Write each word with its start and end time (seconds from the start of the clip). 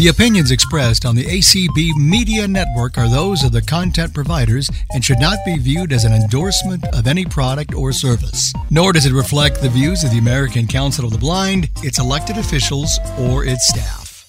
The 0.00 0.08
opinions 0.08 0.50
expressed 0.50 1.04
on 1.04 1.14
the 1.14 1.26
ACB 1.26 1.94
Media 1.94 2.48
Network 2.48 2.96
are 2.96 3.06
those 3.06 3.44
of 3.44 3.52
the 3.52 3.60
content 3.60 4.14
providers 4.14 4.70
and 4.94 5.04
should 5.04 5.20
not 5.20 5.36
be 5.44 5.58
viewed 5.58 5.92
as 5.92 6.04
an 6.04 6.14
endorsement 6.14 6.86
of 6.94 7.06
any 7.06 7.26
product 7.26 7.74
or 7.74 7.92
service. 7.92 8.50
Nor 8.70 8.94
does 8.94 9.04
it 9.04 9.12
reflect 9.12 9.60
the 9.60 9.68
views 9.68 10.02
of 10.02 10.10
the 10.10 10.16
American 10.16 10.66
Council 10.66 11.04
of 11.04 11.10
the 11.10 11.18
Blind, 11.18 11.68
its 11.82 11.98
elected 11.98 12.38
officials, 12.38 12.98
or 13.18 13.44
its 13.44 13.68
staff. 13.68 14.26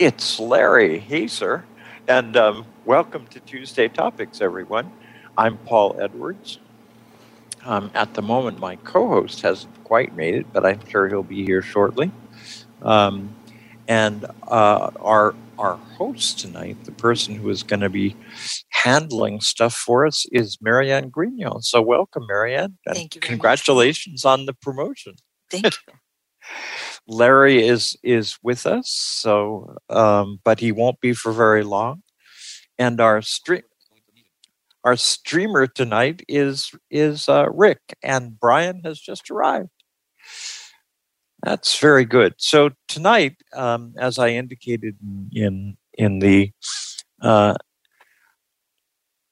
It's 0.00 0.40
Larry 0.40 0.98
Hazer, 0.98 1.64
and 2.08 2.36
um, 2.36 2.66
welcome 2.84 3.28
to 3.28 3.38
Tuesday 3.38 3.86
Topics, 3.86 4.40
everyone. 4.40 4.90
I'm 5.38 5.56
Paul 5.58 6.00
Edwards. 6.00 6.58
Um, 7.64 7.92
at 7.94 8.14
the 8.14 8.22
moment, 8.22 8.58
my 8.58 8.74
co 8.74 9.06
host 9.06 9.42
hasn't 9.42 9.84
quite 9.84 10.16
made 10.16 10.34
it, 10.34 10.52
but 10.52 10.66
I'm 10.66 10.84
sure 10.88 11.06
he'll 11.06 11.22
be 11.22 11.44
here 11.44 11.62
shortly. 11.62 12.10
Um, 12.82 13.35
and 13.88 14.24
uh, 14.48 14.90
our 15.00 15.34
our 15.58 15.76
host 15.96 16.38
tonight, 16.38 16.76
the 16.84 16.92
person 16.92 17.34
who 17.34 17.48
is 17.48 17.62
going 17.62 17.80
to 17.80 17.88
be 17.88 18.14
handling 18.70 19.40
stuff 19.40 19.74
for 19.74 20.06
us, 20.06 20.26
is 20.30 20.58
Marianne 20.60 21.10
Grignon. 21.10 21.62
So 21.62 21.80
welcome, 21.80 22.26
Marianne. 22.28 22.76
And 22.86 22.94
Thank 22.94 23.14
you. 23.14 23.20
congratulations 23.20 24.24
much. 24.24 24.30
on 24.30 24.46
the 24.46 24.54
promotion. 24.54 25.14
Thank 25.50 25.64
you. 25.64 25.70
Larry 27.08 27.66
is 27.66 27.96
is 28.02 28.36
with 28.42 28.66
us, 28.66 28.90
so 28.90 29.76
um, 29.88 30.40
but 30.44 30.60
he 30.60 30.72
won't 30.72 31.00
be 31.00 31.12
for 31.12 31.32
very 31.32 31.64
long. 31.64 32.02
And 32.78 33.00
our 33.00 33.22
stream 33.22 33.62
our 34.84 34.96
streamer 34.96 35.66
tonight 35.66 36.22
is 36.28 36.70
is 36.90 37.28
uh, 37.28 37.46
Rick, 37.52 37.80
and 38.02 38.38
Brian 38.38 38.82
has 38.84 39.00
just 39.00 39.30
arrived. 39.30 39.70
That's 41.46 41.78
very 41.78 42.04
good. 42.04 42.34
So 42.38 42.70
tonight, 42.88 43.36
um, 43.54 43.94
as 43.96 44.18
I 44.18 44.30
indicated 44.30 44.96
in 45.30 45.76
in 45.94 46.18
the 46.18 46.50
uh, 47.22 47.54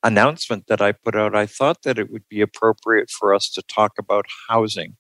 announcement 0.05 0.69
that 0.69 0.81
I 0.81 0.93
put 0.93 1.17
out, 1.17 1.35
I 1.35 1.47
thought 1.47 1.83
that 1.83 1.99
it 1.99 2.13
would 2.13 2.29
be 2.29 2.41
appropriate 2.41 3.11
for 3.11 3.35
us 3.35 3.51
to 3.51 3.63
talk 3.63 3.95
about 3.99 4.27
housing. 4.49 4.97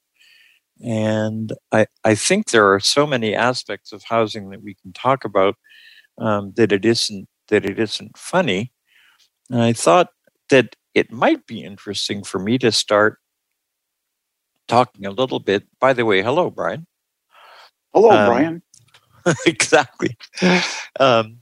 And 0.84 1.52
I, 1.70 1.86
I 2.02 2.16
think 2.16 2.50
there 2.50 2.74
are 2.74 2.80
so 2.80 3.06
many 3.06 3.32
aspects 3.32 3.92
of 3.92 4.02
housing 4.02 4.50
that 4.50 4.64
we 4.64 4.74
can 4.74 4.92
talk 4.92 5.24
about 5.24 5.54
um, 6.18 6.52
that 6.56 6.72
it 6.72 6.84
isn't 6.84 7.28
that 7.46 7.64
it 7.64 7.78
isn't 7.78 8.18
funny. 8.18 8.72
And 9.50 9.62
I 9.62 9.72
thought 9.72 10.08
that 10.50 10.74
it 10.94 11.12
might 11.12 11.46
be 11.46 11.62
interesting 11.62 12.24
for 12.24 12.40
me 12.40 12.58
to 12.58 12.72
start 12.72 13.18
talking 14.66 15.06
a 15.06 15.12
little 15.12 15.38
bit. 15.38 15.68
By 15.78 15.92
the 15.92 16.04
way, 16.04 16.20
hello, 16.20 16.50
Brian. 16.50 16.88
Hello, 17.94 18.10
um, 18.10 18.26
Brian. 18.26 18.62
exactly. 19.46 20.18
Um, 20.98 21.38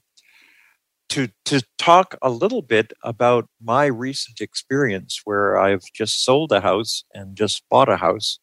to 1.09 1.28
to 1.47 1.62
talk 1.78 2.14
a 2.22 2.31
little 2.31 2.62
bit 2.62 2.92
about 3.03 3.48
my 3.61 3.86
recent 3.86 4.41
experience, 4.41 5.22
where 5.25 5.59
I've 5.59 5.83
just 5.92 6.25
sold 6.25 6.53
a 6.53 6.61
house 6.61 7.03
and 7.12 7.36
just 7.36 7.69
bought 7.69 7.89
a 7.89 7.97
house, 7.97 8.39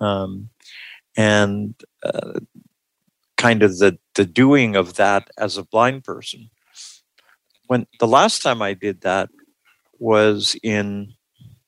um, 0.00 0.48
and 1.16 1.74
uh, 2.02 2.40
kind 3.36 3.62
of 3.62 3.78
the 3.78 3.98
the 4.14 4.24
doing 4.24 4.76
of 4.76 4.94
that 4.94 5.28
as 5.38 5.56
a 5.56 5.64
blind 5.64 6.02
person. 6.04 6.50
When 7.66 7.86
the 7.98 8.08
last 8.08 8.42
time 8.42 8.62
I 8.62 8.74
did 8.74 9.00
that 9.02 9.28
was 9.98 10.56
in 10.62 11.12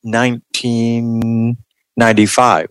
1995 0.03 2.69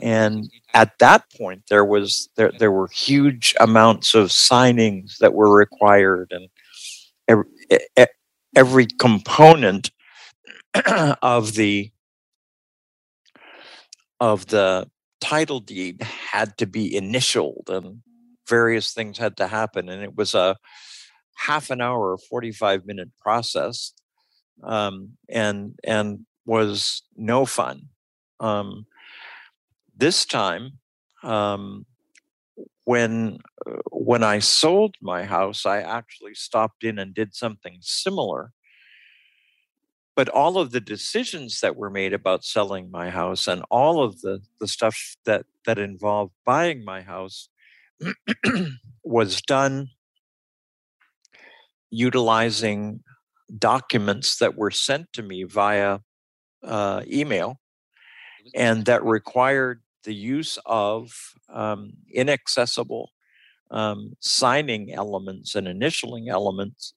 and 0.00 0.50
at 0.74 0.98
that 0.98 1.24
point 1.36 1.62
there 1.68 1.84
was 1.84 2.28
there 2.36 2.52
there 2.58 2.72
were 2.72 2.88
huge 2.88 3.54
amounts 3.60 4.14
of 4.14 4.28
signings 4.28 5.18
that 5.18 5.34
were 5.34 5.54
required 5.54 6.32
and 6.32 6.48
every, 7.28 7.44
every 8.54 8.86
component 8.98 9.90
of 11.22 11.54
the 11.54 11.90
of 14.20 14.46
the 14.46 14.88
title 15.20 15.60
deed 15.60 16.02
had 16.02 16.56
to 16.58 16.66
be 16.66 16.94
initialed 16.94 17.68
and 17.68 18.02
various 18.48 18.92
things 18.92 19.18
had 19.18 19.36
to 19.36 19.46
happen. 19.46 19.88
And 19.88 20.02
it 20.02 20.16
was 20.16 20.34
a 20.34 20.56
half 21.34 21.70
an 21.70 21.80
hour 21.80 22.12
or 22.12 22.18
45 22.18 22.86
minute 22.86 23.10
process 23.20 23.92
um, 24.62 25.10
and 25.28 25.78
and 25.84 26.24
was 26.46 27.02
no 27.16 27.44
fun. 27.44 27.88
Um, 28.40 28.86
this 29.96 30.24
time, 30.24 30.78
um, 31.22 31.86
when 32.84 33.38
uh, 33.66 33.76
when 33.90 34.22
I 34.22 34.38
sold 34.38 34.94
my 35.02 35.24
house, 35.24 35.66
I 35.66 35.80
actually 35.80 36.34
stopped 36.34 36.84
in 36.84 36.98
and 36.98 37.14
did 37.14 37.34
something 37.34 37.78
similar. 37.80 38.52
But 40.14 40.30
all 40.30 40.56
of 40.56 40.70
the 40.70 40.80
decisions 40.80 41.60
that 41.60 41.76
were 41.76 41.90
made 41.90 42.14
about 42.14 42.44
selling 42.44 42.90
my 42.90 43.10
house 43.10 43.46
and 43.46 43.62
all 43.70 44.02
of 44.02 44.22
the, 44.22 44.40
the 44.60 44.66
stuff 44.66 45.16
that, 45.26 45.44
that 45.66 45.78
involved 45.78 46.32
buying 46.46 46.86
my 46.86 47.02
house 47.02 47.50
was 49.04 49.42
done 49.42 49.88
utilizing 51.90 53.00
documents 53.58 54.38
that 54.38 54.56
were 54.56 54.70
sent 54.70 55.12
to 55.12 55.22
me 55.22 55.44
via 55.44 55.98
uh, 56.64 57.02
email 57.06 57.60
and 58.54 58.86
that 58.86 59.04
required 59.04 59.82
the 60.06 60.14
use 60.14 60.58
of 60.64 61.12
um, 61.52 61.92
inaccessible 62.10 63.10
um, 63.70 64.16
signing 64.20 64.94
elements 64.94 65.54
and 65.54 65.66
initialing 65.66 66.28
elements 66.28 66.94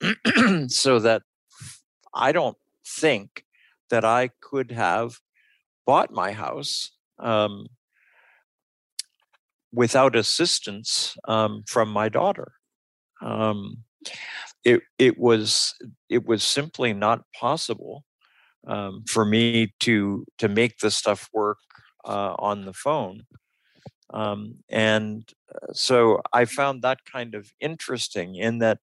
so 0.68 1.00
that 1.00 1.22
I 2.14 2.30
don't 2.30 2.56
think 2.86 3.44
that 3.88 4.04
I 4.04 4.30
could 4.40 4.70
have 4.70 5.18
bought 5.86 6.12
my 6.12 6.32
house 6.32 6.92
um, 7.18 7.66
without 9.72 10.14
assistance 10.14 11.16
um, 11.26 11.64
from 11.66 11.88
my 11.90 12.08
daughter. 12.08 12.52
Um, 13.22 13.84
it 14.64 14.82
it 14.98 15.18
was 15.18 15.74
it 16.08 16.26
was 16.26 16.42
simply 16.42 16.92
not 16.92 17.22
possible 17.34 18.04
um, 18.66 19.04
for 19.08 19.24
me 19.24 19.72
to 19.80 20.24
to 20.38 20.48
make 20.48 20.78
this 20.78 20.96
stuff 20.96 21.28
work 21.32 21.58
uh, 22.04 22.34
on 22.38 22.64
the 22.64 22.72
phone. 22.72 23.26
Um, 24.12 24.56
and 24.68 25.24
uh, 25.54 25.72
so 25.72 26.20
I 26.32 26.44
found 26.44 26.82
that 26.82 27.04
kind 27.04 27.34
of 27.34 27.52
interesting 27.60 28.34
in 28.34 28.58
that 28.58 28.78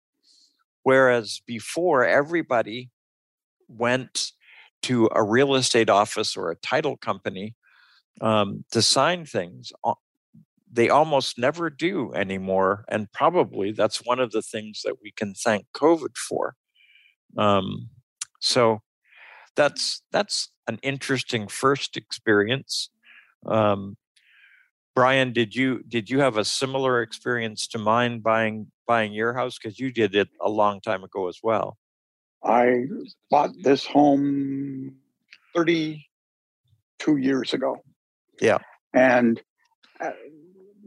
whereas 0.83 1.41
before 1.45 2.05
everybody 2.05 2.89
went 3.67 4.31
to 4.83 5.09
a 5.13 5.23
real 5.23 5.55
estate 5.55 5.89
office 5.89 6.35
or 6.35 6.51
a 6.51 6.55
title 6.55 6.97
company 6.97 7.55
um, 8.21 8.65
to 8.71 8.81
sign 8.81 9.25
things, 9.25 9.71
they 10.71 10.89
almost 10.89 11.37
never 11.37 11.69
do 11.69 12.11
anymore. 12.13 12.83
And 12.89 13.11
probably 13.11 13.71
that's 13.71 14.05
one 14.05 14.19
of 14.19 14.31
the 14.31 14.41
things 14.41 14.81
that 14.83 14.95
we 15.01 15.11
can 15.11 15.33
thank 15.33 15.65
COVID 15.73 16.17
for. 16.17 16.55
Um, 17.37 17.89
so 18.39 18.81
that's 19.55 20.01
that's 20.11 20.49
an 20.67 20.79
interesting 20.81 21.47
first 21.47 21.95
experience. 21.95 22.89
Um, 23.45 23.97
Brian, 24.95 25.33
did 25.33 25.55
you 25.55 25.83
did 25.87 26.09
you 26.09 26.19
have 26.19 26.37
a 26.37 26.45
similar 26.45 27.01
experience 27.01 27.67
to 27.67 27.79
mine 27.79 28.19
buying 28.19 28.67
buying 28.87 29.13
your 29.13 29.33
house 29.33 29.57
because 29.57 29.79
you 29.79 29.91
did 29.91 30.15
it 30.15 30.29
a 30.41 30.49
long 30.49 30.81
time 30.81 31.03
ago 31.03 31.27
as 31.27 31.39
well? 31.41 31.77
I 32.43 32.83
bought 33.31 33.51
this 33.61 33.85
home 33.85 34.95
32 35.55 37.17
years 37.17 37.53
ago. 37.53 37.77
Yeah. 38.41 38.59
And 38.93 39.41
uh, 39.99 40.11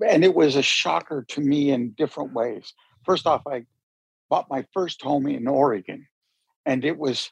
and 0.06 0.24
it 0.24 0.34
was 0.34 0.56
a 0.56 0.62
shocker 0.62 1.24
to 1.30 1.40
me 1.40 1.70
in 1.70 1.92
different 1.92 2.32
ways. 2.32 2.74
First 3.04 3.26
off, 3.26 3.42
I 3.46 3.64
bought 4.28 4.50
my 4.50 4.64
first 4.72 5.02
home 5.02 5.26
in 5.26 5.48
Oregon 5.48 6.06
and 6.66 6.84
it 6.84 6.98
was 6.98 7.30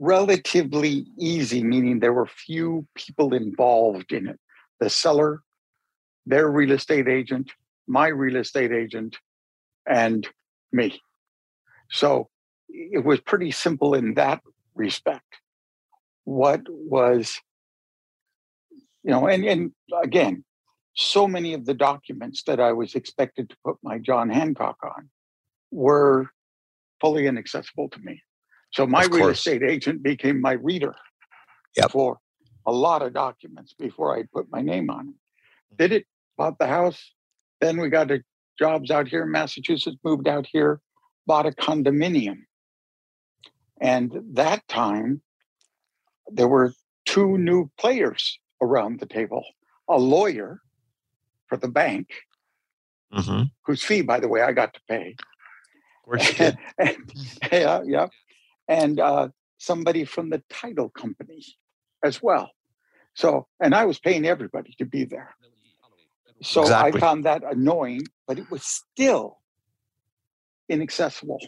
relatively 0.00 1.06
easy, 1.18 1.62
meaning 1.62 2.00
there 2.00 2.14
were 2.14 2.26
few 2.26 2.86
people 2.94 3.34
involved 3.34 4.12
in 4.12 4.26
it. 4.26 4.40
The 4.80 4.88
seller, 4.88 5.42
their 6.24 6.50
real 6.50 6.72
estate 6.72 7.06
agent, 7.06 7.52
my 7.86 8.08
real 8.08 8.36
estate 8.36 8.72
agent, 8.72 9.18
and 9.86 10.26
me. 10.72 11.00
So 11.90 12.30
it 12.70 13.04
was 13.04 13.20
pretty 13.20 13.50
simple 13.50 13.94
in 13.94 14.14
that 14.14 14.40
respect. 14.74 15.36
What 16.24 16.62
was, 16.66 17.38
you 19.02 19.10
know, 19.10 19.26
and, 19.26 19.44
and 19.44 19.72
again, 20.02 20.44
so 20.94 21.28
many 21.28 21.52
of 21.52 21.66
the 21.66 21.74
documents 21.74 22.42
that 22.44 22.58
I 22.58 22.72
was 22.72 22.94
expected 22.94 23.50
to 23.50 23.56
put 23.64 23.76
my 23.82 23.98
John 23.98 24.30
Hancock 24.30 24.78
on 24.82 25.10
were 25.70 26.30
fully 27.02 27.26
inaccessible 27.26 27.90
to 27.90 27.98
me. 28.00 28.22
So 28.72 28.86
my 28.86 29.04
real 29.06 29.28
estate 29.28 29.62
agent 29.62 30.02
became 30.02 30.40
my 30.40 30.52
reader 30.52 30.94
yep. 31.76 31.90
for 31.90 32.18
a 32.66 32.72
lot 32.72 33.02
of 33.02 33.12
documents 33.12 33.74
before 33.78 34.16
I 34.16 34.24
put 34.32 34.46
my 34.50 34.60
name 34.62 34.90
on 34.90 35.08
it. 35.08 35.76
Did 35.76 35.92
it, 35.92 36.06
bought 36.36 36.58
the 36.58 36.66
house. 36.66 37.12
Then 37.60 37.80
we 37.80 37.88
got 37.88 38.08
to 38.08 38.22
jobs 38.58 38.90
out 38.90 39.08
here 39.08 39.22
in 39.22 39.30
Massachusetts, 39.30 39.96
moved 40.04 40.28
out 40.28 40.46
here, 40.50 40.80
bought 41.26 41.46
a 41.46 41.50
condominium. 41.50 42.42
And 43.80 44.12
that 44.34 44.66
time, 44.68 45.22
there 46.28 46.48
were 46.48 46.74
two 47.06 47.38
new 47.38 47.70
players 47.78 48.38
around 48.62 49.00
the 49.00 49.06
table 49.06 49.44
a 49.88 49.98
lawyer 49.98 50.60
for 51.48 51.56
the 51.56 51.68
bank, 51.68 52.08
Mm-hmm. 53.12 53.42
whose 53.66 53.82
fee, 53.82 54.02
by 54.02 54.20
the 54.20 54.28
way, 54.28 54.40
I 54.40 54.52
got 54.52 54.72
to 54.74 54.80
pay. 54.88 55.16
Of 55.18 56.04
course 56.04 56.28
you 56.28 56.34
did. 56.34 56.58
and, 56.78 56.96
yeah, 57.52 57.80
yeah. 57.84 58.06
And 58.70 58.98
uh, 59.00 59.28
somebody 59.58 60.04
from 60.06 60.30
the 60.30 60.42
title 60.48 60.88
company 60.88 61.44
as 62.02 62.22
well. 62.22 62.50
So, 63.14 63.46
and 63.60 63.74
I 63.74 63.84
was 63.84 63.98
paying 63.98 64.24
everybody 64.24 64.74
to 64.78 64.86
be 64.86 65.04
there. 65.04 65.34
So 66.42 66.62
Exactly. 66.62 66.98
I 66.98 67.00
found 67.00 67.26
that 67.26 67.42
annoying, 67.44 68.02
but 68.26 68.38
it 68.38 68.50
was 68.50 68.64
still 68.64 69.38
inaccessible. 70.68 71.40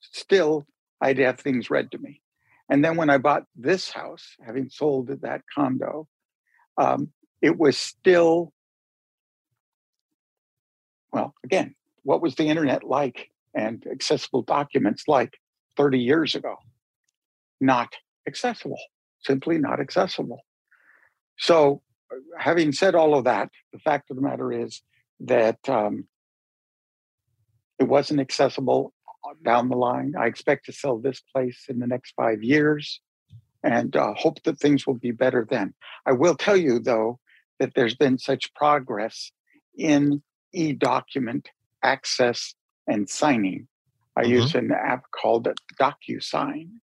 Still, 0.00 0.66
I'd 1.00 1.18
have 1.18 1.38
things 1.38 1.70
read 1.70 1.92
to 1.92 1.98
me. 1.98 2.20
And 2.68 2.84
then 2.84 2.96
when 2.96 3.10
I 3.10 3.18
bought 3.18 3.44
this 3.54 3.90
house, 3.90 4.36
having 4.44 4.70
sold 4.70 5.08
that 5.22 5.42
condo, 5.54 6.08
um, 6.78 7.12
it 7.42 7.58
was 7.58 7.76
still, 7.76 8.52
well, 11.12 11.34
again, 11.44 11.74
what 12.02 12.22
was 12.22 12.34
the 12.36 12.48
internet 12.48 12.84
like 12.84 13.30
and 13.54 13.84
accessible 13.86 14.42
documents 14.42 15.04
like 15.06 15.34
30 15.76 15.98
years 15.98 16.34
ago? 16.34 16.56
Not 17.60 17.94
accessible, 18.26 18.78
simply 19.22 19.58
not 19.58 19.80
accessible. 19.80 20.40
So, 21.38 21.82
uh, 22.12 22.16
having 22.38 22.72
said 22.72 22.94
all 22.94 23.14
of 23.14 23.24
that, 23.24 23.50
the 23.72 23.78
fact 23.78 24.10
of 24.10 24.16
the 24.16 24.22
matter 24.22 24.52
is 24.52 24.82
that 25.20 25.58
um, 25.68 26.06
it 27.78 27.84
wasn't 27.84 28.20
accessible 28.20 28.92
uh, 29.24 29.34
down 29.44 29.68
the 29.68 29.76
line. 29.76 30.14
I 30.18 30.26
expect 30.26 30.66
to 30.66 30.72
sell 30.72 30.98
this 30.98 31.20
place 31.34 31.66
in 31.68 31.78
the 31.78 31.86
next 31.86 32.12
five 32.16 32.42
years 32.42 33.00
and 33.62 33.94
uh, 33.94 34.14
hope 34.14 34.42
that 34.44 34.58
things 34.58 34.86
will 34.86 34.94
be 34.94 35.10
better 35.10 35.46
then. 35.48 35.74
I 36.06 36.12
will 36.12 36.34
tell 36.34 36.56
you, 36.56 36.78
though, 36.78 37.18
that 37.58 37.74
there's 37.74 37.94
been 37.94 38.18
such 38.18 38.52
progress 38.54 39.32
in 39.76 40.22
e 40.52 40.72
document 40.72 41.50
access 41.82 42.54
and 42.86 43.08
signing. 43.08 43.68
I 44.16 44.24
Mhm. 44.24 44.28
use 44.30 44.54
an 44.54 44.72
app 44.72 45.04
called 45.10 45.48
DocuSign. 45.80 46.80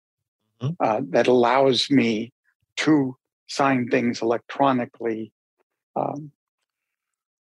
Uh, 0.80 1.00
that 1.10 1.26
allows 1.26 1.90
me 1.90 2.32
to 2.76 3.16
sign 3.46 3.88
things 3.88 4.22
electronically 4.22 5.32
um, 5.96 6.30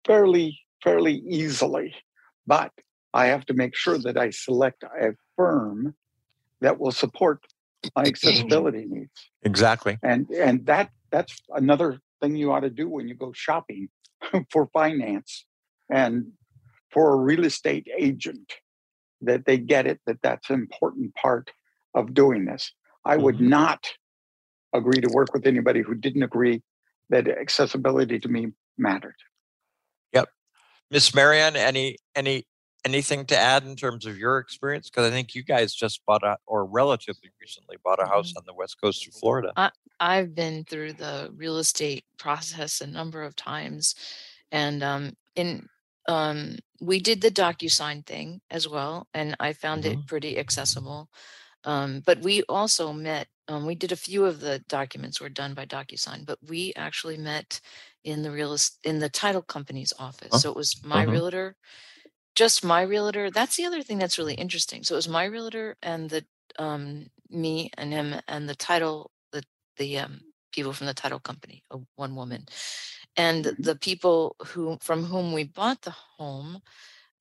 fairly 0.06 0.58
fairly 0.82 1.22
easily. 1.28 1.94
But 2.46 2.72
I 3.12 3.26
have 3.26 3.44
to 3.46 3.54
make 3.54 3.76
sure 3.76 3.98
that 3.98 4.16
I 4.16 4.30
select 4.30 4.82
a 4.82 5.12
firm 5.36 5.94
that 6.60 6.78
will 6.78 6.92
support 6.92 7.44
my 7.96 8.02
accessibility 8.02 8.84
needs 8.86 9.30
Exactly. 9.42 9.98
and 10.02 10.28
and 10.30 10.66
that 10.66 10.90
that's 11.10 11.38
another 11.50 11.98
thing 12.20 12.36
you 12.36 12.52
ought 12.52 12.60
to 12.60 12.70
do 12.70 12.88
when 12.88 13.08
you 13.08 13.14
go 13.14 13.32
shopping 13.32 13.88
for 14.50 14.68
finance 14.72 15.46
and 15.88 16.26
for 16.90 17.14
a 17.14 17.16
real 17.16 17.44
estate 17.44 17.88
agent 17.96 18.52
that 19.22 19.46
they 19.46 19.56
get 19.56 19.86
it 19.86 20.00
that 20.06 20.20
that's 20.22 20.50
an 20.50 20.56
important 20.56 21.14
part 21.14 21.50
of 21.94 22.12
doing 22.12 22.44
this 22.44 22.72
i 23.04 23.16
would 23.16 23.36
Mhm. 23.36 23.48
not 23.48 23.88
agree 24.72 25.00
to 25.00 25.08
work 25.08 25.32
with 25.34 25.46
anybody 25.46 25.82
who 25.82 25.94
didn't 25.94 26.22
agree 26.22 26.62
that 27.08 27.28
accessibility 27.28 28.18
to 28.20 28.28
me 28.28 28.48
mattered 28.78 29.16
Yep. 30.12 30.28
Miss 30.90 31.14
Marianne, 31.14 31.56
any 31.56 31.98
any 32.14 32.46
anything 32.84 33.26
to 33.26 33.36
add 33.36 33.64
in 33.64 33.76
terms 33.76 34.06
of 34.06 34.18
your 34.18 34.38
experience? 34.38 34.88
Because 34.88 35.06
I 35.06 35.10
think 35.10 35.34
you 35.34 35.42
guys 35.44 35.74
just 35.74 36.00
bought 36.06 36.22
a 36.22 36.38
or 36.46 36.64
relatively 36.64 37.30
recently 37.40 37.76
bought 37.84 38.02
a 38.02 38.06
house 38.06 38.32
on 38.36 38.44
the 38.46 38.54
west 38.54 38.80
coast 38.82 39.06
of 39.06 39.14
Florida. 39.14 39.52
I've 40.00 40.34
been 40.34 40.64
through 40.64 40.94
the 40.94 41.30
real 41.36 41.58
estate 41.58 42.04
process 42.18 42.80
a 42.80 42.86
number 42.86 43.22
of 43.22 43.36
times, 43.36 43.94
and 44.50 44.82
um, 44.82 45.12
in 45.36 45.68
um, 46.08 46.56
we 46.80 46.98
did 47.00 47.20
the 47.20 47.30
DocuSign 47.30 48.06
thing 48.06 48.40
as 48.50 48.66
well, 48.66 49.06
and 49.12 49.36
I 49.38 49.52
found 49.52 49.84
it 49.84 50.06
pretty 50.06 50.38
accessible. 50.38 51.10
Um, 51.64 52.02
but 52.06 52.20
we 52.22 52.42
also 52.44 52.92
met. 52.92 53.28
Um, 53.48 53.66
we 53.66 53.74
did 53.74 53.92
a 53.92 53.96
few 53.96 54.24
of 54.26 54.40
the 54.40 54.60
documents 54.68 55.20
were 55.20 55.28
done 55.28 55.54
by 55.54 55.66
DocuSign, 55.66 56.24
but 56.26 56.38
we 56.48 56.72
actually 56.76 57.18
met 57.18 57.60
in 58.04 58.22
the 58.22 58.30
real 58.30 58.54
est- 58.54 58.78
in 58.84 59.00
the 59.00 59.08
title 59.10 59.42
company's 59.42 59.92
office. 59.98 60.30
Oh, 60.32 60.38
So 60.38 60.50
it 60.50 60.56
was 60.56 60.76
my 60.84 61.02
uh-huh. 61.02 61.12
realtor, 61.12 61.56
just 62.36 62.64
my 62.64 62.82
realtor. 62.82 63.30
That's 63.30 63.56
the 63.56 63.66
other 63.66 63.82
thing 63.82 63.98
that's 63.98 64.18
really 64.18 64.34
interesting. 64.34 64.84
So 64.84 64.94
it 64.94 64.98
was 64.98 65.08
my 65.08 65.24
realtor 65.24 65.76
and 65.82 66.10
the 66.10 66.24
um, 66.58 67.06
me 67.30 67.70
and 67.78 67.92
him 67.92 68.14
and 68.28 68.48
the 68.48 68.56
title 68.56 69.10
the 69.32 69.44
the 69.78 69.98
um, 70.00 70.20
people 70.52 70.72
from 70.72 70.86
the 70.88 70.94
title 70.94 71.20
company, 71.20 71.64
a 71.70 71.78
one 71.96 72.16
woman, 72.16 72.46
and 73.16 73.44
Mhm. 73.46 73.64
the 73.64 73.76
people 73.76 74.36
who 74.48 74.78
from 74.82 75.04
whom 75.04 75.32
we 75.32 75.44
bought 75.44 75.82
the 75.82 75.94
home 76.18 76.62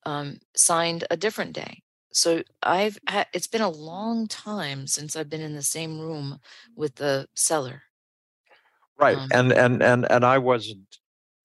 um, 0.06 0.40
signed 0.56 1.06
a 1.12 1.18
different 1.18 1.54
day. 1.54 1.84
So 2.12 2.44
I've 2.64 2.98
ha- 3.08 3.28
it's 3.34 3.48
been 3.48 3.62
a 3.62 3.70
long 3.70 4.28
time 4.28 4.88
since 4.88 5.16
I've 5.16 5.30
been 5.30 5.42
in 5.42 5.56
the 5.56 5.62
same 5.64 6.00
room 6.00 6.40
with 6.76 6.96
the 6.96 7.28
seller. 7.36 7.84
Right. 8.98 9.18
Um, 9.18 9.30
and 9.32 9.52
and 9.54 9.82
and 9.82 10.12
and 10.12 10.26
I 10.26 10.38
wasn't 10.40 10.98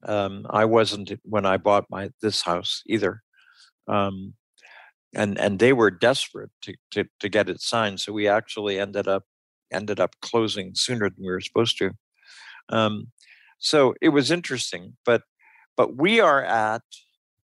um 0.05 0.46
I 0.50 0.64
wasn't 0.64 1.12
when 1.25 1.46
I 1.46 1.56
bought 1.56 1.87
my 1.90 2.11
this 2.20 2.43
house 2.43 2.82
either. 2.87 3.22
Um 3.88 4.34
and 5.14 5.38
and 5.40 5.58
they 5.61 5.72
were 5.72 5.90
desperate 5.90 6.50
to 6.62 6.75
to 6.93 7.05
to 7.20 7.28
get 7.28 7.50
it 7.50 7.61
signed. 7.62 8.00
So 8.00 8.12
we 8.12 8.28
actually 8.28 8.81
ended 8.81 9.08
up 9.08 9.25
ended 9.72 10.00
up 10.00 10.16
closing 10.22 10.75
sooner 10.75 11.11
than 11.11 11.25
we 11.25 11.31
were 11.32 11.40
supposed 11.40 11.78
to. 11.78 11.93
Um 12.70 13.12
so 13.58 13.94
it 14.02 14.11
was 14.11 14.31
interesting, 14.31 14.96
but 15.06 15.22
but 15.76 15.96
we 15.96 16.20
are 16.20 16.44
at 16.44 16.82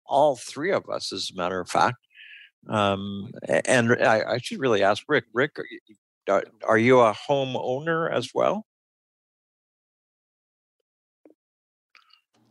all 0.06 0.36
three 0.36 0.72
of 0.72 0.88
us, 0.90 1.12
as 1.12 1.30
a 1.32 1.38
matter 1.38 1.60
of 1.60 1.70
fact. 1.70 1.96
Um, 2.68 3.30
and 3.66 3.92
I, 4.02 4.34
I 4.34 4.38
should 4.38 4.58
really 4.58 4.82
ask 4.82 5.04
Rick. 5.08 5.24
Rick, 5.32 5.58
are 5.58 5.66
you, 5.70 5.80
are, 6.28 6.44
are 6.66 6.78
you 6.78 7.00
a 7.00 7.14
homeowner 7.28 8.10
as 8.12 8.30
well? 8.34 8.66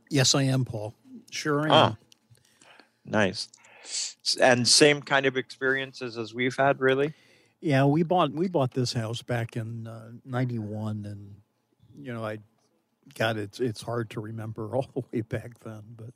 Yes, 0.09 0.35
I 0.35 0.43
am, 0.43 0.63
Paul. 0.65 0.93
Sure 1.31 1.61
I 1.61 1.65
am. 1.65 1.71
Ah. 1.71 1.97
Nice. 3.05 3.49
And 4.39 4.67
same 4.67 5.01
kind 5.01 5.25
of 5.25 5.35
experiences 5.37 6.17
as 6.17 6.33
we've 6.33 6.55
had, 6.55 6.79
really. 6.79 7.13
Yeah, 7.59 7.85
we 7.85 8.03
bought 8.03 8.31
we 8.31 8.47
bought 8.47 8.71
this 8.71 8.93
house 8.93 9.21
back 9.21 9.55
in 9.55 9.87
uh, 9.87 10.11
'91, 10.25 11.05
and 11.05 11.35
you 11.97 12.13
know, 12.13 12.23
I 12.23 12.39
God, 13.15 13.37
it's 13.37 13.59
it's 13.59 13.81
hard 13.81 14.09
to 14.11 14.21
remember 14.21 14.75
all 14.75 14.89
the 14.93 15.03
way 15.11 15.21
back 15.21 15.59
then, 15.59 15.81
but 15.95 16.13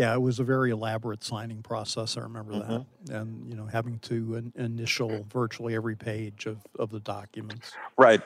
yeah, 0.00 0.14
it 0.14 0.22
was 0.22 0.40
a 0.40 0.44
very 0.44 0.70
elaborate 0.70 1.22
signing 1.22 1.62
process. 1.62 2.16
I 2.16 2.22
remember 2.22 2.54
that, 2.54 2.70
mm-hmm. 2.70 3.14
and 3.14 3.46
you 3.46 3.54
know, 3.54 3.66
having 3.66 3.98
to 3.98 4.36
in, 4.36 4.52
initial 4.56 5.26
virtually 5.30 5.74
every 5.74 5.94
page 5.94 6.46
of 6.46 6.56
of 6.78 6.88
the 6.88 7.00
documents. 7.00 7.72
Right. 7.98 8.22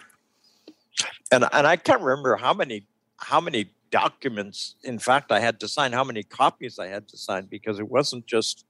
And 1.32 1.44
and 1.50 1.66
I 1.66 1.74
can't 1.74 2.00
remember 2.00 2.36
how 2.36 2.54
many 2.54 2.86
how 3.16 3.40
many 3.40 3.72
documents. 3.90 4.76
In 4.84 5.00
fact, 5.00 5.32
I 5.32 5.40
had 5.40 5.58
to 5.60 5.66
sign 5.66 5.90
how 5.90 6.04
many 6.04 6.22
copies 6.22 6.78
I 6.78 6.86
had 6.86 7.08
to 7.08 7.16
sign 7.16 7.46
because 7.46 7.80
it 7.80 7.88
wasn't 7.88 8.24
just. 8.28 8.64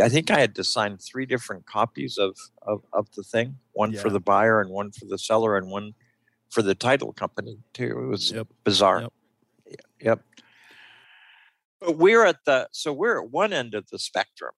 I 0.00 0.08
think 0.08 0.30
I 0.30 0.38
had 0.38 0.54
to 0.54 0.62
sign 0.62 0.96
three 0.98 1.26
different 1.26 1.66
copies 1.66 2.18
of 2.18 2.36
of, 2.62 2.84
of 2.92 3.10
the 3.16 3.24
thing. 3.24 3.58
One 3.72 3.94
for 3.94 4.10
the 4.10 4.20
buyer, 4.20 4.60
and 4.60 4.70
one 4.70 4.92
for 4.92 5.06
the 5.06 5.18
seller, 5.18 5.56
and 5.56 5.72
one 5.72 5.94
for 6.50 6.62
the 6.62 6.76
title 6.76 7.12
company 7.12 7.58
too. 7.72 7.98
It 8.04 8.06
was 8.06 8.30
Yep. 8.30 8.46
bizarre. 8.62 9.00
Yep. 9.00 9.12
Yep. 10.00 10.20
But 11.84 11.98
we're 11.98 12.24
at 12.24 12.38
the 12.46 12.68
so 12.72 12.92
we're 12.92 13.22
at 13.22 13.30
one 13.30 13.52
end 13.52 13.74
of 13.74 13.86
the 13.90 13.98
spectrum. 13.98 14.52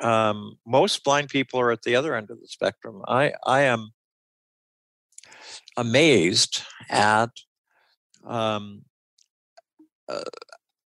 Um, 0.00 0.58
most 0.66 1.04
blind 1.04 1.28
people 1.28 1.60
are 1.60 1.70
at 1.70 1.82
the 1.82 1.96
other 1.96 2.14
end 2.14 2.30
of 2.30 2.40
the 2.40 2.48
spectrum. 2.48 3.02
I 3.06 3.34
I 3.46 3.62
am 3.62 3.90
amazed 5.76 6.62
at 6.88 7.30
um, 8.26 8.84
uh, 10.08 10.22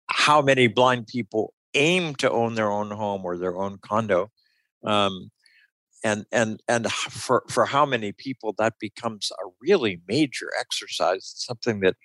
how 0.07 0.41
many 0.41 0.67
blind 0.67 1.07
people 1.07 1.53
aim 1.74 2.15
to 2.15 2.29
own 2.29 2.55
their 2.55 2.69
own 2.69 2.91
home 2.91 3.24
or 3.24 3.38
their 3.38 3.57
own 3.57 3.77
condo. 3.81 4.31
Um, 4.83 5.31
and 6.03 6.25
and 6.31 6.62
and 6.67 6.91
for 6.91 7.43
for 7.50 7.65
how 7.65 7.86
many 7.86 8.12
people 8.12 8.53
that 8.57 8.74
becomes 8.79 9.31
a 9.31 9.50
really 9.62 10.01
major 10.07 10.50
exercise 10.59 11.33
something 11.36 11.81
that 11.81 11.95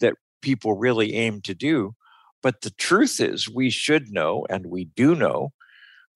that 0.00 0.14
people 0.40 0.74
really 0.74 1.14
aim 1.14 1.40
to 1.42 1.54
do 1.54 1.94
but 2.42 2.62
the 2.62 2.70
truth 2.70 3.20
is 3.20 3.48
we 3.48 3.70
should 3.70 4.10
know 4.10 4.46
and 4.50 4.66
we 4.66 4.84
do 4.96 5.14
know 5.14 5.52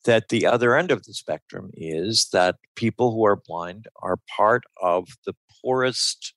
that 0.05 0.29
the 0.29 0.47
other 0.47 0.77
end 0.77 0.91
of 0.91 1.05
the 1.05 1.15
spectrum 1.15 1.71
is 1.75 2.29
that 2.33 2.57
people 2.77 3.13
who 3.13 3.25
are 3.27 3.37
blind 3.37 3.89
are 4.03 4.19
part 4.37 4.65
of 4.81 5.09
the 5.25 5.35
poorest 5.61 6.35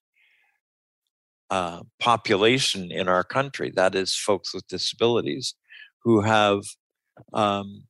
uh, 1.49 1.81
population 1.99 2.91
in 2.91 3.07
our 3.07 3.23
country. 3.23 3.71
That 3.75 3.95
is 3.95 4.15
folks 4.15 4.53
with 4.53 4.67
disabilities 4.67 5.55
who 6.03 6.21
have 6.21 6.61
um, 7.33 7.83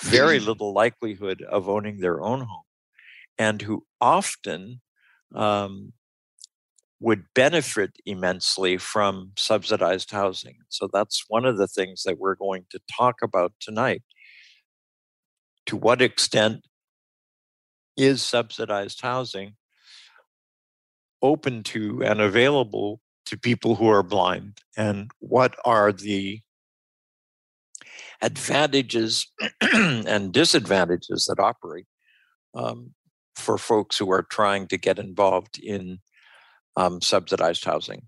very 0.00 0.40
little 0.40 0.72
likelihood 0.72 1.42
of 1.42 1.68
owning 1.68 1.98
their 1.98 2.22
own 2.22 2.40
home 2.40 2.64
and 3.38 3.62
who 3.62 3.84
often 4.00 4.80
um, 5.34 5.92
would 7.00 7.24
benefit 7.34 7.92
immensely 8.06 8.78
from 8.78 9.32
subsidized 9.36 10.10
housing. 10.10 10.56
So 10.68 10.88
that's 10.90 11.24
one 11.28 11.44
of 11.44 11.58
the 11.58 11.68
things 11.68 12.04
that 12.04 12.18
we're 12.18 12.34
going 12.34 12.64
to 12.70 12.80
talk 12.96 13.16
about 13.22 13.52
tonight. 13.60 14.02
To 15.66 15.76
what 15.76 16.00
extent 16.00 16.64
is 17.96 18.22
subsidized 18.22 19.00
housing 19.00 19.56
open 21.22 21.62
to 21.64 22.02
and 22.04 22.20
available 22.20 23.00
to 23.26 23.38
people 23.38 23.74
who 23.74 23.88
are 23.88 24.02
blind? 24.02 24.58
And 24.76 25.10
what 25.18 25.56
are 25.64 25.92
the 25.92 26.40
advantages 28.22 29.26
and 29.60 30.32
disadvantages 30.32 31.26
that 31.26 31.40
operate 31.40 31.86
um, 32.54 32.94
for 33.34 33.58
folks 33.58 33.98
who 33.98 34.10
are 34.10 34.22
trying 34.22 34.66
to 34.68 34.78
get 34.78 34.98
involved 34.98 35.58
in 35.58 35.98
um, 36.76 37.00
subsidized 37.00 37.64
housing. 37.64 38.02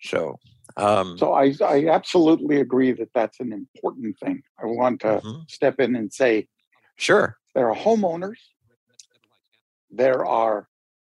So, 0.00 0.38
um, 0.76 1.18
so 1.18 1.32
I, 1.32 1.52
I 1.64 1.88
absolutely 1.88 2.60
agree 2.60 2.92
that 2.92 3.10
that's 3.14 3.40
an 3.40 3.52
important 3.52 4.18
thing. 4.18 4.42
I 4.62 4.66
want 4.66 5.00
to 5.00 5.06
mm-hmm. 5.06 5.40
step 5.48 5.80
in 5.80 5.96
and 5.96 6.12
say, 6.12 6.48
sure, 6.96 7.36
there 7.54 7.70
are 7.70 7.76
homeowners, 7.76 8.38
there 9.90 10.24
are 10.24 10.68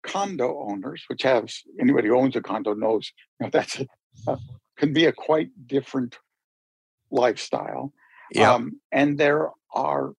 condo 0.03 0.65
owners, 0.69 1.03
which 1.07 1.23
has 1.23 1.61
anybody 1.79 2.09
who 2.09 2.17
owns 2.17 2.35
a 2.35 2.41
condo 2.41 2.73
knows 2.73 3.11
you 3.39 3.45
know, 3.45 3.49
that's 3.51 3.79
a, 3.79 3.87
a, 4.27 4.37
can 4.77 4.91
be 4.91 5.05
a 5.05 5.13
quite 5.13 5.49
different 5.65 6.17
lifestyle. 7.09 7.93
Yeah. 8.31 8.53
Um, 8.53 8.81
and 8.91 9.17
there 9.17 9.49
are 9.73 10.13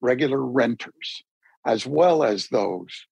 regular 0.00 0.40
renters, 0.40 1.22
as 1.66 1.86
well 1.86 2.22
as 2.22 2.48
those 2.48 3.06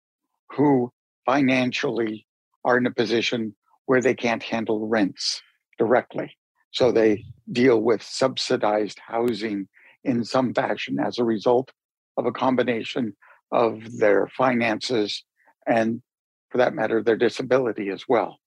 who 0.52 0.92
financially 1.28 2.26
are 2.64 2.78
in 2.78 2.86
a 2.86 2.90
position 2.90 3.54
where 3.84 4.00
they 4.00 4.14
can't 4.14 4.42
handle 4.42 4.88
rents 4.88 5.42
directly. 5.78 6.34
So 6.70 6.90
they 6.90 7.24
deal 7.52 7.82
with 7.82 8.02
subsidized 8.02 8.98
housing 9.06 9.68
in 10.04 10.24
some 10.24 10.54
fashion 10.54 10.98
as 10.98 11.18
a 11.18 11.24
result 11.24 11.70
of 12.16 12.24
a 12.24 12.32
combination 12.32 13.14
of 13.52 13.98
their 13.98 14.26
finances 14.28 15.22
and, 15.66 16.00
for 16.48 16.58
that 16.58 16.74
matter, 16.74 17.02
their 17.02 17.16
disability 17.16 17.90
as 17.90 18.04
well. 18.08 18.38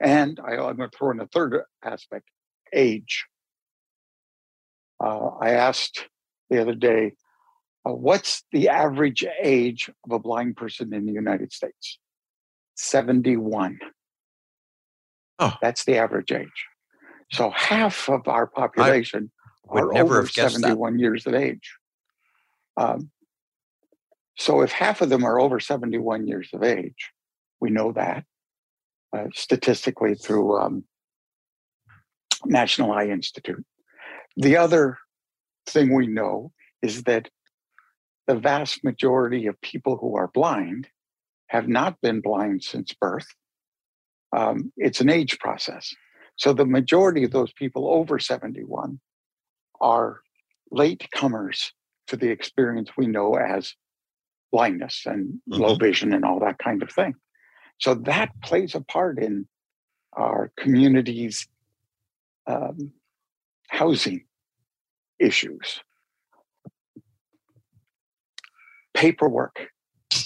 And 0.00 0.40
I, 0.42 0.54
am 0.54 0.76
going 0.76 0.90
to 0.90 0.96
throw 0.96 1.10
in 1.10 1.20
a 1.20 1.26
third 1.26 1.60
aspect 1.84 2.28
age. 2.72 3.26
Uh, 5.04 5.32
I 5.38 5.50
asked 5.50 6.08
the 6.48 6.62
other 6.62 6.74
day, 6.74 7.12
uh, 7.86 7.92
what's 7.92 8.42
the 8.52 8.70
average 8.70 9.24
age 9.42 9.90
of 10.04 10.12
a 10.12 10.18
blind 10.18 10.56
person 10.56 10.94
in 10.94 11.04
the 11.04 11.12
United 11.12 11.52
States? 11.52 11.98
71. 12.76 13.78
Oh. 15.38 15.52
That's 15.60 15.84
the 15.84 15.96
average 15.98 16.32
age. 16.32 16.66
So 17.32 17.50
half 17.50 18.08
of 18.08 18.28
our 18.28 18.46
population 18.46 19.30
are 19.68 19.96
over 19.96 20.26
71 20.26 20.92
that. 20.92 21.00
years 21.00 21.26
of 21.26 21.34
age. 21.34 21.74
Um, 22.76 23.10
so 24.38 24.60
if 24.60 24.70
half 24.70 25.00
of 25.00 25.08
them 25.08 25.24
are 25.24 25.40
over 25.40 25.58
71 25.58 26.26
years 26.26 26.50
of 26.52 26.62
age, 26.62 27.10
we 27.60 27.70
know 27.70 27.92
that 27.92 28.24
uh, 29.16 29.24
statistically 29.34 30.14
through 30.14 30.58
um, 30.58 30.84
National 32.44 32.92
Eye 32.92 33.06
Institute. 33.06 33.64
The 34.36 34.56
other 34.56 34.98
thing 35.66 35.94
we 35.94 36.06
know 36.06 36.52
is 36.82 37.04
that 37.04 37.28
the 38.26 38.34
vast 38.34 38.84
majority 38.84 39.46
of 39.46 39.60
people 39.60 39.96
who 39.96 40.16
are 40.16 40.28
blind 40.28 40.88
have 41.48 41.68
not 41.68 42.00
been 42.00 42.20
blind 42.20 42.62
since 42.62 42.92
birth. 43.00 43.26
Um, 44.36 44.72
it's 44.76 45.00
an 45.00 45.08
age 45.08 45.38
process. 45.38 45.94
So 46.36 46.52
the 46.52 46.66
majority 46.66 47.24
of 47.24 47.30
those 47.30 47.52
people 47.52 47.88
over 47.88 48.18
71 48.18 49.00
are 49.80 50.20
late 50.70 51.08
comers 51.14 51.72
to 52.08 52.16
the 52.16 52.28
experience 52.28 52.90
we 52.96 53.06
know 53.06 53.34
as 53.34 53.74
blindness 54.52 55.02
and 55.06 55.40
mm-hmm. 55.50 55.60
low 55.60 55.74
vision 55.76 56.12
and 56.12 56.24
all 56.24 56.40
that 56.40 56.58
kind 56.58 56.82
of 56.82 56.90
thing. 56.90 57.14
So 57.78 57.94
that 57.94 58.30
plays 58.42 58.74
a 58.74 58.80
part 58.80 59.18
in 59.18 59.46
our 60.14 60.50
community's 60.56 61.46
um, 62.46 62.92
housing 63.68 64.24
issues. 65.18 65.80
Paperwork, 68.94 69.68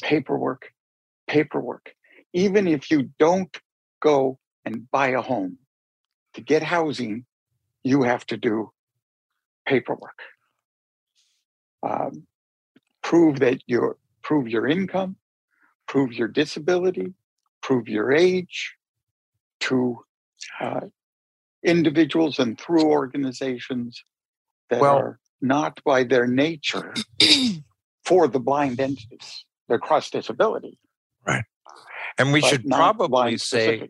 paperwork, 0.03 0.73
paperwork. 1.31 1.95
Even 2.33 2.67
if 2.67 2.91
you 2.91 3.11
don't 3.19 3.57
go 4.01 4.39
and 4.65 4.91
buy 4.91 5.09
a 5.11 5.23
home 5.23 5.59
to 6.35 6.41
get 6.41 6.63
housing, 6.63 7.25
you 7.85 8.03
have 8.03 8.27
to 8.27 8.37
do 8.37 8.71
paperwork. 9.65 10.21
Um, 11.85 12.27
prove 13.03 13.39
that 13.41 13.61
you 13.67 13.97
prove 14.23 14.49
your 14.49 14.67
income, 14.67 15.17
prove 15.87 16.13
your 16.13 16.29
disability, 16.29 17.15
prove 17.63 17.89
your 17.89 18.13
age 18.13 18.75
to 19.61 20.01
uh, 20.61 20.87
individuals 21.63 22.39
and 22.41 22.59
through 22.59 22.85
organizations 22.85 24.05
that 24.69 24.81
well, 24.81 24.97
are 24.97 25.21
not 25.41 25.81
by 25.85 26.03
their 26.03 26.27
nature 26.27 26.93
for 28.05 28.27
the 28.27 28.41
blind 28.41 28.81
entities. 28.81 29.45
They're 29.69 29.79
cross 29.79 30.11
disability. 30.11 30.77
Right. 31.27 31.45
And 32.19 32.33
we 32.33 32.41
should 32.41 32.67
probably 32.69 33.39
say 33.39 33.89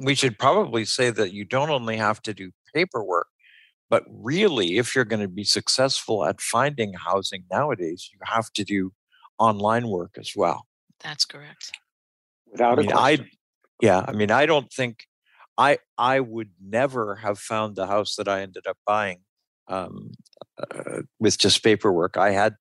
we 0.00 0.14
should 0.14 0.38
probably 0.38 0.84
say 0.84 1.10
that 1.10 1.32
you 1.32 1.44
don't 1.44 1.70
only 1.70 1.96
have 1.96 2.22
to 2.22 2.34
do 2.34 2.52
paperwork, 2.74 3.26
but 3.90 4.04
really, 4.08 4.78
if 4.78 4.94
you're 4.94 5.04
going 5.04 5.22
to 5.22 5.28
be 5.28 5.44
successful 5.44 6.24
at 6.24 6.40
finding 6.40 6.94
housing 6.94 7.44
nowadays, 7.50 8.08
you 8.12 8.18
have 8.24 8.52
to 8.52 8.64
do 8.64 8.92
online 9.38 9.88
work 9.88 10.16
as 10.18 10.32
well. 10.36 10.66
That's 11.00 11.24
correct. 11.24 11.72
Without 12.50 12.78
I 12.78 12.82
mean, 12.82 12.92
I 12.92 13.18
yeah, 13.80 14.04
I 14.06 14.12
mean, 14.12 14.30
I 14.30 14.46
don't 14.46 14.72
think 14.72 15.06
I 15.58 15.78
I 15.98 16.20
would 16.20 16.50
never 16.64 17.16
have 17.16 17.38
found 17.38 17.76
the 17.76 17.86
house 17.86 18.16
that 18.16 18.28
I 18.28 18.42
ended 18.42 18.66
up 18.68 18.78
buying 18.86 19.20
um, 19.68 20.12
uh, 20.58 21.02
with 21.18 21.38
just 21.38 21.62
paperwork. 21.62 22.16
I 22.16 22.30
had, 22.30 22.54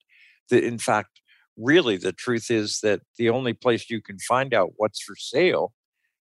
the, 0.50 0.64
in 0.64 0.78
fact, 0.78 1.22
really 1.58 1.98
the 1.98 2.14
truth 2.14 2.50
is 2.50 2.80
that 2.82 3.02
the 3.18 3.30
only 3.30 3.54
place 3.54 3.90
you 3.90 4.02
can 4.02 4.18
find 4.20 4.54
out 4.54 4.74
what's 4.78 5.02
for 5.02 5.16
sale 5.16 5.74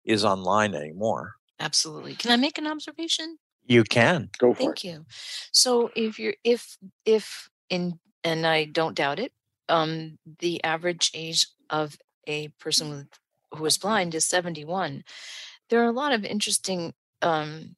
is 0.04 0.24
online 0.24 0.74
anymore. 0.74 1.34
Absolutely. 1.58 2.14
Can 2.14 2.30
I 2.30 2.36
make 2.36 2.58
an 2.58 2.66
observation? 2.66 3.38
You 3.66 3.84
can. 3.84 4.30
Go 4.38 4.54
for 4.54 4.60
Thank 4.60 4.84
it. 4.84 4.88
you. 4.88 5.06
So 5.52 5.90
if 5.94 6.18
you're 6.18 6.34
if 6.42 6.76
if 7.04 7.48
in 7.68 8.00
and 8.24 8.46
I 8.46 8.64
don't 8.64 8.96
doubt 8.96 9.18
it, 9.18 9.32
um 9.68 10.18
the 10.40 10.62
average 10.64 11.10
age 11.14 11.46
of 11.68 11.98
a 12.26 12.48
person 12.58 12.90
with 12.90 13.06
who 13.52 13.64
is 13.66 13.78
blind 13.78 14.14
is 14.14 14.24
71. 14.24 15.04
There 15.68 15.80
are 15.82 15.88
a 15.88 15.92
lot 15.92 16.12
of 16.12 16.24
interesting 16.24 16.94
um 17.22 17.76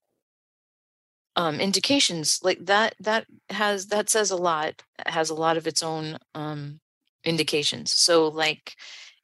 um, 1.34 1.60
indications 1.60 2.40
like 2.42 2.64
that 2.66 2.94
that 3.00 3.26
has 3.48 3.86
that 3.86 4.10
says 4.10 4.30
a 4.30 4.36
lot 4.36 4.82
has 5.06 5.30
a 5.30 5.34
lot 5.34 5.56
of 5.56 5.66
its 5.66 5.82
own 5.82 6.18
um, 6.34 6.80
indications. 7.24 7.92
So 7.92 8.28
like 8.28 8.76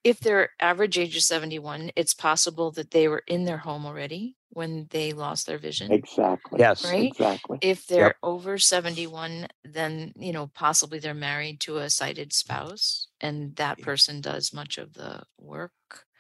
if 0.05 0.21
their 0.21 0.51
average 0.61 0.99
age 0.99 1.17
is 1.17 1.27
71 1.27 1.91
it's 1.97 2.15
possible 2.15 2.71
that 2.73 2.91
they 2.91 3.09
were 3.09 3.23
in 3.27 3.45
their 3.45 3.59
home 3.59 3.85
already 3.85 4.37
when 4.51 4.87
they 4.91 5.13
lost 5.13 5.47
their 5.47 5.59
vision 5.59 5.93
exactly 5.93 6.59
yes. 6.59 6.85
right? 6.85 7.09
exactly. 7.09 7.59
If 7.61 7.87
they're 7.87 8.07
yep. 8.07 8.17
over 8.23 8.59
71 8.59 9.49
then 9.65 10.13
you 10.17 10.33
know 10.33 10.51
possibly 10.55 10.99
they're 10.99 11.15
married 11.15 11.61
to 11.61 11.79
a 11.79 11.91
sighted 11.91 12.33
spouse 12.33 13.09
and 13.21 13.55
that 13.57 13.81
person 13.81 14.21
does 14.21 14.55
much 14.55 14.79
of 14.79 14.95
the 14.95 15.23
work 15.39 15.73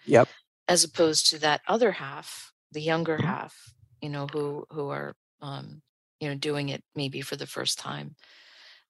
yep. 0.04 0.28
as 0.68 0.84
opposed 0.84 1.30
to 1.30 1.38
that 1.38 1.62
other 1.66 1.92
half 1.92 2.52
the 2.72 2.82
younger 2.82 3.16
mm-hmm. 3.16 3.26
half 3.26 3.74
you 4.02 4.08
know 4.08 4.26
who 4.26 4.66
who 4.70 4.88
are 4.88 5.14
um, 5.40 5.82
you 6.20 6.28
know 6.28 6.34
doing 6.34 6.68
it 6.68 6.82
maybe 6.94 7.20
for 7.20 7.36
the 7.36 7.46
first 7.46 7.78
time 7.78 8.16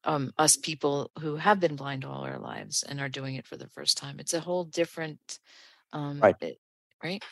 um, 0.04 0.32
us 0.38 0.56
people 0.56 1.10
who 1.20 1.36
have 1.36 1.60
been 1.60 1.76
blind 1.76 2.04
all 2.04 2.24
our 2.24 2.38
lives 2.38 2.82
and 2.82 3.00
are 3.00 3.08
doing 3.08 3.34
it 3.34 3.46
for 3.46 3.56
the 3.56 3.68
first 3.68 3.98
time. 3.98 4.20
It's 4.20 4.34
a 4.34 4.40
whole 4.40 4.64
different 4.64 5.38
um, 5.92 6.20
right. 6.20 6.36
it, 6.40 6.58
right? 7.02 7.22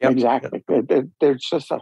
Yep. 0.00 0.12
exactly. 0.12 0.64
There's 1.20 1.42
just 1.42 1.70
a 1.70 1.80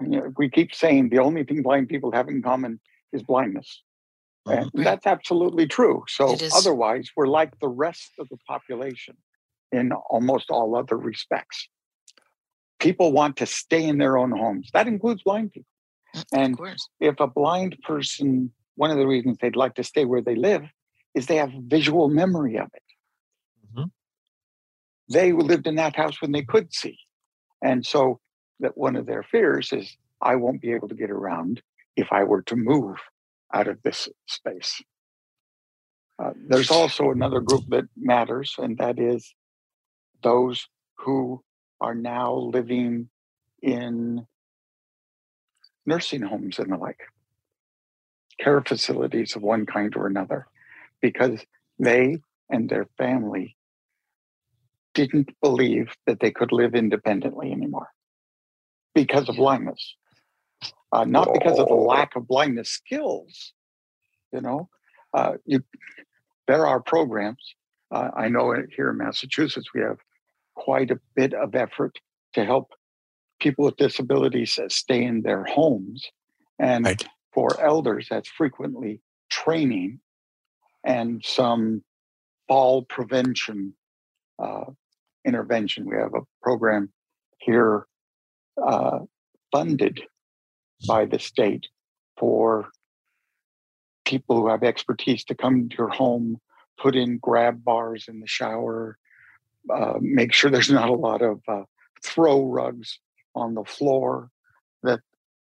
you 0.00 0.20
know, 0.20 0.32
we 0.36 0.50
keep 0.50 0.74
saying 0.74 1.10
the 1.10 1.18
only 1.18 1.44
thing 1.44 1.62
blind 1.62 1.88
people 1.88 2.12
have 2.12 2.28
in 2.28 2.42
common 2.42 2.80
is 3.12 3.22
blindness. 3.22 3.82
And 4.46 4.70
right. 4.74 4.84
that's 4.84 5.06
absolutely 5.06 5.66
true. 5.66 6.02
So 6.08 6.36
otherwise 6.56 7.08
we're 7.16 7.28
like 7.28 7.58
the 7.60 7.68
rest 7.68 8.10
of 8.18 8.28
the 8.28 8.38
population 8.48 9.16
in 9.70 9.92
almost 9.92 10.50
all 10.50 10.74
other 10.74 10.96
respects. 10.96 11.68
People 12.80 13.12
want 13.12 13.36
to 13.36 13.46
stay 13.46 13.84
in 13.84 13.98
their 13.98 14.18
own 14.18 14.32
homes. 14.32 14.70
That 14.72 14.88
includes 14.88 15.22
blind 15.22 15.52
people. 15.52 15.68
Mm, 16.16 16.24
and 16.32 16.78
if 16.98 17.20
a 17.20 17.28
blind 17.28 17.78
person, 17.84 18.52
one 18.82 18.90
of 18.90 18.96
the 18.96 19.06
reasons 19.06 19.38
they'd 19.38 19.54
like 19.54 19.76
to 19.76 19.84
stay 19.84 20.04
where 20.04 20.20
they 20.20 20.34
live 20.34 20.64
is 21.14 21.26
they 21.26 21.36
have 21.36 21.52
visual 21.78 22.08
memory 22.08 22.56
of 22.56 22.68
it. 22.74 22.88
Mm-hmm. 23.64 23.88
They 25.08 25.30
lived 25.30 25.68
in 25.68 25.76
that 25.76 25.94
house 25.94 26.20
when 26.20 26.32
they 26.32 26.42
could 26.42 26.74
see. 26.74 26.98
And 27.62 27.86
so 27.86 28.18
that 28.58 28.76
one 28.76 28.96
of 28.96 29.06
their 29.06 29.22
fears 29.22 29.72
is 29.72 29.96
I 30.20 30.34
won't 30.34 30.60
be 30.60 30.72
able 30.72 30.88
to 30.88 30.96
get 30.96 31.12
around 31.12 31.62
if 31.94 32.08
I 32.10 32.24
were 32.24 32.42
to 32.42 32.56
move 32.56 32.96
out 33.54 33.68
of 33.68 33.78
this 33.84 34.08
space. 34.26 34.82
Uh, 36.20 36.32
there's 36.48 36.72
also 36.72 37.12
another 37.12 37.38
group 37.40 37.62
that 37.68 37.84
matters, 37.96 38.56
and 38.58 38.76
that 38.78 38.98
is 38.98 39.32
those 40.24 40.66
who 40.98 41.40
are 41.80 41.94
now 41.94 42.34
living 42.34 43.08
in 43.62 44.26
nursing 45.86 46.22
homes 46.22 46.58
and 46.58 46.72
the 46.72 46.76
like, 46.76 46.98
care 48.38 48.60
facilities 48.60 49.36
of 49.36 49.42
one 49.42 49.66
kind 49.66 49.94
or 49.96 50.06
another, 50.06 50.46
because 51.00 51.44
they 51.78 52.18
and 52.50 52.68
their 52.68 52.86
family 52.98 53.56
didn't 54.94 55.30
believe 55.40 55.94
that 56.06 56.20
they 56.20 56.30
could 56.30 56.52
live 56.52 56.74
independently 56.74 57.50
anymore 57.50 57.88
because 58.94 59.28
of 59.28 59.36
blindness. 59.36 59.96
Uh, 60.92 61.04
not 61.04 61.32
because 61.32 61.58
of 61.58 61.68
the 61.68 61.74
lack 61.74 62.14
of 62.16 62.28
blindness 62.28 62.68
skills, 62.68 63.52
you 64.32 64.40
know. 64.40 64.68
Uh, 65.14 65.32
you, 65.46 65.62
there 66.46 66.66
are 66.66 66.80
programs. 66.80 67.54
Uh, 67.90 68.10
I 68.14 68.28
know 68.28 68.54
here 68.76 68.90
in 68.90 68.98
Massachusetts 68.98 69.68
we 69.74 69.80
have 69.80 69.98
quite 70.54 70.90
a 70.90 71.00
bit 71.14 71.32
of 71.32 71.54
effort 71.54 71.98
to 72.34 72.44
help 72.44 72.72
people 73.40 73.64
with 73.64 73.76
disabilities 73.76 74.58
stay 74.68 75.02
in 75.02 75.22
their 75.22 75.44
homes. 75.44 76.06
And 76.58 76.84
right. 76.84 77.04
For 77.32 77.60
elders, 77.60 78.06
that's 78.10 78.28
frequently 78.28 79.00
training 79.30 80.00
and 80.84 81.24
some 81.24 81.82
fall 82.48 82.82
prevention 82.82 83.74
uh, 84.42 84.64
intervention. 85.24 85.88
We 85.88 85.96
have 85.96 86.14
a 86.14 86.26
program 86.42 86.92
here 87.38 87.86
uh, 88.62 89.00
funded 89.50 90.02
by 90.86 91.06
the 91.06 91.18
state 91.18 91.66
for 92.18 92.68
people 94.04 94.36
who 94.36 94.48
have 94.48 94.62
expertise 94.62 95.24
to 95.24 95.34
come 95.34 95.68
to 95.68 95.76
your 95.76 95.88
home, 95.88 96.38
put 96.78 96.96
in 96.96 97.18
grab 97.18 97.64
bars 97.64 98.06
in 98.08 98.20
the 98.20 98.26
shower, 98.26 98.98
uh, 99.72 99.94
make 100.00 100.32
sure 100.32 100.50
there's 100.50 100.70
not 100.70 100.88
a 100.88 100.94
lot 100.94 101.22
of 101.22 101.40
uh, 101.48 101.62
throw 102.04 102.44
rugs 102.44 102.98
on 103.34 103.54
the 103.54 103.64
floor, 103.64 104.28
that 104.82 105.00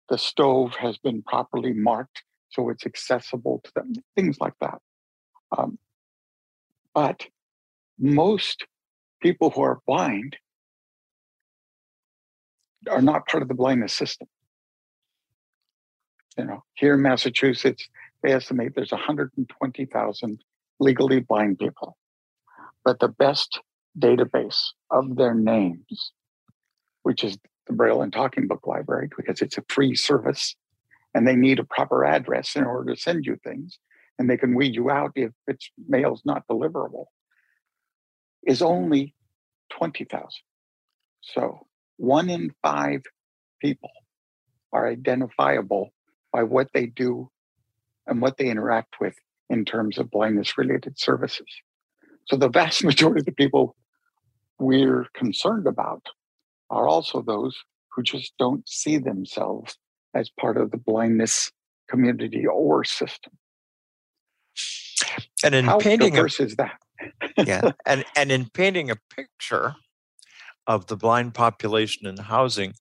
the 0.10 0.18
stove 0.18 0.76
has 0.76 0.98
been 0.98 1.22
properly 1.24 1.74
marked 1.74 2.24
so 2.50 2.70
it's 2.70 2.86
accessible 2.86 3.62
to 3.64 3.72
them, 3.76 3.94
things 4.16 4.38
like 4.40 4.54
that. 4.62 4.80
Um, 5.58 5.78
but 6.94 7.26
most 8.00 8.66
people 9.22 9.50
who 9.50 9.62
are 9.62 9.80
blind 9.86 10.38
are 12.90 13.02
not 13.02 13.28
part 13.28 13.44
of 13.44 13.50
the 13.50 13.56
blindness 13.56 13.94
system. 13.94 14.28
You 16.38 16.46
know, 16.46 16.64
here 16.76 16.94
in 16.94 17.02
Massachusetts, 17.02 17.88
they 18.24 18.32
estimate 18.32 18.74
there's 18.76 18.92
120,000 18.92 20.44
legally 20.80 21.20
blind 21.20 21.60
people. 21.60 21.98
But 22.86 23.00
the 23.00 23.10
best 23.10 23.60
database 24.00 24.60
of 24.92 25.16
their 25.16 25.34
names, 25.34 26.12
which 27.04 27.24
is 27.24 27.38
the 27.67 27.74
Braille 27.74 28.01
and 28.01 28.12
Talking 28.12 28.47
Book 28.47 28.65
Library, 28.65 29.09
because 29.15 29.41
it's 29.41 29.57
a 29.57 29.63
free 29.69 29.95
service 29.95 30.55
and 31.13 31.27
they 31.27 31.36
need 31.36 31.59
a 31.59 31.63
proper 31.63 32.05
address 32.05 32.55
in 32.55 32.63
order 32.63 32.93
to 32.93 33.00
send 33.00 33.25
you 33.25 33.38
things, 33.43 33.79
and 34.19 34.29
they 34.29 34.38
can 34.38 34.55
weed 34.55 34.75
you 34.75 34.89
out 34.89 35.12
if 35.15 35.31
its 35.47 35.71
mail's 35.88 36.21
not 36.25 36.43
deliverable, 36.50 37.06
is 38.45 38.62
only 38.62 39.15
20,000. 39.71 40.27
So 41.21 41.67
one 41.97 42.30
in 42.30 42.53
five 42.62 43.01
people 43.62 43.89
are 44.71 44.88
identifiable 44.88 45.91
by 46.32 46.43
what 46.43 46.69
they 46.73 46.86
do 46.86 47.30
and 48.06 48.21
what 48.21 48.38
they 48.38 48.49
interact 48.49 48.95
with 48.99 49.15
in 49.49 49.65
terms 49.65 49.97
of 49.97 50.12
blindness 50.12 50.58
related 50.58 50.99
services. 50.99 51.47
So 52.25 52.36
the 52.36 52.49
vast 52.49 52.84
majority 52.84 53.21
of 53.21 53.25
the 53.25 53.32
people 53.32 53.75
we're 54.60 55.08
concerned 55.13 55.67
about 55.67 56.03
are 56.69 56.88
also 56.88 57.21
those 57.21 57.58
who 57.91 58.03
just 58.03 58.34
don't 58.38 58.67
see 58.67 58.97
themselves 58.97 59.77
as 60.13 60.30
part 60.30 60.58
of 60.58 60.71
the 60.71 60.77
blindness 60.77 61.51
community 61.89 62.45
or 62.45 62.84
system. 62.84 63.34
And 65.43 65.56
in 65.56 65.65
How 65.65 65.80
painting 65.80 66.13
diverse 66.13 66.39
a, 66.39 66.43
is 66.43 66.56
that? 66.56 66.80
yeah, 67.38 67.71
and 67.86 68.03
and 68.15 68.32
in 68.32 68.49
painting 68.49 68.89
a 68.89 68.97
picture 69.15 69.75
of 70.65 70.88
the 70.88 70.97
blind 70.97 71.34
population 71.34 72.08
in 72.08 72.17
housing, 72.17 72.73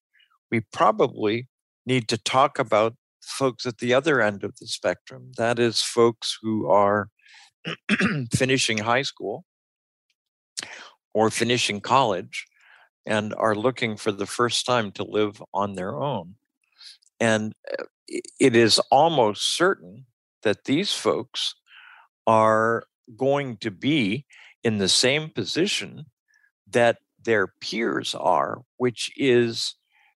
we 0.50 0.60
probably 0.72 1.48
need 1.84 2.08
to 2.08 2.18
talk 2.18 2.58
about 2.58 2.94
folks 3.22 3.66
at 3.66 3.78
the 3.78 3.92
other 3.92 4.20
end 4.20 4.42
of 4.42 4.56
the 4.58 4.66
spectrum. 4.66 5.32
That 5.36 5.58
is, 5.58 5.82
folks 5.82 6.38
who 6.42 6.68
are 6.68 7.08
finishing 8.34 8.78
high 8.78 9.02
school 9.02 9.44
or 11.14 11.30
finishing 11.30 11.80
college 11.80 12.46
and 13.06 13.34
are 13.36 13.54
looking 13.54 13.96
for 13.96 14.12
the 14.12 14.26
first 14.26 14.66
time 14.66 14.92
to 14.92 15.04
live 15.04 15.42
on 15.54 15.74
their 15.74 15.96
own. 15.96 16.34
And 17.20 17.54
uh, 17.70 17.84
it 18.38 18.56
is 18.56 18.78
almost 18.90 19.56
certain 19.56 20.06
that 20.42 20.64
these 20.64 20.92
folks 20.92 21.54
are 22.26 22.84
going 23.16 23.56
to 23.58 23.70
be 23.70 24.26
in 24.64 24.78
the 24.78 24.88
same 24.88 25.30
position 25.30 26.06
that 26.68 26.98
their 27.22 27.46
peers 27.46 28.14
are, 28.14 28.62
which 28.76 29.10
is 29.16 29.74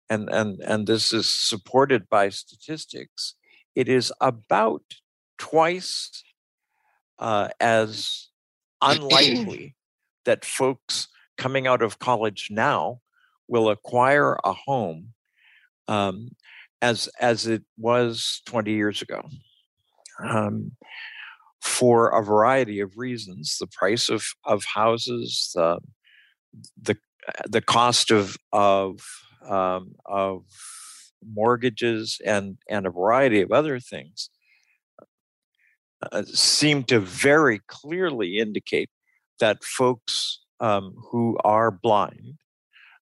and 0.09 0.27
and 0.29 0.59
and 0.61 0.87
this 0.87 1.13
is 1.13 1.33
supported 1.33 2.09
by 2.09 2.29
statistics 2.29 3.35
it 3.75 3.87
is 3.87 4.11
about 4.19 4.83
twice 5.37 6.23
uh, 7.19 7.49
as 7.59 8.27
unlikely 8.81 9.75
that 10.25 10.43
folks 10.43 11.07
coming 11.39 11.65
out 11.65 11.81
of 11.81 11.97
college 11.97 12.49
now 12.51 12.99
will 13.47 13.69
acquire 13.69 14.37
a 14.43 14.53
home 14.53 15.13
um, 15.87 16.29
as 16.81 17.09
as 17.19 17.47
it 17.47 17.63
was 17.77 18.41
20 18.45 18.71
years 18.71 19.01
ago. 19.01 19.21
Um, 20.23 20.73
for 21.61 22.09
a 22.09 22.23
variety 22.23 22.79
of 22.79 22.97
reasons 22.97 23.57
the 23.59 23.67
price 23.67 24.09
of 24.09 24.23
of 24.45 24.63
houses 24.63 25.51
the 25.55 25.79
the 26.81 26.95
the 27.47 27.61
cost 27.61 28.11
of 28.11 28.37
of 28.53 28.99
um, 29.47 29.95
of 30.05 30.43
mortgages 31.25 32.21
and 32.25 32.57
and 32.69 32.85
a 32.85 32.91
variety 32.91 33.41
of 33.41 33.51
other 33.51 33.79
things 33.79 34.29
uh, 36.11 36.23
seem 36.23 36.83
to 36.83 36.99
very 36.99 37.59
clearly 37.67 38.37
indicate 38.37 38.89
that 39.39 39.63
folks 39.63 40.39
um, 40.59 40.95
who 41.11 41.37
are 41.43 41.71
blind 41.71 42.37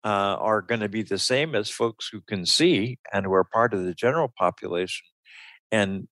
uh, 0.05 0.37
are 0.41 0.63
going 0.63 0.81
to 0.81 0.89
be 0.89 1.03
the 1.03 1.19
same 1.19 1.55
as 1.55 1.69
folks 1.69 2.09
who 2.11 2.21
can 2.21 2.47
see 2.47 2.99
and 3.13 3.27
who 3.27 3.33
are 3.33 3.45
part 3.45 3.75
of 3.75 3.85
the 3.85 3.95
general 3.95 4.33
population. 4.39 5.07
And 5.71 6.09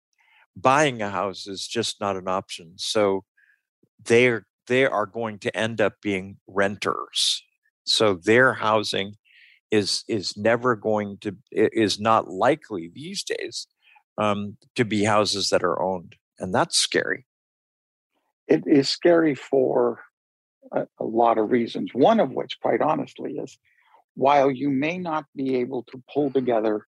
buying 0.57 1.01
a 1.03 1.11
house 1.11 1.47
is 1.47 1.67
just 1.67 2.01
not 2.01 2.17
an 2.17 2.29
option. 2.29 2.75
So 2.77 3.25
they're 4.05 4.47
they 4.67 4.85
are 4.85 5.07
going 5.07 5.39
to 5.39 5.57
end 5.57 5.81
up 5.81 5.95
being 6.03 6.37
renters. 6.47 7.43
So 7.85 8.15
their 8.15 8.55
housing 8.55 9.15
is 9.71 10.05
is 10.09 10.37
never 10.37 10.77
going 10.77 11.19
to 11.23 11.37
is 11.51 11.99
not 11.99 12.29
likely 12.29 12.91
these 12.93 13.25
days 13.25 13.67
um, 14.19 14.59
to 14.77 14.85
be 14.85 15.05
houses 15.05 15.49
that 15.51 15.65
are 15.65 15.81
owned, 15.83 16.17
and 16.39 16.55
that's 16.55 16.79
scary. 16.79 17.25
It 18.47 18.65
is 18.67 18.89
scary 18.89 19.35
for 19.35 20.01
a, 20.73 20.87
a 20.99 21.05
lot 21.05 21.39
of 21.39 21.51
reasons. 21.51 21.91
One 21.93 22.21
of 22.21 22.31
which, 22.31 22.59
quite 22.61 22.81
honestly, 22.81 23.35
is 23.35 23.59
while 24.15 24.51
you 24.51 24.71
may 24.71 24.99
not 24.99 25.25
be 25.35 25.57
able 25.57 25.85
to 25.85 26.03
pull 26.13 26.31
together 26.31 26.87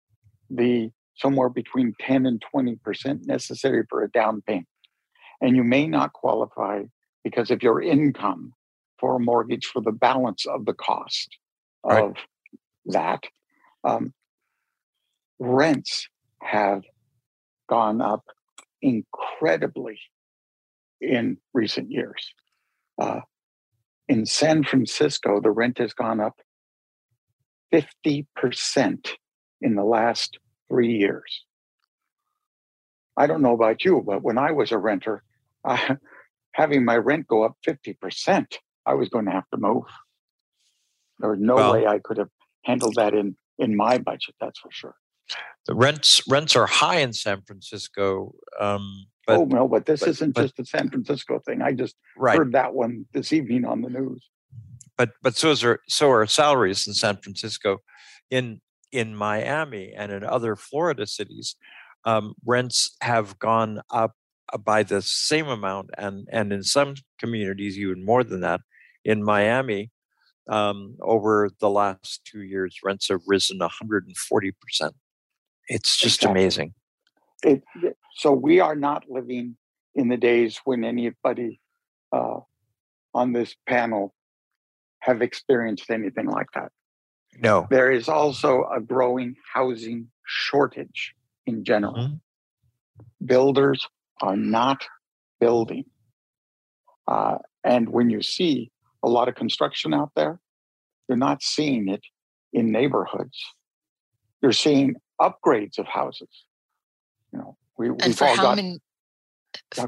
the 0.49 0.91
somewhere 1.17 1.49
between 1.49 1.95
10 2.01 2.27
and 2.27 2.43
20% 2.55 3.27
necessary 3.27 3.85
for 3.89 4.03
a 4.03 4.11
down 4.11 4.43
payment, 4.47 4.67
and 5.41 5.55
you 5.55 5.63
may 5.63 5.87
not 5.87 6.13
qualify 6.13 6.83
because 7.23 7.51
of 7.51 7.63
your 7.63 7.83
income 7.83 8.53
for 8.99 9.17
a 9.17 9.21
mortgage 9.21 9.67
for 9.67 9.81
the 9.83 9.93
balance 9.93 10.47
of 10.47 10.65
the 10.65 10.75
cost 10.75 11.37
right. 11.85 12.05
of 12.05 12.17
that, 12.87 13.23
um, 13.85 14.13
rents 15.39 16.09
have 16.43 16.83
gone 17.69 18.01
up 18.01 18.25
incredibly 18.83 19.99
in 21.01 21.39
recent 21.55 21.91
years. 21.91 22.33
Uh, 23.01 23.21
in 24.11 24.27
San 24.27 24.65
Francisco, 24.65 25.41
the 25.41 25.53
rent 25.53 25.79
has 25.79 25.93
gone 25.93 26.19
up 26.19 26.41
50% 27.73 28.27
in 29.61 29.77
the 29.77 29.85
last 29.85 30.37
three 30.69 30.99
years. 30.99 31.45
I 33.17 33.29
don't 33.29 33.41
know 33.41 33.55
about 33.55 33.85
you, 33.85 34.03
but 34.05 34.25
when 34.25 34.37
I 34.37 34.51
was 34.51 34.73
a 34.73 34.79
renter, 34.79 35.23
uh, 35.65 35.95
having 36.53 36.85
my 36.85 36.97
rent 36.97 37.29
go 37.29 37.45
up 37.45 37.57
50%, 37.65 38.57
I 38.85 38.95
was 38.95 39.09
going 39.09 39.27
to 39.27 39.31
have 39.31 39.49
to 39.55 39.59
move. 39.59 39.85
There 41.21 41.31
was 41.31 41.39
no 41.41 41.55
well, 41.55 41.73
way 41.75 41.87
I 41.87 42.01
could 42.03 42.19
have 42.19 42.31
handled 42.65 42.97
that 42.97 43.15
in, 43.15 43.37
in 43.61 43.77
my 43.77 43.99
budget, 43.99 44.35
that's 44.41 44.59
for 44.59 44.71
sure. 44.73 44.97
The 45.67 45.77
rents 45.77 46.23
rents 46.27 46.57
are 46.57 46.67
high 46.67 46.99
in 46.99 47.13
San 47.13 47.43
Francisco. 47.43 48.35
Um, 48.59 49.05
but, 49.31 49.39
oh 49.39 49.45
no, 49.45 49.69
but 49.69 49.87
this 49.87 50.01
but, 50.01 50.09
isn't 50.11 50.35
but, 50.35 50.43
just 50.43 50.59
a 50.59 50.65
San 50.65 50.91
Francisco 50.91 51.39
thing. 51.39 51.63
I 51.63 51.73
just 51.73 51.97
right. 52.17 52.37
heard 52.37 52.53
that 52.53 52.75
one 52.75 53.07
this 53.13 53.33
evening 53.33 53.65
on 53.65 53.83
the 53.83 53.91
news. 53.91 54.29
But 54.97 55.11
but 55.23 55.37
so 55.37 55.55
are 55.67 55.81
so 55.89 56.11
are 56.11 56.27
salaries 56.27 56.87
in 56.87 56.95
San 56.95 57.17
Francisco. 57.19 57.79
In 58.31 58.61
in 58.93 59.15
Miami 59.15 59.93
and 59.97 60.13
in 60.13 60.25
other 60.25 60.57
Florida 60.57 61.07
cities, 61.07 61.57
um, 62.05 62.35
rents 62.45 62.97
have 63.01 63.39
gone 63.39 63.81
up 63.91 64.15
uh, 64.53 64.59
by 64.59 64.83
the 64.83 65.01
same 65.03 65.49
amount, 65.49 65.91
and 65.97 66.29
and 66.31 66.53
in 66.53 66.63
some 66.63 66.95
communities 67.19 67.79
even 67.79 68.05
more 68.05 68.25
than 68.25 68.41
that. 68.41 68.61
In 69.05 69.23
Miami, 69.23 69.91
um, 70.51 70.97
over 71.01 71.49
the 71.61 71.71
last 71.71 72.21
two 72.25 72.43
years, 72.43 72.79
rents 72.85 73.09
have 73.09 73.23
risen 73.27 73.59
140 73.59 74.53
percent. 74.61 74.95
It's 75.69 75.97
just 75.97 76.19
exactly. 76.19 76.41
amazing. 76.43 76.75
It, 77.43 77.63
so 78.15 78.33
we 78.33 78.61
are 78.61 78.77
not 78.77 79.05
living 79.09 79.57
in 79.95 80.09
the 80.09 80.17
days 80.17 80.61
when 80.65 80.85
anybody 80.85 81.61
uh, 82.13 82.41
on 83.15 83.33
this 83.33 83.55
panel 83.67 84.15
have 85.01 85.23
experienced 85.23 85.91
anything 85.91 86.27
like 86.27 86.49
that. 86.55 86.71
No. 87.39 87.67
There 87.71 87.91
is 87.91 88.09
also 88.09 88.69
a 88.75 88.81
growing 88.81 89.37
housing 89.55 90.09
shortage 90.27 91.15
in 91.47 91.65
general. 91.65 91.95
Mm-hmm. 91.95 93.27
Builders 93.27 93.87
are 94.21 94.37
not 94.37 94.85
building. 95.39 95.85
Uh, 97.09 97.39
and 97.65 97.89
when 97.89 98.11
you 98.11 98.23
see 98.23 98.71
a 99.03 99.09
lot 99.09 99.29
of 99.29 99.35
construction 99.35 99.95
out 99.95 100.11
there, 100.15 100.39
you're 101.09 101.17
not 101.17 101.43
seeing 101.43 101.89
it 101.89 102.03
in 102.53 102.71
neighborhoods. 102.71 103.39
You're 104.43 104.53
seeing 104.53 104.97
upgrades 105.21 105.79
of 105.79 105.87
houses. 105.87 106.29
You 107.33 107.39
know, 107.39 107.57
we, 107.79 107.89
and 107.89 108.17
for 108.17 108.27
how 108.27 108.43
got, 108.43 108.57
many 108.57 108.81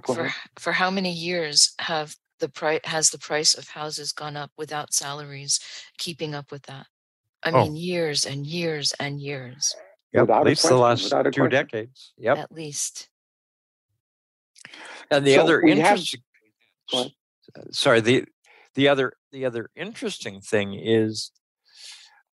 for, 0.05 0.33
for 0.59 0.72
how 0.72 0.90
many 0.90 1.12
years 1.12 1.74
have 1.81 2.16
the 2.40 2.48
price 2.48 2.81
has 2.85 3.11
the 3.11 3.18
price 3.18 3.55
of 3.55 3.68
houses 3.68 4.12
gone 4.12 4.37
up 4.37 4.50
without 4.57 4.92
salaries 4.92 5.61
keeping 5.98 6.35
up 6.35 6.50
with 6.50 6.62
that? 6.62 6.87
I 7.42 7.50
oh. 7.50 7.64
mean, 7.64 7.76
years 7.76 8.24
and 8.24 8.46
years 8.46 8.92
and 9.00 9.20
years. 9.20 9.74
Yep, 10.12 10.31
at 10.31 10.44
least 10.44 10.62
question, 10.62 10.76
the 10.76 10.83
last 10.83 11.02
two 11.09 11.09
question. 11.09 11.50
decades. 11.50 12.12
Yep, 12.18 12.38
at 12.38 12.52
least. 12.52 13.09
And 15.11 15.26
the 15.26 15.35
so 15.35 15.42
other 15.42 15.61
interesting, 15.62 16.20
have, 16.92 17.09
sorry, 17.70 18.00
the 18.00 18.24
the 18.74 18.88
other 18.88 19.14
the 19.33 19.44
other 19.44 19.70
interesting 19.74 20.40
thing 20.40 20.74
is, 20.74 21.33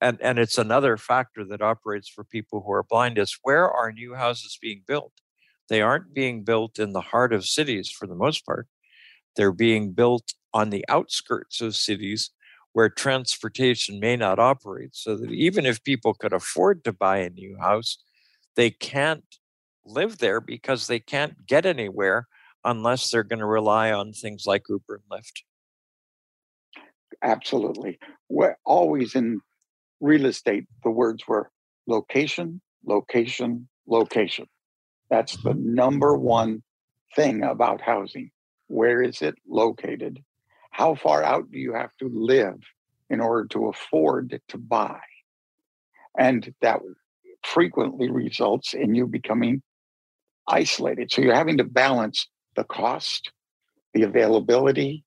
and 0.01 0.17
and 0.21 0.39
it's 0.39 0.57
another 0.57 0.97
factor 0.97 1.43
that 1.45 1.61
operates 1.61 2.07
for 2.07 2.23
people 2.23 2.63
who 2.65 2.71
are 2.71 2.83
blind 2.83 3.17
is 3.17 3.37
where 3.43 3.69
are 3.69 3.91
new 3.91 4.15
houses 4.15 4.57
being 4.61 4.83
built? 4.87 5.13
They 5.67 5.81
aren't 5.81 6.13
being 6.13 6.43
built 6.43 6.79
in 6.79 6.93
the 6.93 7.01
heart 7.01 7.33
of 7.33 7.45
cities 7.45 7.91
for 7.91 8.07
the 8.07 8.15
most 8.15 8.45
part. 8.45 8.67
They're 9.35 9.51
being 9.51 9.91
built 9.91 10.33
on 10.53 10.69
the 10.69 10.85
outskirts 10.89 11.61
of 11.61 11.75
cities 11.75 12.31
where 12.73 12.89
transportation 12.89 13.99
may 13.99 14.15
not 14.15 14.39
operate. 14.39 14.95
So 14.95 15.15
that 15.17 15.31
even 15.31 15.65
if 15.65 15.83
people 15.83 16.13
could 16.13 16.33
afford 16.33 16.83
to 16.83 16.93
buy 16.93 17.17
a 17.17 17.29
new 17.29 17.57
house, 17.59 17.97
they 18.55 18.69
can't 18.71 19.23
live 19.85 20.17
there 20.17 20.41
because 20.41 20.87
they 20.87 20.99
can't 20.99 21.45
get 21.47 21.65
anywhere 21.65 22.27
unless 22.63 23.09
they're 23.09 23.23
going 23.23 23.39
to 23.39 23.45
rely 23.45 23.91
on 23.91 24.13
things 24.13 24.45
like 24.45 24.63
Uber 24.69 25.01
and 25.01 25.19
Lyft. 25.19 25.43
Absolutely. 27.21 27.99
We're 28.29 28.57
always 28.65 29.15
in 29.15 29.41
real 29.99 30.25
estate, 30.25 30.65
the 30.83 30.89
words 30.89 31.27
were 31.27 31.51
location, 31.87 32.61
location, 32.85 33.67
location. 33.87 34.47
That's 35.09 35.35
the 35.37 35.51
mm-hmm. 35.51 35.73
number 35.75 36.15
one 36.15 36.63
thing 37.15 37.43
about 37.43 37.81
housing. 37.81 38.31
Where 38.67 39.01
is 39.01 39.21
it 39.21 39.35
located? 39.47 40.23
How 40.71 40.95
far 40.95 41.23
out 41.23 41.51
do 41.51 41.57
you 41.57 41.73
have 41.73 41.95
to 41.99 42.09
live 42.09 42.59
in 43.09 43.19
order 43.19 43.47
to 43.47 43.67
afford 43.67 44.39
to 44.47 44.57
buy? 44.57 44.99
And 46.17 46.53
that 46.61 46.79
frequently 47.43 48.09
results 48.09 48.73
in 48.73 48.93
you 48.93 49.07
becoming 49.07 49.61
isolated. 50.47 51.11
So 51.11 51.21
you're 51.21 51.35
having 51.35 51.57
to 51.57 51.63
balance 51.63 52.27
the 52.55 52.63
cost, 52.63 53.31
the 53.93 54.03
availability, 54.03 55.03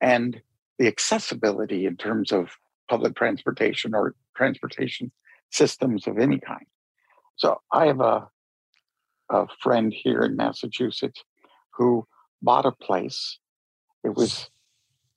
and 0.00 0.40
the 0.78 0.86
accessibility 0.86 1.86
in 1.86 1.96
terms 1.96 2.32
of 2.32 2.50
public 2.88 3.14
transportation 3.16 3.94
or 3.94 4.14
transportation 4.38 5.10
systems 5.50 6.06
of 6.06 6.18
any 6.18 6.38
kind. 6.38 6.66
So 7.36 7.60
I 7.72 7.86
have 7.86 8.00
a, 8.00 8.28
a 9.30 9.46
friend 9.60 9.92
here 9.92 10.22
in 10.22 10.36
Massachusetts 10.36 11.22
who 11.72 12.06
bought 12.40 12.66
a 12.66 12.72
place. 12.72 13.38
It 14.04 14.14
was 14.14 14.48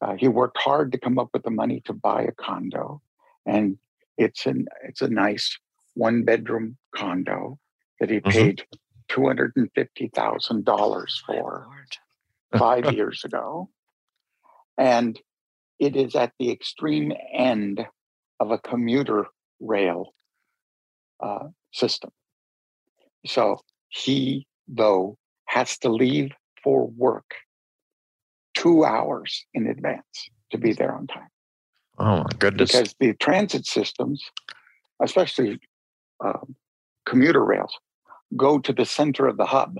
uh, 0.01 0.15
he 0.17 0.27
worked 0.27 0.57
hard 0.57 0.91
to 0.91 0.97
come 0.97 1.19
up 1.19 1.29
with 1.33 1.43
the 1.43 1.51
money 1.51 1.81
to 1.85 1.93
buy 1.93 2.23
a 2.23 2.31
condo, 2.31 3.01
and 3.45 3.77
it's 4.17 4.45
an 4.47 4.65
it's 4.83 5.01
a 5.01 5.07
nice 5.07 5.57
one 5.93 6.23
bedroom 6.23 6.77
condo 6.95 7.59
that 7.99 8.09
he 8.09 8.17
mm-hmm. 8.17 8.31
paid 8.31 8.63
two 9.07 9.25
hundred 9.27 9.53
and 9.55 9.69
fifty 9.75 10.09
thousand 10.15 10.65
dollars 10.65 11.21
for 11.25 11.67
five 12.57 12.91
years 12.97 13.23
ago, 13.23 13.69
and 14.77 15.19
it 15.79 15.95
is 15.95 16.15
at 16.15 16.31
the 16.39 16.51
extreme 16.51 17.13
end 17.33 17.85
of 18.41 18.49
a 18.49 18.57
commuter 18.57 19.27
rail 19.59 20.13
uh, 21.21 21.47
system. 21.71 22.09
So 23.25 23.59
he, 23.89 24.47
though, 24.67 25.17
has 25.45 25.77
to 25.79 25.89
leave 25.89 26.31
for 26.63 26.87
work 26.87 27.35
two 28.55 28.83
hours 28.83 29.45
in 29.53 29.67
advance 29.67 30.29
to 30.49 30.57
be 30.57 30.73
there 30.73 30.93
on 30.93 31.05
time. 31.05 31.29
Oh 31.99 32.17
my 32.17 32.29
goodness! 32.39 32.71
Because 32.71 32.95
the 32.99 33.13
transit 33.13 33.67
systems, 33.67 34.23
especially 35.01 35.59
um, 36.25 36.55
commuter 37.05 37.45
rails, 37.45 37.77
go 38.35 38.57
to 38.57 38.73
the 38.73 38.85
center 38.85 39.27
of 39.27 39.37
the 39.37 39.45
hub, 39.45 39.75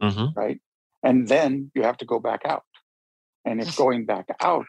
mm-hmm. 0.00 0.38
right? 0.38 0.60
And 1.02 1.26
then 1.26 1.72
you 1.74 1.82
have 1.82 1.96
to 1.98 2.04
go 2.04 2.20
back 2.20 2.42
out. 2.44 2.64
And 3.44 3.60
if 3.60 3.76
going 3.76 4.04
back 4.04 4.26
out 4.40 4.66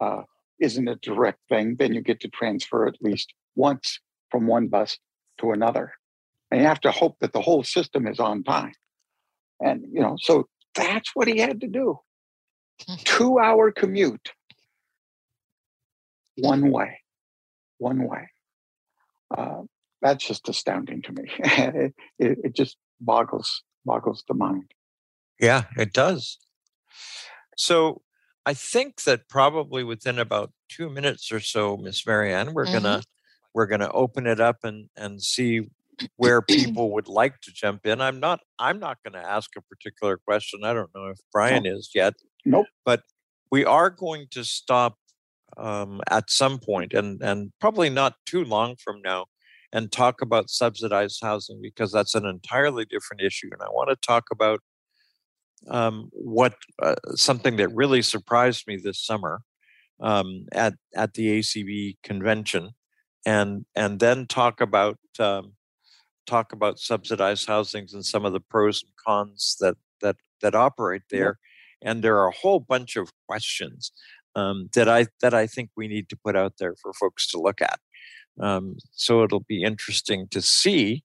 uh, 0.00 0.22
isn't 0.60 0.88
a 0.88 0.96
direct 0.96 1.40
thing, 1.48 1.76
then 1.78 1.92
you 1.92 2.00
get 2.00 2.20
to 2.20 2.28
transfer 2.28 2.86
at 2.86 2.96
least 3.00 3.32
once 3.54 4.00
from 4.30 4.46
one 4.46 4.68
bus 4.68 4.98
to 5.38 5.52
another. 5.52 5.92
And 6.50 6.60
you 6.60 6.66
have 6.66 6.80
to 6.80 6.90
hope 6.90 7.18
that 7.20 7.32
the 7.32 7.40
whole 7.40 7.64
system 7.64 8.06
is 8.06 8.20
on 8.20 8.42
time. 8.42 8.72
And, 9.60 9.84
you 9.92 10.00
know, 10.00 10.16
so 10.20 10.48
that's 10.74 11.10
what 11.14 11.28
he 11.28 11.38
had 11.38 11.60
to 11.60 11.66
do. 11.66 11.98
Two 13.04 13.38
hour 13.38 13.72
commute, 13.72 14.32
one 16.36 16.70
way, 16.70 17.00
one 17.78 18.06
way. 18.06 18.28
Uh, 19.36 19.62
that's 20.02 20.26
just 20.26 20.48
astounding 20.48 21.02
to 21.02 21.12
me. 21.12 21.24
it, 21.38 21.94
it, 22.18 22.38
it 22.44 22.54
just 22.54 22.76
boggles 23.00 23.62
boggles 23.84 24.24
the 24.28 24.34
mind. 24.34 24.70
Yeah, 25.40 25.64
it 25.76 25.92
does. 25.92 26.38
So 27.56 28.02
I 28.46 28.54
think 28.54 29.02
that 29.02 29.28
probably 29.28 29.82
within 29.82 30.18
about 30.20 30.52
two 30.68 30.88
minutes 30.88 31.32
or 31.32 31.40
so, 31.40 31.76
Miss 31.76 32.06
Marianne, 32.06 32.54
we're 32.54 32.64
mm-hmm. 32.64 32.84
gonna 32.84 33.02
we're 33.52 33.66
gonna 33.66 33.90
open 33.92 34.26
it 34.26 34.40
up 34.40 34.58
and 34.62 34.88
and 34.96 35.20
see 35.20 35.68
where 36.16 36.40
people 36.48 36.92
would 36.92 37.08
like 37.08 37.40
to 37.42 37.52
jump 37.52 37.86
in. 37.86 38.00
I'm 38.00 38.20
not 38.20 38.40
I'm 38.58 38.78
not 38.78 38.98
going 39.02 39.20
to 39.20 39.28
ask 39.28 39.50
a 39.56 39.62
particular 39.62 40.16
question. 40.16 40.60
I 40.64 40.72
don't 40.72 40.90
know 40.94 41.06
if 41.06 41.18
Brian 41.32 41.64
no. 41.64 41.74
is 41.74 41.90
yet. 41.94 42.14
Nope. 42.44 42.66
But 42.84 43.02
we 43.50 43.64
are 43.64 43.90
going 43.90 44.26
to 44.30 44.44
stop 44.44 44.94
um, 45.56 46.00
at 46.10 46.30
some 46.30 46.58
point, 46.58 46.92
and 46.92 47.20
and 47.22 47.52
probably 47.60 47.90
not 47.90 48.14
too 48.26 48.44
long 48.44 48.76
from 48.82 49.00
now, 49.02 49.26
and 49.72 49.90
talk 49.90 50.20
about 50.22 50.50
subsidized 50.50 51.18
housing 51.22 51.60
because 51.60 51.92
that's 51.92 52.14
an 52.14 52.26
entirely 52.26 52.84
different 52.84 53.22
issue. 53.22 53.48
And 53.52 53.62
I 53.62 53.68
want 53.70 53.90
to 53.90 53.96
talk 53.96 54.24
about 54.30 54.60
um, 55.68 56.08
what 56.12 56.54
uh, 56.82 56.96
something 57.14 57.56
that 57.56 57.74
really 57.74 58.02
surprised 58.02 58.66
me 58.66 58.76
this 58.76 59.04
summer 59.04 59.40
um, 60.00 60.46
at 60.52 60.74
at 60.94 61.14
the 61.14 61.38
ACB 61.38 61.96
convention, 62.02 62.70
and 63.24 63.64
and 63.74 64.00
then 64.00 64.26
talk 64.26 64.60
about 64.60 64.98
um, 65.18 65.52
talk 66.26 66.52
about 66.52 66.78
subsidized 66.78 67.46
housings 67.46 67.94
and 67.94 68.04
some 68.04 68.24
of 68.24 68.32
the 68.32 68.40
pros 68.40 68.82
and 68.82 68.92
cons 69.04 69.56
that 69.60 69.76
that 70.02 70.16
that 70.42 70.54
operate 70.54 71.02
there. 71.10 71.38
And 71.82 72.02
there 72.02 72.18
are 72.18 72.28
a 72.28 72.36
whole 72.42 72.60
bunch 72.60 72.96
of 72.96 73.10
questions 73.28 73.92
um, 74.34 74.68
that 74.74 74.88
I 74.88 75.06
that 75.22 75.34
I 75.34 75.46
think 75.46 75.70
we 75.76 75.88
need 75.88 76.08
to 76.10 76.16
put 76.16 76.36
out 76.36 76.54
there 76.58 76.74
for 76.80 76.92
folks 76.92 77.28
to 77.30 77.40
look 77.40 77.60
at. 77.60 77.80
Um, 78.40 78.76
so 78.92 79.22
it'll 79.22 79.44
be 79.48 79.62
interesting 79.62 80.28
to 80.28 80.42
see 80.42 81.02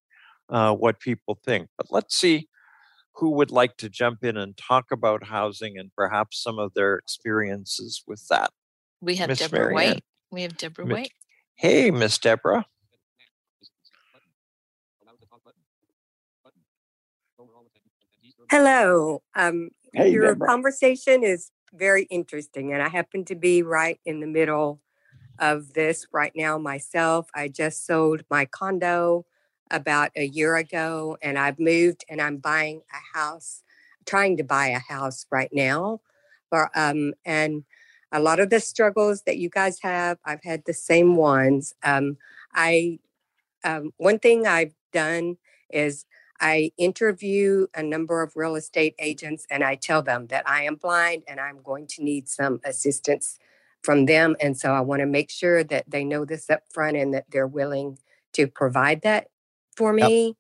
uh, 0.50 0.74
what 0.76 1.00
people 1.00 1.40
think. 1.46 1.70
But 1.78 1.88
let's 1.90 2.16
see. 2.16 2.50
Who 3.22 3.30
would 3.30 3.52
like 3.52 3.78
to 3.78 3.88
jump 3.88 4.24
in 4.24 4.36
and 4.36 4.58
talk 4.58 4.86
about 4.92 5.24
housing 5.24 5.78
and 5.78 5.92
perhaps 5.96 6.42
some 6.42 6.58
of 6.58 6.74
their 6.74 6.96
experiences 6.96 8.04
with 8.08 8.28
that? 8.30 8.50
We 9.00 9.16
have 9.18 9.30
Miss 9.30 9.40
Deborah 9.40 9.60
Marianne. 9.60 9.92
White. 9.94 10.04
We 10.32 10.42
have 10.42 10.58
Deborah 10.58 10.86
Miss- 10.88 10.96
White. 10.96 11.12
Hey, 11.54 11.92
Miss 11.92 12.18
Deborah. 12.18 12.66
Hello. 18.50 19.22
Um, 19.36 19.70
Hey, 19.94 20.10
your 20.10 20.34
Deborah. 20.34 20.48
conversation 20.48 21.24
is 21.24 21.52
very 21.74 22.04
interesting, 22.10 22.74
and 22.74 22.82
I 22.82 22.90
happen 22.90 23.24
to 23.26 23.36
be 23.36 23.62
right 23.62 24.00
in 24.04 24.20
the 24.20 24.28
middle 24.28 24.82
of 25.38 25.74
this 25.74 26.08
right 26.12 26.32
now 26.36 26.58
myself. 26.58 27.30
I 27.36 27.50
just 27.50 27.86
sold 27.86 28.24
my 28.32 28.46
condo 28.46 29.26
about 29.72 30.12
a 30.16 30.26
year 30.26 30.56
ago, 30.58 31.18
and 31.22 31.40
I've 31.40 31.60
moved 31.60 32.06
and 32.10 32.22
I'm 32.22 32.38
buying 32.38 32.82
a 32.94 33.18
house, 33.18 33.64
trying 34.06 34.38
to 34.38 34.44
buy 34.44 34.68
a 34.68 34.80
house 34.80 35.26
right 35.32 35.50
now. 35.52 36.02
Or, 36.52 36.70
um, 36.76 37.14
and 37.26 37.64
a 38.12 38.20
lot 38.20 38.40
of 38.40 38.50
the 38.50 38.60
struggles 38.60 39.24
that 39.24 39.38
you 39.38 39.50
guys 39.50 39.80
have, 39.82 40.18
I've 40.26 40.44
had 40.44 40.66
the 40.66 40.74
same 40.74 41.16
ones. 41.16 41.74
Um, 41.84 42.18
I 42.54 43.00
um, 43.64 43.92
one 43.98 44.20
thing 44.20 44.48
I've 44.48 44.74
done 44.92 45.38
is 45.70 46.06
I 46.40 46.72
interview 46.78 47.68
a 47.76 47.84
number 47.84 48.22
of 48.22 48.36
real 48.36 48.56
estate 48.56 48.96
agents 49.00 49.46
and 49.50 49.64
I 49.64 49.76
tell 49.76 50.02
them 50.02 50.28
that 50.28 50.48
I 50.50 50.64
am 50.64 50.76
blind 50.76 51.24
and 51.28 51.40
I'm 51.40 51.62
going 51.62 51.88
to 51.88 52.04
need 52.04 52.28
some 52.28 52.60
assistance 52.66 53.38
from 53.84 54.06
them. 54.06 54.36
And 54.42 54.58
so 54.58 54.74
I 54.74 54.82
want 54.82 55.02
to 55.02 55.06
make 55.06 55.30
sure 55.30 55.64
that 55.64 55.86
they 55.88 56.04
know 56.04 56.26
this 56.26 56.50
up 56.50 56.64
front 56.72 56.98
and 56.98 57.14
that 57.14 57.26
they're 57.30 57.48
willing 57.48 58.00
to 58.34 58.48
provide 58.48 59.02
that 59.04 59.28
for 59.76 59.94
Yep. 59.98 60.12
me. 60.12 60.36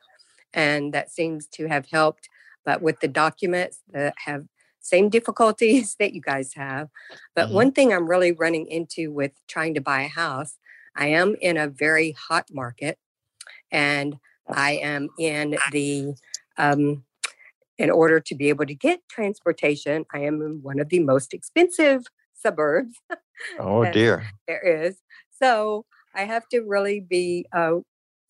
And 0.53 0.93
that 0.93 1.11
seems 1.11 1.47
to 1.49 1.67
have 1.67 1.87
helped. 1.91 2.29
But 2.65 2.81
with 2.81 2.99
the 2.99 3.07
documents 3.07 3.81
that 3.93 4.15
have 4.25 4.45
same 4.81 5.09
difficulties 5.09 5.95
that 5.99 6.13
you 6.13 6.21
guys 6.21 6.53
have. 6.55 6.89
But 7.35 7.49
Mhm. 7.49 7.53
one 7.53 7.71
thing 7.71 7.93
I'm 7.93 8.09
really 8.09 8.31
running 8.31 8.67
into 8.67 9.11
with 9.11 9.31
trying 9.47 9.73
to 9.75 9.81
buy 9.81 10.01
a 10.03 10.07
house, 10.09 10.57
I 10.95 11.07
am 11.07 11.35
in 11.41 11.57
a 11.57 11.67
very 11.67 12.11
hot 12.13 12.47
market 12.51 12.97
and 13.71 14.17
I 14.49 14.73
am 14.73 15.09
in 15.19 15.57
the, 15.71 16.13
um, 16.57 17.03
in 17.77 17.89
order 17.89 18.19
to 18.19 18.35
be 18.35 18.49
able 18.49 18.65
to 18.65 18.75
get 18.75 19.01
transportation, 19.09 20.05
I 20.13 20.19
am 20.19 20.41
in 20.41 20.59
one 20.61 20.79
of 20.79 20.89
the 20.89 20.99
most 20.99 21.33
expensive 21.33 22.03
suburbs 22.33 22.95
Oh 23.59 23.85
dear. 23.85 24.25
there 24.47 24.61
is. 24.61 24.97
So 25.41 25.85
I 26.15 26.23
have 26.25 26.47
to 26.49 26.61
really 26.61 26.99
be 26.99 27.45
uh, 27.53 27.77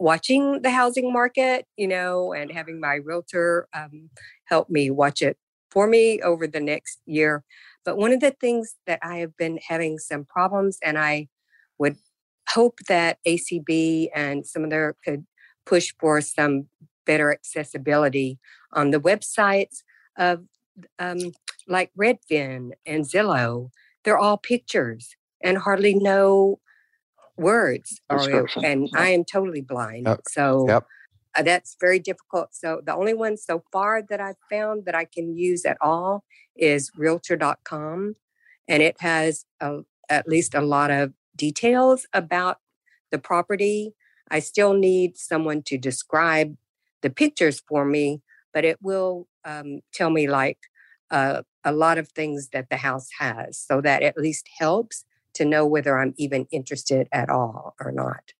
watching 0.01 0.63
the 0.63 0.71
housing 0.71 1.13
market, 1.13 1.65
you 1.77 1.87
know, 1.87 2.33
and 2.33 2.51
having 2.51 2.79
my 2.79 2.95
realtor 2.95 3.67
um, 3.73 4.09
help 4.45 4.69
me 4.69 4.89
watch 4.89 5.21
it 5.21 5.37
for 5.69 5.87
me 5.87 6.19
over 6.21 6.47
the 6.47 6.59
next 6.59 6.99
year. 7.05 7.43
But 7.85 7.97
one 7.97 8.11
of 8.11 8.19
the 8.19 8.31
things 8.31 8.75
that 8.87 8.99
I 9.03 9.17
have 9.17 9.37
been 9.37 9.59
having 9.67 9.99
some 9.99 10.25
problems, 10.25 10.79
and 10.83 10.97
I 10.97 11.27
would 11.77 11.97
hope 12.49 12.79
that 12.87 13.19
ACB 13.27 14.09
and 14.13 14.45
some 14.45 14.63
of 14.63 14.71
their 14.71 14.95
could 15.05 15.25
push 15.65 15.93
for 15.99 16.19
some 16.19 16.67
better 17.05 17.31
accessibility 17.31 18.39
on 18.73 18.89
the 18.89 18.99
websites 18.99 19.83
of 20.17 20.43
um, 20.97 21.19
like 21.67 21.91
Redfin 21.97 22.71
and 22.85 23.05
Zillow. 23.05 23.69
They're 24.03 24.17
all 24.17 24.37
pictures 24.37 25.15
and 25.43 25.59
hardly 25.59 25.93
no 25.93 26.59
words. 27.41 27.99
Or, 28.09 28.47
and 28.63 28.89
yeah. 28.93 28.99
I 28.99 29.09
am 29.09 29.23
totally 29.25 29.61
blind. 29.61 30.07
Yep, 30.07 30.21
So 30.29 30.65
yep. 30.67 30.85
uh, 31.35 31.43
that's 31.43 31.75
very 31.79 31.99
difficult. 31.99 32.49
So 32.51 32.81
the 32.85 32.95
only 32.95 33.13
one 33.13 33.37
so 33.37 33.63
far 33.71 34.01
that 34.09 34.21
I've 34.21 34.35
found 34.49 34.85
that 34.85 34.95
I 34.95 35.05
can 35.05 35.35
use 35.35 35.65
at 35.65 35.77
all 35.81 36.23
is 36.55 36.91
realtor.com. 36.95 38.15
And 38.67 38.83
it 38.83 38.95
has 38.99 39.45
a, 39.59 39.79
at 40.09 40.27
least 40.27 40.55
a 40.55 40.61
lot 40.61 40.91
of 40.91 41.13
details 41.35 42.05
about 42.13 42.57
the 43.11 43.19
property. 43.19 43.93
I 44.29 44.39
still 44.39 44.73
need 44.73 45.17
someone 45.17 45.61
to 45.63 45.77
describe 45.77 46.55
the 47.01 47.09
pictures 47.09 47.61
for 47.67 47.83
me, 47.83 48.21
but 48.53 48.63
it 48.63 48.77
will 48.81 49.27
um, 49.43 49.81
tell 49.93 50.09
me 50.09 50.29
like 50.29 50.59
uh, 51.09 51.41
a 51.63 51.71
lot 51.71 51.97
of 51.97 52.09
things 52.09 52.49
that 52.53 52.69
the 52.69 52.77
house 52.77 53.09
has 53.19 53.59
so 53.59 53.81
that 53.81 54.03
at 54.03 54.17
least 54.17 54.47
helps 54.59 55.05
to 55.35 55.45
know 55.45 55.65
whether 55.65 55.97
I'm 55.97 56.13
even 56.17 56.47
interested 56.51 57.07
at 57.11 57.29
all 57.29 57.75
or 57.79 57.91
not. 57.91 58.33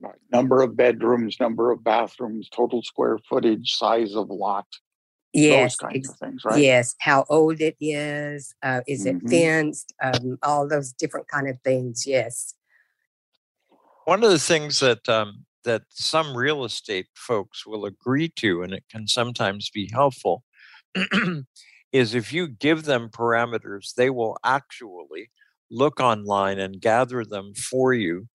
Right. 0.00 0.14
Number 0.30 0.62
of 0.62 0.76
bedrooms, 0.76 1.38
number 1.40 1.70
of 1.70 1.82
bathrooms, 1.82 2.48
total 2.50 2.82
square 2.82 3.18
footage, 3.28 3.74
size 3.74 4.14
of 4.14 4.28
lot, 4.30 4.66
Yes, 5.32 5.76
those 5.76 5.90
kinds 5.90 5.96
ex- 5.96 6.08
of 6.10 6.18
things, 6.18 6.44
right? 6.44 6.62
yes. 6.62 6.94
How 6.98 7.24
old 7.28 7.60
it 7.60 7.76
is? 7.80 8.54
Uh, 8.62 8.80
is 8.86 9.06
it 9.06 9.16
Mhm. 9.22 9.30
fenced? 9.30 9.92
Um, 10.02 10.38
all 10.42 10.68
those 10.68 10.92
different 10.92 11.28
kind 11.28 11.48
of 11.48 11.60
things. 11.62 12.06
Yes. 12.06 12.54
One 14.04 14.22
of 14.22 14.30
the 14.30 14.38
things 14.38 14.80
that 14.80 15.08
um, 15.08 15.46
that 15.64 15.82
some 15.90 16.36
real 16.36 16.64
estate 16.64 17.08
folks 17.14 17.66
will 17.66 17.84
agree 17.86 18.28
to, 18.36 18.62
and 18.62 18.72
it 18.72 18.84
can 18.88 19.08
sometimes 19.08 19.68
be 19.68 19.90
helpful, 19.92 20.44
is 21.92 22.14
if 22.14 22.32
you 22.32 22.46
give 22.46 22.84
them 22.84 23.08
parameters, 23.08 23.94
they 23.94 24.10
will 24.10 24.38
actually 24.44 25.30
look 25.70 26.00
online 26.00 26.58
and 26.58 26.80
gather 26.80 27.24
them 27.24 27.54
for 27.54 27.92
you 27.92 28.28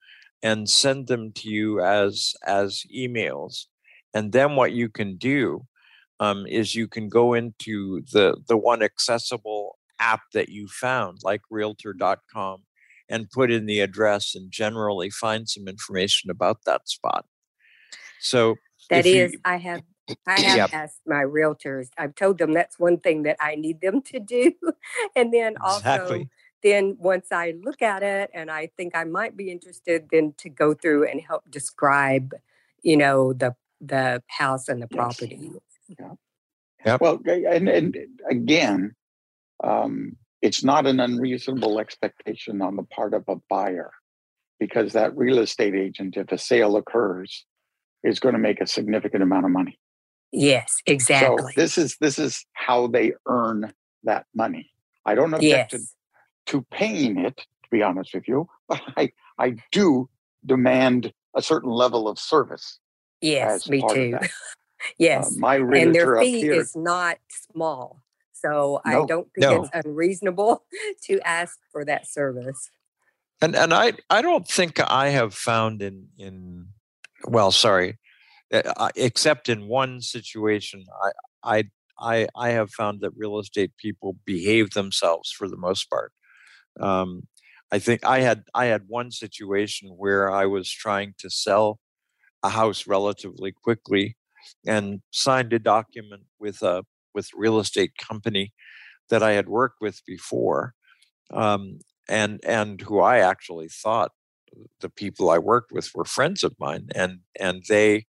and 0.43 0.69
send 0.69 1.07
them 1.07 1.31
to 1.33 1.49
you 1.49 1.79
as 1.81 2.33
as 2.45 2.83
emails. 2.95 3.65
And 4.13 4.31
then 4.31 4.55
what 4.55 4.73
you 4.73 4.89
can 4.89 5.17
do 5.17 5.67
um, 6.19 6.45
is 6.47 6.75
you 6.75 6.87
can 6.87 7.09
go 7.09 7.33
into 7.33 8.01
the 8.11 8.37
the 8.47 8.57
one 8.57 8.81
accessible 8.83 9.77
app 9.99 10.21
that 10.33 10.49
you 10.49 10.67
found, 10.67 11.19
like 11.23 11.41
Realtor.com, 11.49 12.63
and 13.09 13.29
put 13.29 13.51
in 13.51 13.65
the 13.65 13.81
address 13.81 14.35
and 14.35 14.51
generally 14.51 15.09
find 15.09 15.47
some 15.47 15.67
information 15.67 16.29
about 16.31 16.59
that 16.65 16.89
spot. 16.89 17.25
So 18.19 18.55
that 18.89 19.05
is 19.05 19.33
you- 19.33 19.39
I 19.45 19.57
have 19.57 19.83
I 20.27 20.39
have 20.41 20.57
Yep. 20.57 20.69
asked 20.73 21.01
my 21.07 21.23
realtors. 21.23 21.89
I've 21.97 22.13
told 22.15 22.37
them 22.37 22.53
that's 22.53 22.77
one 22.77 22.99
thing 22.99 23.23
that 23.23 23.37
I 23.39 23.55
need 23.55 23.81
them 23.81 24.01
to 24.03 24.19
do. 24.19 24.53
and 25.15 25.33
then 25.33 25.55
also 25.57 25.77
Exactly. 25.79 26.29
Then 26.63 26.97
once 26.99 27.27
I 27.31 27.55
look 27.63 27.81
at 27.81 28.03
it 28.03 28.29
and 28.33 28.51
I 28.51 28.67
think 28.77 28.95
I 28.95 29.03
might 29.03 29.35
be 29.35 29.51
interested, 29.51 30.07
then 30.11 30.33
to 30.37 30.49
go 30.49 30.73
through 30.73 31.07
and 31.07 31.21
help 31.21 31.43
describe, 31.49 32.33
you 32.83 32.97
know, 32.97 33.33
the 33.33 33.55
the 33.79 34.21
house 34.27 34.67
and 34.67 34.81
the 34.81 34.87
property. 34.87 35.51
Yes. 35.89 36.17
property. 36.83 37.43
Well, 37.45 37.53
and, 37.53 37.67
and 37.67 37.97
again, 38.29 38.95
um, 39.63 40.17
it's 40.41 40.63
not 40.63 40.87
an 40.87 40.99
unreasonable 40.99 41.79
expectation 41.79 42.61
on 42.61 42.75
the 42.75 42.83
part 42.83 43.13
of 43.13 43.23
a 43.27 43.37
buyer 43.49 43.91
because 44.59 44.93
that 44.93 45.15
real 45.17 45.39
estate 45.39 45.75
agent, 45.75 46.17
if 46.17 46.31
a 46.31 46.37
sale 46.37 46.75
occurs, 46.77 47.45
is 48.03 48.19
going 48.19 48.33
to 48.33 48.39
make 48.39 48.61
a 48.61 48.67
significant 48.67 49.23
amount 49.23 49.45
of 49.45 49.51
money. 49.51 49.79
Yes, 50.31 50.81
exactly. 50.85 51.37
So 51.37 51.49
this 51.55 51.77
is 51.77 51.97
this 51.99 52.17
is 52.17 52.45
how 52.53 52.87
they 52.87 53.13
earn 53.27 53.73
that 54.03 54.25
money. 54.33 54.71
I 55.05 55.15
don't 55.15 55.33
object 55.33 55.71
to, 55.71 55.77
yes. 55.77 55.83
to 55.83 55.87
paying 56.71 57.17
it, 57.17 57.37
to 57.37 57.69
be 57.71 57.81
honest 57.81 58.13
with 58.13 58.27
you, 58.27 58.47
but 58.67 58.81
I 58.97 59.11
I 59.37 59.55
do 59.71 60.09
demand 60.45 61.13
a 61.35 61.41
certain 61.41 61.69
level 61.69 62.07
of 62.07 62.19
service 62.19 62.79
Yes, 63.21 63.69
me 63.69 63.83
too. 63.91 64.17
yes. 64.97 65.27
Uh, 65.27 65.29
my 65.37 65.55
and 65.55 65.93
their 65.95 66.17
fee 66.17 66.41
here, 66.41 66.53
is 66.53 66.75
not 66.75 67.19
small. 67.53 68.01
So 68.33 68.81
I 68.83 69.05
don't 69.05 69.31
think 69.33 69.37
No. 69.37 69.63
it's 69.63 69.85
unreasonable 69.85 70.65
to 71.03 71.21
ask 71.21 71.59
for 71.71 71.85
that 71.85 72.07
service. 72.07 72.71
And 73.41 73.55
and 73.55 73.73
I 73.73 73.93
I 74.09 74.21
don't 74.21 74.47
think 74.47 74.79
I 74.79 75.09
have 75.09 75.33
found 75.35 75.81
in 75.81 76.07
in 76.17 76.67
well 77.25 77.51
sorry, 77.51 77.99
uh, 78.51 78.89
except 78.95 79.49
in 79.49 79.67
one 79.67 80.01
situation 80.01 80.83
I 81.03 81.11
I 81.43 81.63
I 81.99 82.27
I 82.35 82.49
have 82.49 82.71
found 82.71 83.01
that 83.01 83.11
real 83.15 83.39
estate 83.39 83.71
people 83.77 84.17
behave 84.25 84.71
themselves 84.71 85.31
for 85.31 85.47
the 85.47 85.57
most 85.57 85.89
part. 85.89 86.11
Um, 86.79 87.27
I 87.71 87.79
think 87.79 88.05
I 88.05 88.19
had 88.21 88.43
I 88.53 88.65
had 88.65 88.83
one 88.87 89.11
situation 89.11 89.89
where 89.97 90.31
I 90.31 90.45
was 90.45 90.69
trying 90.71 91.13
to 91.19 91.29
sell 91.29 91.79
a 92.43 92.49
house 92.49 92.87
relatively 92.87 93.51
quickly 93.51 94.17
and 94.65 95.01
signed 95.11 95.53
a 95.53 95.59
document 95.59 96.23
with 96.39 96.61
a 96.61 96.83
with 97.13 97.29
real 97.33 97.59
estate 97.59 97.93
company 97.97 98.53
that 99.09 99.23
I 99.23 99.33
had 99.33 99.49
worked 99.49 99.81
with 99.81 100.01
before. 100.05 100.73
Um, 101.31 101.79
and 102.09 102.41
and 102.45 102.81
who 102.81 102.99
I 102.99 103.19
actually 103.19 103.69
thought 103.69 104.11
the 104.81 104.89
people 104.89 105.29
I 105.29 105.37
worked 105.37 105.71
with 105.71 105.91
were 105.95 106.05
friends 106.05 106.43
of 106.43 106.55
mine, 106.59 106.89
and 106.95 107.19
and 107.39 107.63
they 107.69 108.05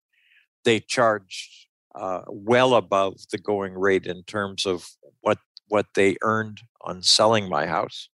they 0.66 0.80
charged 0.80 1.68
uh, 1.96 2.22
well 2.30 2.76
above 2.76 3.16
the 3.32 3.38
going 3.38 3.74
rate 3.76 4.06
in 4.08 4.24
terms 4.24 4.66
of 4.66 4.88
what 5.22 5.40
what 5.68 5.88
they 5.96 6.18
earned 6.24 6.62
on 6.82 7.04
selling 7.04 7.50
my 7.50 7.68
house. 7.68 8.10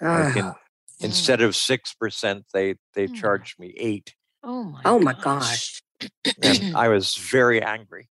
Like 0.00 0.36
in, 0.36 0.44
Ah, 0.44 0.58
instead 1.00 1.40
of 1.40 1.54
six 1.56 1.94
percent, 1.94 2.44
they 2.52 2.76
they 2.94 3.08
Mm. 3.08 3.14
charged 3.14 3.58
me 3.58 3.74
eight, 3.78 4.14
Oh 4.42 4.64
my 4.64 4.82
oh 4.84 4.98
my 4.98 5.12
gosh. 5.12 5.82
gosh. 6.00 6.10
and 6.42 6.74
I 6.76 6.88
was 6.88 7.16
very 7.16 7.62
angry. 7.62 8.08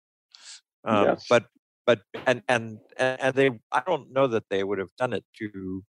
Um, 0.86 1.04
Yes. 1.06 1.26
But 1.30 1.46
but 1.86 2.02
and 2.26 2.42
and 2.48 2.80
and 2.98 3.36
they 3.36 3.52
I 3.72 3.82
don't 3.86 4.12
know 4.12 4.28
that 4.28 4.50
they 4.50 4.64
would 4.64 4.80
have 4.80 4.96
done 4.98 5.14
it 5.14 5.26
to 5.40 5.84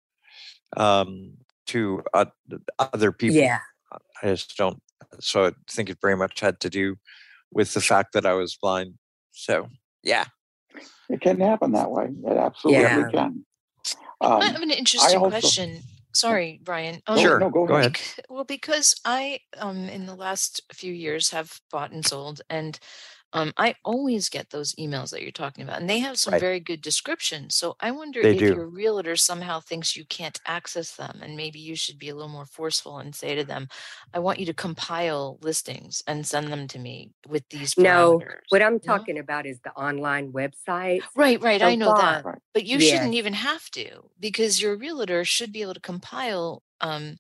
um 0.77 1.37
to 1.67 2.03
uh, 2.15 2.27
other 2.79 3.13
people. 3.13 3.37
Yeah. 3.41 3.61
I 4.23 4.27
just 4.29 4.57
don't. 4.57 4.81
So 5.21 5.47
I 5.47 5.53
think 5.71 5.91
it 5.91 5.99
very 6.01 6.17
much 6.17 6.41
had 6.41 6.61
to 6.61 6.71
do 6.71 6.97
with 7.53 7.75
the 7.75 7.81
fact 7.81 8.13
that 8.15 8.25
I 8.25 8.33
was 8.33 8.57
blind. 8.57 8.95
So 9.33 9.69
yeah, 10.03 10.25
it 11.11 11.21
can 11.21 11.39
happen 11.41 11.73
that 11.73 11.91
way. 11.91 12.09
It 12.27 12.37
absolutely 12.37 12.81
Yeah. 12.81 13.11
can. 13.11 13.45
I 14.23 14.35
Um, 14.37 14.41
have 14.43 14.63
an 14.63 14.71
interesting 14.71 15.19
also- 15.19 15.31
question. 15.31 15.83
Sorry, 16.15 16.61
Brian. 16.63 17.03
Um, 17.07 17.19
Sure. 17.19 17.39
No, 17.41 17.49
go 17.49 17.67
Go 17.67 17.75
ahead. 17.77 17.97
ahead. 17.97 18.25
Well, 18.29 18.45
because 18.45 18.95
I, 19.05 19.41
um, 19.59 19.89
in 19.89 20.05
the 20.05 20.15
last 20.15 20.61
few 20.73 20.93
years, 20.93 21.31
have 21.31 21.59
bought 21.71 21.91
and 21.91 22.05
sold, 22.07 22.43
and 22.51 22.79
um, 23.35 23.53
I 23.57 23.75
always 23.85 24.29
get 24.29 24.51
those 24.51 24.75
emails 24.77 25.11
that 25.11 25.23
you're 25.23 25.33
talking 25.33 25.65
about, 25.65 25.81
and 25.81 25.89
they 25.91 26.01
have 26.01 26.19
some 26.19 26.37
Right. 26.37 26.39
very 26.39 26.61
good 26.61 26.83
descriptions. 26.83 27.55
So 27.57 27.77
I 27.81 27.91
wonder 27.91 28.21
They 28.21 28.35
if 28.35 28.51
do. 28.51 28.55
your 28.55 28.67
realtor 28.69 29.17
somehow 29.17 29.61
thinks 29.61 29.97
you 29.97 30.05
can't 30.07 30.41
access 30.47 30.97
them, 30.97 31.21
and 31.23 31.37
maybe 31.37 31.59
you 31.59 31.77
should 31.77 31.99
be 31.99 32.09
a 32.11 32.15
little 32.15 32.29
more 32.31 32.47
forceful 32.47 32.99
and 32.99 33.15
say 33.15 33.35
to 33.35 33.45
them, 33.45 33.69
"I 34.15 34.19
want 34.21 34.39
you 34.41 34.47
to 34.47 34.55
compile 34.55 35.39
listings 35.43 36.03
and 36.07 36.27
send 36.27 36.53
them 36.53 36.69
to 36.69 36.79
me 36.79 37.13
with 37.29 37.49
these 37.51 37.77
No. 37.77 38.29
What 38.49 38.63
I'm 38.63 38.81
No? 38.83 39.07
talking 39.07 39.19
about 39.19 39.47
is 39.47 39.61
the 39.61 39.73
online 39.73 40.33
website. 40.33 41.05
Right, 41.15 41.41
right. 41.43 41.63
So 41.63 41.63
I 41.63 41.75
know 41.75 41.93
that. 41.95 42.21
far, 42.23 42.25
Right. 42.25 42.39
But 42.55 42.65
you 42.67 42.81
Yes. 42.81 42.81
shouldn't 42.81 43.15
even 43.15 43.33
have 43.35 43.71
to 43.73 44.11
because 44.21 44.61
your 44.61 44.77
realtor 44.77 45.25
should 45.25 45.53
be 45.53 45.63
able 45.63 45.75
to 45.75 45.81
compile 45.81 46.63
um, 46.81 47.17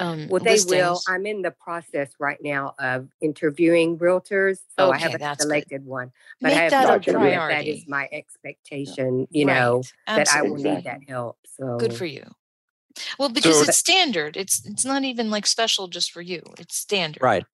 um, 0.00 0.28
Well, 0.28 0.42
they 0.42 0.58
will. 0.66 1.00
I'm 1.08 1.26
in 1.26 1.42
the 1.42 1.50
process 1.50 2.10
right 2.18 2.38
now 2.42 2.74
of 2.78 3.08
interviewing 3.20 3.98
realtors, 3.98 4.58
so 4.78 4.90
I 4.90 4.98
haven't 4.98 5.20
that's 5.20 5.38
good. 5.44 5.48
selected 5.48 5.84
one. 5.84 6.10
But 6.40 6.48
I 6.48 6.54
Make 6.54 6.58
have 6.62 6.70
that 6.70 6.84
a 6.84 6.86
told 6.88 7.04
them 7.04 7.14
that 7.14 7.30
that 7.30 7.36
priority. 7.46 7.70
is 7.70 7.88
my 7.88 8.08
expectation. 8.12 9.26
You 9.30 9.44
know 9.46 9.82
Right, 10.08 10.16
that 10.26 10.28
I 10.34 10.42
will 10.42 10.56
need 10.56 10.84
that 10.84 11.00
help. 11.08 11.36
So 11.56 11.76
Good 11.78 11.94
for 11.94 12.06
you. 12.06 12.24
Well, 13.18 13.28
because 13.28 13.56
So- 13.56 13.64
it's 13.68 13.78
standard. 13.78 14.36
It's 14.36 14.64
it's 14.66 14.84
not 14.84 15.04
even 15.04 15.30
like 15.30 15.46
special 15.46 15.88
just 15.88 16.10
for 16.12 16.20
you. 16.22 16.42
It's 16.58 16.76
standard. 16.76 17.22
right. 17.22 17.44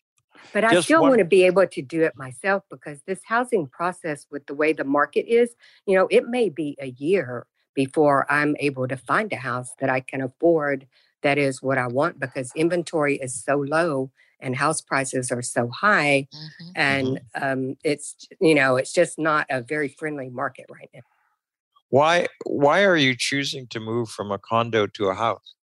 But 0.52 0.64
I 0.64 0.72
Just 0.72 0.86
still 0.86 1.00
one- 1.02 1.10
want 1.10 1.18
to 1.18 1.24
be 1.24 1.42
able 1.44 1.66
to 1.66 1.82
do 1.82 2.02
it 2.02 2.12
myself 2.16 2.62
because 2.70 3.02
this 3.02 3.20
housing 3.24 3.66
process, 3.66 4.26
with 4.30 4.46
the 4.46 4.54
way 4.54 4.72
the 4.72 4.84
market 4.84 5.26
is, 5.26 5.54
you 5.86 5.96
know, 5.98 6.06
it 6.10 6.28
may 6.28 6.48
be 6.50 6.76
a 6.80 6.86
year 6.86 7.46
before 7.74 8.30
I'm 8.30 8.56
able 8.60 8.86
to 8.88 8.96
find 8.96 9.30
a 9.32 9.36
house 9.36 9.74
that 9.80 9.90
I 9.90 10.00
can 10.00 10.20
afford 10.22 10.86
that 11.26 11.38
is 11.38 11.62
what 11.62 11.78
I 11.78 11.88
want 11.88 12.20
because 12.20 12.52
inventory 12.54 13.16
is 13.16 13.34
so 13.44 13.56
low 13.58 14.10
and 14.40 14.56
house 14.56 14.80
prices 14.80 15.32
are 15.32 15.42
so 15.42 15.68
high. 15.68 16.28
Mhm. 16.32 16.76
And 16.76 17.20
um, 17.34 17.76
it's, 17.84 18.28
you 18.40 18.54
know, 18.54 18.76
it's 18.76 18.92
just 18.92 19.18
not 19.18 19.46
a 19.50 19.62
very 19.62 19.88
friendly 19.88 20.30
market 20.30 20.66
right 20.70 20.90
now. 20.94 21.00
Why 21.88 22.28
why 22.44 22.84
are 22.84 22.96
you 22.96 23.16
choosing 23.16 23.66
to 23.70 23.80
move 23.80 24.08
from 24.08 24.30
a 24.30 24.38
condo 24.38 24.86
to 24.86 25.08
a 25.08 25.14
house? 25.16 25.56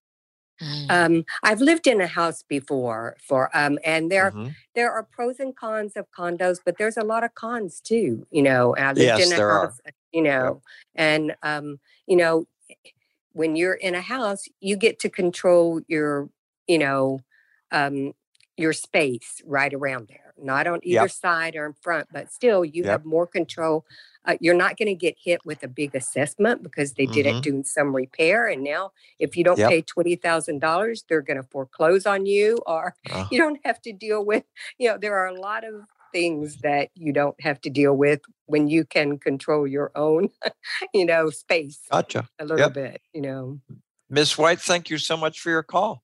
Mm. 0.61 0.87
Um, 0.89 1.25
I've 1.43 1.61
lived 1.61 1.87
in 1.87 2.01
a 2.01 2.07
house 2.07 2.43
before 2.43 3.17
for, 3.27 3.55
um, 3.57 3.79
and 3.83 4.11
there 4.11 4.35
Mhm. 4.35 4.55
there 4.75 4.91
are 4.91 5.03
pros 5.03 5.39
and 5.39 5.55
cons 5.55 5.93
of 5.97 6.05
condos, 6.11 6.59
but 6.63 6.77
there's 6.77 6.97
a 6.97 7.03
lot 7.03 7.23
of 7.23 7.33
cons 7.35 7.81
too, 7.81 8.25
you 8.31 8.41
know. 8.43 8.73
And 8.75 8.85
I 8.85 8.93
lived 8.93 9.17
Yes, 9.17 9.19
in 9.19 9.33
a 9.33 9.39
there 9.39 9.47
house, 9.47 9.79
uh, 9.87 9.91
you 10.11 10.21
know, 10.21 10.61
and 10.95 11.35
um, 11.43 11.79
you 12.07 12.15
know, 12.17 12.45
when 13.33 13.55
you're 13.55 13.73
in 13.75 13.95
a 13.95 14.01
house, 14.01 14.45
you 14.59 14.75
get 14.77 14.99
to 14.99 15.09
control 15.09 15.81
your, 15.87 16.29
you 16.67 16.77
know, 16.79 17.19
um, 17.71 18.13
your 18.57 18.73
space 18.73 19.41
right 19.45 19.73
around 19.73 20.07
there, 20.09 20.33
not 20.37 20.67
on 20.67 20.79
either 20.83 21.07
Yep. 21.07 21.09
side 21.09 21.55
or 21.55 21.65
in 21.65 21.73
front, 21.81 22.07
but 22.11 22.31
still 22.31 22.63
you 22.65 22.83
Yep. 22.83 22.85
have 22.85 23.05
more 23.05 23.25
control. 23.25 23.85
Uh, 24.25 24.35
you're 24.39 24.53
not 24.55 24.77
going 24.77 24.87
to 24.87 24.93
get 24.95 25.15
hit 25.23 25.41
with 25.45 25.63
a 25.63 25.67
big 25.67 25.95
assessment 25.95 26.61
because 26.61 26.93
they 26.93 27.07
did 27.07 27.25
Mhm. 27.25 27.39
it 27.39 27.41
doing 27.41 27.63
some 27.63 27.95
repair, 27.95 28.47
and 28.47 28.63
now 28.63 28.91
if 29.19 29.35
you 29.35 29.43
don't 29.43 29.63
Yep. 29.63 29.65
pay 29.65 29.81
twenty 29.81 30.15
thousand 30.15 30.59
dollars, 30.59 31.03
they're 31.09 31.21
going 31.23 31.37
to 31.41 31.47
foreclose 31.49 32.05
on 32.05 32.25
you, 32.27 32.59
or 32.67 32.95
Uh, 33.09 33.25
you 33.31 33.39
don't 33.39 33.59
have 33.65 33.81
to 33.81 33.93
deal 33.93 34.23
with 34.23 34.43
you 34.77 34.89
know 34.89 34.97
there 34.97 35.15
are 35.17 35.27
a 35.27 35.39
lot 35.39 35.63
of 35.63 35.73
things 36.11 36.57
that 36.59 36.89
you 36.95 37.13
don't 37.13 37.39
have 37.41 37.61
to 37.61 37.69
deal 37.69 37.95
with 37.95 38.21
when 38.47 38.67
you 38.67 38.85
can 38.85 39.17
control 39.19 39.67
your 39.67 39.91
own 39.95 40.29
you 40.93 41.05
know 41.05 41.29
space 41.29 41.79
gotcha. 41.91 42.27
a 42.39 42.45
little 42.45 42.59
Yep. 42.59 42.73
bit 42.73 43.01
you 43.13 43.21
know 43.21 43.59
Miss 44.09 44.37
White, 44.37 44.61
thank 44.61 44.89
you 44.89 44.97
so 44.97 45.17
much 45.17 45.39
for 45.41 45.49
your 45.49 45.63
call. 45.63 46.03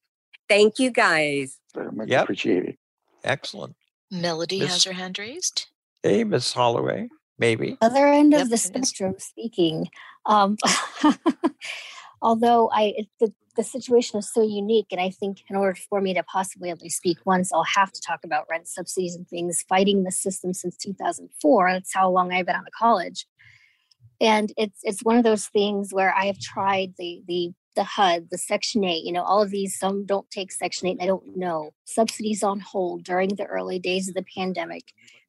thank 0.50 0.80
you 0.80 0.92
guys 0.92 1.60
Very 1.76 1.92
much 1.92 2.10
Yep. 2.10 2.24
appreciated. 2.24 2.78
Excellent. 3.24 3.76
Melody 4.12 4.60
Miss- 4.60 4.70
has 4.72 4.84
her 4.86 4.94
hand 4.94 5.20
raised. 5.20 5.68
Hey, 6.04 6.24
Miss 6.24 6.54
Holloway, 6.54 7.10
maybe. 7.40 7.78
other 7.82 8.08
end 8.08 8.34
Yep, 8.34 8.44
of 8.44 8.50
the 8.50 8.56
it 8.56 8.58
is. 8.60 8.64
spectrum 8.64 9.16
speaking 9.20 9.90
um, 10.26 10.58
although 12.22 12.70
i 12.74 12.94
the, 13.20 13.34
the 13.58 13.64
situation 13.64 14.20
is 14.20 14.32
so 14.32 14.42
unique 14.42 14.88
and 14.92 15.02
i 15.02 15.10
think 15.10 15.40
in 15.50 15.56
order 15.56 15.76
for 15.90 16.00
me 16.00 16.14
to 16.14 16.24
possibly 16.24 16.70
at 16.70 16.82
least 16.82 16.98
speak 16.98 17.18
once 17.26 17.52
i'll 17.52 17.64
have 17.64 17.92
to 17.92 18.00
talk 18.00 18.20
about 18.24 18.46
rent 18.50 18.68
subsidies 18.68 19.16
and 19.16 19.28
things 19.28 19.66
fighting 19.68 20.04
the 20.04 20.12
system 20.12 20.54
since 20.54 20.78
2004 20.78 21.72
that's 21.74 21.94
how 21.94 22.10
long 22.10 22.32
i've 22.32 22.46
been 22.46 22.56
out 22.56 22.68
of 22.68 22.74
college 22.74 23.26
and 24.22 24.54
it's 24.58 24.80
it's 24.84 25.04
one 25.04 25.18
of 25.18 25.24
those 25.24 25.48
things 25.48 25.94
where 25.94 26.14
i 26.16 26.26
have 26.26 26.40
tried 26.40 26.94
the 26.98 27.22
the 27.28 27.52
the 27.76 27.84
HUD, 27.84 28.30
the 28.32 28.40
Section 28.40 28.84
8, 28.84 29.04
you 29.06 29.12
know, 29.12 29.22
all 29.22 29.40
of 29.40 29.52
these, 29.52 29.78
some 29.78 30.04
don't 30.04 30.28
take 30.32 30.52
Section 30.52 30.88
8, 30.88 30.92
and 30.94 31.02
I 31.04 31.06
don't 31.06 31.38
know. 31.38 31.76
Subsidies 31.86 32.42
on 32.42 32.60
hold 32.60 33.04
during 33.04 33.36
the 33.36 33.46
early 33.46 33.78
days 33.78 34.10
of 34.10 34.16
the 34.16 34.26
pandemic 34.36 34.84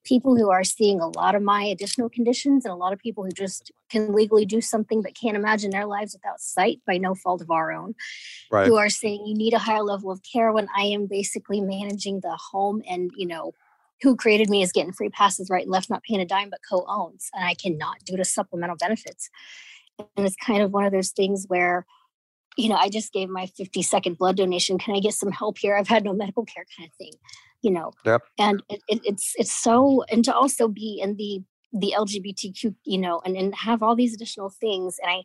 people 0.04 0.36
who 0.36 0.50
are 0.50 0.64
seeing 0.64 1.00
a 1.00 1.08
lot 1.08 1.34
of 1.34 1.42
my 1.42 1.64
additional 1.64 2.08
conditions 2.08 2.64
and 2.64 2.72
a 2.72 2.76
lot 2.76 2.92
of 2.92 2.98
people 2.98 3.24
who 3.24 3.30
just 3.30 3.70
can 3.90 4.12
legally 4.12 4.46
do 4.46 4.60
something 4.60 5.02
but 5.02 5.14
can't 5.14 5.36
imagine 5.36 5.70
their 5.70 5.86
lives 5.86 6.14
without 6.14 6.40
sight 6.40 6.80
by 6.86 6.96
no 6.96 7.14
fault 7.14 7.42
of 7.42 7.50
our 7.50 7.72
own 7.72 7.94
Right. 8.50 8.66
who 8.66 8.76
are 8.76 8.88
saying 8.88 9.26
you 9.26 9.34
need 9.34 9.52
a 9.52 9.58
higher 9.58 9.82
level 9.82 10.10
of 10.10 10.20
care 10.22 10.52
when 10.52 10.68
i 10.76 10.82
am 10.82 11.06
basically 11.06 11.60
managing 11.60 12.20
the 12.20 12.38
home 12.52 12.82
and 12.88 13.10
you 13.16 13.26
know 13.26 13.52
who 14.00 14.14
created 14.16 14.48
me 14.48 14.62
is 14.62 14.72
getting 14.72 14.92
free 14.92 15.08
passes 15.10 15.50
right 15.50 15.62
and 15.62 15.70
left 15.72 15.90
not 15.90 16.02
paying 16.02 16.20
a 16.20 16.26
dime 16.26 16.50
but 16.50 16.60
co-owns 16.68 17.30
and 17.34 17.44
i 17.44 17.54
cannot 17.54 17.98
due 18.04 18.16
to 18.16 18.24
supplemental 18.24 18.76
benefits. 18.76 19.28
And 20.16 20.26
it's 20.26 20.36
kind 20.36 20.62
of 20.62 20.72
one 20.72 20.84
of 20.84 20.92
those 20.92 21.10
things 21.10 21.46
where 21.48 21.84
you 22.56 22.68
know 22.68 22.76
i 22.76 22.88
just 22.88 23.12
gave 23.12 23.28
my 23.28 23.46
50 23.46 23.82
second 23.82 24.16
blood 24.16 24.36
donation. 24.36 24.78
Can 24.78 24.94
i 24.94 25.00
get 25.00 25.14
some 25.14 25.32
help 25.32 25.58
here? 25.58 25.76
I've 25.76 25.88
had 25.88 26.04
no 26.04 26.12
medical 26.12 26.44
care 26.44 26.64
kind 26.76 26.88
of 26.88 26.94
thing 26.94 27.12
you 27.62 27.70
know 27.70 27.92
Yep. 28.04 28.22
and 28.38 28.62
it, 28.68 28.80
it, 28.88 29.00
it's 29.04 29.34
it's 29.36 29.52
so 29.54 30.04
and 30.10 30.24
to 30.24 30.34
also 30.34 30.68
be 30.68 31.00
in 31.02 31.16
the 31.16 31.42
the 31.72 31.94
lgbtq 31.96 32.74
you 32.84 32.98
know 32.98 33.20
and, 33.24 33.36
and 33.36 33.54
have 33.54 33.82
all 33.82 33.94
these 33.96 34.14
additional 34.14 34.50
things 34.50 34.96
and 35.02 35.10
i 35.10 35.22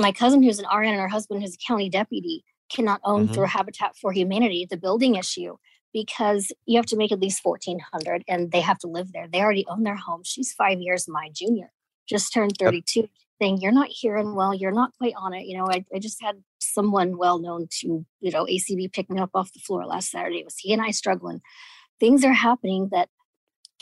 my 0.00 0.12
cousin 0.12 0.42
who's 0.42 0.58
an 0.58 0.66
rn 0.72 0.88
and 0.88 1.00
her 1.00 1.08
husband 1.08 1.40
who's 1.42 1.54
a 1.54 1.66
county 1.66 1.88
deputy 1.88 2.44
cannot 2.72 3.00
own 3.04 3.28
Mhm. 3.28 3.34
through 3.34 3.46
habitat 3.46 3.96
for 3.96 4.12
humanity 4.12 4.66
the 4.68 4.76
building 4.76 5.14
issue 5.14 5.56
because 5.92 6.52
you 6.66 6.76
have 6.76 6.86
to 6.86 6.96
make 6.96 7.12
at 7.12 7.20
least 7.20 7.40
1400 7.44 8.24
and 8.28 8.50
they 8.50 8.60
have 8.60 8.78
to 8.78 8.86
live 8.88 9.12
there 9.12 9.28
they 9.32 9.40
already 9.40 9.64
own 9.68 9.82
their 9.84 9.96
home 9.96 10.22
she's 10.24 10.52
five 10.52 10.80
years 10.80 11.06
my 11.08 11.28
junior 11.32 11.70
just 12.08 12.32
turned 12.32 12.56
32 12.58 13.08
saying 13.40 13.58
you're 13.60 13.72
not 13.72 13.88
hearing 13.88 14.34
well 14.34 14.54
you're 14.54 14.72
not 14.72 14.92
quite 14.98 15.14
on 15.16 15.34
it 15.34 15.46
you 15.46 15.56
know 15.56 15.66
I, 15.68 15.84
I 15.94 15.98
just 15.98 16.22
had 16.22 16.42
someone 16.58 17.16
well 17.16 17.38
known 17.38 17.68
to 17.80 18.04
you 18.20 18.30
know 18.30 18.44
acb 18.44 18.92
pick 18.92 19.10
me 19.10 19.20
up 19.20 19.30
off 19.34 19.52
the 19.52 19.60
floor 19.60 19.86
last 19.86 20.10
saturday 20.10 20.38
it 20.38 20.44
was 20.44 20.58
he 20.58 20.72
and 20.72 20.82
i 20.82 20.90
struggling. 20.90 21.40
Things 21.98 22.26
are 22.26 22.32
happening 22.34 22.88
that 22.92 23.08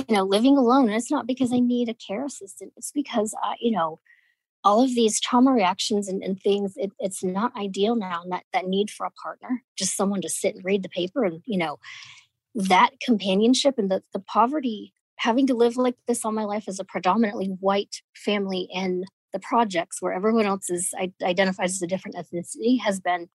you 0.09 0.15
know 0.15 0.23
living 0.25 0.57
alone 0.57 0.87
and 0.87 0.95
it's 0.95 1.11
not 1.11 1.27
because 1.27 1.53
i 1.53 1.59
need 1.59 1.89
a 1.89 1.95
care 1.95 2.25
assistant 2.25 2.73
it's 2.77 2.93
because 2.93 3.35
i 3.43 3.55
you 3.61 3.71
know 3.71 4.01
all 4.65 4.83
of 4.83 4.95
these 4.95 5.21
trauma 5.21 5.53
reactions 5.53 6.09
and, 6.09 6.23
and 6.23 6.41
things 6.41 6.73
it, 6.77 6.91
it's 6.99 7.23
not 7.23 7.55
ideal 7.57 7.95
now 7.95 8.23
and 8.23 8.33
that, 8.33 8.45
that 8.53 8.67
need 8.67 8.91
for 8.91 9.07
a 9.07 9.11
partner 9.11 9.63
just 9.77 9.97
someone 9.97 10.21
to 10.23 10.29
sit 10.29 10.55
and 10.55 10.65
read 10.65 10.83
the 10.83 10.89
paper 10.89 11.25
and 11.25 11.43
you 11.45 11.59
know 11.59 11.79
that 12.55 12.91
companionship 13.05 13.75
and 13.79 13.91
the, 13.91 14.03
the 14.13 14.21
poverty 14.21 14.93
having 15.17 15.47
to 15.47 15.55
live 15.55 15.77
like 15.77 15.97
this 16.07 16.25
all 16.25 16.33
my 16.33 16.45
life 16.45 16.65
as 16.67 16.81
a 16.81 16.85
predominantly 16.85 17.47
white 17.61 17.97
family 18.15 18.69
in 18.73 19.05
the 19.35 19.41
projects 19.41 20.01
where 20.01 20.15
everyone 20.15 20.47
else 20.47 20.71
is 20.71 20.95
i- 20.99 21.13
identifies 21.23 21.73
as 21.75 21.83
a 21.83 21.87
different 21.87 22.17
ethnicity 22.17 22.81
has 22.81 23.01
been 23.01 23.29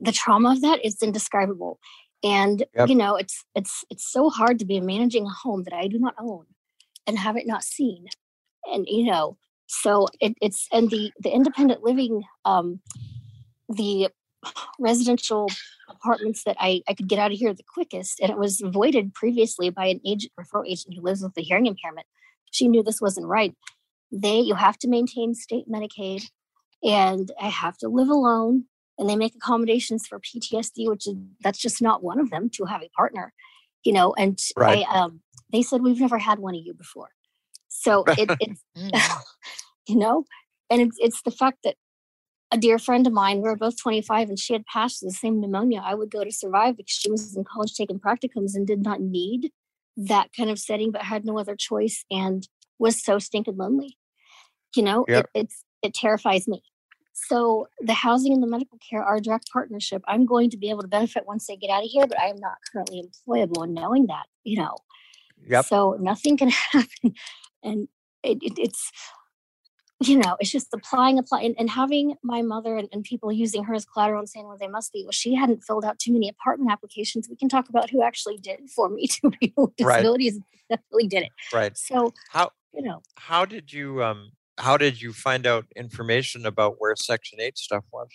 the 0.00 0.12
trauma 0.12 0.52
of 0.52 0.62
that 0.62 0.82
is 0.84 1.02
indescribable. 1.02 1.78
And 2.22 2.64
Yep. 2.74 2.88
you 2.88 2.94
know 2.94 3.16
it's 3.16 3.44
it's 3.54 3.84
it's 3.90 4.10
so 4.10 4.30
hard 4.30 4.58
to 4.60 4.64
be 4.64 4.80
managing 4.80 5.26
a 5.26 5.30
home 5.44 5.64
that 5.64 5.74
i 5.74 5.86
do 5.88 5.98
not 5.98 6.14
own 6.18 6.46
and 7.06 7.18
have 7.18 7.36
it 7.36 7.46
not 7.46 7.62
seen. 7.62 8.06
And 8.72 8.86
you 8.88 9.04
know 9.10 9.36
so 9.66 10.08
it, 10.20 10.34
it's 10.40 10.68
and 10.72 10.88
the 10.88 11.10
the 11.20 11.30
independent 11.30 11.82
living 11.82 12.22
um 12.46 12.80
the 13.68 14.08
residential 14.78 15.48
apartments 15.88 16.44
that 16.44 16.56
I, 16.60 16.82
I 16.86 16.94
could 16.94 17.08
get 17.08 17.18
out 17.18 17.32
of 17.32 17.38
here 17.38 17.52
the 17.54 17.62
quickest 17.66 18.20
and 18.20 18.30
it 18.30 18.38
was 18.38 18.62
voided 18.64 19.14
previously 19.14 19.70
by 19.70 19.86
an 19.86 20.00
agent 20.06 20.32
referral 20.38 20.66
agent 20.68 20.94
who 20.94 21.02
lives 21.02 21.22
with 21.22 21.36
a 21.38 21.40
hearing 21.40 21.66
impairment. 21.66 22.06
She 22.50 22.68
knew 22.68 22.82
this 22.82 23.00
wasn't 23.00 23.26
right 23.26 23.54
they 24.22 24.38
you 24.38 24.54
have 24.54 24.78
to 24.78 24.88
maintain 24.88 25.34
state 25.34 25.66
medicaid 25.68 26.22
and 26.82 27.32
i 27.40 27.48
have 27.48 27.76
to 27.76 27.88
live 27.88 28.08
alone 28.08 28.64
and 28.98 29.08
they 29.08 29.16
make 29.16 29.34
accommodations 29.34 30.06
for 30.06 30.20
ptsd 30.20 30.88
which 30.88 31.06
is 31.08 31.14
that's 31.42 31.58
just 31.58 31.82
not 31.82 32.02
one 32.02 32.20
of 32.20 32.30
them 32.30 32.48
to 32.48 32.64
have 32.64 32.82
a 32.82 32.88
partner 32.96 33.32
you 33.84 33.92
know 33.92 34.14
and 34.16 34.38
Right. 34.56 34.84
i 34.88 34.96
um 34.98 35.20
they 35.52 35.62
said 35.62 35.82
we've 35.82 36.00
never 36.00 36.18
had 36.18 36.38
one 36.38 36.54
of 36.54 36.62
you 36.64 36.74
before 36.74 37.10
So 37.68 38.04
it, 38.20 38.30
it's, 38.40 38.60
Mm. 38.76 38.92
you 39.88 39.96
know, 39.96 40.24
and 40.70 40.80
it's, 40.80 40.96
it's 41.00 41.22
the 41.22 41.30
fact 41.30 41.58
that 41.64 41.76
a 42.50 42.58
dear 42.58 42.78
friend 42.78 43.06
of 43.06 43.12
mine, 43.12 43.36
we 43.38 43.48
were 43.48 43.56
both 43.56 43.76
25 43.80 44.28
and 44.30 44.38
she 44.38 44.52
had 44.52 44.64
passed 44.66 45.00
the 45.00 45.10
same 45.10 45.40
pneumonia 45.40 45.80
I 45.84 45.94
would 45.94 46.10
go 46.10 46.22
to 46.24 46.30
survive 46.32 46.76
because 46.76 46.92
she 46.94 47.10
was 47.10 47.36
in 47.36 47.44
college 47.44 47.74
taking 47.74 47.98
practicums 48.00 48.54
and 48.54 48.66
did 48.66 48.82
not 48.82 49.00
need 49.00 49.50
that 49.96 50.28
kind 50.36 50.50
of 50.50 50.58
setting, 50.58 50.90
but 50.92 51.02
had 51.02 51.24
no 51.24 51.38
other 51.38 51.56
choice 51.56 52.04
and 52.10 52.48
was 52.78 53.02
so 53.02 53.18
stinking 53.18 53.56
lonely. 53.56 53.96
You 54.76 54.82
know, 54.82 55.04
Yep. 55.08 55.30
it, 55.34 55.40
it's, 55.40 55.64
it 55.82 55.94
terrifies 55.94 56.48
me. 56.48 56.62
So 57.12 57.68
the 57.80 57.92
housing 57.92 58.32
and 58.32 58.42
the 58.42 58.46
medical 58.46 58.78
care 58.78 59.02
are 59.02 59.16
a 59.16 59.20
direct 59.20 59.48
partnership. 59.52 60.02
I'm 60.08 60.26
going 60.26 60.50
to 60.50 60.56
be 60.56 60.70
able 60.70 60.82
to 60.82 60.88
benefit 60.88 61.26
once 61.26 61.46
they 61.46 61.56
get 61.56 61.70
out 61.70 61.84
of 61.84 61.88
here, 61.90 62.06
but 62.06 62.18
I 62.18 62.26
am 62.26 62.38
not 62.40 62.56
currently 62.72 63.02
employable. 63.02 63.62
And 63.62 63.72
knowing 63.74 64.06
that, 64.06 64.26
you 64.42 64.58
know, 64.58 64.78
Yep. 65.46 65.64
so 65.66 65.96
nothing 66.00 66.36
can 66.36 66.48
happen. 66.72 67.14
And 67.62 67.88
it, 68.24 68.38
it, 68.42 68.58
it's, 68.58 68.90
you 70.00 70.18
know, 70.18 70.36
it's 70.40 70.50
just 70.50 70.68
applying, 70.74 71.18
applying, 71.18 71.46
and, 71.46 71.54
and 71.60 71.70
having 71.70 72.16
my 72.22 72.42
mother 72.42 72.76
and, 72.76 72.88
and 72.92 73.04
people 73.04 73.30
using 73.32 73.62
her 73.64 73.74
as 73.74 73.84
collateral 73.84 74.18
and 74.18 74.28
saying, 74.28 74.46
well, 74.48 74.58
they 74.58 74.66
must 74.66 74.92
be. 74.92 75.04
Well, 75.04 75.12
she 75.12 75.34
hadn't 75.34 75.62
filled 75.62 75.84
out 75.84 75.98
too 76.00 76.12
many 76.12 76.28
apartment 76.28 76.72
applications. 76.72 77.28
We 77.28 77.36
can 77.36 77.48
talk 77.48 77.68
about 77.68 77.90
who 77.90 78.02
actually 78.02 78.38
did 78.38 78.68
for 78.74 78.88
me 78.88 79.06
to 79.08 79.30
people 79.30 79.66
with 79.66 79.76
Right. 79.86 79.98
disabilities 79.98 80.40
definitely 80.68 81.06
did 81.06 81.22
it. 81.24 81.30
Right. 81.54 81.76
So, 81.76 82.12
How 82.30 82.50
you 82.72 82.82
know, 82.82 83.02
how 83.16 83.44
did 83.44 83.72
you 83.72 84.02
um 84.02 84.32
how 84.58 84.76
did 84.76 85.00
you 85.02 85.12
find 85.12 85.46
out 85.46 85.66
information 85.76 86.46
about 86.46 86.76
where 86.78 86.94
Section 86.96 87.40
Eight 87.40 87.58
stuff 87.58 87.84
was? 87.92 88.08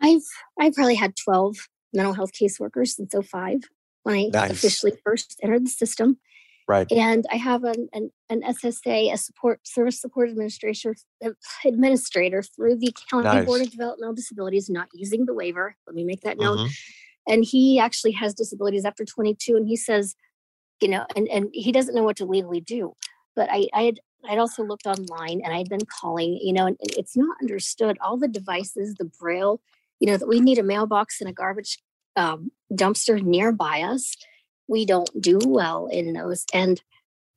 I've 0.00 0.22
I've 0.60 0.74
probably 0.74 0.96
had 0.96 1.14
12 1.16 1.56
mental 1.94 2.12
health 2.14 2.32
caseworkers 2.32 2.88
since 2.88 3.14
05 3.14 3.60
when 4.02 4.16
I 4.16 4.30
Nice. 4.32 4.50
officially 4.52 4.92
first 5.04 5.38
entered 5.42 5.66
the 5.66 5.70
system. 5.70 6.18
Right. 6.68 6.90
and 6.92 7.26
I 7.30 7.36
have 7.36 7.64
an, 7.64 7.88
an, 7.92 8.12
an 8.30 8.42
SSA, 8.42 9.12
a 9.12 9.16
support 9.18 9.60
service 9.66 10.00
support 10.00 10.30
administrator 10.30 10.94
uh, 11.24 11.30
administrator 11.66 12.42
through 12.42 12.76
the 12.76 12.94
County 13.10 13.44
Board 13.44 13.62
of 13.62 13.70
Developmental 13.72 14.14
Disabilities, 14.14 14.70
not 14.70 14.88
using 14.94 15.26
the 15.26 15.34
waiver. 15.34 15.76
Let 15.86 15.96
me 15.96 16.04
make 16.04 16.20
that 16.20 16.38
known. 16.38 16.58
Mhm. 16.58 16.70
And 17.28 17.44
he 17.44 17.78
actually 17.80 18.12
has 18.12 18.32
disabilities 18.32 18.84
after 18.84 19.04
22, 19.04 19.56
and 19.56 19.66
he 19.66 19.76
says, 19.76 20.14
you 20.80 20.88
know, 20.88 21.04
and 21.16 21.28
and 21.28 21.48
he 21.52 21.72
doesn't 21.72 21.94
know 21.96 22.04
what 22.04 22.16
to 22.18 22.24
legally 22.24 22.60
do. 22.60 22.94
But 23.34 23.48
I 23.50 23.68
I 23.74 23.82
had 23.82 24.00
I'd 24.28 24.38
also 24.38 24.62
looked 24.62 24.86
online 24.86 25.40
and 25.44 25.52
I'd 25.52 25.68
been 25.68 25.86
calling, 26.00 26.38
you 26.42 26.52
know, 26.52 26.66
and 26.66 26.76
it's 26.80 27.16
not 27.16 27.36
understood. 27.40 27.98
All 28.00 28.16
the 28.16 28.28
devices, 28.28 28.94
the 28.94 29.04
braille, 29.04 29.60
you 30.00 30.06
know, 30.06 30.16
that 30.16 30.28
we 30.28 30.40
need 30.40 30.58
a 30.58 30.62
mailbox 30.62 31.20
and 31.20 31.28
a 31.28 31.32
garbage 31.32 31.78
um, 32.16 32.50
dumpster 32.72 33.22
nearby 33.22 33.82
us 33.82 34.16
we 34.68 34.86
don't 34.86 35.10
do 35.20 35.38
well 35.46 35.86
in 35.86 36.12
those 36.12 36.44
and 36.54 36.82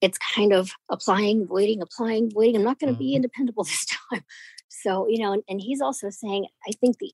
it's 0.01 0.17
kind 0.17 0.53
of 0.53 0.71
applying 0.89 1.47
waiting 1.47 1.81
applying 1.81 2.31
waiting 2.35 2.57
i'm 2.57 2.63
not 2.63 2.79
going 2.79 2.93
to 2.93 2.97
be 2.97 3.11
Mhm. 3.11 3.15
independable 3.15 3.63
this 3.65 3.85
time 3.85 4.23
so 4.69 5.07
you 5.07 5.19
know 5.19 5.33
and, 5.33 5.43
and 5.49 5.61
he's 5.61 5.81
also 5.81 6.09
saying 6.09 6.45
i 6.67 6.71
think 6.79 6.97
the 6.99 7.11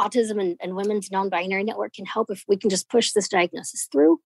autism 0.00 0.40
and, 0.40 0.56
and 0.60 0.76
women's 0.76 1.10
non-binary 1.10 1.64
network 1.64 1.94
can 1.94 2.04
help 2.04 2.30
if 2.30 2.44
we 2.48 2.56
can 2.56 2.68
just 2.70 2.88
push 2.88 3.12
this 3.12 3.28
diagnosis 3.28 3.88
through 3.90 4.20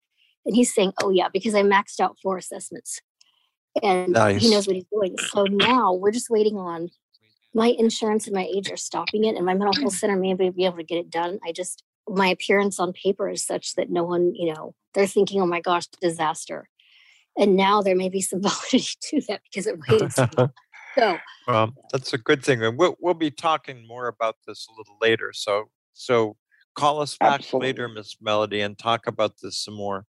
and 0.45 0.55
he's 0.55 0.73
saying 0.73 0.91
oh 1.03 1.09
yeah 1.09 1.27
because 1.31 1.53
i 1.55 1.61
maxed 1.61 1.99
out 1.99 2.17
four 2.21 2.37
assessments 2.37 2.99
and 3.83 4.39
he 4.39 4.49
knows 4.49 4.67
what 4.67 4.75
he's 4.75 4.85
doing. 4.91 5.17
So 5.31 5.43
now 5.43 5.93
we're 5.93 6.11
just 6.11 6.29
waiting 6.29 6.57
on 6.57 6.89
my 7.53 7.67
insurance 7.67 8.27
and 8.27 8.35
my 8.35 8.47
age 8.55 8.69
are 8.71 8.77
stopping 8.77 9.25
it 9.25 9.35
and 9.35 9.45
my 9.45 9.53
mental 9.53 9.79
health 9.79 9.95
center 9.95 10.15
may 10.15 10.33
be 10.33 10.65
able 10.65 10.77
to 10.77 10.83
get 10.83 10.97
it 10.97 11.09
done. 11.09 11.39
I 11.45 11.51
just 11.51 11.83
my 12.09 12.27
appearance 12.27 12.79
on 12.79 12.93
paper 12.93 13.29
is 13.29 13.45
such 13.45 13.75
that 13.75 13.89
no 13.89 14.03
one 14.03 14.33
you 14.33 14.53
know 14.53 14.73
they're 14.93 15.07
thinking 15.07 15.41
oh 15.41 15.45
my 15.45 15.61
gosh 15.61 15.87
disaster. 16.01 16.69
And 17.37 17.55
now 17.55 17.81
there 17.81 17.95
may 17.95 18.09
be 18.09 18.21
some 18.21 18.41
validity 18.43 18.87
to 19.09 19.21
that 19.27 19.41
because 19.43 19.67
it 19.67 19.77
waited 19.87 20.13
so 20.13 20.27
Well, 21.47 21.73
that's 21.91 22.13
a 22.13 22.17
good 22.17 22.43
thing, 22.43 22.63
and 22.63 22.77
we'll 22.77 22.95
we'll 22.99 23.13
be 23.13 23.31
talking 23.31 23.87
more 23.87 24.07
about 24.07 24.35
this 24.45 24.67
a 24.67 24.77
little 24.77 24.97
later. 24.99 25.31
So 25.33 25.69
so 25.93 26.35
call 26.75 27.01
us 27.01 27.17
back 27.17 27.41
later, 27.53 27.87
Miss 27.87 28.17
Melody, 28.19 28.61
and 28.61 28.77
talk 28.77 29.07
about 29.07 29.33
this 29.41 29.57
some 29.63 29.75
more. 29.75 30.05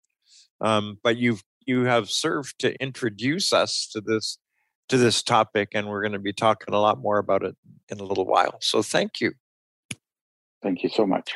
Um, 0.61 0.99
but 1.03 1.17
you've 1.17 1.43
you 1.67 1.85
have 1.85 2.11
served 2.11 2.59
to 2.61 2.75
introduce 2.83 3.53
us 3.53 3.89
to 3.93 4.01
this 4.01 4.39
to 4.89 4.99
this 4.99 5.23
topic, 5.23 5.71
and 5.73 5.89
we're 5.89 6.03
going 6.03 6.13
to 6.13 6.19
be 6.19 6.33
talking 6.33 6.75
a 6.75 6.79
lot 6.79 6.99
more 7.01 7.19
about 7.19 7.43
it 7.43 7.57
in 7.89 7.99
a 8.01 8.05
little 8.05 8.27
while. 8.27 8.59
So 8.61 8.83
thank 8.83 9.21
you. 9.21 9.33
Thank 10.63 10.83
you 10.83 10.91
so 10.91 11.07
much. 11.07 11.33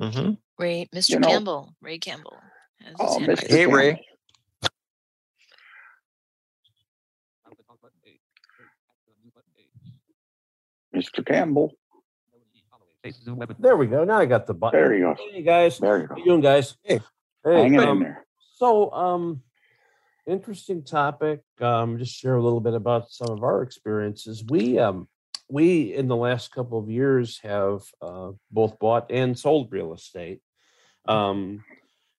hmm 0.00 0.32
Ray, 0.58 0.88
Mr. 0.94 1.10
You 1.10 1.20
know- 1.20 1.28
Campbell, 1.28 1.74
Ray 1.80 1.98
Campbell. 1.98 2.36
Oh, 3.00 3.18
Mr. 3.20 3.28
raised. 3.28 3.46
Hey, 3.50 3.66
Ray. 3.66 4.04
Mr. 10.94 11.24
Campbell. 11.24 11.72
There 13.58 13.76
we 13.76 13.86
go. 13.86 14.04
Now 14.04 14.18
I 14.18 14.26
got 14.26 14.46
the 14.46 14.54
button. 14.54 14.78
There 14.78 14.94
you 14.94 15.00
go. 15.02 15.16
Hey 15.32 15.42
guys, 15.42 15.78
There 15.78 15.98
you 16.00 16.06
how 16.08 16.14
go. 16.14 16.18
you 16.18 16.24
doing, 16.24 16.40
guys? 16.40 16.76
Hey. 16.82 17.00
Hey. 17.44 17.54
Hanging 17.62 17.80
um, 17.80 17.98
in 17.98 18.02
there. 18.02 18.24
So, 18.58 18.90
um, 18.90 19.42
interesting 20.26 20.82
topic. 20.82 21.42
Um, 21.60 21.96
just 21.96 22.12
share 22.12 22.34
a 22.34 22.42
little 22.42 22.58
bit 22.60 22.74
about 22.74 23.08
some 23.08 23.30
of 23.30 23.44
our 23.44 23.62
experiences. 23.62 24.42
We, 24.48 24.80
um, 24.80 25.06
we 25.48 25.94
in 25.94 26.08
the 26.08 26.16
last 26.16 26.50
couple 26.50 26.80
of 26.80 26.90
years 26.90 27.38
have 27.44 27.82
uh, 28.02 28.32
both 28.50 28.80
bought 28.80 29.12
and 29.12 29.38
sold 29.38 29.70
real 29.70 29.94
estate. 29.94 30.40
Um, 31.06 31.62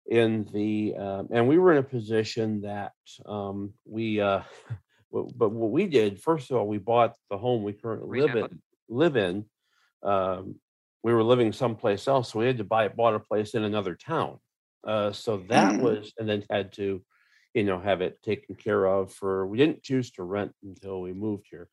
in 0.06 0.46
the 0.54 0.96
um, 0.96 1.28
and 1.30 1.46
we 1.46 1.58
were 1.58 1.74
in 1.74 1.80
a 1.80 1.84
position 1.84 2.62
that 2.62 2.94
um, 3.26 3.74
we, 3.86 4.22
uh, 4.22 4.44
w- 5.12 5.30
but 5.36 5.52
what 5.52 5.72
we 5.72 5.88
did 5.88 6.22
first 6.22 6.50
of 6.52 6.56
all, 6.58 6.68
we 6.68 6.78
bought 6.78 7.16
the 7.30 7.38
home 7.38 7.64
we 7.64 7.74
currently 7.74 8.22
live 8.22 8.36
in. 8.38 8.62
Live 8.88 9.18
in. 9.18 9.46
Um, 10.04 10.56
we 11.04 11.14
were 11.14 11.22
living 11.22 11.52
someplace 11.52 12.08
else, 12.08 12.32
so 12.32 12.40
we 12.40 12.46
had 12.46 12.60
to 12.60 12.64
buy 12.64 12.88
bought 12.88 13.14
a 13.16 13.20
place 13.20 13.56
in 13.56 13.66
another 13.66 13.94
town. 13.94 14.40
Uh, 14.84 15.12
so 15.12 15.38
that 15.50 15.78
Mhm. 15.78 15.80
was, 15.80 16.14
and 16.18 16.28
then 16.30 16.46
had 16.50 16.74
to, 16.74 17.04
you 17.54 17.64
know, 17.64 17.80
have 17.80 18.02
it 18.02 18.22
taken 18.24 18.56
care 18.56 18.86
of 18.86 19.14
for. 19.14 19.48
We 19.48 19.58
didn't 19.58 19.84
choose 19.84 20.12
to 20.14 20.24
rent 20.24 20.54
until 20.64 21.02
we 21.02 21.14
moved 21.14 21.48
here, 21.50 21.70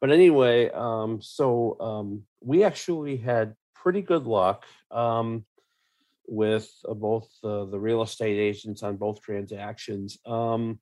but 0.00 0.10
anyway, 0.12 0.70
um, 0.70 1.22
so 1.22 1.80
um, 1.80 2.26
we 2.42 2.64
actually 2.64 3.16
had 3.18 3.56
pretty 3.74 4.02
good 4.02 4.26
luck 4.26 4.66
um, 4.90 5.46
with 6.26 6.70
uh, 6.88 6.94
both 6.94 7.30
uh, 7.44 7.64
the 7.66 7.78
real 7.78 8.02
estate 8.02 8.38
agents 8.38 8.82
on 8.82 8.96
both 8.96 9.20
transactions. 9.22 10.18
Um, 10.24 10.80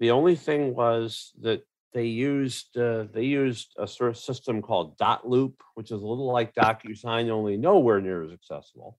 the 0.00 0.12
only 0.12 0.36
thing 0.36 0.74
was 0.74 1.32
that 1.40 1.64
they 1.92 2.06
used 2.06 2.76
uh, 2.78 3.04
they 3.04 3.24
used 3.24 3.74
a 3.78 3.88
sort 3.88 4.10
of 4.10 4.18
system 4.18 4.62
called 4.62 4.98
dotloop, 4.98 5.56
which 5.74 5.86
is 5.92 6.02
a 6.02 6.06
little 6.06 6.32
like 6.32 6.54
DocuSign, 6.54 7.30
only 7.30 7.56
nowhere 7.56 8.00
near 8.00 8.24
as 8.24 8.32
accessible. 8.32 8.98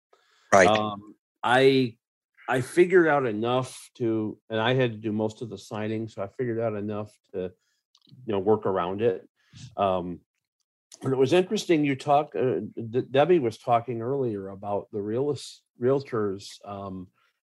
Right. 0.52 0.78
Um, 0.78 1.16
I 1.44 1.98
I 2.48 2.62
figured 2.62 3.08
out 3.08 3.26
enough 3.26 3.90
to, 3.96 4.38
and 4.50 4.60
I 4.60 4.74
had 4.74 4.92
to 4.92 4.98
do 4.98 5.12
most 5.12 5.42
of 5.42 5.50
the 5.50 5.58
signing, 5.58 6.08
so 6.08 6.22
I 6.22 6.28
figured 6.28 6.60
out 6.60 6.76
enough 6.76 7.12
to, 7.34 7.52
you 8.26 8.34
know, 8.34 8.40
work 8.40 8.66
around 8.66 9.02
it. 9.02 9.28
Um, 9.78 10.20
and 11.02 11.14
it 11.14 11.18
was 11.18 11.34
interesting. 11.34 11.84
You 11.84 11.96
talk, 11.96 12.36
uh, 12.36 12.62
De- 12.76 13.02
Debbie 13.02 13.40
was 13.40 13.58
talking 13.58 14.02
earlier 14.02 14.50
about 14.50 14.88
the 14.92 15.02
realist 15.02 15.64
realtors 15.82 16.66
um, 16.66 17.08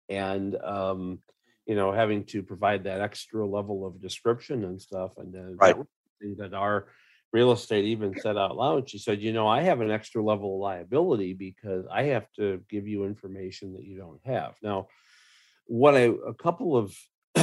and 0.09 0.55
um, 0.57 1.19
you 1.65 1.75
know 1.75 1.91
having 1.91 2.25
to 2.25 2.43
provide 2.43 2.83
that 2.83 3.01
extra 3.01 3.45
level 3.45 3.85
of 3.85 4.01
description 4.01 4.65
and 4.65 4.81
stuff, 4.81 5.17
and 5.17 5.33
then 5.33 5.57
Right. 5.59 5.75
that 6.21 6.37
that 6.37 6.53
our 6.53 6.87
real 7.35 7.51
estate 7.51 7.83
even 7.83 8.17
said 8.21 8.37
out 8.37 8.55
loud. 8.55 8.89
She 8.89 8.97
said, 8.97 9.21
"You 9.21 9.33
know, 9.33 9.47
I 9.47 9.59
have 9.61 9.81
an 9.81 9.91
extra 9.91 10.23
level 10.23 10.55
of 10.55 10.61
liability 10.61 11.33
because 11.33 11.85
I 11.91 12.03
have 12.13 12.27
to 12.37 12.61
give 12.69 12.87
you 12.87 13.03
information 13.03 13.73
that 13.73 13.83
you 13.83 13.97
don't 13.97 14.21
have." 14.25 14.53
Now, 14.63 14.87
what 15.65 15.95
I 15.95 16.11
a 16.33 16.33
couple 16.33 16.77
of 16.77 16.95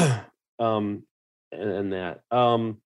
um 0.59 1.05
and, 1.53 1.93
that 1.93 2.21
um 2.31 2.81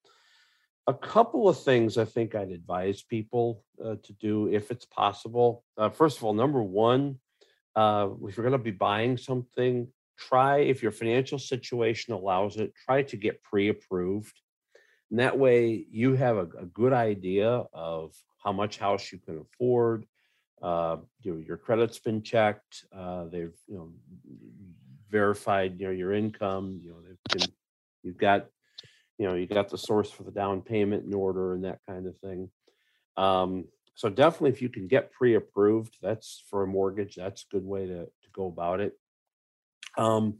a 0.88 0.94
couple 0.94 1.48
of 1.48 1.62
things 1.68 1.96
I 1.96 2.04
think 2.04 2.34
I'd 2.34 2.50
advise 2.50 3.02
people 3.02 3.62
uh, 3.84 3.96
to 4.06 4.12
do 4.14 4.48
if 4.58 4.70
it's 4.72 4.86
possible. 4.86 5.64
Uh, 5.76 5.90
first 5.90 6.18
of 6.18 6.24
all, 6.24 6.34
number 6.34 6.62
one, 6.62 7.18
uh, 7.74 8.08
if 8.26 8.36
you're 8.36 8.48
going 8.48 8.60
to 8.60 8.70
be 8.72 8.84
buying 8.88 9.16
something, 9.16 9.88
try 10.16 10.58
if 10.58 10.82
your 10.84 10.92
financial 10.92 11.38
situation 11.38 12.14
allows 12.14 12.56
it, 12.56 12.72
try 12.86 13.02
to 13.02 13.16
get 13.16 13.42
pre-approved. 13.42 14.36
And 15.10 15.20
that 15.20 15.38
way, 15.38 15.86
you 15.90 16.14
have 16.14 16.36
a, 16.36 16.48
a 16.58 16.66
good 16.66 16.92
idea 16.92 17.64
of 17.72 18.14
how 18.42 18.52
much 18.52 18.78
house 18.78 19.12
you 19.12 19.18
can 19.18 19.38
afford. 19.38 20.06
Uh, 20.62 20.98
your 21.20 21.40
your 21.40 21.56
credit's 21.56 21.98
been 21.98 22.22
checked. 22.22 22.84
Uh, 22.94 23.24
they've 23.24 23.56
you 23.66 23.76
know 23.76 23.92
verified 25.10 25.78
you 25.78 25.86
know 25.86 25.92
your 25.92 26.12
income. 26.12 26.80
You 26.82 26.90
know 26.90 26.96
they've 27.02 27.38
been, 27.38 27.52
you've 28.02 28.18
got 28.18 28.46
you 29.18 29.26
know 29.26 29.34
you 29.34 29.46
got 29.46 29.68
the 29.68 29.78
source 29.78 30.10
for 30.10 30.22
the 30.22 30.30
down 30.30 30.62
payment 30.62 31.04
in 31.04 31.14
order 31.14 31.54
and 31.54 31.64
that 31.64 31.80
kind 31.88 32.06
of 32.06 32.16
thing. 32.18 32.50
Um, 33.16 33.66
so 33.94 34.08
definitely, 34.08 34.50
if 34.50 34.60
you 34.60 34.68
can 34.68 34.88
get 34.88 35.12
pre-approved, 35.12 35.96
that's 36.02 36.42
for 36.48 36.62
a 36.62 36.66
mortgage. 36.66 37.14
That's 37.14 37.42
a 37.42 37.54
good 37.54 37.64
way 37.64 37.86
to 37.86 38.04
to 38.06 38.30
go 38.32 38.46
about 38.46 38.80
it. 38.80 38.98
Um, 39.96 40.38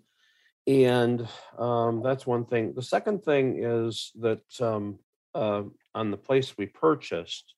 and 0.67 1.27
um, 1.59 2.03
that's 2.03 2.27
one 2.27 2.45
thing. 2.45 2.75
The 2.75 2.83
second 2.83 3.23
thing 3.25 3.63
is 3.63 4.11
that 4.17 4.43
um, 4.61 4.99
uh, 5.35 5.63
on 5.95 6.11
the 6.11 6.17
place 6.17 6.57
we 6.57 6.67
purchased, 6.67 7.55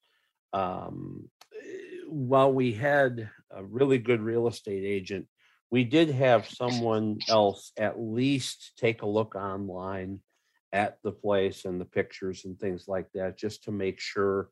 um, 0.53 1.29
eh, 1.55 2.03
while 2.07 2.53
we 2.53 2.73
had 2.73 3.31
a 3.51 3.65
really 3.65 3.99
good 3.99 4.21
real 4.21 4.47
estate 4.47 4.85
agent, 4.85 5.27
we 5.71 5.85
did 5.85 6.11
have 6.11 6.49
someone 6.49 7.19
else 7.29 7.73
at 7.79 8.01
least 8.01 8.73
take 8.79 9.03
a 9.03 9.07
look 9.09 9.35
online 9.35 10.21
at 10.73 10.99
the 11.03 11.13
place 11.13 11.65
and 11.65 11.81
the 11.81 11.85
pictures 11.85 12.45
and 12.45 12.59
things 12.59 12.89
like 12.89 13.11
that, 13.13 13.39
just 13.39 13.65
to 13.65 13.73
make 13.73 14.01
sure, 14.01 14.51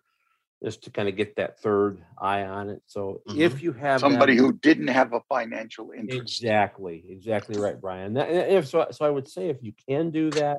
just 0.67 0.83
to 0.83 0.91
kind 0.91 1.09
of 1.09 1.15
get 1.15 1.37
that 1.37 1.61
third 1.61 2.03
eye 2.19 2.43
on 2.43 2.69
it. 2.71 2.83
So 2.87 3.23
Mhm. 3.29 3.39
if 3.39 3.63
you 3.63 3.73
have 3.75 4.01
that- 4.01 4.11
Somebody 4.11 4.35
who 4.35 4.53
didn't 4.53 4.89
have 4.89 5.13
a 5.13 5.21
financial 5.29 5.93
interest. 5.93 6.21
Exactly, 6.43 7.05
exactly 7.09 7.57
right, 7.57 7.81
Brian. 7.81 8.15
That, 8.15 8.29
if 8.51 8.67
so, 8.67 8.85
so 8.91 9.05
I 9.05 9.11
would 9.11 9.29
say 9.29 9.49
if 9.49 9.63
you 9.63 9.73
can 9.89 10.11
do 10.11 10.29
that, 10.33 10.59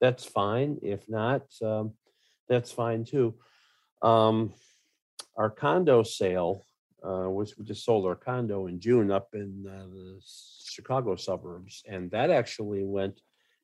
that's 0.00 0.24
fine. 0.24 0.78
If 0.82 1.06
not, 1.06 1.42
um, 1.60 1.92
that's 2.48 2.72
fine 2.72 3.04
too. 3.04 3.34
Um, 4.00 4.54
our 5.36 5.50
condo 5.50 6.02
sale, 6.02 6.64
uh, 7.04 7.28
was 7.28 7.58
we 7.58 7.66
just 7.66 7.84
sold 7.84 8.06
our 8.06 8.16
condo 8.16 8.68
in 8.68 8.80
June 8.80 9.10
up 9.10 9.34
in 9.34 9.66
uh, 9.68 9.86
the 9.86 10.18
Chicago 10.64 11.14
suburbs, 11.14 11.82
and 11.86 12.10
that 12.12 12.30
actually 12.30 12.84
went 12.84 13.20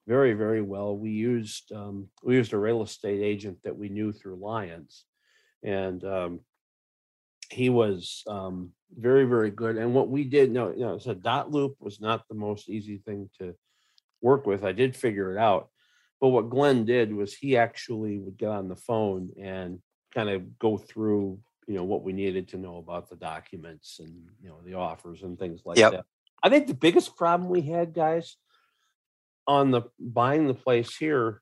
very, 0.06 0.34
very 0.34 0.60
well. 0.60 0.94
We 0.98 1.12
used 1.12 1.72
um, 1.72 2.10
we 2.22 2.34
used 2.34 2.52
a 2.52 2.58
real 2.58 2.82
estate 2.82 3.22
agent 3.22 3.62
that 3.62 3.74
we 3.78 3.88
knew 3.88 4.12
through 4.12 4.36
Lions, 4.36 5.06
and 5.62 6.04
um, 6.04 6.40
he 7.50 7.70
was 7.70 8.22
um, 8.26 8.72
very, 8.96 9.24
very 9.24 9.50
good. 9.50 9.76
And 9.76 9.94
what 9.94 10.08
we 10.08 10.24
did, 10.24 10.50
no, 10.50 10.70
you 10.70 10.80
know, 10.80 10.98
so 10.98 11.14
dotloop 11.14 11.74
was 11.80 12.00
not 12.00 12.26
the 12.28 12.34
most 12.34 12.68
easy 12.68 12.98
thing 12.98 13.28
to 13.38 13.54
work 14.20 14.46
with. 14.46 14.64
I 14.64 14.72
did 14.72 14.96
figure 14.96 15.32
it 15.32 15.38
out. 15.38 15.68
But 16.20 16.28
what 16.28 16.50
Glenn 16.50 16.84
did 16.84 17.14
was 17.14 17.34
he 17.34 17.56
actually 17.56 18.18
would 18.18 18.36
get 18.36 18.50
on 18.50 18.68
the 18.68 18.76
phone 18.76 19.30
and 19.40 19.80
kind 20.12 20.28
of 20.28 20.58
go 20.58 20.76
through, 20.76 21.38
you 21.66 21.74
know, 21.74 21.84
what 21.84 22.02
we 22.02 22.12
needed 22.12 22.48
to 22.48 22.58
know 22.58 22.78
about 22.78 23.08
the 23.08 23.16
documents 23.16 24.00
and, 24.00 24.12
you 24.42 24.48
know, 24.48 24.58
the 24.64 24.74
offers 24.74 25.22
and 25.22 25.38
things 25.38 25.62
like 25.64 25.78
Yep. 25.78 25.92
that. 25.92 26.04
I 26.42 26.48
think 26.48 26.66
the 26.66 26.74
biggest 26.74 27.16
problem 27.16 27.50
we 27.50 27.62
had, 27.62 27.94
guys, 27.94 28.36
on 29.46 29.70
the 29.70 29.82
buying 29.98 30.46
the 30.46 30.54
place 30.54 30.96
here 30.96 31.40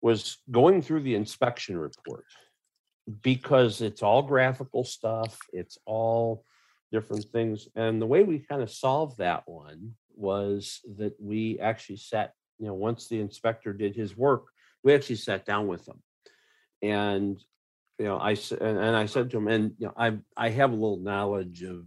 was 0.00 0.38
going 0.50 0.82
through 0.82 1.02
the 1.02 1.14
inspection 1.14 1.76
report 1.76 2.24
because 3.22 3.80
it's 3.80 4.02
all 4.02 4.22
graphical 4.22 4.84
stuff, 4.84 5.38
it's 5.52 5.78
all 5.84 6.44
different 6.92 7.24
things. 7.26 7.68
And 7.74 8.00
the 8.00 8.06
way 8.06 8.22
we 8.22 8.38
kind 8.38 8.62
of 8.62 8.70
solved 8.70 9.18
that 9.18 9.42
one 9.46 9.94
was 10.14 10.80
that 10.96 11.14
we 11.20 11.58
actually 11.60 11.96
sat, 11.96 12.32
you 12.58 12.66
know, 12.66 12.74
once 12.74 13.08
the 13.08 13.20
inspector 13.20 13.72
did 13.72 13.96
his 13.96 14.16
work, 14.16 14.44
we 14.82 14.94
actually 14.94 15.16
sat 15.16 15.44
down 15.44 15.66
with 15.66 15.84
them. 15.84 16.02
And, 16.82 17.42
you 17.98 18.04
know, 18.06 18.18
I 18.18 18.36
and, 18.60 18.96
I 18.96 19.06
said 19.06 19.30
to 19.30 19.38
him, 19.38 19.48
and 19.48 19.72
you 19.78 19.86
know, 19.86 19.94
I 19.96 20.18
I 20.36 20.50
have 20.50 20.70
a 20.70 20.74
little 20.74 20.98
knowledge 20.98 21.62
of 21.62 21.86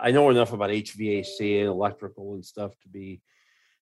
I 0.00 0.10
know 0.10 0.30
enough 0.30 0.52
about 0.52 0.70
HVAC 0.70 1.60
and 1.60 1.68
electrical 1.68 2.34
and 2.34 2.44
stuff 2.44 2.72
to 2.82 2.88
be 2.88 3.20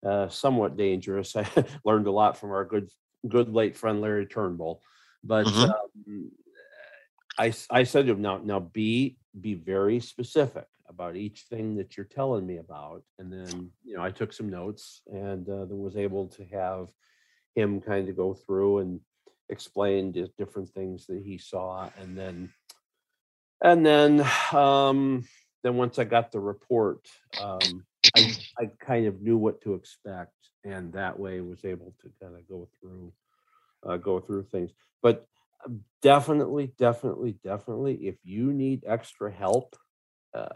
uh, 0.06 0.30
somewhat 0.30 0.78
dangerous. 0.78 1.36
I 1.36 1.48
learned 1.84 2.08
a 2.08 2.12
lot 2.12 2.38
from 2.38 2.52
our 2.52 2.66
good 2.66 2.90
good 3.28 3.50
late 3.50 3.76
friend 3.76 4.02
Larry 4.02 4.28
Turnbull. 4.28 4.82
But 5.26 5.48
Mhm. 5.48 5.70
um, 6.08 6.32
I 7.38 7.54
I 7.72 7.84
said 7.84 8.06
to 8.06 8.14
him 8.14 8.22
now 8.22 8.38
now 8.38 8.60
be 8.60 9.18
be 9.42 9.56
very 9.56 10.00
specific 10.00 10.68
about 10.88 11.16
each 11.16 11.42
thing 11.50 11.76
that 11.76 11.98
you're 11.98 12.06
telling 12.06 12.46
me 12.46 12.58
about, 12.58 13.04
and 13.18 13.34
then 13.34 13.72
you 13.84 13.98
know 13.98 14.04
I 14.04 14.12
took 14.12 14.32
some 14.32 14.50
notes 14.50 15.02
and 15.12 15.50
uh, 15.50 15.66
then 15.66 15.80
was 15.80 15.98
able 15.98 16.28
to 16.30 16.46
have 16.46 16.90
him 17.56 17.82
kind 17.82 18.08
of 18.08 18.16
go 18.16 18.34
through 18.34 18.80
and 18.80 19.02
explain 19.50 20.12
the 20.12 20.30
different 20.38 20.70
things 20.70 21.08
that 21.08 21.22
he 21.24 21.38
saw, 21.38 21.90
and 21.98 22.18
then 22.18 22.50
and 23.64 23.86
then 23.86 24.26
um, 24.54 25.26
then 25.64 25.76
once 25.76 25.98
I 25.98 26.04
got 26.04 26.32
the 26.32 26.40
report, 26.40 27.08
um, 27.38 27.84
I 28.16 28.32
I 28.60 28.66
kind 28.80 29.08
of 29.08 29.22
knew 29.22 29.38
what 29.38 29.60
to 29.62 29.74
expect, 29.74 30.36
and 30.64 30.94
that 30.94 31.18
way 31.20 31.42
was 31.42 31.66
able 31.66 31.96
to 32.02 32.12
kind 32.22 32.36
of 32.36 32.48
go 32.48 32.70
through 32.80 33.12
uh, 33.86 33.98
go 33.98 34.20
through 34.20 34.44
things. 34.44 34.72
But 35.02 35.28
uh, 35.66 35.72
definitely, 36.02 36.74
definitely, 36.78 37.38
definitely, 37.44 38.08
if 38.08 38.16
you 38.24 38.54
need 38.54 38.84
extra 38.86 39.32
help 39.32 39.76
uh, 40.34 40.48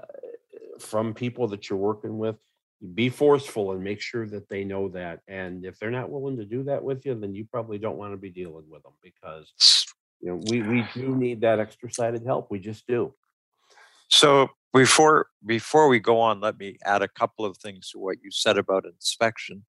from 0.79 1.13
people 1.13 1.47
that 1.49 1.69
you're 1.69 1.79
working 1.79 2.17
with, 2.17 2.37
be 2.93 3.09
forceful 3.09 3.71
and 3.73 3.83
make 3.83 3.99
sure 3.99 4.25
that 4.27 4.47
they 4.47 4.63
know 4.63 4.87
that. 4.89 5.19
And 5.27 5.65
if 5.65 5.77
they're 5.79 5.91
not 5.91 6.09
willing 6.09 6.37
to 6.37 6.45
do 6.45 6.63
that 6.63 6.83
with 6.83 7.05
you, 7.05 7.13
then 7.15 7.35
you 7.35 7.45
probably 7.45 7.77
don't 7.77 7.97
want 7.97 8.13
to 8.13 8.17
be 8.17 8.29
dealing 8.29 8.69
with 8.69 8.83
them 8.83 8.93
because 9.03 9.51
you 10.21 10.29
know 10.29 10.41
we 10.49 10.61
we 10.61 10.85
do 10.93 11.15
need 11.15 11.41
that 11.41 11.59
extra 11.59 11.91
sided 11.91 12.25
help. 12.25 12.49
We 12.49 12.59
just 12.59 12.87
do. 12.87 13.13
So 14.09 14.49
before 14.73 15.27
before 15.45 15.87
we 15.87 15.99
go 15.99 16.19
on, 16.19 16.39
let 16.39 16.57
me 16.57 16.77
add 16.85 17.01
a 17.01 17.07
couple 17.07 17.45
of 17.45 17.57
things 17.57 17.89
to 17.91 17.99
what 17.99 18.17
you 18.23 18.31
said 18.31 18.57
about 18.57 18.85
inspection. 18.85 19.65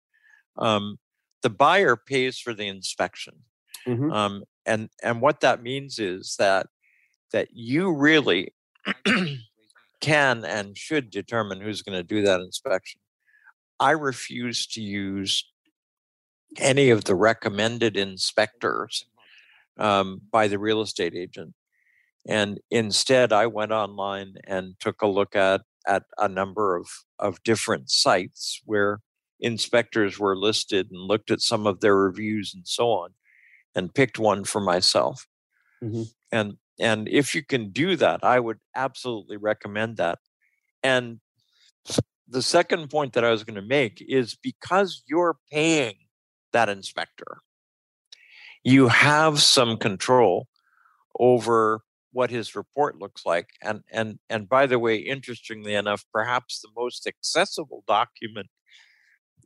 Um, 0.58 1.00
the 1.42 1.50
buyer 1.50 1.96
pays 1.96 2.38
for 2.38 2.54
the 2.54 2.68
inspection, 2.68 3.44
Mhm. 3.88 4.14
um, 4.14 4.44
and 4.66 4.90
and 5.04 5.22
what 5.22 5.42
that 5.42 5.64
means 5.64 6.00
is 6.00 6.36
that 6.38 6.68
that 7.32 7.50
you 7.54 7.92
really 7.94 8.54
can 10.02 10.46
and 10.46 10.78
should 10.78 11.10
determine 11.10 11.62
who's 11.62 11.82
going 11.82 11.98
to 11.98 12.04
do 12.04 12.22
that 12.24 12.42
inspection. 12.42 13.02
I 13.80 13.92
refuse 13.92 14.68
to 14.68 14.82
use 14.82 15.46
any 16.58 16.90
of 16.90 17.06
the 17.06 17.16
recommended 17.16 17.96
inspectors 17.96 19.06
um, 19.78 20.22
by 20.32 20.48
the 20.48 20.60
real 20.60 20.82
estate 20.82 21.16
agent. 21.16 21.54
And 22.28 22.60
instead, 22.70 23.32
I 23.32 23.48
went 23.48 23.72
online 23.72 24.36
and 24.46 24.76
took 24.80 25.02
a 25.02 25.08
look 25.08 25.36
at, 25.36 25.62
at 25.88 26.04
a 26.18 26.28
number 26.28 26.76
of, 26.76 26.88
of 27.20 27.44
different 27.44 27.90
sites 27.90 28.62
where 28.66 29.00
inspectors 29.40 30.20
were 30.20 30.38
listed 30.38 30.90
and 30.92 31.02
looked 31.02 31.32
at 31.32 31.42
some 31.42 31.66
of 31.66 31.80
their 31.80 31.96
reviews 31.96 32.54
and 32.54 32.68
so 32.68 32.90
on 32.90 33.12
and 33.76 33.94
picked 33.94 34.20
one 34.20 34.44
for 34.44 34.62
myself. 34.62 35.28
Mhm. 35.84 36.14
And 36.32 36.58
and 36.80 37.10
if 37.10 37.36
you 37.36 37.44
can 37.44 37.72
do 37.72 37.96
that, 37.98 38.24
I 38.24 38.40
would 38.40 38.60
absolutely 38.76 39.38
recommend 39.38 39.98
that. 39.98 40.20
And 40.84 41.20
the 42.28 42.42
second 42.42 42.90
point 42.90 43.14
that 43.14 43.26
I 43.26 43.32
was 43.32 43.44
going 43.44 43.56
to 43.56 43.62
make 43.62 44.04
is 44.08 44.36
because 44.36 45.04
you're 45.08 45.38
paying 45.52 45.96
that 46.54 46.70
inspector, 46.70 47.40
you 48.64 48.88
have 48.88 49.42
some 49.42 49.78
control 49.78 50.48
over 51.20 51.82
what 52.14 52.32
his 52.32 52.56
report 52.56 52.98
looks 53.00 53.26
like. 53.26 53.50
And 53.62 53.84
and 53.92 54.20
and 54.30 54.50
by 54.50 54.68
the 54.68 54.80
way, 54.80 54.98
interestingly 54.98 55.76
enough, 55.76 56.06
perhaps 56.14 56.62
the 56.62 56.72
most 56.76 57.08
accessible 57.08 57.84
document 57.88 58.50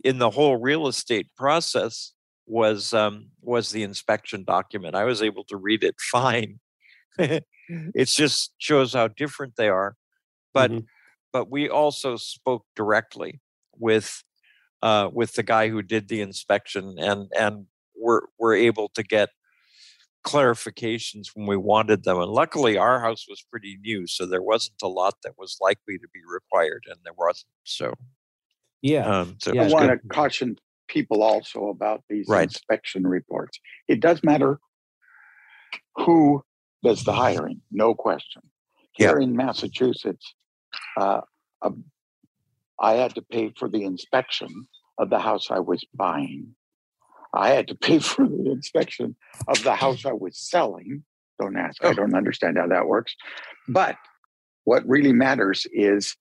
in 0.03 0.19
the 0.19 0.31
whole 0.31 0.57
real 0.57 0.87
estate 0.87 1.27
process 1.35 2.12
was 2.45 2.93
um, 2.93 3.29
was 3.41 3.71
the 3.71 3.83
inspection 3.83 4.43
document. 4.43 4.95
I 4.95 5.05
was 5.05 5.21
able 5.21 5.43
to 5.45 5.57
read 5.57 5.83
it 5.83 5.95
fine. 6.11 6.59
it 7.19 7.45
just 8.05 8.53
shows 8.57 8.93
how 8.93 9.07
different 9.09 9.55
they 9.57 9.69
are. 9.69 9.95
But 10.53 10.71
Mhm. 10.71 10.87
but 11.33 11.49
we 11.51 11.69
also 11.69 12.17
spoke 12.17 12.65
directly 12.75 13.41
with 13.77 14.23
uh, 14.81 15.09
with 15.13 15.33
the 15.35 15.43
guy 15.43 15.69
who 15.69 15.81
did 15.83 16.09
the 16.09 16.21
inspection, 16.21 16.97
and 16.99 17.29
and 17.37 17.67
we're 17.95 18.21
we're 18.39 18.55
able 18.55 18.89
to 18.89 19.03
get 19.03 19.29
clarifications 20.25 21.27
when 21.33 21.47
we 21.47 21.57
wanted 21.57 22.03
them. 22.03 22.17
And 22.19 22.31
luckily, 22.31 22.77
our 22.77 22.99
house 23.01 23.25
was 23.27 23.43
pretty 23.49 23.77
new, 23.81 24.07
so 24.07 24.25
there 24.25 24.41
wasn't 24.43 24.77
a 24.81 24.87
lot 24.87 25.15
that 25.23 25.37
was 25.37 25.57
likely 25.61 25.97
to 25.97 26.07
be 26.13 26.21
required, 26.27 26.83
and 26.87 26.97
there 27.03 27.13
wasn't. 27.17 27.47
So, 27.63 27.93
Yeah. 28.81 29.05
um, 29.07 29.37
so 29.39 29.53
Yeah, 29.53 29.65
I 29.65 29.67
want 29.69 29.89
to 29.89 30.07
caution 30.13 30.57
people 30.93 31.23
also 31.23 31.67
about 31.69 32.03
these 32.07 32.27
Right. 32.29 32.43
inspection 32.43 33.05
reports. 33.07 33.59
It 33.87 33.99
does 33.99 34.23
matter 34.23 34.59
who 35.95 36.43
does 36.83 37.03
the 37.03 37.13
hiring, 37.13 37.61
no 37.71 37.95
question. 37.95 38.43
Yeah. 38.97 39.09
Here 39.09 39.19
in 39.19 39.35
Massachusetts, 39.35 40.35
uh, 40.97 41.21
I 42.79 42.93
had 42.93 43.15
to 43.15 43.21
pay 43.21 43.51
for 43.57 43.67
the 43.69 43.83
inspection 43.83 44.67
of 44.97 45.09
the 45.09 45.19
house 45.19 45.49
I 45.49 45.59
was 45.59 45.83
buying. 45.95 46.55
I 47.33 47.49
had 47.49 47.67
to 47.69 47.75
pay 47.75 47.99
for 48.11 48.27
the 48.27 48.51
inspection 48.51 49.15
of 49.47 49.63
the 49.63 49.75
house 49.75 50.05
I 50.05 50.13
was 50.13 50.37
selling. 50.37 51.03
Don't 51.39 51.57
ask, 51.57 51.83
I 51.83 51.89
Oh. 51.89 51.93
don't 51.93 52.13
understand 52.15 52.57
how 52.57 52.67
that 52.67 52.85
works. 52.87 53.15
But 53.67 53.97
what 54.65 54.87
really 54.87 55.13
matters 55.13 55.65
is 55.71 56.15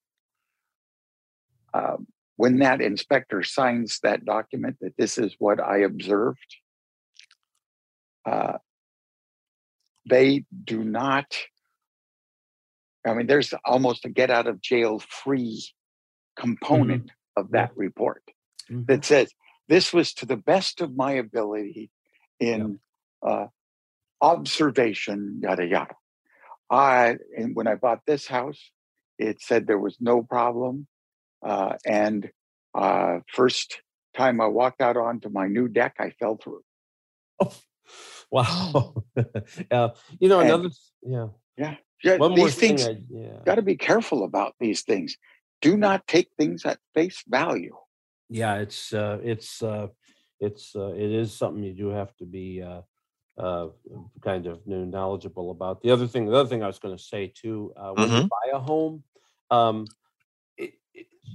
um, 1.75 2.07
when 2.43 2.59
that 2.59 2.81
inspector 2.81 3.45
signs 3.45 4.01
that 4.03 4.25
document 4.25 4.77
that 4.81 4.97
this 4.99 5.17
is 5.17 5.33
what 5.39 5.61
I 5.61 5.79
observed, 5.79 6.57
uh, 8.27 8.55
they 10.11 10.45
do 10.65 10.83
not. 10.83 11.39
I 13.07 13.15
mean, 13.15 13.29
there's 13.29 13.55
almost 13.65 14.07
a 14.07 14.09
get 14.09 14.29
out 14.29 14.49
of 14.49 14.61
jail 14.61 14.99
free 14.99 15.65
component 16.37 17.13
of 17.37 17.53
that 17.53 17.77
report. 17.77 18.25
Mhm. 18.69 18.87
that 18.89 19.05
says 19.05 19.33
this 19.69 19.93
was 19.93 20.13
to 20.15 20.27
the 20.27 20.37
best 20.37 20.81
of 20.81 20.97
my 20.97 21.13
ability 21.13 21.93
in 22.41 22.81
uh, 23.25 23.47
observation, 24.21 25.39
yada 25.45 25.65
yada. 25.65 25.95
I 26.69 27.19
and 27.39 27.55
when 27.55 27.69
I 27.69 27.77
bought 27.77 28.01
this 28.05 28.27
house, 28.27 28.73
it 29.17 29.41
said 29.41 29.69
there 29.69 29.79
was 29.79 29.97
no 30.01 30.25
problem, 30.25 30.89
uh, 31.43 31.75
and 31.87 32.31
uh, 32.75 33.19
first 33.35 33.81
time 34.17 34.41
I 34.41 34.47
walked 34.47 34.81
out 34.81 34.97
onto 34.97 35.29
my 35.29 35.47
new 35.49 35.69
deck, 35.69 35.97
I 35.99 36.11
fell 36.11 36.37
through. 36.43 36.63
Wow. 38.31 38.95
uh, 39.71 39.91
you 40.19 40.29
know, 40.29 40.41
And- 40.41 40.49
another, 40.49 40.71
yeah. 41.03 41.29
Yeah, 42.05 42.17
One 42.17 42.31
more 42.33 42.47
these 42.47 42.57
thing. 42.57 42.79
things 42.79 42.89
I, 42.89 42.97
yeah. 43.11 43.39
got 43.45 43.57
to 43.57 43.63
be 43.63 43.77
careful 43.77 44.25
about 44.25 44.55
these 44.59 44.83
things. 44.83 45.17
Do 45.61 45.77
not 45.77 46.07
take 46.09 46.31
things 46.37 46.65
at 46.65 46.79
face 46.95 47.23
value. 47.29 47.77
yeah 48.29 48.55
it's 48.65 48.93
uh 48.95 49.19
it's 49.23 49.63
uh 49.63 49.87
it's 50.41 50.75
uh 50.75 50.93
it 51.05 51.11
is 51.23 51.29
something 51.41 51.63
you 51.63 51.75
do 51.75 51.89
have 51.91 52.13
to 52.17 52.25
be 52.25 52.63
uh 52.63 52.81
uh 53.39 53.69
kind 54.29 54.47
of 54.47 54.67
know 54.67 54.85
knowledgeable 54.85 55.51
about 55.51 55.83
the 55.83 55.91
other 55.95 56.07
thing 56.09 56.25
the 56.27 56.35
other 56.41 56.49
thing 56.49 56.63
i 56.63 56.67
was 56.67 56.79
going 56.85 56.97
to 56.97 57.03
say 57.13 57.23
too 57.43 57.59
uh 57.77 57.93
when 57.99 58.09
you 58.11 58.23
buy 58.39 58.47
a 58.59 58.59
home 58.59 58.95
um 59.51 59.77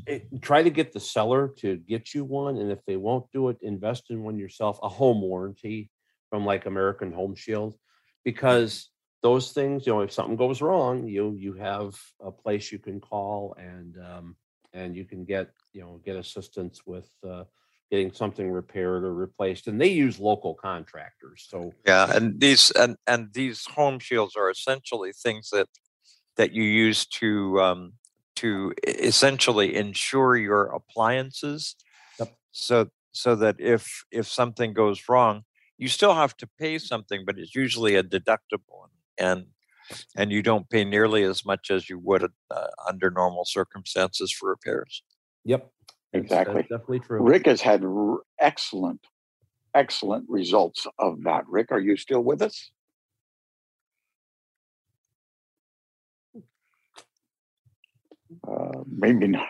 it, 0.06 0.42
try 0.42 0.64
to 0.64 0.70
get 0.70 0.94
the 0.94 1.00
seller 1.00 1.50
to 1.58 1.78
get 1.78 2.14
you 2.14 2.24
one 2.24 2.58
and 2.58 2.72
if 2.72 2.84
they 2.86 2.96
won't 2.96 3.30
do 3.32 3.50
it 3.50 3.58
invest 3.62 4.06
in 4.10 4.24
one 4.24 4.38
yourself 4.38 4.80
a 4.84 4.90
home 4.90 5.22
warranty 5.22 5.90
from 6.30 6.46
like 6.46 6.66
american 6.66 7.12
home 7.12 7.36
shield 7.36 7.76
because 8.24 8.90
those 9.22 9.52
things 9.52 9.86
you 9.86 9.94
know 9.94 10.02
if 10.02 10.12
something 10.12 10.36
goes 10.36 10.62
wrong 10.62 11.08
you 11.08 11.34
you 11.34 11.54
have 11.54 12.00
a 12.22 12.32
place 12.32 12.72
you 12.72 12.80
can 12.80 13.00
call 13.00 13.56
and 13.58 13.98
um 13.98 14.36
and 14.74 14.96
you 14.96 15.06
can 15.06 15.26
get 15.26 15.50
you 15.74 15.82
know 15.82 16.00
get 16.06 16.16
assistance 16.16 16.82
with 16.86 17.10
uh, 17.28 17.44
getting 17.90 18.12
something 18.12 18.52
repaired 18.52 19.04
or 19.04 19.14
replaced 19.14 19.68
and 19.68 19.80
they 19.80 19.88
use 19.88 20.20
local 20.20 20.54
contractors 20.54 21.48
so 21.50 21.72
Yeah, 21.86 22.12
and 22.14 22.40
these 22.40 22.72
and 22.72 22.98
and 23.08 23.34
these 23.34 23.66
home 23.66 24.00
shields 24.00 24.36
are 24.36 24.50
essentially 24.50 25.14
things 25.14 25.50
that 25.52 25.68
that 26.36 26.52
you 26.52 26.64
use 26.64 27.06
to 27.08 27.60
um, 27.62 27.94
to 28.38 28.74
essentially 28.88 29.76
insure 29.76 30.36
your 30.38 30.64
appliances. 30.66 31.76
Yep. 32.20 32.36
So 32.52 32.88
so 33.12 33.36
that 33.36 33.56
if 33.60 34.04
if 34.12 34.28
something 34.28 34.74
goes 34.74 35.10
wrong, 35.10 35.44
you 35.78 35.88
still 35.88 36.14
have 36.14 36.36
to 36.38 36.48
pay 36.60 36.78
something, 36.78 37.24
but 37.26 37.38
it's 37.38 37.56
usually 37.56 37.96
a 37.96 38.04
deductible, 38.04 38.90
and 39.18 39.46
and 40.16 40.32
you 40.32 40.42
don't 40.44 40.70
pay 40.70 40.84
nearly 40.84 41.24
as 41.24 41.46
much 41.46 41.72
as 41.72 41.90
you 41.90 41.98
would 42.00 42.24
uh, 42.52 42.68
under 42.88 43.10
normal 43.10 43.46
circumstances 43.46 44.32
for 44.32 44.50
repairs. 44.50 45.04
yep 45.46 45.62
that's- 45.62 45.74
that's 46.12 46.24
Exactly. 46.24 46.62
definitely 46.64 47.00
true 47.00 47.22
Rick 47.22 47.46
has 47.48 47.62
had 47.62 47.84
r- 47.84 48.22
excellent, 48.40 49.02
excellent 49.74 50.26
results 50.30 50.88
of 51.00 51.24
that. 51.24 51.44
Rick, 51.48 51.72
are 51.72 51.80
you 51.80 51.96
still 51.98 52.24
with 52.24 52.42
us? 52.42 52.72
Uh, 58.48 58.84
maybe 58.90 59.28
not. 59.28 59.48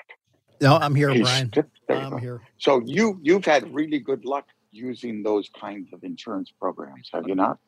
No, 0.62 0.76
I'm 0.78 0.96
here, 0.96 1.10
He's 1.12 1.22
Brian. 1.22 1.50
sti- 1.50 1.64
there 1.88 1.98
I'm 1.98 2.12
go. 2.12 2.18
here. 2.18 2.42
So 2.58 2.82
you 2.86 3.20
you've 3.22 3.46
had 3.46 3.74
really 3.74 4.00
good 4.00 4.26
luck 4.26 4.48
using 4.72 5.24
those 5.24 5.50
kinds 5.50 5.94
of 5.94 6.04
insurance 6.04 6.52
programs, 6.52 7.10
have 7.14 7.28
you 7.28 7.36
not? 7.36 7.60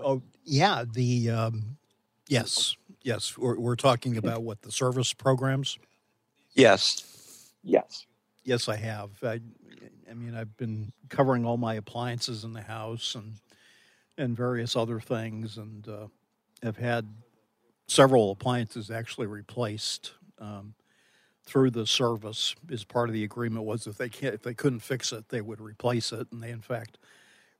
Oh, 0.00 0.22
yeah. 0.44 0.84
The 0.92 1.30
um, 1.30 1.76
yes, 2.28 2.76
yes. 3.02 3.38
We're, 3.38 3.58
we're 3.58 3.76
talking 3.76 4.16
about 4.16 4.42
what 4.42 4.62
the 4.62 4.70
service 4.70 5.12
programs. 5.12 5.78
Yes. 6.54 7.50
Yes. 7.62 8.06
Yes, 8.44 8.68
I 8.68 8.76
have. 8.76 9.10
I, 9.22 9.40
I 10.10 10.14
mean, 10.14 10.34
I've 10.36 10.54
been 10.58 10.92
covering 11.08 11.46
all 11.46 11.56
my 11.56 11.74
appliances 11.74 12.44
in 12.44 12.52
the 12.52 12.60
house 12.60 13.14
and 13.14 13.34
and 14.18 14.36
various 14.36 14.76
other 14.76 15.00
things, 15.00 15.56
and 15.58 15.88
uh, 15.88 16.06
have 16.62 16.76
had 16.76 17.08
several 17.86 18.30
appliances 18.30 18.90
actually 18.90 19.26
replaced 19.26 20.12
um, 20.38 20.74
through 21.44 21.70
the 21.70 21.86
service. 21.86 22.54
As 22.70 22.84
part 22.84 23.08
of 23.08 23.12
the 23.12 23.24
agreement 23.24 23.64
was 23.64 23.86
if 23.86 23.96
they 23.96 24.08
can't, 24.08 24.34
if 24.34 24.42
they 24.42 24.54
couldn't 24.54 24.80
fix 24.80 25.12
it, 25.12 25.28
they 25.28 25.40
would 25.40 25.60
replace 25.60 26.12
it, 26.12 26.26
and 26.32 26.42
they 26.42 26.50
in 26.50 26.60
fact 26.60 26.98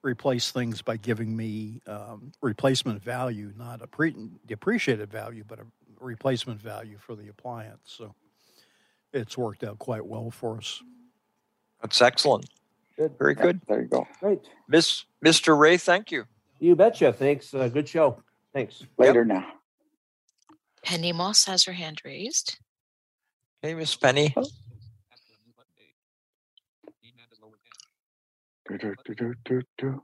replace 0.02 0.50
things 0.50 0.82
by 0.82 0.96
giving 0.96 1.34
me 1.34 1.80
um, 1.86 2.30
replacement 2.42 3.02
value, 3.02 3.52
not 3.56 3.82
a 3.82 3.86
pre- 3.86 4.14
depreciated 4.46 5.10
value, 5.10 5.44
but 5.46 5.58
a 5.58 5.64
replacement 5.98 6.60
value 6.60 6.98
for 6.98 7.14
the 7.14 7.28
appliance. 7.28 7.80
So 7.84 8.14
it's 9.12 9.38
worked 9.38 9.64
out 9.64 9.78
quite 9.78 10.04
well 10.04 10.30
for 10.30 10.58
us. 10.58 10.82
That's 11.80 12.02
excellent. 12.02 12.46
Good. 12.96 13.16
Very 13.18 13.34
good. 13.34 13.60
There 13.66 13.80
you 13.80 13.88
go. 13.88 14.06
great 14.20 14.40
Miss 14.68 15.04
Mr. 15.24 15.58
Ray, 15.58 15.76
thank 15.78 16.12
you. 16.12 16.24
you 16.60 16.76
betcha 16.76 17.12
thanks 17.12 17.52
uh, 17.52 17.68
good 17.68 17.88
show 17.88 18.22
thanks 18.52 18.84
Later 18.98 19.24
now. 19.24 19.44
Penny 20.84 21.12
Moss 21.12 21.46
has 21.46 21.64
her 21.64 21.72
hand 21.72 22.00
raised. 22.04 22.58
Hey, 23.62 23.74
Miss 23.74 23.96
Penny. 23.96 24.34
Do. 28.68 30.02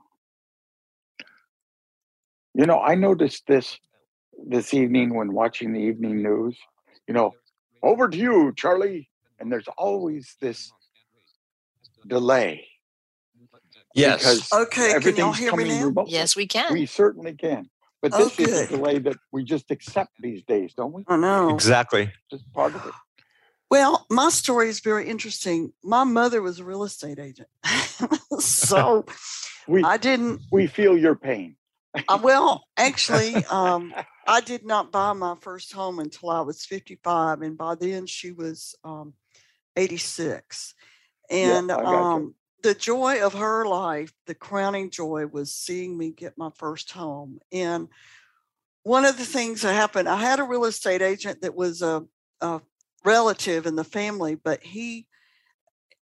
You 2.53 2.65
know, 2.65 2.79
I 2.79 2.95
noticed 2.95 3.43
this 3.47 3.77
this 4.47 4.73
evening 4.73 5.13
when 5.15 5.33
watching 5.33 5.73
the 5.73 5.79
evening 5.79 6.21
news. 6.23 6.57
You 7.07 7.13
know, 7.13 7.33
over 7.83 8.09
to 8.09 8.17
you, 8.17 8.53
Charlie. 8.55 9.09
And 9.39 9.51
there's 9.51 9.67
always 9.75 10.35
this 10.39 10.71
delay 12.05 12.67
Yes. 13.95 14.19
because 14.21 14.53
Okay, 14.53 14.71
can 14.71 14.81
y'all 14.89 14.95
everything's 14.95 15.37
hear 15.37 15.45
me 15.47 15.49
coming 15.49 15.67
now? 15.67 15.85
remotely. 15.87 16.13
Yes, 16.13 16.35
we 16.35 16.45
can. 16.47 16.73
We 16.73 16.85
certainly 16.85 17.33
can. 17.33 17.69
But 18.01 18.13
Oh, 18.15 18.25
this 18.25 18.39
is 18.39 18.47
a 18.47 18.67
good. 18.67 18.69
delay 18.77 18.99
that 18.99 19.17
we 19.31 19.43
just 19.43 19.69
accept 19.69 20.11
these 20.19 20.43
days, 20.43 20.73
don't 20.75 20.91
we? 20.93 21.03
I 21.07 21.17
know. 21.17 21.49
Exactly. 21.49 22.11
Just 22.31 22.51
part 22.53 22.75
of 22.75 22.85
it. 22.85 22.93
Well, 23.69 24.05
my 24.09 24.29
story 24.29 24.67
is 24.69 24.79
very 24.81 25.07
interesting. 25.07 25.71
My 25.83 26.03
mother 26.03 26.41
was 26.41 26.59
a 26.59 26.63
real 26.65 26.83
estate 26.83 27.19
agent. 27.19 27.47
so 28.39 29.05
We 29.67 29.83
I 29.83 29.97
didn't, 29.97 30.41
we 30.51 30.67
feel 30.67 30.97
your 30.97 31.15
pain. 31.15 31.55
uh, 32.07 32.19
well, 32.21 32.65
actually, 32.75 33.35
um, 33.45 33.93
I 34.27 34.41
did 34.41 34.65
not 34.65 34.91
buy 34.91 35.13
my 35.13 35.35
first 35.39 35.71
home 35.71 35.99
until 35.99 36.31
I 36.31 36.41
was 36.41 36.65
55. 36.65 37.41
And 37.43 37.57
by 37.57 37.75
then 37.75 38.07
she 38.07 38.31
was 38.31 38.75
um, 38.83 39.13
86. 39.77 40.73
And 41.29 41.71
I 41.71 41.75
got 41.83 41.85
you. 41.85 41.95
um, 41.97 42.35
the 42.61 42.73
joy 42.73 43.23
of 43.23 43.33
her 43.33 43.65
life, 43.65 44.11
the 44.25 44.35
crowning 44.35 44.89
joy, 44.89 45.25
was 45.27 45.53
seeing 45.53 45.97
me 45.97 46.11
get 46.11 46.37
my 46.37 46.49
first 46.55 46.91
home. 46.91 47.39
And 47.51 47.87
one 48.83 49.05
of 49.05 49.17
the 49.17 49.25
things 49.25 49.61
that 49.61 49.73
happened, 49.73 50.09
I 50.09 50.17
had 50.17 50.39
a 50.39 50.43
real 50.43 50.65
estate 50.65 51.01
agent 51.01 51.41
that 51.41 51.55
was 51.55 51.81
a, 51.81 52.03
a 52.41 52.61
relative 53.05 53.65
in 53.65 53.75
the 53.75 53.83
family, 53.83 54.35
but 54.35 54.63
he, 54.63 55.07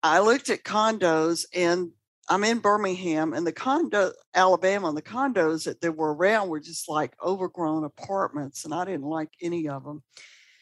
I 0.03 0.19
looked 0.19 0.49
at 0.49 0.63
condos 0.63 1.45
and 1.53 1.91
I'm 2.29 2.43
in 2.43 2.59
Birmingham 2.59 3.33
and 3.33 3.47
the 3.47 3.53
condo, 3.53 4.11
Alabama, 4.35 4.89
and 4.89 4.97
the 4.97 5.01
condos 5.01 5.63
that 5.63 5.79
there 5.79 5.91
were 5.91 6.13
around 6.13 6.49
were 6.49 6.59
just 6.59 6.89
like 6.89 7.15
overgrown 7.23 7.83
apartments, 7.85 8.65
and 8.65 8.73
I 8.73 8.83
didn't 8.85 9.05
like 9.05 9.29
any 9.41 9.69
of 9.69 9.85
them. 9.85 10.03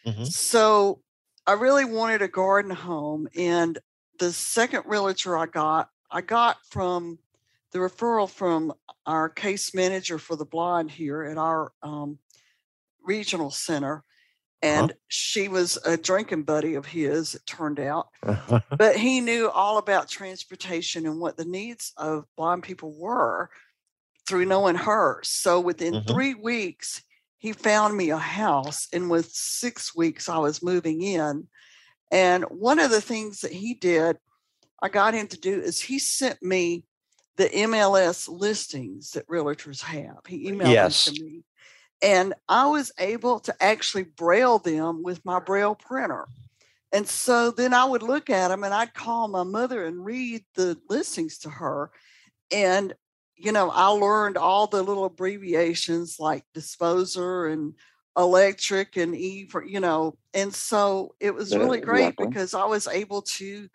Mhm. 0.06 0.28
So 0.28 1.02
I 1.48 1.54
really 1.54 1.86
wanted 1.86 2.22
a 2.22 2.28
garden 2.28 2.72
home. 2.72 3.28
And 3.36 3.80
the 4.20 4.32
second 4.32 4.84
realtor 4.86 5.38
I 5.38 5.46
got, 5.48 5.90
I 6.12 6.22
got 6.22 6.58
from 6.70 7.20
the 7.72 7.80
referral 7.80 8.30
from 8.30 8.74
our 9.06 9.30
case 9.30 9.74
manager 9.74 10.18
for 10.18 10.36
the 10.36 10.46
blind 10.46 10.92
here 10.92 11.24
at 11.24 11.38
our 11.38 11.74
um, 11.84 12.20
regional 13.04 13.52
center. 13.52 14.04
And 14.62 14.94
she 15.08 15.48
was 15.48 15.78
a 15.86 15.98
drinking 15.98 16.44
buddy 16.44 16.76
of 16.76 16.86
his, 16.86 17.36
it 17.36 17.46
turned 17.46 17.80
out 17.80 18.10
but 18.78 18.96
he 18.96 19.22
knew 19.22 19.50
all 19.50 19.78
about 19.78 20.10
transportation 20.10 21.06
and 21.06 21.20
what 21.20 21.38
the 21.38 21.46
needs 21.46 21.94
of 21.98 22.26
blind 22.36 22.64
people 22.64 22.94
were 23.00 23.50
through 24.28 24.46
knowing 24.46 24.76
her. 24.76 25.22
So 25.24 25.60
within 25.60 25.94
Mhm. 25.96 26.08
three 26.08 26.34
weeks, 26.34 27.04
he 27.38 27.54
found 27.54 27.96
me 27.96 28.10
a 28.10 28.18
house, 28.18 28.88
and 28.92 29.10
with 29.10 29.32
six 29.32 29.96
weeks, 29.96 30.28
I 30.28 30.40
was 30.40 30.64
moving 30.64 31.02
in. 31.04 31.48
And 32.16 32.46
one 32.46 32.80
of 32.80 32.92
the 32.92 33.02
things 33.02 33.42
that 33.42 33.52
he 33.52 33.74
did, 33.74 34.18
I 34.82 34.88
got 34.88 35.14
him 35.14 35.28
to 35.28 35.38
do 35.38 35.60
is 35.60 35.82
he 35.82 36.00
sent 36.00 36.42
me 36.42 36.86
the 37.36 37.50
MLS 37.50 38.30
listings 38.30 39.12
that 39.12 39.28
realtors 39.28 39.82
have. 39.82 40.20
He 40.26 40.50
emailed 40.50 40.64
Yes. 40.72 41.06
them 41.06 41.18
to 41.18 41.24
me. 41.26 41.44
And 42.02 42.34
I 42.48 42.68
was 42.68 42.94
able 43.00 43.42
to 43.42 43.56
actually 43.62 44.04
braille 44.04 44.60
them 44.60 45.04
with 45.04 45.26
my 45.26 45.42
braille 45.42 45.76
printer. 45.76 46.26
And 46.94 47.06
so 47.06 47.52
then 47.52 47.74
I 47.74 47.84
would 47.84 48.02
look 48.02 48.30
at 48.30 48.48
them 48.48 48.64
and 48.64 48.74
I'd 48.74 48.94
call 48.94 49.28
my 49.28 49.44
mother 49.44 49.86
and 49.86 50.06
read 50.06 50.46
the 50.56 50.78
listings 50.90 51.40
to 51.40 51.50
her. 51.50 51.92
And, 52.50 52.94
you 53.36 53.52
know, 53.52 53.70
I 53.72 53.88
learned 53.88 54.38
all 54.38 54.68
the 54.68 54.84
little 54.84 55.04
abbreviations 55.04 56.16
like 56.18 56.46
disposer 56.54 57.48
and 57.48 57.74
electric 58.18 58.98
and 58.98 59.16
E 59.16 59.46
for, 59.48 59.64
you 59.66 59.80
know, 59.80 60.18
and 60.34 60.54
so 60.54 61.16
it 61.20 61.34
was 61.34 61.52
Yeah, 61.52 61.58
really 61.58 61.80
great 61.80 62.16
exactly. 62.16 62.28
because 62.28 62.54
I 62.54 62.66
was 62.66 62.88
able 62.88 63.22
to 63.24 63.68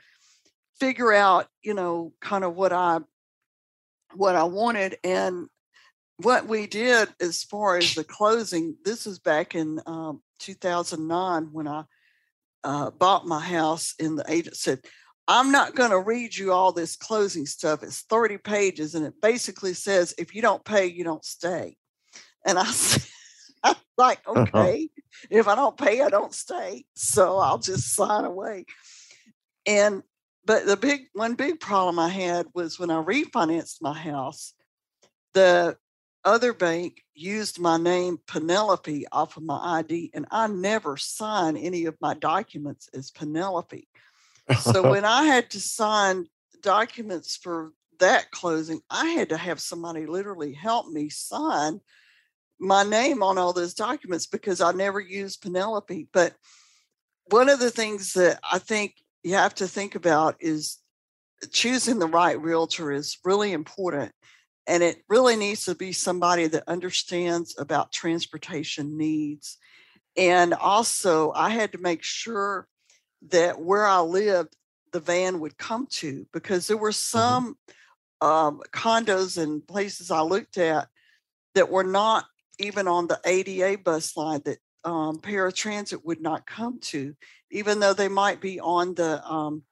figure 0.78 1.12
out, 1.12 1.46
you 1.62 1.74
know, 1.74 2.12
kind 2.20 2.44
of 2.44 2.54
what 2.54 2.72
I 2.72 3.00
what 4.14 4.34
I 4.34 4.44
wanted 4.44 4.98
and 5.04 5.48
what 6.18 6.46
we 6.46 6.66
did 6.66 7.08
as 7.20 7.44
far 7.44 7.76
as 7.76 7.94
the 7.94 8.04
closing. 8.04 8.76
This 8.84 9.06
is 9.06 9.18
back 9.18 9.54
in 9.54 9.80
um, 9.86 10.22
2009 10.40 11.48
when 11.52 11.68
I 11.68 11.84
uh, 12.64 12.90
bought 12.90 13.26
my 13.26 13.40
house, 13.40 13.94
and 13.98 14.18
the 14.18 14.24
agent 14.28 14.56
said, 14.56 14.80
I'm 15.28 15.52
not 15.52 15.76
going 15.76 15.90
to 15.90 16.00
read 16.00 16.36
you 16.36 16.52
all 16.52 16.72
this 16.72 16.96
closing 16.96 17.46
stuff. 17.46 17.82
It's 17.82 18.02
30 18.02 18.38
pages, 18.38 18.94
and 18.94 19.06
it 19.06 19.14
basically 19.22 19.74
says 19.74 20.14
if 20.18 20.34
you 20.34 20.42
don't 20.42 20.64
pay, 20.64 20.86
you 20.86 21.04
don't 21.04 21.24
stay. 21.24 21.76
And 22.44 22.58
I 22.58 22.64
said, 22.70 23.08
like, 24.00 24.20
uh-huh. 24.26 24.40
okay, 24.40 24.88
uh-huh. 24.90 25.26
if 25.30 25.46
I 25.46 25.54
don't 25.54 25.76
pay, 25.76 26.00
I 26.00 26.08
don't 26.08 26.34
stay. 26.34 26.84
So 26.94 27.38
I'll 27.38 27.58
just 27.58 27.94
sign 27.94 28.24
away. 28.24 28.64
And 29.66 30.02
but 30.44 30.66
the 30.66 30.76
big 30.76 31.02
one 31.12 31.34
big 31.34 31.60
problem 31.60 31.98
I 31.98 32.08
had 32.08 32.46
was 32.54 32.78
when 32.78 32.90
I 32.90 33.02
refinanced 33.02 33.82
my 33.82 33.96
house, 33.96 34.54
the 35.34 35.76
other 36.24 36.52
bank 36.52 37.02
used 37.14 37.58
my 37.58 37.76
name 37.76 38.18
Penelope 38.26 39.06
off 39.12 39.36
of 39.36 39.42
my 39.42 39.78
ID, 39.78 40.10
and 40.14 40.26
I 40.30 40.48
never 40.48 40.96
sign 40.96 41.56
any 41.56 41.84
of 41.84 41.96
my 42.00 42.14
documents 42.14 42.88
as 42.94 43.10
Penelope. 43.10 43.88
So 44.60 44.82
when 44.90 45.04
I 45.04 45.24
had 45.24 45.50
to 45.50 45.60
sign 45.60 46.26
documents 46.62 47.36
for 47.36 47.72
that 48.00 48.30
closing, 48.30 48.80
I 48.90 49.06
had 49.08 49.28
to 49.28 49.36
have 49.36 49.60
somebody 49.60 50.06
literally 50.06 50.52
help 50.52 50.88
me 50.88 51.10
sign 51.10 51.80
my 52.60 52.84
name 52.84 53.22
on 53.22 53.38
all 53.38 53.52
those 53.52 53.74
documents 53.74 54.26
because 54.26 54.60
I 54.60 54.72
never 54.72 55.00
used 55.00 55.40
Penelope. 55.40 56.08
But 56.12 56.34
one 57.30 57.48
of 57.48 57.58
the 57.58 57.70
things 57.70 58.12
that 58.12 58.38
I 58.48 58.58
think 58.58 58.94
you 59.22 59.34
have 59.34 59.54
to 59.56 59.66
think 59.66 59.94
about 59.94 60.36
is 60.40 60.78
choosing 61.50 61.98
the 61.98 62.06
right 62.06 62.40
realtor 62.40 62.92
is 62.92 63.18
really 63.24 63.52
important 63.52 64.12
and 64.66 64.82
it 64.82 65.02
really 65.08 65.36
needs 65.36 65.64
to 65.64 65.74
be 65.74 65.92
somebody 65.92 66.46
that 66.46 66.68
understands 66.68 67.54
about 67.58 67.92
transportation 67.92 68.98
needs 68.98 69.56
and 70.18 70.52
also 70.52 71.32
i 71.32 71.48
had 71.48 71.72
to 71.72 71.78
make 71.78 72.02
sure 72.02 72.66
that 73.30 73.58
where 73.58 73.86
i 73.86 74.00
lived 74.00 74.54
the 74.92 75.00
van 75.00 75.40
would 75.40 75.56
come 75.56 75.86
to 75.90 76.26
because 76.32 76.66
there 76.66 76.76
were 76.76 76.90
mm-hmm. 76.90 77.18
some 77.18 77.56
um, 78.20 78.60
condos 78.70 79.42
and 79.42 79.66
places 79.66 80.10
i 80.10 80.20
looked 80.20 80.58
at 80.58 80.88
that 81.54 81.70
were 81.70 81.84
not 81.84 82.26
even 82.60 82.86
on 82.88 83.06
the 83.06 83.20
ada 83.24 83.76
bus 83.78 84.16
line 84.16 84.40
that 84.44 84.58
um, 84.84 85.18
paratransit 85.18 86.04
would 86.04 86.20
not 86.20 86.46
come 86.46 86.78
to 86.80 87.14
even 87.50 87.80
though 87.80 87.92
they 87.94 88.08
might 88.08 88.40
be 88.40 88.60
on 88.60 88.94
the 88.94 89.24
um, 89.26 89.62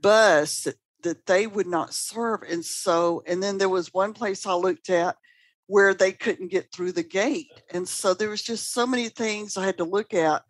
bus 0.00 0.62
that, 0.62 0.76
that 1.02 1.26
they 1.26 1.46
would 1.46 1.66
not 1.66 1.94
serve. 1.94 2.42
And 2.42 2.64
so, 2.64 3.22
and 3.26 3.42
then 3.42 3.58
there 3.58 3.68
was 3.68 3.92
one 3.92 4.12
place 4.12 4.46
I 4.46 4.54
looked 4.54 4.90
at 4.90 5.16
where 5.66 5.92
they 5.92 6.12
couldn't 6.12 6.50
get 6.50 6.72
through 6.72 6.92
the 6.92 7.02
gate. 7.02 7.48
And 7.72 7.86
so 7.86 8.14
there 8.14 8.30
was 8.30 8.42
just 8.42 8.72
so 8.72 8.86
many 8.86 9.08
things 9.08 9.56
I 9.56 9.66
had 9.66 9.78
to 9.78 9.84
look 9.84 10.14
at. 10.14 10.42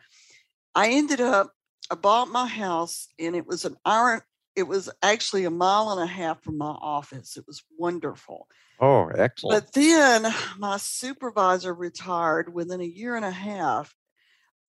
I 0.75 0.91
ended 0.91 1.21
up, 1.21 1.53
I 1.91 1.97
bought 1.97 2.29
my 2.29 2.47
house 2.47 3.09
and 3.19 3.35
it 3.35 3.47
was 3.47 3.65
an 3.65 3.77
hour, 3.85 4.25
it 4.59 4.69
was 4.69 4.91
actually 5.03 5.45
a 5.45 5.51
mile 5.51 5.91
and 5.91 6.03
a 6.03 6.13
half 6.13 6.43
from 6.43 6.59
my 6.59 6.67
office. 6.67 7.37
It 7.37 7.45
was 7.47 7.63
wonderful. 7.77 8.49
Oh, 8.81 9.09
excellent. 9.09 9.65
But 9.65 9.73
then 9.73 10.33
my 10.59 10.77
supervisor 10.77 11.73
retired 11.73 12.53
within 12.53 12.81
a 12.81 12.85
year 12.85 13.17
and 13.17 13.25
a 13.25 13.31
half. 13.31 13.95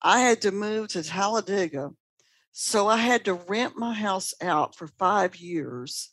I 0.01 0.21
had 0.21 0.41
to 0.43 0.51
move 0.51 0.89
to 0.89 1.03
Talladega 1.03 1.91
so 2.51 2.87
I 2.87 2.97
had 2.97 3.25
to 3.25 3.35
rent 3.35 3.77
my 3.77 3.93
house 3.93 4.33
out 4.41 4.75
for 4.75 4.87
five 4.87 5.37
years. 5.37 6.09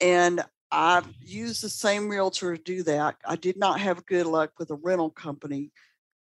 And 0.00 0.42
I 0.70 1.02
used 1.20 1.62
the 1.62 1.68
same 1.68 2.08
realtor 2.08 2.56
to 2.56 2.62
do 2.62 2.82
that. 2.84 3.16
I 3.26 3.36
did 3.36 3.56
not 3.56 3.80
have 3.80 4.06
good 4.06 4.26
luck 4.26 4.52
with 4.58 4.70
a 4.70 4.74
rental 4.74 5.10
company. 5.10 5.72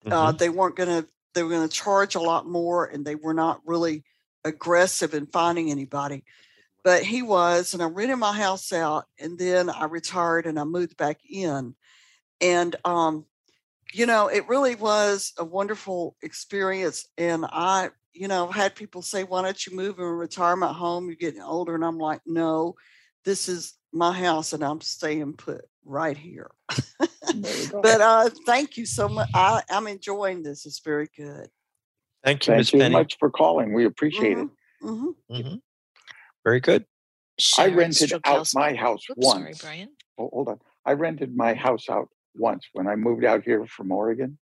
Uh, 0.05 0.09
mm-hmm. 0.09 0.13
Uh, 0.13 0.31
they 0.33 0.49
weren't 0.49 0.75
going 0.75 0.89
to, 0.89 1.09
they 1.33 1.43
were 1.43 1.49
going 1.49 1.67
to 1.67 1.75
charge 1.75 2.13
a 2.13 2.21
lot 2.21 2.47
more 2.47 2.85
and 2.85 3.05
they 3.05 3.15
were 3.15 3.33
not 3.33 3.61
really 3.65 4.03
aggressive 4.43 5.13
in 5.13 5.27
finding 5.27 5.71
anybody. 5.71 6.23
But 6.83 7.03
he 7.03 7.21
was, 7.21 7.73
and 7.73 7.83
I 7.83 7.85
rented 7.85 8.17
my 8.17 8.35
house 8.35 8.73
out 8.73 9.05
and 9.19 9.37
then 9.37 9.69
I 9.69 9.85
retired 9.85 10.47
and 10.47 10.59
I 10.59 10.63
moved 10.63 10.97
back 10.97 11.19
in. 11.29 11.75
And, 12.39 12.75
um, 12.85 13.25
you 13.93 14.07
know, 14.07 14.27
it 14.27 14.47
really 14.47 14.73
was 14.73 15.33
a 15.37 15.45
wonderful 15.45 16.15
experience. 16.23 17.07
And 17.17 17.45
I 17.45 17.89
you 18.13 18.27
know, 18.27 18.47
had 18.47 18.75
people 18.75 19.01
say, 19.01 19.23
why 19.23 19.41
don't 19.41 19.65
you 19.65 19.75
move 19.75 19.97
in 19.97 20.05
a 20.05 20.13
retirement 20.13 20.75
home? 20.75 21.07
You're 21.07 21.15
getting 21.15 21.41
older. 21.41 21.75
And 21.75 21.85
I'm 21.85 21.97
like, 21.97 22.21
no, 22.25 22.75
this 23.25 23.47
is 23.47 23.77
my 23.93 24.11
house 24.11 24.53
and 24.53 24.63
I'm 24.63 24.81
staying 24.81 25.33
put 25.33 25.65
right 25.85 26.17
here. 26.17 26.51
but 26.99 28.01
uh, 28.01 28.29
thank 28.45 28.77
you 28.77 28.85
so 28.85 29.07
much. 29.07 29.29
I, 29.33 29.61
am 29.69 29.87
enjoying 29.87 30.43
this. 30.43 30.65
It's 30.65 30.79
very 30.79 31.09
good. 31.15 31.47
Thank 32.23 32.47
you, 32.47 32.53
Thank 32.53 32.73
you 32.73 32.79
Penny. 32.79 32.93
much 32.93 33.17
for 33.19 33.29
calling. 33.29 33.73
We 33.73 33.85
appreciate 33.85 34.37
mm-hmm. 34.37 34.87
it. 34.87 34.87
Mm-hmm. 34.87 35.33
Mm-hmm. 35.35 35.55
Very 36.43 36.59
good. 36.59 36.85
Sharon 37.39 37.73
I 37.73 37.75
rented 37.75 38.13
out 38.25 38.47
my 38.53 38.73
house 38.73 39.03
Oops, 39.09 39.17
once. 39.17 39.59
Sorry, 39.59 39.75
Brian. 39.77 39.89
Oh, 40.17 40.29
hold 40.31 40.49
on. 40.49 40.59
I 40.85 40.93
rented 40.93 41.35
my 41.35 41.53
house 41.53 41.89
out 41.89 42.09
once 42.35 42.67
when 42.73 42.87
I 42.87 42.95
moved 42.95 43.25
out 43.25 43.43
here 43.43 43.65
from 43.65 43.91
Oregon. 43.91 44.37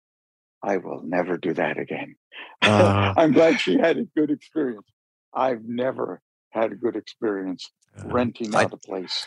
I 0.63 0.79
will 0.79 1.03
never 1.03 1.37
do 1.37 1.55
that 1.55 1.79
again. 1.79 2.17
Uh, 2.63 3.15
I'm 3.17 3.33
glad 3.33 3.61
she 3.61 3.79
had 3.79 3.99
a 3.99 4.05
good 4.17 4.31
experience. 4.31 4.87
I've 5.33 5.65
never 5.65 6.21
had 6.51 6.73
a 6.73 6.75
good 6.75 6.97
experience 6.97 7.71
uh, 7.99 8.09
renting 8.09 8.55
out 8.55 8.73
a 8.73 8.77
place. 8.77 9.27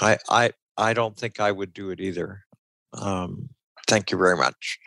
I, 0.00 0.18
I, 0.28 0.50
I 0.76 0.94
don't 0.94 1.16
think 1.16 1.38
I 1.38 1.52
would 1.52 1.72
do 1.72 1.90
it 1.90 2.00
either. 2.00 2.40
Um, 2.94 3.50
thank 3.86 4.10
you 4.10 4.18
very 4.18 4.36
much. 4.36 4.78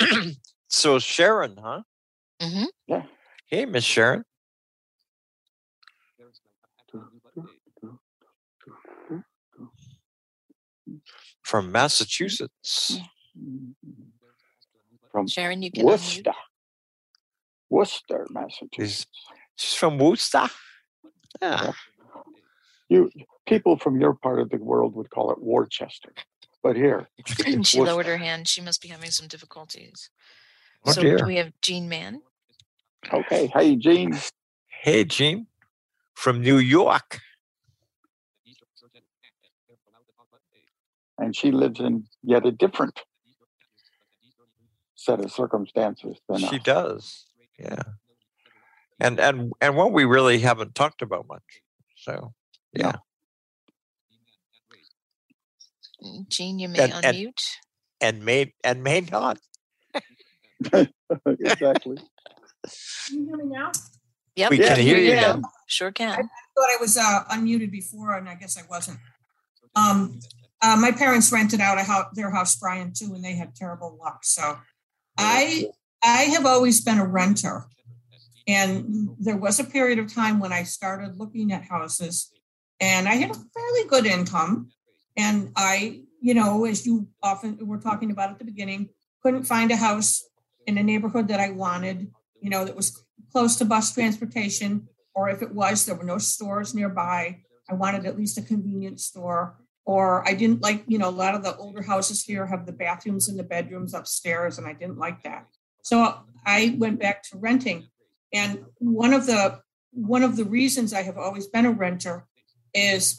so 0.68 0.98
Sharon, 0.98 1.56
huh? 1.60 1.82
Mm-hmm. 2.40 2.64
Yeah. 2.86 3.02
Hey, 3.46 3.66
Miss 3.66 3.84
Sharon. 3.84 4.24
From 11.52 11.70
Massachusetts. 11.70 12.98
Mm-hmm. 13.38 13.92
From 15.10 15.28
Sharon, 15.28 15.60
you 15.60 15.70
can 15.70 15.84
Worcester. 15.84 16.22
Unmute. 16.22 16.34
Worcester, 17.68 18.26
Massachusetts. 18.30 19.06
She's 19.56 19.74
from 19.74 19.98
Worcester. 19.98 20.48
Yeah. 21.42 21.72
You 22.88 23.10
people 23.46 23.76
from 23.76 24.00
your 24.00 24.14
part 24.14 24.40
of 24.40 24.48
the 24.48 24.56
world 24.56 24.94
would 24.94 25.10
call 25.10 25.30
it 25.30 25.42
Worcester, 25.42 26.14
but 26.62 26.74
here 26.74 27.10
she 27.26 27.58
Worcester. 27.58 27.82
lowered 27.82 28.06
her 28.06 28.16
hand. 28.16 28.48
She 28.48 28.62
must 28.62 28.80
be 28.80 28.88
having 28.88 29.10
some 29.10 29.28
difficulties. 29.28 30.08
Oh, 30.86 30.92
so 30.92 31.02
dear. 31.02 31.26
we 31.26 31.36
have 31.36 31.52
Jean 31.60 31.86
Mann? 31.86 32.22
Okay. 33.12 33.48
Hey, 33.48 33.76
Jean. 33.76 34.18
Hey, 34.82 35.04
Jean, 35.04 35.48
from 36.14 36.40
New 36.40 36.56
York. 36.56 37.20
And 41.18 41.36
she 41.36 41.50
lives 41.50 41.80
in 41.80 42.04
yet 42.22 42.46
a 42.46 42.50
different 42.50 43.00
set 44.94 45.20
of 45.20 45.32
circumstances 45.32 46.18
than 46.28 46.38
she 46.38 46.58
us. 46.58 46.62
does. 46.64 47.26
Yeah. 47.58 47.82
And 49.00 49.18
and 49.20 49.52
and 49.60 49.76
what 49.76 49.92
we 49.92 50.04
really 50.04 50.38
haven't 50.38 50.74
talked 50.74 51.02
about 51.02 51.26
much. 51.28 51.42
So 51.96 52.32
yeah. 52.72 52.96
Mm, 56.02 56.28
Jean, 56.28 56.58
you 56.58 56.68
may 56.68 56.78
and, 56.78 56.92
unmute. 56.92 57.46
And, 58.00 58.16
and 58.16 58.24
may 58.24 58.54
and 58.64 58.82
may 58.82 59.00
not. 59.00 59.38
exactly. 61.26 61.96
Can 63.08 63.18
you 63.18 63.26
hear 63.26 63.36
me 63.36 63.44
now? 63.46 63.72
Yep. 64.36 64.50
We 64.50 64.58
can 64.58 64.78
hear 64.78 64.98
you 64.98 65.16
now. 65.16 65.42
Sure 65.66 65.90
can. 65.90 66.10
I 66.10 66.16
thought 66.16 66.70
I 66.70 66.76
was 66.80 66.96
uh, 66.96 67.24
unmuted 67.32 67.70
before, 67.70 68.14
and 68.16 68.28
I 68.28 68.34
guess 68.34 68.56
I 68.56 68.62
wasn't. 68.68 68.98
Um, 69.74 70.20
uh, 70.62 70.76
my 70.76 70.92
parents 70.92 71.32
rented 71.32 71.60
out 71.60 71.78
house, 71.78 72.06
their 72.14 72.30
house, 72.30 72.56
Brian, 72.56 72.92
too, 72.92 73.12
and 73.14 73.24
they 73.24 73.34
had 73.34 73.54
terrible 73.54 73.98
luck. 74.00 74.24
So 74.24 74.58
I 75.18 75.66
I 76.02 76.22
have 76.34 76.46
always 76.46 76.80
been 76.80 76.98
a 76.98 77.06
renter. 77.06 77.66
And 78.48 79.10
there 79.20 79.36
was 79.36 79.60
a 79.60 79.64
period 79.64 79.98
of 79.98 80.12
time 80.12 80.40
when 80.40 80.52
I 80.52 80.64
started 80.64 81.16
looking 81.16 81.52
at 81.52 81.64
houses 81.64 82.32
and 82.80 83.08
I 83.08 83.14
had 83.14 83.30
a 83.30 83.34
fairly 83.34 83.88
good 83.88 84.06
income. 84.06 84.70
And 85.16 85.52
I, 85.54 86.00
you 86.20 86.34
know, 86.34 86.64
as 86.64 86.84
you 86.84 87.08
often 87.22 87.58
were 87.64 87.78
talking 87.78 88.10
about 88.10 88.30
at 88.30 88.38
the 88.38 88.44
beginning, 88.44 88.88
couldn't 89.22 89.44
find 89.44 89.70
a 89.70 89.76
house 89.76 90.24
in 90.66 90.76
a 90.78 90.82
neighborhood 90.82 91.28
that 91.28 91.38
I 91.38 91.50
wanted, 91.50 92.10
you 92.40 92.50
know, 92.50 92.64
that 92.64 92.74
was 92.74 93.04
close 93.30 93.54
to 93.56 93.64
bus 93.64 93.94
transportation. 93.94 94.88
Or 95.14 95.28
if 95.28 95.42
it 95.42 95.54
was, 95.54 95.86
there 95.86 95.94
were 95.94 96.02
no 96.02 96.18
stores 96.18 96.74
nearby. 96.74 97.42
I 97.70 97.74
wanted 97.74 98.06
at 98.06 98.16
least 98.16 98.38
a 98.38 98.42
convenience 98.42 99.04
store. 99.04 99.56
Or 99.84 100.26
I 100.28 100.34
didn't 100.34 100.62
like, 100.62 100.84
you 100.86 100.98
know, 100.98 101.08
a 101.08 101.10
lot 101.10 101.34
of 101.34 101.42
the 101.42 101.56
older 101.56 101.82
houses 101.82 102.24
here 102.24 102.46
have 102.46 102.66
the 102.66 102.72
bathrooms 102.72 103.28
and 103.28 103.38
the 103.38 103.42
bedrooms 103.42 103.94
upstairs, 103.94 104.58
and 104.58 104.66
I 104.66 104.72
didn't 104.74 104.98
like 104.98 105.22
that. 105.24 105.48
So 105.82 106.20
I 106.46 106.76
went 106.78 107.00
back 107.00 107.22
to 107.24 107.38
renting. 107.38 107.88
And 108.32 108.64
one 108.78 109.12
of 109.12 109.26
the 109.26 109.60
one 109.92 110.22
of 110.22 110.36
the 110.36 110.44
reasons 110.44 110.94
I 110.94 111.02
have 111.02 111.18
always 111.18 111.46
been 111.46 111.66
a 111.66 111.70
renter 111.70 112.26
is 112.72 113.18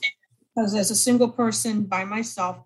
because 0.56 0.74
as 0.74 0.90
a 0.90 0.96
single 0.96 1.30
person 1.30 1.84
by 1.84 2.04
myself, 2.04 2.58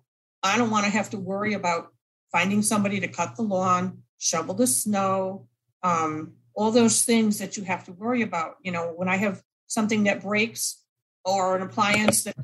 I 0.42 0.56
don't 0.56 0.70
want 0.70 0.86
to 0.86 0.90
have 0.90 1.10
to 1.10 1.18
worry 1.18 1.54
about 1.54 1.92
finding 2.32 2.62
somebody 2.62 3.00
to 3.00 3.08
cut 3.08 3.36
the 3.36 3.42
lawn, 3.42 4.02
shovel 4.18 4.54
the 4.54 4.66
snow, 4.66 5.46
um, 5.82 6.34
all 6.54 6.70
those 6.70 7.02
things 7.02 7.38
that 7.38 7.56
you 7.56 7.64
have 7.64 7.84
to 7.84 7.92
worry 7.92 8.22
about. 8.22 8.56
You 8.62 8.72
know, 8.72 8.92
when 8.96 9.08
I 9.08 9.16
have 9.16 9.42
something 9.66 10.04
that 10.04 10.22
breaks 10.22 10.82
or 11.24 11.56
an 11.56 11.62
appliance 11.62 12.24
that 12.24 12.36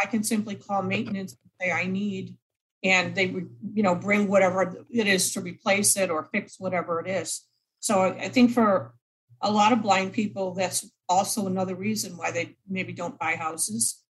I 0.00 0.06
can 0.06 0.22
simply 0.22 0.54
call 0.54 0.82
maintenance 0.82 1.32
and 1.32 1.50
say 1.60 1.72
I 1.72 1.86
need, 1.86 2.36
and 2.84 3.14
they 3.14 3.26
would, 3.26 3.50
you 3.74 3.82
know, 3.82 3.94
bring 3.94 4.28
whatever 4.28 4.84
it 4.90 5.06
is 5.06 5.32
to 5.34 5.40
replace 5.40 5.96
it 5.96 6.10
or 6.10 6.24
fix 6.24 6.58
whatever 6.58 7.00
it 7.00 7.08
is. 7.08 7.42
So 7.80 8.02
I 8.02 8.28
think 8.28 8.52
for 8.52 8.94
a 9.40 9.50
lot 9.50 9.72
of 9.72 9.82
blind 9.82 10.12
people, 10.12 10.54
that's 10.54 10.90
also 11.08 11.46
another 11.46 11.74
reason 11.74 12.16
why 12.16 12.30
they 12.30 12.56
maybe 12.68 12.92
don't 12.92 13.18
buy 13.18 13.36
houses. 13.36 14.02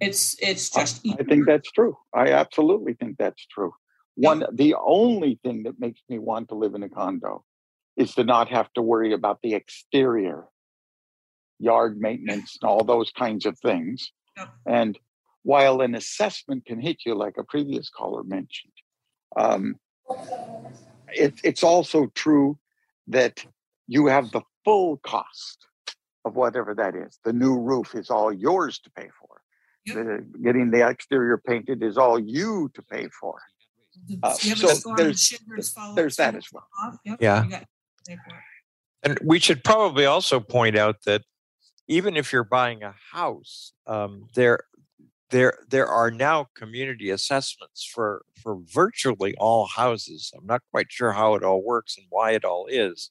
It's 0.00 0.36
it's 0.40 0.70
just. 0.70 1.06
I 1.06 1.22
think 1.24 1.46
that's 1.46 1.70
true. 1.70 1.96
I 2.14 2.32
absolutely 2.32 2.94
think 2.94 3.16
that's 3.18 3.44
true. 3.46 3.72
One, 4.14 4.44
the 4.52 4.74
only 4.74 5.38
thing 5.42 5.64
that 5.64 5.80
makes 5.80 6.00
me 6.08 6.18
want 6.18 6.48
to 6.48 6.54
live 6.54 6.74
in 6.74 6.82
a 6.82 6.88
condo 6.88 7.44
is 7.96 8.14
to 8.14 8.24
not 8.24 8.48
have 8.48 8.72
to 8.74 8.82
worry 8.82 9.12
about 9.12 9.40
the 9.42 9.54
exterior 9.54 10.44
yard 11.58 12.00
maintenance 12.00 12.58
and 12.60 12.68
all 12.68 12.84
those 12.84 13.10
kinds 13.12 13.46
of 13.46 13.58
things. 13.58 14.12
And 14.66 14.98
while 15.42 15.80
an 15.80 15.94
assessment 15.94 16.66
can 16.66 16.80
hit 16.80 16.98
you, 17.06 17.14
like 17.14 17.36
a 17.38 17.44
previous 17.44 17.88
caller 17.90 18.22
mentioned, 18.22 18.72
um, 19.36 19.76
it, 21.08 21.34
it's 21.42 21.62
also 21.62 22.06
true 22.14 22.58
that 23.08 23.44
you 23.86 24.06
have 24.06 24.30
the 24.30 24.42
full 24.64 24.98
cost 24.98 25.66
of 26.24 26.36
whatever 26.36 26.74
that 26.74 26.94
is. 26.94 27.18
The 27.24 27.32
new 27.32 27.58
roof 27.58 27.94
is 27.94 28.10
all 28.10 28.32
yours 28.32 28.78
to 28.80 28.90
pay 28.90 29.08
for. 29.18 29.40
The, 29.86 30.24
getting 30.44 30.70
the 30.70 30.86
exterior 30.86 31.38
painted 31.38 31.82
is 31.82 31.96
all 31.96 32.18
you 32.18 32.70
to 32.74 32.82
pay 32.82 33.08
for. 33.18 33.40
Uh, 34.22 34.32
so 34.34 34.94
there's, 34.96 35.34
there's 35.96 36.16
that 36.16 36.36
as 36.36 36.46
well. 36.52 36.68
Yeah. 37.18 37.62
And 39.02 39.18
we 39.24 39.38
should 39.38 39.64
probably 39.64 40.04
also 40.04 40.38
point 40.38 40.76
out 40.76 40.96
that 41.06 41.22
even 41.88 42.16
if 42.16 42.32
you're 42.32 42.44
buying 42.44 42.84
a 42.84 42.94
house, 43.12 43.72
um, 43.86 44.28
there 44.34 44.60
there 45.30 45.58
there 45.68 45.86
are 45.86 46.10
now 46.10 46.48
community 46.54 47.10
assessments 47.10 47.84
for 47.84 48.24
for 48.42 48.58
virtually 48.66 49.34
all 49.38 49.66
houses. 49.66 50.32
I'm 50.36 50.46
not 50.46 50.62
quite 50.70 50.90
sure 50.90 51.12
how 51.12 51.34
it 51.34 51.44
all 51.44 51.62
works 51.62 51.96
and 51.96 52.06
why 52.10 52.32
it 52.32 52.44
all 52.44 52.66
is, 52.66 53.10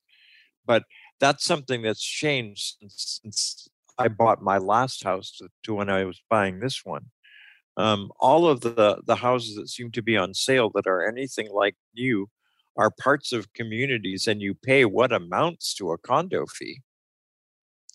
but 0.65 0.83
that's 1.19 1.43
something 1.43 1.81
that's 1.81 2.03
changed 2.03 2.77
since, 2.79 3.19
since 3.21 3.69
I 3.97 4.07
bought 4.07 4.41
my 4.41 4.57
last 4.57 5.03
house 5.03 5.35
to, 5.37 5.49
to 5.63 5.75
when 5.75 5.89
I 5.89 6.05
was 6.05 6.21
buying 6.29 6.59
this 6.59 6.85
one. 6.85 7.05
Um, 7.77 8.11
all 8.19 8.47
of 8.47 8.61
the 8.61 9.01
the 9.05 9.15
houses 9.15 9.55
that 9.55 9.69
seem 9.69 9.91
to 9.91 10.01
be 10.01 10.17
on 10.17 10.33
sale 10.33 10.69
that 10.75 10.87
are 10.87 11.07
anything 11.07 11.49
like 11.51 11.75
new 11.95 12.29
are 12.77 12.91
parts 12.91 13.33
of 13.33 13.51
communities, 13.53 14.27
and 14.27 14.41
you 14.41 14.53
pay 14.53 14.85
what 14.85 15.11
amounts 15.11 15.73
to 15.75 15.91
a 15.91 15.97
condo 15.97 16.45
fee. 16.45 16.81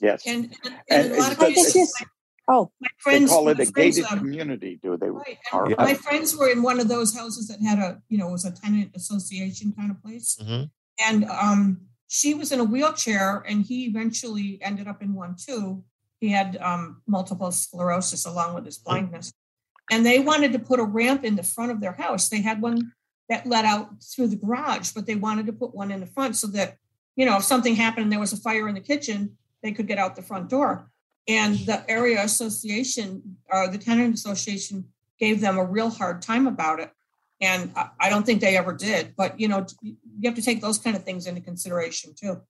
Yes. 0.01 0.22
And, 0.27 0.55
and, 0.64 0.75
and 0.91 1.12
a 1.12 1.16
lot 1.16 1.33
of 1.33 1.39
cases, 1.39 1.95
my, 2.01 2.07
oh, 2.49 2.70
my 2.80 2.88
friends, 2.99 3.30
they 3.30 3.34
call 3.36 3.49
it 3.49 3.53
a 3.61 3.66
friends, 3.66 3.97
gated 3.97 4.05
um, 4.12 4.18
community, 4.18 4.78
do 4.82 4.97
they? 4.97 5.11
Right. 5.11 5.38
Are- 5.53 5.66
And 5.66 5.76
my 5.78 5.95
friends 5.95 6.36
were 6.36 6.49
in 6.49 6.62
one 6.62 6.80
of 6.80 6.88
those 6.88 7.14
houses 7.16 7.49
that 7.49 7.61
had 7.61 7.78
a, 7.78 8.01
you 8.09 8.18
know, 8.18 8.28
was 8.28 8.45
a 8.45 8.51
tenant 8.53 8.90
association 8.95 9.72
kind 9.72 9.90
of 9.90 10.03
place. 10.03 10.36
Mhm. 10.42 10.70
And 11.07 11.24
um, 11.24 11.80
she 12.09 12.34
was 12.34 12.53
in 12.53 12.61
a 12.61 12.64
wheelchair 12.64 13.42
and 13.49 13.62
he 13.64 13.86
eventually 13.86 14.59
ended 14.62 14.86
up 14.88 15.03
in 15.03 15.14
one 15.14 15.36
too. 15.36 15.82
He 16.20 16.30
had 16.30 16.57
um, 16.59 17.03
multiple 17.07 17.51
sclerosis 17.51 18.24
along 18.26 18.55
with 18.55 18.64
his 18.64 18.78
blindness. 18.78 19.32
And 19.90 20.07
they 20.07 20.18
wanted 20.20 20.53
to 20.53 20.59
put 20.59 20.80
a 20.80 20.84
ramp 20.84 21.24
in 21.24 21.36
the 21.36 21.42
front 21.42 21.70
of 21.72 21.80
their 21.80 21.92
house. 21.92 22.28
They 22.28 22.40
had 22.40 22.62
one 22.62 22.92
that 23.28 23.47
led 23.47 23.64
out 23.64 24.03
through 24.03 24.28
the 24.28 24.36
garage, 24.36 24.92
but 24.92 25.07
they 25.07 25.14
wanted 25.16 25.47
to 25.47 25.53
put 25.53 25.74
one 25.74 25.90
in 25.90 26.01
the 26.01 26.07
front 26.07 26.36
so 26.36 26.47
that, 26.49 26.76
you 27.16 27.26
know, 27.26 27.36
if 27.36 27.42
something 27.45 27.74
happened 27.74 28.05
and 28.05 28.12
there 28.12 28.20
was 28.20 28.32
a 28.32 28.36
fire 28.38 28.68
in 28.68 28.74
the 28.74 28.80
kitchen, 28.80 29.36
they 29.62 29.72
could 29.72 29.86
get 29.86 29.99
out 29.99 30.14
the 30.16 30.22
front 30.22 30.49
door. 30.49 30.90
And 31.27 31.59
the 31.61 31.83
area 31.89 32.22
association, 32.22 33.37
or 33.51 33.68
the 33.68 33.79
tenant 33.79 34.14
association, 34.14 34.87
gave 35.18 35.41
them 35.41 35.57
a 35.57 35.64
real 35.64 35.89
hard 35.89 36.20
time 36.20 36.47
about 36.47 36.81
it. 36.81 36.91
And 37.41 37.72
I, 37.77 37.89
I 37.99 38.11
don't 38.11 38.27
think 38.27 38.41
they 38.41 38.57
ever 38.57 38.72
did. 38.75 39.14
But 39.16 39.41
you 39.41 39.49
know, 39.49 39.64
you 39.83 39.97
have 40.25 40.35
to 40.35 40.43
take 40.43 40.61
those 40.61 40.79
kind 40.79 40.97
of 40.97 41.05
things 41.05 41.27
into 41.27 41.41
consideration 41.41 42.14
too. 42.14 42.43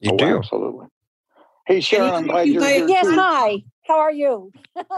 You 0.00 0.12
Oh, 0.12 0.16
do. 0.16 0.38
absolutely. 0.38 0.86
Hey 1.66 1.80
Sharon, 1.80 2.14
I'm 2.14 2.26
glad 2.26 2.46
you 2.46 2.54
you're 2.54 2.62
buy- 2.62 2.72
here. 2.74 2.88
yes, 2.88 3.06
too. 3.06 3.14
hi. 3.14 3.64
How 3.86 3.98
are 4.00 4.12
you? 4.12 4.52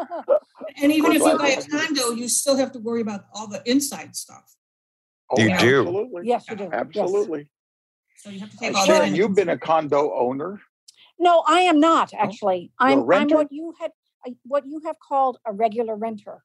And 0.83 0.93
even 0.93 1.13
if 1.13 1.23
you 1.23 1.39
buy 1.39 1.49
a 1.51 1.63
condo, 1.63 2.11
you 2.11 2.29
still 2.29 2.57
have 2.57 2.73
to 2.73 2.79
worry 2.79 3.01
about 3.01 3.27
all 3.33 3.47
the 3.47 3.63
inside 3.71 4.15
stuff. 4.17 4.55
Oh, 5.31 5.41
You 5.41 5.49
do. 5.59 5.81
Absolutely. 5.81 6.27
yes, 6.27 6.45
you 6.51 6.57
do. 6.57 6.65
Yes. 6.65 6.73
Absolutely. 6.73 7.49
So 8.17 8.31
you 8.31 8.41
have 8.41 8.51
to 8.51 8.57
Uh, 8.57 8.61
take 8.61 8.75
all 8.75 8.83
that. 8.83 8.87
Sharon, 8.87 9.05
into 9.09 9.17
you've 9.19 9.35
been 9.35 9.49
a 9.49 9.59
condo 9.59 10.13
owner. 10.15 10.61
No, 11.19 11.43
I 11.47 11.61
am 11.61 11.81
not 11.81 12.13
actually. 12.15 12.71
You're 12.81 12.89
a 12.89 12.93
I'm 12.93 13.11
I'm 13.13 13.29
what 13.31 13.53
you 13.53 13.75
had 13.81 13.93
what 14.45 14.67
you 14.67 14.81
have 14.85 14.97
called 14.99 15.39
a 15.47 15.53
regular 15.53 15.95
renter. 15.97 16.43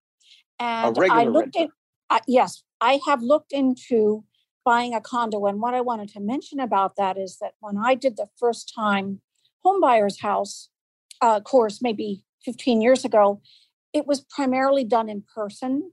And 0.60 0.98
I 0.98 1.00
regular 1.00 1.32
looked 1.32 1.56
renter. 1.56 1.60
in 1.66 1.72
uh, 2.10 2.20
yes, 2.28 2.64
I 2.80 3.00
have 3.08 3.22
looked 3.22 3.52
into 3.54 4.24
buying 4.64 4.94
a 4.94 5.02
condo 5.02 5.46
and 5.48 5.60
what 5.60 5.74
I 5.74 5.82
wanted 5.82 6.10
to 6.10 6.20
mention 6.20 6.60
about 6.60 6.96
that 6.96 7.18
is 7.18 7.38
that 7.40 7.54
when 7.60 7.78
I 7.78 7.96
did 7.96 8.16
the 8.18 8.30
first 8.38 8.72
time 8.74 9.22
home 9.64 9.82
buyer's 9.82 10.22
house 10.22 10.70
uh, 11.22 11.40
course 11.40 11.82
maybe 11.82 12.24
15 12.46 12.82
years 12.82 13.04
ago, 13.06 13.42
it 13.94 14.06
was 14.06 14.22
primarily 14.22 14.84
done 14.84 15.10
in 15.10 15.24
person 15.34 15.92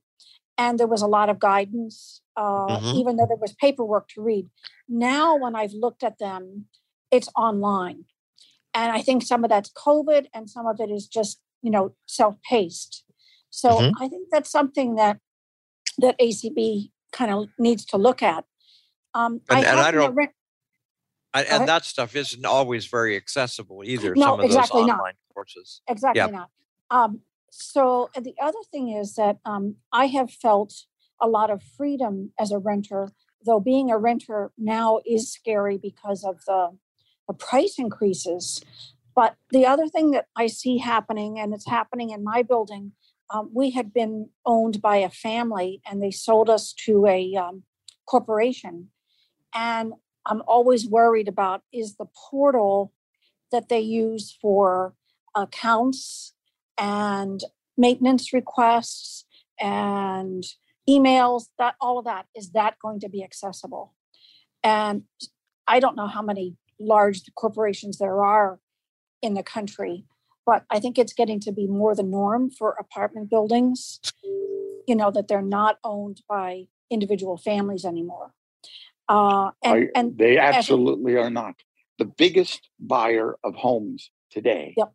and 0.58 0.78
there 0.78 0.86
was 0.86 1.02
a 1.02 1.06
lot 1.06 1.28
of 1.30 1.38
guidance 1.38 2.20
uh, 2.36 2.66
Mhm. 2.66 2.94
even 2.94 3.16
though 3.16 3.26
there 3.26 3.36
was 3.36 3.54
paperwork 3.54 4.08
to 4.08 4.20
read. 4.22 4.48
Now 4.88 5.36
when 5.36 5.54
I've 5.56 5.72
looked 5.72 6.02
at 6.04 6.18
them, 6.18 6.66
it's 7.10 7.28
online 7.36 8.04
and 8.74 8.92
i 8.92 9.00
think 9.00 9.22
some 9.22 9.44
of 9.44 9.50
that's 9.50 9.70
covid 9.72 10.26
and 10.34 10.48
some 10.50 10.66
of 10.66 10.80
it 10.80 10.90
is 10.90 11.06
just 11.06 11.40
you 11.62 11.70
know 11.70 11.94
self-paced 12.06 13.04
so 13.50 13.70
Mhm. 13.70 13.92
i 14.00 14.08
think 14.08 14.28
that's 14.30 14.50
something 14.50 14.94
that 14.96 15.18
that 15.98 16.18
acb 16.20 16.90
kind 17.12 17.30
of 17.32 17.48
needs 17.58 17.84
to 17.86 17.96
look 17.96 18.22
at 18.22 18.44
um 19.14 19.40
And- 19.48 19.64
and 19.64 19.80
I 19.80 19.84
have 19.84 19.92
been 19.94 20.00
a 20.00 20.04
don't- 20.06 20.14
rent- 20.14 20.32
And, 21.34 21.46
and 21.48 21.68
that 21.68 21.84
stuff 21.84 22.16
isn't 22.16 22.44
always 22.46 22.86
very 22.86 23.14
accessible 23.14 23.82
either. 23.84 24.14
No, 24.14 24.22
some 24.28 24.40
of 24.40 24.46
exactly 24.46 24.80
those 24.80 24.88
not. 24.88 24.98
online 25.00 25.14
courses. 25.34 25.82
exactly 25.88 26.30
not 26.32 26.50
um 26.90 27.20
so 27.50 28.10
and 28.14 28.24
the 28.24 28.34
other 28.40 28.62
thing 28.72 28.88
is 28.90 29.14
that 29.14 29.38
um 29.44 29.76
i 29.92 30.06
have 30.06 30.30
felt 30.30 30.72
a 31.20 31.28
lot 31.28 31.50
of 31.50 31.62
freedom 31.62 32.32
as 32.38 32.50
a 32.52 32.58
renter 32.58 33.12
though 33.46 33.60
being 33.60 33.90
a 33.90 33.98
renter 33.98 34.52
now 34.58 35.00
is 35.06 35.32
scary 35.32 35.76
because 35.78 36.24
of 36.24 36.44
the 36.46 36.76
the 37.28 37.34
price 37.34 37.78
increases. 37.78 38.62
But 39.14 39.36
the 39.50 39.66
other 39.66 39.86
thing 39.86 40.10
that 40.12 40.26
i 40.36 40.46
see 40.46 40.78
happening 40.78 41.38
and 41.38 41.52
it's 41.54 41.68
happening 41.68 42.10
in 42.10 42.24
my 42.24 42.42
building 42.42 42.92
um, 43.30 43.50
we 43.52 43.70
had 43.70 43.92
been 43.92 44.30
owned 44.46 44.80
by 44.80 44.96
a 44.96 45.10
family 45.10 45.82
and 45.88 46.02
they 46.02 46.10
sold 46.10 46.48
us 46.48 46.72
to 46.86 47.06
a 47.06 47.34
um, 47.36 47.62
corporation. 48.06 48.88
And 49.54 49.92
i'm 50.26 50.42
always 50.46 50.86
worried 50.86 51.28
about 51.28 51.62
is 51.72 51.96
the 51.96 52.06
portal 52.30 52.92
that 53.52 53.68
they 53.68 53.80
use 53.80 54.36
for 54.40 54.94
accounts 55.34 56.34
and 56.78 57.40
maintenance 57.76 58.32
requests 58.32 59.24
and 59.60 60.44
emails 60.88 61.46
that 61.58 61.74
all 61.80 61.98
of 61.98 62.04
that 62.04 62.26
is 62.34 62.52
that 62.52 62.76
going 62.80 63.00
to 63.00 63.08
be 63.08 63.22
accessible? 63.22 63.94
And 64.62 65.02
i 65.66 65.80
don't 65.80 65.96
know 65.96 66.06
how 66.06 66.22
many 66.22 66.56
large 66.80 67.22
corporations 67.34 67.98
there 67.98 68.24
are 68.24 68.60
in 69.22 69.34
the 69.34 69.42
country 69.42 70.04
but 70.46 70.64
i 70.70 70.78
think 70.80 70.98
it's 70.98 71.12
getting 71.12 71.40
to 71.40 71.52
be 71.52 71.66
more 71.66 71.94
the 71.94 72.02
norm 72.02 72.50
for 72.50 72.76
apartment 72.78 73.28
buildings 73.30 74.00
you 74.86 74.94
know 74.96 75.10
that 75.10 75.28
they're 75.28 75.42
not 75.42 75.78
owned 75.84 76.22
by 76.28 76.64
individual 76.90 77.36
families 77.36 77.84
anymore 77.84 78.32
uh, 79.08 79.50
and 79.64 79.74
I- 79.84 79.88
and 79.98 80.18
they 80.18 80.36
absolutely 80.38 81.16
are 81.16 81.30
not. 81.30 81.54
The 81.98 82.04
biggest 82.04 82.68
buyer 82.78 83.36
of 83.42 83.54
homes 83.54 84.10
today 84.30 84.74
Yep. 84.76 84.92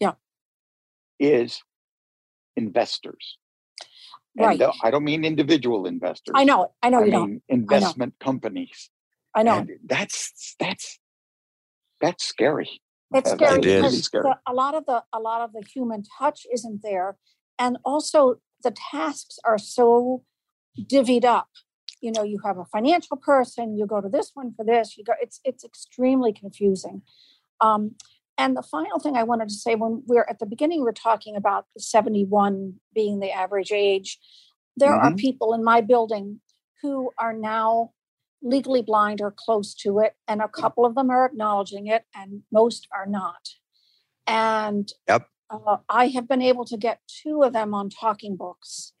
Yep. 0.00 0.18
is 1.18 1.62
investors. 2.56 3.36
Right. 4.38 4.60
And 4.60 4.72
I 4.82 4.90
don't 4.90 5.04
mean 5.04 5.24
individual 5.24 5.86
investors. 5.86 6.32
i 6.36 6.44
know 6.44 6.72
i 6.82 6.88
know 6.88 7.00
I 7.02 7.04
you 7.06 7.10
don't 7.12 7.30
mean 7.30 7.42
investment 7.48 8.14
companies. 8.20 8.90
i 9.34 9.42
know 9.42 9.58
And 9.58 9.70
that's 9.84 10.54
that's 10.58 10.98
that's 12.00 12.24
scary. 12.24 12.80
It's 13.12 13.30
scary 13.30 13.58
It 13.58 13.66
is. 13.66 14.08
because 14.08 14.10
the, 14.12 14.38
a 14.46 14.52
lot 14.52 14.74
of 14.74 14.86
the 14.86 15.02
a 15.12 15.18
lot 15.18 15.42
of 15.42 15.52
the 15.52 15.62
human 15.62 16.04
touch 16.18 16.46
isn't 16.52 16.82
there, 16.82 17.16
and 17.58 17.78
also 17.84 18.36
the 18.62 18.70
tasks 18.70 19.38
are 19.44 19.58
so 19.58 20.22
divvied 20.78 21.24
up. 21.24 21.48
You 22.00 22.12
know, 22.12 22.22
you 22.22 22.38
have 22.44 22.56
a 22.56 22.64
financial 22.64 23.16
person, 23.16 23.76
you 23.76 23.86
go 23.86 24.00
to 24.00 24.08
this 24.08 24.30
one 24.34 24.54
for 24.54 24.64
this. 24.64 24.96
You 24.96 25.04
go. 25.04 25.14
It's 25.20 25.40
it's 25.44 25.64
extremely 25.64 26.32
confusing, 26.32 27.02
um, 27.60 27.96
and 28.38 28.56
the 28.56 28.62
final 28.62 28.98
thing 28.98 29.16
I 29.16 29.24
wanted 29.24 29.48
to 29.48 29.54
say 29.54 29.74
when 29.74 30.02
we're 30.06 30.26
at 30.28 30.38
the 30.38 30.46
beginning, 30.46 30.82
we 30.82 30.88
are 30.88 30.92
talking 30.92 31.36
about 31.36 31.66
the 31.74 31.82
71 31.82 32.74
being 32.94 33.20
the 33.20 33.30
average 33.30 33.70
age. 33.70 34.18
There 34.76 34.90
mm-hmm. 34.90 35.14
are 35.14 35.14
people 35.14 35.52
in 35.52 35.62
my 35.62 35.80
building 35.82 36.40
who 36.80 37.10
are 37.18 37.34
now 37.34 37.90
legally 38.42 38.82
blind 38.82 39.20
or 39.20 39.34
close 39.36 39.74
to 39.74 39.98
it, 39.98 40.14
and 40.26 40.40
a 40.40 40.48
couple 40.48 40.84
of 40.84 40.94
them 40.94 41.10
are 41.10 41.26
acknowledging 41.26 41.86
it, 41.86 42.04
and 42.14 42.42
most 42.52 42.86
are 42.94 43.06
not. 43.06 43.48
And 44.26 44.90
yep. 45.08 45.26
uh, 45.50 45.78
I 45.88 46.08
have 46.08 46.28
been 46.28 46.42
able 46.42 46.64
to 46.66 46.76
get 46.76 47.00
two 47.06 47.42
of 47.42 47.52
them 47.52 47.74
on 47.74 47.90
talking 47.90 48.36
books, 48.36 48.92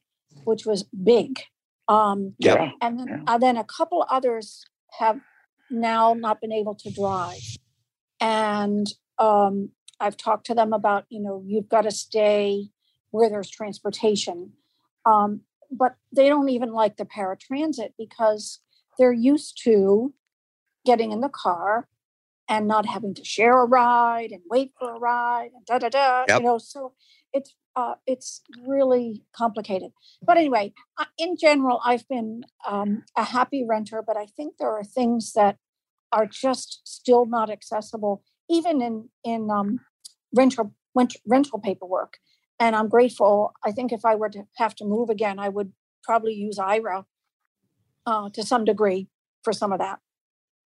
which 0.44 0.66
was 0.66 0.82
big. 0.82 1.40
Um, 1.88 2.34
yeah. 2.38 2.70
And 2.80 2.98
then, 2.98 3.06
yeah. 3.08 3.22
Uh, 3.26 3.38
then 3.38 3.56
a 3.56 3.64
couple 3.64 4.06
others 4.10 4.64
have 4.98 5.20
now 5.70 6.14
not 6.14 6.40
been 6.40 6.52
able 6.52 6.74
to 6.76 6.90
drive. 6.90 7.42
And 8.20 8.86
um, 9.18 9.70
I've 9.98 10.16
talked 10.16 10.46
to 10.46 10.54
them 10.54 10.72
about, 10.72 11.04
you 11.08 11.20
know, 11.20 11.42
you've 11.46 11.68
got 11.68 11.82
to 11.82 11.90
stay 11.90 12.70
where 13.10 13.28
there's 13.28 13.50
transportation. 13.50 14.52
Um, 15.06 15.42
but 15.70 15.94
they 16.14 16.28
don't 16.28 16.48
even 16.48 16.72
like 16.72 16.96
the 16.96 17.04
paratransit 17.04 17.90
because 17.96 18.60
they're 19.00 19.12
used 19.12 19.58
to 19.64 20.12
getting 20.84 21.10
in 21.10 21.22
the 21.22 21.30
car 21.30 21.88
and 22.48 22.68
not 22.68 22.84
having 22.84 23.14
to 23.14 23.24
share 23.24 23.62
a 23.62 23.64
ride 23.64 24.30
and 24.30 24.42
wait 24.50 24.72
for 24.78 24.94
a 24.94 24.98
ride 24.98 25.50
and 25.54 25.64
da 25.64 25.78
da 25.78 25.88
da. 25.88 26.24
Yep. 26.28 26.40
You 26.40 26.46
know, 26.46 26.58
so 26.58 26.92
it's 27.32 27.54
uh, 27.76 27.94
it's 28.06 28.42
really 28.66 29.22
complicated. 29.34 29.92
But 30.22 30.36
anyway, 30.36 30.74
in 31.16 31.36
general, 31.40 31.80
I've 31.84 32.06
been 32.08 32.42
um, 32.68 33.04
a 33.16 33.24
happy 33.24 33.64
renter, 33.66 34.02
but 34.06 34.16
I 34.16 34.26
think 34.26 34.56
there 34.58 34.76
are 34.76 34.84
things 34.84 35.32
that 35.32 35.56
are 36.12 36.26
just 36.26 36.80
still 36.84 37.24
not 37.24 37.48
accessible, 37.48 38.22
even 38.50 38.82
in 38.82 39.08
in 39.24 39.50
um, 39.50 39.80
rental 40.36 40.74
rental 41.24 41.58
paperwork. 41.58 42.18
And 42.58 42.76
I'm 42.76 42.90
grateful. 42.90 43.54
I 43.64 43.72
think 43.72 43.92
if 43.92 44.04
I 44.04 44.16
were 44.16 44.28
to 44.28 44.42
have 44.56 44.74
to 44.74 44.84
move 44.84 45.08
again, 45.08 45.38
I 45.38 45.48
would 45.48 45.72
probably 46.04 46.34
use 46.34 46.58
Aira 46.58 47.04
uh, 48.06 48.30
to 48.30 48.42
some 48.42 48.64
degree 48.64 49.08
for 49.42 49.52
some 49.52 49.72
of 49.72 49.78
that. 49.78 49.98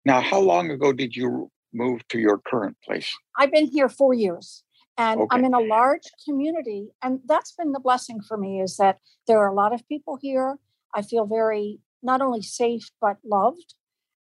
Now, 0.05 0.21
how 0.21 0.41
long 0.41 0.71
ago 0.71 0.93
did 0.93 1.15
you 1.15 1.51
move 1.73 2.07
to 2.09 2.19
your 2.19 2.39
current 2.39 2.77
place? 2.85 3.11
I've 3.39 3.53
been 3.53 3.67
here 3.67 3.89
four 3.89 4.15
years 4.15 4.65
and 5.01 5.21
okay. 5.21 5.29
i'm 5.31 5.45
in 5.45 5.55
a 5.55 5.61
large 5.61 6.07
community 6.27 6.89
and 7.03 7.21
that's 7.27 7.53
been 7.53 7.73
the 7.73 7.81
blessing 7.81 8.21
for 8.21 8.37
me 8.37 8.61
is 8.61 8.77
that 8.77 8.99
there 9.27 9.39
are 9.39 9.49
a 9.49 9.55
lot 9.55 9.73
of 9.73 9.87
people 9.89 10.19
here 10.21 10.59
i 10.95 11.03
feel 11.03 11.27
very 11.27 11.79
not 12.03 12.21
only 12.21 12.43
safe 12.43 12.91
but 13.01 13.17
loved 13.25 13.75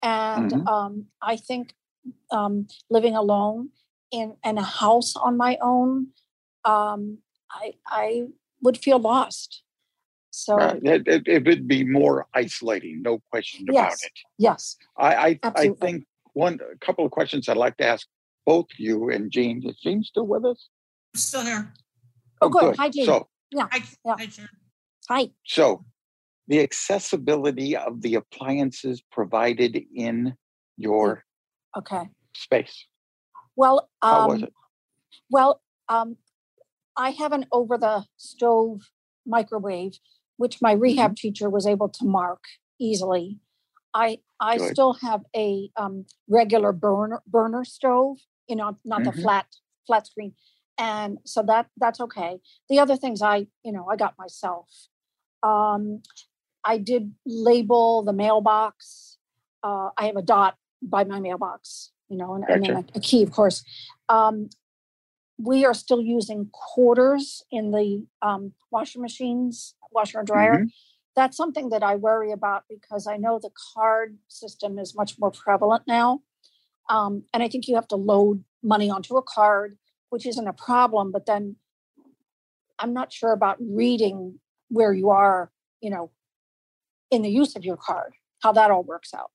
and 0.03 0.51
mm-hmm. 0.51 0.67
um, 0.67 1.05
i 1.21 1.35
think 1.35 1.73
um, 2.31 2.67
living 2.89 3.15
alone 3.15 3.69
in, 4.11 4.35
in 4.45 4.57
a 4.57 4.63
house 4.63 5.15
on 5.15 5.35
my 5.35 5.57
own 5.61 6.07
um, 6.63 7.19
I, 7.51 7.73
I 7.85 8.27
would 8.61 8.77
feel 8.77 8.99
lost 8.99 9.63
so 10.37 10.59
uh, 10.59 10.75
it, 10.83 11.07
it, 11.07 11.27
it, 11.27 11.45
would 11.45 11.67
be 11.67 11.83
more 11.83 12.27
isolating 12.33 13.01
no 13.01 13.21
question 13.31 13.65
yes, 13.71 13.85
about 13.85 13.97
it 14.03 14.13
yes 14.37 14.77
i 14.97 15.15
I, 15.15 15.39
I 15.55 15.69
think 15.69 16.05
one 16.33 16.59
a 16.71 16.77
couple 16.85 17.05
of 17.05 17.11
questions 17.11 17.49
i'd 17.49 17.57
like 17.57 17.77
to 17.77 17.85
ask 17.85 18.07
both 18.47 18.67
you 18.77 19.11
and 19.11 19.29
Jean. 19.29 19.61
Is 19.67 19.77
Jean 19.77 20.01
still 20.01 20.25
with 20.25 20.45
us? 20.45 20.69
I'm 21.13 21.19
Still 21.19 21.41
here. 21.43 21.73
Oh, 22.41 22.49
good. 22.49 22.77
Hi, 22.77 22.89
Jean. 22.89 23.05
So, 23.05 23.27
yeah. 23.51 23.67
Hi, 23.71 23.83
yeah. 24.05 24.15
Hi. 25.09 25.29
So, 25.45 25.85
the 26.47 26.61
accessibility 26.61 27.75
of 27.75 28.01
the 28.01 28.15
appliances 28.15 29.03
provided 29.11 29.83
in 29.93 30.33
your 30.77 31.25
okay 31.77 32.03
space. 32.33 32.85
Well, 33.57 33.89
um, 34.01 34.13
how 34.13 34.27
was 34.29 34.37
um, 34.37 34.43
it? 34.45 34.53
Well, 35.29 35.61
um, 35.89 36.15
I 36.95 37.09
have 37.11 37.33
an 37.33 37.45
over 37.51 37.77
the 37.77 38.05
stove 38.15 38.89
microwave, 39.25 39.99
which 40.37 40.61
my 40.61 40.71
rehab 40.71 41.11
mm-hmm. 41.11 41.15
teacher 41.15 41.49
was 41.49 41.67
able 41.67 41.89
to 41.89 42.05
mark 42.05 42.43
easily. 42.79 43.39
I 43.93 44.19
I 44.39 44.57
Good. 44.57 44.71
still 44.71 44.93
have 44.93 45.23
a 45.35 45.69
um, 45.75 46.05
regular 46.29 46.71
burner 46.71 47.21
burner 47.27 47.65
stove, 47.65 48.17
you 48.47 48.55
know, 48.55 48.77
not 48.85 49.01
mm-hmm. 49.01 49.15
the 49.15 49.21
flat 49.21 49.47
flat 49.85 50.07
screen, 50.07 50.33
and 50.77 51.17
so 51.25 51.43
that 51.43 51.67
that's 51.77 51.99
okay. 52.01 52.39
The 52.69 52.79
other 52.79 52.95
things 52.95 53.21
I 53.21 53.47
you 53.63 53.71
know 53.71 53.87
I 53.89 53.95
got 53.95 54.13
myself. 54.17 54.69
Um, 55.43 56.01
I 56.63 56.77
did 56.77 57.13
label 57.25 58.03
the 58.03 58.13
mailbox. 58.13 59.17
Uh, 59.63 59.89
I 59.97 60.05
have 60.05 60.17
a 60.17 60.21
dot 60.21 60.55
by 60.81 61.03
my 61.05 61.19
mailbox, 61.19 61.91
you 62.09 62.17
know, 62.17 62.35
and, 62.35 62.43
gotcha. 62.43 62.53
and 62.53 62.65
then 62.65 62.75
a, 62.75 62.97
a, 62.97 63.01
key, 63.01 63.23
of 63.23 63.31
course. 63.31 63.63
Um, 64.09 64.49
we 65.37 65.65
are 65.65 65.73
still 65.73 66.01
using 66.01 66.49
quarters 66.51 67.43
in 67.51 67.71
the 67.71 68.05
um, 68.21 68.53
washer 68.71 68.99
machines, 68.99 69.75
washer 69.91 70.19
and 70.19 70.27
dryer. 70.27 70.55
Mm-hmm 70.55 70.67
that's 71.17 71.35
something 71.35 71.69
that 71.69 71.81
I 71.81 71.95
worry 71.95 72.31
about 72.31 72.65
because 72.69 73.07
I 73.07 73.17
know 73.17 73.39
the 73.41 73.49
card 73.73 74.19
system 74.27 74.77
is 74.77 74.95
much 74.95 75.15
more 75.17 75.31
prevalent 75.31 75.81
now. 75.87 76.21
Um, 76.91 77.23
and 77.33 77.41
I 77.41 77.49
think 77.49 77.67
you 77.67 77.73
have 77.73 77.87
to 77.87 77.95
load 77.95 78.43
money 78.63 78.91
onto 78.91 79.17
a 79.17 79.23
card, 79.23 79.79
which 80.11 80.27
isn't 80.27 80.47
a 80.47 80.53
problem. 80.53 81.11
But 81.11 81.25
then 81.25 81.55
I'm 82.77 82.93
not 82.93 83.11
sure 83.11 83.31
about 83.31 83.57
reading 83.59 84.39
where 84.69 84.93
you 84.93 85.09
are, 85.09 85.51
you 85.81 85.89
know, 85.89 86.11
in 87.09 87.23
the 87.23 87.31
use 87.31 87.55
of 87.55 87.65
your 87.65 87.77
card, 87.77 88.13
how 88.43 88.51
that 88.51 88.69
all 88.69 88.83
works 88.83 89.11
out. 89.11 89.31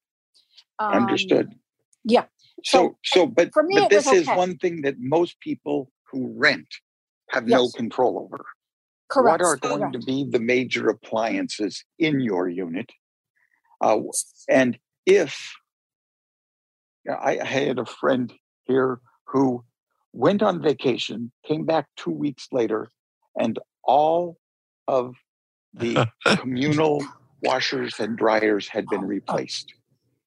Um, 0.78 1.03
Understood. 1.03 1.53
Yeah. 2.05 2.26
So, 2.64 2.96
so, 3.05 3.26
but, 3.26 3.53
for 3.53 3.64
me, 3.64 3.74
but 3.74 3.90
this 3.90 4.07
okay. 4.07 4.18
is 4.18 4.28
one 4.28 4.57
thing 4.57 4.82
that 4.82 5.00
most 5.00 5.40
people 5.40 5.90
who 6.12 6.32
rent 6.36 6.68
have 7.30 7.48
yes. 7.48 7.59
no 7.59 7.68
control 7.70 8.20
over. 8.20 8.44
Correct. 9.12 9.42
What 9.42 9.46
are 9.46 9.56
going 9.56 9.80
Correct. 9.80 9.92
to 9.92 9.98
be 10.00 10.26
the 10.28 10.40
major 10.40 10.88
appliances 10.88 11.84
in 11.98 12.20
your 12.20 12.48
unit? 12.48 12.90
Uh, 13.78 13.98
and 14.48 14.78
if 15.04 15.52
I 17.06 17.44
had 17.44 17.78
a 17.78 17.84
friend 17.84 18.32
here 18.64 19.00
who 19.26 19.64
went 20.14 20.42
on 20.42 20.62
vacation, 20.62 21.30
came 21.46 21.66
back 21.66 21.88
two 21.96 22.10
weeks 22.10 22.48
later, 22.52 22.88
and 23.38 23.58
all 23.84 24.38
of 24.88 25.14
the 25.74 26.08
communal 26.36 27.04
washers 27.42 28.00
and 28.00 28.16
dryers 28.16 28.66
had 28.66 28.86
been 28.86 29.04
replaced 29.06 29.74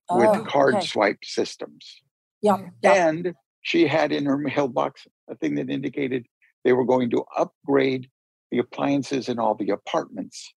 oh, 0.09 0.17
with 0.17 0.47
card 0.47 0.75
okay. 0.75 0.85
swipe 0.85 1.23
systems. 1.23 2.01
Yeah, 2.43 2.57
yeah. 2.83 3.07
And 3.07 3.33
she 3.63 3.87
had 3.87 4.11
in 4.11 4.25
her 4.25 4.37
mailbox 4.37 5.07
a 5.27 5.35
thing 5.35 5.55
that 5.55 5.71
indicated 5.71 6.27
they 6.63 6.73
were 6.73 6.85
going 6.85 7.09
to 7.11 7.23
upgrade 7.35 8.09
the 8.51 8.59
appliances 8.59 9.29
in 9.29 9.39
all 9.39 9.55
the 9.55 9.71
apartments. 9.71 10.53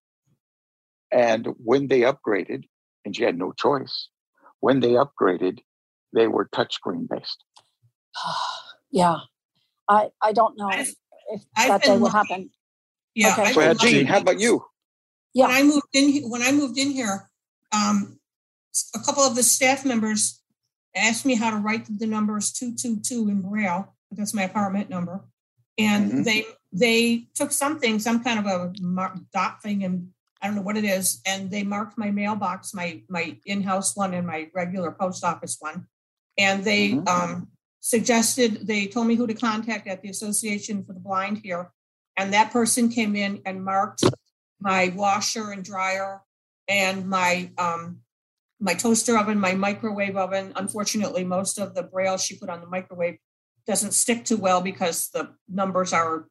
And 1.10 1.48
when 1.58 1.88
they 1.88 2.00
upgraded, 2.00 2.64
and 3.04 3.16
she 3.16 3.22
had 3.22 3.38
no 3.38 3.52
choice, 3.52 4.08
when 4.60 4.80
they 4.80 4.90
upgraded, 4.90 5.60
they 6.12 6.26
were 6.26 6.48
touchscreen 6.54 7.08
based. 7.08 7.42
yeah. 8.90 9.16
I, 9.88 10.08
I 10.20 10.32
don't 10.32 10.58
know 10.58 10.68
if, 10.70 10.94
if 11.28 11.42
that 11.56 11.82
day 11.82 11.96
will 11.96 12.10
happen. 12.10 12.50
Yeah. 13.14 13.34
Okay. 13.38 13.52
So, 13.52 13.74
Jean, 13.74 14.06
how 14.06 14.18
about 14.18 14.38
you? 14.38 14.64
Yeah. 15.34 15.46
When 15.46 15.56
I 15.56 15.62
moved 15.62 15.86
in, 15.94 16.30
when 16.30 16.42
I 16.42 16.52
moved 16.52 16.78
in 16.78 16.90
here, 16.90 17.30
um, 17.72 18.18
a 18.94 18.98
couple 19.00 19.22
of 19.22 19.34
the 19.34 19.42
staff 19.42 19.84
members 19.84 20.42
asked 20.94 21.24
me 21.24 21.34
how 21.34 21.50
to 21.50 21.56
write 21.56 21.86
the 21.98 22.06
numbers 22.06 22.52
222 22.52 23.28
in 23.28 23.42
Braille. 23.42 23.94
That's 24.10 24.34
my 24.34 24.42
apartment 24.42 24.90
number. 24.90 25.24
And 25.78 26.10
mm-hmm. 26.10 26.22
they 26.24 26.44
they 26.72 27.26
took 27.34 27.52
something, 27.52 27.98
some 27.98 28.22
kind 28.22 28.38
of 28.38 28.46
a 28.46 28.72
dot 29.32 29.62
thing, 29.62 29.84
and 29.84 30.08
I 30.42 30.46
don't 30.46 30.56
know 30.56 30.62
what 30.62 30.76
it 30.76 30.84
is, 30.84 31.20
and 31.26 31.50
they 31.50 31.62
marked 31.62 31.96
my 31.96 32.10
mailbox, 32.10 32.74
my 32.74 33.02
my 33.08 33.36
in-house 33.46 33.96
one 33.96 34.14
and 34.14 34.26
my 34.26 34.50
regular 34.54 34.92
post 34.92 35.24
office 35.24 35.56
one, 35.60 35.86
and 36.36 36.64
they 36.64 36.90
mm-hmm. 36.90 37.08
um, 37.08 37.48
suggested 37.80 38.66
they 38.66 38.86
told 38.86 39.06
me 39.06 39.14
who 39.14 39.26
to 39.26 39.34
contact 39.34 39.88
at 39.88 40.02
the 40.02 40.10
Association 40.10 40.84
for 40.84 40.92
the 40.92 41.00
Blind 41.00 41.40
here, 41.42 41.70
and 42.16 42.32
that 42.32 42.52
person 42.52 42.88
came 42.88 43.16
in 43.16 43.40
and 43.46 43.64
marked 43.64 44.04
my 44.60 44.92
washer 44.96 45.52
and 45.52 45.64
dryer 45.64 46.20
and 46.68 47.08
my 47.08 47.50
um, 47.58 48.00
my 48.60 48.74
toaster 48.74 49.16
oven, 49.16 49.38
my 49.38 49.54
microwave 49.54 50.16
oven. 50.16 50.52
Unfortunately, 50.56 51.24
most 51.24 51.58
of 51.58 51.74
the 51.74 51.82
braille 51.82 52.18
she 52.18 52.36
put 52.36 52.50
on 52.50 52.60
the 52.60 52.66
microwave 52.66 53.18
doesn't 53.68 53.92
stick 53.92 54.24
too 54.24 54.38
well 54.38 54.60
because 54.60 55.10
the 55.10 55.28
numbers 55.48 55.92
are 55.92 56.26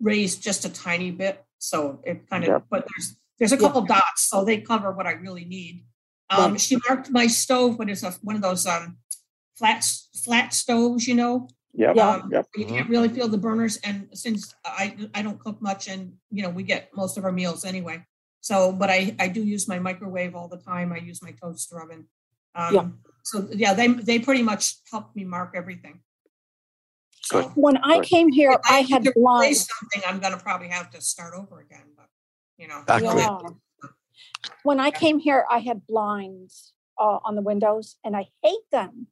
raised 0.00 0.42
just 0.42 0.66
a 0.66 0.68
tiny 0.68 1.10
bit. 1.10 1.42
So 1.58 2.00
it 2.04 2.28
kind 2.30 2.44
of, 2.44 2.48
yeah. 2.48 2.58
but 2.70 2.86
there's 2.86 3.16
there's 3.38 3.52
a 3.52 3.56
couple 3.56 3.84
yeah. 3.88 3.96
dots, 3.96 4.28
so 4.28 4.44
they 4.44 4.60
cover 4.60 4.92
what 4.92 5.06
I 5.06 5.12
really 5.12 5.44
need. 5.44 5.84
Um, 6.30 6.58
she 6.58 6.76
marked 6.88 7.10
my 7.10 7.26
stove, 7.26 7.78
but 7.78 7.88
it's 7.88 8.02
a 8.02 8.12
one 8.22 8.36
of 8.36 8.42
those 8.42 8.66
um, 8.66 8.98
flat 9.56 9.84
flat 10.22 10.52
stoves, 10.52 11.08
you 11.08 11.14
know. 11.14 11.48
Yep. 11.72 11.96
Um, 11.96 12.30
yep. 12.32 12.46
You 12.56 12.66
can't 12.66 12.88
really 12.88 13.08
feel 13.08 13.28
the 13.28 13.38
burners, 13.38 13.78
and 13.78 14.08
since 14.12 14.54
I 14.64 14.96
I 15.14 15.22
don't 15.22 15.40
cook 15.40 15.62
much, 15.62 15.88
and 15.88 16.12
you 16.30 16.42
know 16.42 16.50
we 16.50 16.62
get 16.64 16.90
most 16.94 17.16
of 17.16 17.24
our 17.24 17.32
meals 17.32 17.64
anyway. 17.64 18.04
So, 18.40 18.72
but 18.72 18.90
I 18.90 19.16
I 19.18 19.28
do 19.28 19.42
use 19.42 19.66
my 19.68 19.78
microwave 19.78 20.34
all 20.34 20.48
the 20.48 20.58
time. 20.58 20.92
I 20.92 20.98
use 20.98 21.22
my 21.22 21.32
toaster 21.32 21.80
oven. 21.80 22.08
Um, 22.54 22.74
yeah. 22.74 22.88
So 23.24 23.48
yeah, 23.52 23.74
they 23.74 23.88
they 23.88 24.18
pretty 24.18 24.42
much 24.42 24.76
helped 24.90 25.16
me 25.16 25.24
mark 25.24 25.54
everything. 25.54 26.00
So 27.30 27.42
When 27.56 27.76
I 27.78 27.96
Good. 27.98 28.04
came 28.06 28.28
here, 28.32 28.52
if 28.52 28.60
I 28.64 28.80
need 28.82 28.90
had 28.90 29.02
to 29.04 29.10
replace 29.10 29.14
blinds. 29.16 29.68
Something, 29.92 30.02
I'm 30.08 30.18
gonna 30.20 30.38
probably 30.38 30.68
have 30.68 30.90
to 30.90 31.00
start 31.00 31.34
over 31.34 31.60
again, 31.60 31.84
but, 31.96 32.06
you 32.56 32.66
know. 32.68 32.82
Back 32.86 33.02
we'll 33.02 33.14
with- 33.14 33.24
have- 33.24 33.42
Yeah. 33.42 33.88
When 34.62 34.80
I 34.80 34.90
came 34.90 35.18
here, 35.18 35.44
I 35.50 35.58
had 35.60 35.86
blinds 35.86 36.72
uh, 36.98 37.18
on 37.24 37.36
the 37.36 37.42
windows 37.42 37.96
and 38.04 38.16
I 38.16 38.28
hate 38.42 38.68
them. 38.72 39.06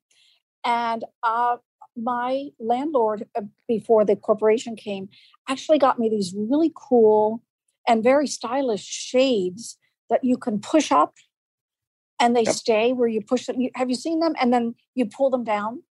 And 0.64 1.04
uh, 1.22 1.58
my 1.96 2.48
landlord, 2.58 3.28
uh, 3.36 3.42
before 3.68 4.04
the 4.04 4.16
corporation 4.16 4.74
came, 4.76 5.08
actually 5.48 5.78
got 5.78 5.98
me 5.98 6.08
these 6.08 6.34
really 6.36 6.72
cool 6.74 7.42
and 7.86 8.02
very 8.02 8.26
stylish 8.26 8.84
shades 8.84 9.78
that 10.10 10.24
you 10.24 10.36
can 10.36 10.58
push 10.60 10.90
up 10.90 11.14
and 12.18 12.34
they 12.34 12.42
Yep. 12.44 12.54
stay 12.54 12.92
where 12.92 13.08
you 13.08 13.20
push 13.20 13.46
them. 13.46 13.60
You, 13.60 13.70
have 13.74 13.88
you 13.88 13.94
seen 13.96 14.20
them? 14.20 14.34
And 14.40 14.52
then 14.52 14.74
you 14.94 15.06
pull 15.06 15.30
them 15.30 15.44
down. 15.44 15.82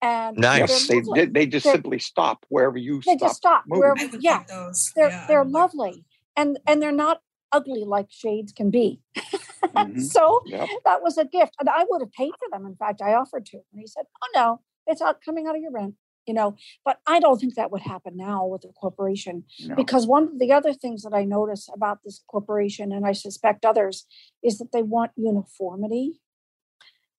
And 0.00 0.36
they're 0.36 0.60
Nice. 0.60 0.86
They, 0.86 1.00
they, 1.14 1.26
they 1.26 1.46
just 1.46 1.64
They're- 1.64 1.74
simply 1.74 1.98
stop 1.98 2.44
wherever 2.48 2.78
you 2.78 2.96
they 3.04 3.16
stop. 3.16 3.20
just 3.20 3.36
stop 3.36 3.64
moving. 3.66 3.80
wherever 3.80 4.00
I 4.00 4.06
would 4.06 4.22
yeah 4.22 4.44
those. 4.48 4.92
they're 4.94 5.08
Yeah, 5.10 5.24
they're 5.26 5.42
would 5.42 5.52
like 5.52 5.70
those. 5.72 5.78
lovely 5.78 6.04
and 6.36 6.58
and 6.66 6.80
they're 6.82 6.92
not 6.92 7.20
ugly 7.50 7.84
like 7.84 8.06
shades 8.10 8.52
can 8.52 8.70
be 8.70 9.00
Mhm. 9.64 10.00
so 10.02 10.42
Yep. 10.46 10.68
that 10.84 11.02
was 11.02 11.16
a 11.18 11.24
gift 11.24 11.54
and 11.58 11.68
i 11.68 11.84
would 11.88 12.00
have 12.02 12.12
paid 12.12 12.30
for 12.38 12.48
them 12.52 12.66
in 12.66 12.76
fact 12.76 13.00
i 13.02 13.14
offered 13.14 13.44
to 13.46 13.56
and 13.56 13.80
he 13.80 13.86
said 13.86 14.04
oh 14.22 14.28
no 14.34 14.60
it's 14.86 15.00
out 15.02 15.20
coming 15.24 15.46
out 15.46 15.56
of 15.56 15.62
your 15.62 15.72
rent 15.72 15.94
you 16.26 16.34
know 16.34 16.54
but 16.84 16.98
i 17.06 17.18
don't 17.18 17.38
think 17.40 17.54
that 17.54 17.70
would 17.72 17.80
happen 17.80 18.16
now 18.16 18.44
with 18.46 18.64
a 18.64 18.68
corporation 18.74 19.44
No. 19.64 19.74
because 19.76 20.06
one 20.06 20.24
of 20.24 20.38
the 20.38 20.52
other 20.52 20.74
things 20.74 21.02
that 21.02 21.14
i 21.14 21.24
notice 21.24 21.68
about 21.74 21.98
this 22.04 22.22
corporation 22.28 22.92
and 22.92 23.06
i 23.06 23.12
suspect 23.12 23.64
others 23.64 24.06
is 24.44 24.58
that 24.58 24.70
they 24.72 24.82
want 24.82 25.10
uniformity 25.16 26.20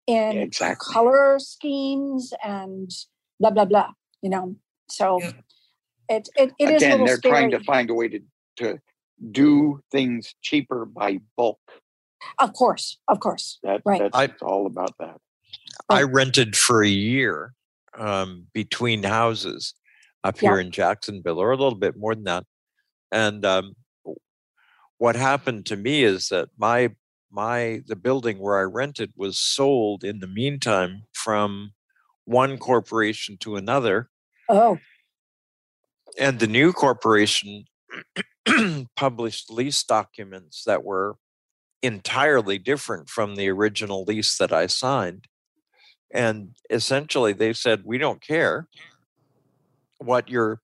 in 0.10 0.38
Exactly. 0.40 0.92
color 0.94 1.38
schemes 1.40 2.34
and 2.44 2.90
blah 3.40 3.52
blah 3.52 3.66
blah 3.66 3.92
you 4.24 4.30
know 4.30 4.56
so 4.90 5.20
Yeah. 5.22 5.32
it, 6.10 6.30
it, 6.36 6.52
it 6.60 6.70
is 6.70 6.72
a 6.72 6.76
Again, 6.78 6.92
little 6.92 7.06
they're 7.08 7.18
scary. 7.18 7.32
trying 7.34 7.52
to 7.52 7.60
find 7.64 7.90
a 7.92 7.94
way 7.94 8.08
to, 8.10 8.20
to 8.58 8.80
do 9.32 9.80
things 9.92 10.34
cheaper 10.42 10.86
by 10.86 11.20
bulk. 11.38 11.60
Of 12.40 12.54
course, 12.54 12.98
of 13.08 13.20
course. 13.20 13.60
That, 13.64 13.82
Right. 13.86 14.02
That's 14.02 14.18
I- 14.18 14.24
it's 14.26 14.42
all 14.42 14.66
about 14.66 14.94
that. 15.00 15.18
I 15.90 16.02
rented 16.04 16.56
for 16.58 16.84
a 16.84 16.88
year 16.90 17.54
um, 17.98 18.48
between 18.54 19.04
houses 19.04 19.74
up 20.24 20.42
Yeah. 20.42 20.50
here 20.52 20.60
in 20.60 20.72
Jacksonville, 20.72 21.38
or 21.40 21.52
a 21.52 21.58
little 21.58 21.78
bit 21.78 21.96
more 21.98 22.16
than 22.16 22.24
that. 22.26 22.46
And 23.12 23.46
um, 23.46 23.76
what 24.98 25.16
happened 25.16 25.66
to 25.68 25.76
me 25.78 26.04
is 26.04 26.30
that 26.30 26.50
my 26.58 26.96
my 27.32 27.82
the 27.88 27.96
building 27.96 28.40
where 28.40 28.58
I 28.58 28.64
rented 28.64 29.14
was 29.16 29.40
sold 29.40 30.04
in 30.04 30.20
the 30.20 30.28
meantime 30.28 31.04
from 31.14 31.74
one 32.26 32.58
corporation 32.58 33.38
to 33.40 33.56
another, 33.56 34.10
Oh, 34.50 34.78
and 36.18 36.40
the 36.40 36.48
new 36.48 36.74
corporation 36.74 37.66
published 38.96 39.52
lease 39.52 39.84
documents 39.84 40.64
that 40.66 40.84
were 40.84 41.16
entirely 41.82 42.58
different 42.58 43.10
from 43.10 43.36
the 43.36 43.50
original 43.50 44.04
lease 44.04 44.38
that 44.38 44.52
I 44.52 44.68
signed. 44.68 45.26
And 46.12 46.56
essentially, 46.70 47.34
they 47.34 47.54
said, 47.54 47.84
We 47.86 47.98
don't 47.98 48.22
care 48.22 48.68
what 50.00 50.30
your 50.30 50.62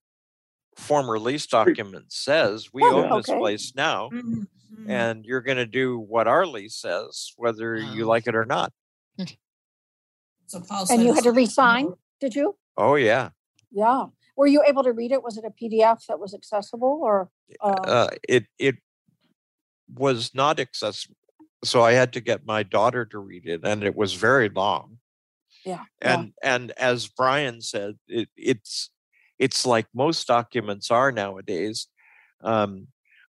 former 0.76 1.18
lease 1.18 1.46
document 1.46 2.12
says. 2.12 2.68
We 2.72 2.82
Oh, 2.84 3.04
own 3.04 3.16
this 3.16 3.26
place 3.26 3.72
now, 3.74 4.10
Mhm, 4.10 4.48
mhm. 4.72 4.88
and 4.88 5.24
you're 5.24 5.40
going 5.40 5.56
to 5.58 5.66
do 5.66 5.98
what 5.98 6.26
our 6.26 6.46
lease 6.46 6.76
says, 6.76 7.32
whether 7.36 7.76
you 7.76 8.04
Oh. 8.04 8.08
like 8.08 8.26
it 8.26 8.34
or 8.34 8.44
not. 8.44 8.72
So 10.46 10.60
Paul 10.60 10.86
and 10.90 11.02
you 11.02 11.12
had 11.12 11.24
to 11.24 11.32
resign, 11.32 11.94
did 12.20 12.34
you? 12.34 12.56
Oh, 12.76 12.94
yeah. 12.94 13.30
Yeah. 13.72 14.06
Were 14.36 14.46
you 14.46 14.62
able 14.64 14.84
to 14.84 14.92
read 14.92 15.10
it? 15.10 15.22
Was 15.22 15.36
it 15.36 15.44
a 15.44 15.50
PDF 15.50 16.06
that 16.06 16.20
was 16.20 16.34
accessible 16.34 17.00
or? 17.02 17.30
Uh, 17.60 17.68
uh, 17.68 18.08
it 18.28 18.46
it 18.58 18.76
was 19.94 20.34
not 20.34 20.58
accessible 20.58 21.16
so 21.64 21.82
i 21.82 21.92
had 21.92 22.12
to 22.12 22.20
get 22.20 22.46
my 22.46 22.62
daughter 22.62 23.04
to 23.04 23.18
read 23.18 23.46
it 23.46 23.60
and 23.64 23.84
it 23.84 23.94
was 23.94 24.14
very 24.14 24.48
long 24.48 24.98
yeah. 25.64 25.84
yeah. 26.02 26.14
and 26.14 26.32
and 26.42 26.72
as 26.72 27.06
brian 27.06 27.60
said 27.60 27.94
it, 28.08 28.28
it's 28.36 28.90
it's 29.38 29.66
like 29.66 29.86
most 29.94 30.26
documents 30.26 30.90
are 30.90 31.12
nowadays 31.12 31.88
um, 32.42 32.88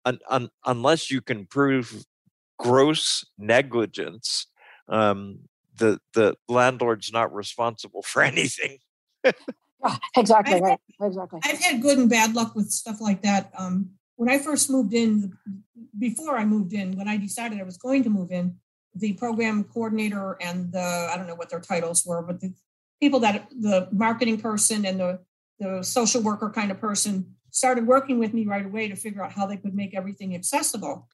un, 0.06 0.20
un, 0.30 0.49
unless 0.66 1.12
you 1.12 1.22
can 1.22 1.45
prove 1.45 2.06
gross 2.60 3.26
negligence 3.38 4.47
um, 4.89 5.39
the 5.78 5.99
the 6.14 6.36
landlord's 6.47 7.12
not 7.12 7.34
responsible 7.34 8.01
for 8.04 8.22
anything 8.22 8.78
exactly 10.16 10.56
I've 10.56 10.62
right. 10.62 10.80
Exactly. 11.01 11.39
I've 11.43 11.60
had 11.60 11.82
good 11.82 11.97
and 11.97 12.10
bad 12.10 12.36
luck 12.36 12.56
with 12.56 12.72
stuff 12.72 13.01
like 13.01 13.22
that. 13.24 13.51
Um, 13.58 13.91
when 14.16 14.30
I 14.30 14.39
first 14.39 14.70
moved 14.70 14.93
in, 14.93 15.34
before 15.97 16.38
I 16.38 16.45
moved 16.45 16.74
in, 16.74 16.95
when 16.95 17.08
I 17.08 17.18
decided 17.18 17.60
I 17.60 17.64
was 17.64 17.78
going 17.78 18.04
to 18.04 18.10
move 18.10 18.32
in, 18.32 18.56
the 18.95 19.14
program 19.14 19.64
coordinator 19.64 20.38
and 20.39 20.72
the, 20.72 21.10
I 21.12 21.18
don't 21.18 21.28
know 21.28 21.36
what 21.36 21.49
their 21.49 21.60
titles 21.60 22.06
were, 22.06 22.22
but 22.22 22.39
the 22.39 22.54
people 23.01 23.20
that, 23.22 23.49
the 23.49 23.89
marketing 23.91 24.39
person 24.39 24.86
and 24.86 24.99
the, 24.99 25.20
the 25.60 25.84
social 25.84 26.22
worker 26.22 26.49
kind 26.49 26.72
of 26.72 26.80
person 26.80 27.36
started 27.54 27.86
working 27.88 28.20
with 28.20 28.34
me 28.34 28.45
right 28.45 28.66
away 28.66 28.89
to 28.89 28.95
figure 28.95 29.24
out 29.24 29.32
how 29.32 29.45
they 29.45 29.58
could 29.58 29.76
make 29.76 29.95
everything 29.95 30.36
accessible. 30.36 31.08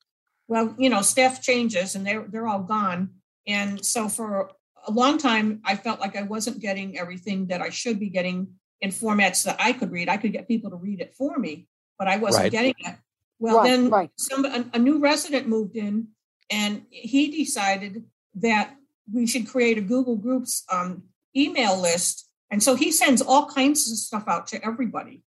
Well, 0.47 0.73
you 0.79 0.89
know, 0.89 1.01
staff 1.01 1.43
changes 1.43 1.95
and 1.95 2.07
they're, 2.07 2.25
they're 2.27 2.47
all 2.47 2.63
gone. 2.63 3.11
And 3.45 3.85
so 3.85 4.07
for 4.07 4.49
a 4.87 4.91
long 4.91 5.17
time, 5.17 5.59
I 5.65 5.75
felt 5.75 5.99
like 5.99 6.15
I 6.15 6.23
wasn't 6.23 6.59
getting 6.61 6.97
everything 6.97 7.47
that 7.47 7.61
I 7.61 7.69
should 7.69 7.99
be 7.99 8.09
getting 8.09 8.47
in 8.81 8.89
formats 8.89 9.43
that 9.43 9.57
I 9.59 9.73
could 9.73 9.91
read. 9.91 10.07
I 10.07 10.15
could 10.17 10.31
get 10.31 10.47
people 10.47 10.69
to 10.69 10.77
read 10.77 11.01
it 11.01 11.13
for 11.13 11.37
me, 11.37 11.67
but 11.99 12.07
I 12.07 12.15
wasn't 12.17 12.43
Right. 12.43 12.51
getting 12.51 12.75
it. 12.79 12.95
Well, 13.37 13.57
Right, 13.57 13.63
then 13.69 13.89
right. 13.89 14.11
some 14.17 14.45
a, 14.45 14.65
a 14.73 14.79
new 14.79 14.99
resident 14.99 15.47
moved 15.47 15.75
in, 15.75 16.07
and 16.49 16.83
he 16.89 17.29
decided 17.29 18.05
that 18.35 18.75
we 19.11 19.27
should 19.27 19.47
create 19.47 19.77
a 19.77 19.81
Google 19.81 20.15
Groups 20.15 20.63
um, 20.71 21.03
email 21.35 21.79
list, 21.79 22.29
and 22.49 22.63
so 22.63 22.75
he 22.75 22.91
sends 22.91 23.21
all 23.21 23.45
kinds 23.45 23.91
of 23.91 23.97
stuff 23.97 24.23
out 24.27 24.47
to 24.47 24.65
everybody, 24.65 25.23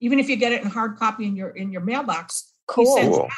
even 0.00 0.18
if 0.18 0.28
you 0.28 0.36
get 0.36 0.52
it 0.52 0.62
in 0.62 0.68
hard 0.68 0.96
copy 0.96 1.26
in 1.26 1.36
your 1.36 1.50
in 1.50 1.72
your 1.72 1.82
mailbox. 1.82 2.52
Cool. 2.66 2.96
sends 2.96 3.16
it 3.16 3.22
out. 3.24 3.30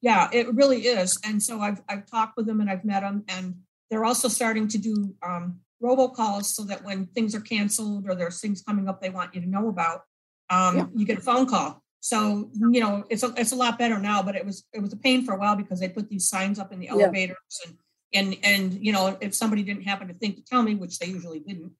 Yeah, 0.00 0.30
it 0.32 0.54
really 0.54 0.82
is. 0.86 1.18
And 1.24 1.42
so 1.42 1.60
I've 1.60 1.82
I've 1.88 2.06
talked 2.06 2.36
with 2.36 2.46
them 2.46 2.60
and 2.60 2.70
I've 2.70 2.84
met 2.84 3.00
them, 3.02 3.24
and 3.28 3.54
they're 3.90 4.04
also 4.04 4.28
starting 4.28 4.66
to 4.68 4.78
do 4.78 5.14
um, 5.22 5.60
robocalls 5.82 6.44
so 6.44 6.62
that 6.64 6.82
when 6.84 7.06
things 7.06 7.34
are 7.34 7.40
canceled 7.40 8.08
or 8.08 8.14
there's 8.14 8.40
things 8.40 8.62
coming 8.62 8.88
up 8.88 9.00
they 9.00 9.10
want 9.10 9.34
you 9.34 9.40
to 9.40 9.48
know 9.48 9.68
about, 9.68 10.02
um, 10.48 10.76
Yeah. 10.76 10.86
you 10.94 11.04
get 11.06 11.18
a 11.18 11.22
phone 11.22 11.46
call. 11.46 11.82
So 12.00 12.50
you 12.72 12.80
know 12.80 13.04
it's 13.10 13.22
a 13.22 13.34
it's 13.36 13.52
a 13.52 13.56
lot 13.56 13.78
better 13.78 13.98
now, 13.98 14.22
but 14.22 14.34
it 14.34 14.44
was 14.46 14.64
it 14.72 14.80
was 14.80 14.92
a 14.94 14.96
pain 14.96 15.24
for 15.24 15.34
a 15.34 15.38
while 15.38 15.56
because 15.56 15.80
they 15.80 15.88
put 15.88 16.08
these 16.08 16.28
signs 16.28 16.58
up 16.58 16.72
in 16.72 16.80
the 16.80 16.86
Yeah. 16.86 16.92
elevators 16.92 17.36
and 17.66 17.76
and 18.14 18.36
and 18.42 18.84
you 18.86 18.92
know 18.92 19.18
if 19.20 19.34
somebody 19.34 19.62
didn't 19.62 19.82
happen 19.84 20.08
to 20.08 20.14
think 20.14 20.36
to 20.36 20.42
tell 20.44 20.62
me, 20.62 20.74
which 20.74 20.98
they 20.98 21.06
usually 21.06 21.40
didn't, 21.40 21.72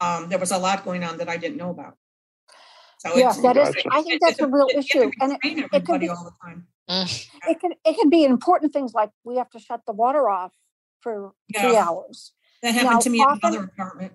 um, 0.00 0.28
there 0.28 0.38
was 0.38 0.50
a 0.52 0.58
lot 0.58 0.84
going 0.84 1.02
on 1.04 1.16
that 1.18 1.28
I 1.30 1.38
didn't 1.38 1.56
know 1.56 1.70
about. 1.70 1.96
So 3.02 3.16
Yes, 3.16 3.34
it's, 3.34 3.42
that 3.42 3.56
is. 3.56 3.74
Gotcha. 3.74 3.88
I 3.90 4.02
think 4.02 4.20
that's 4.20 4.34
it's 4.34 4.42
a 4.42 4.46
real 4.46 4.68
you 4.70 4.76
have 4.76 4.86
to 4.86 4.98
issue, 4.98 5.10
and 5.20 5.32
it, 5.42 5.68
it 5.72 5.84
can 5.84 5.98
be 5.98 6.08
all 6.08 6.22
the 6.24 6.30
time. 6.40 6.66
Mm. 6.88 7.28
it 7.48 7.60
can 7.60 7.72
it 7.84 7.96
can 7.96 8.10
be 8.10 8.24
important 8.24 8.72
things 8.72 8.92
like 8.92 9.10
we 9.24 9.36
have 9.36 9.50
to 9.50 9.58
shut 9.58 9.80
the 9.86 9.92
water 9.92 10.28
off 10.28 10.52
for 11.00 11.32
three 11.58 11.76
hours. 11.76 12.32
That 12.62 12.74
happened 12.74 12.90
Now, 12.92 12.98
to 13.00 13.10
me 13.10 13.22
in 13.22 13.38
another 13.42 13.64
apartment. 13.64 14.12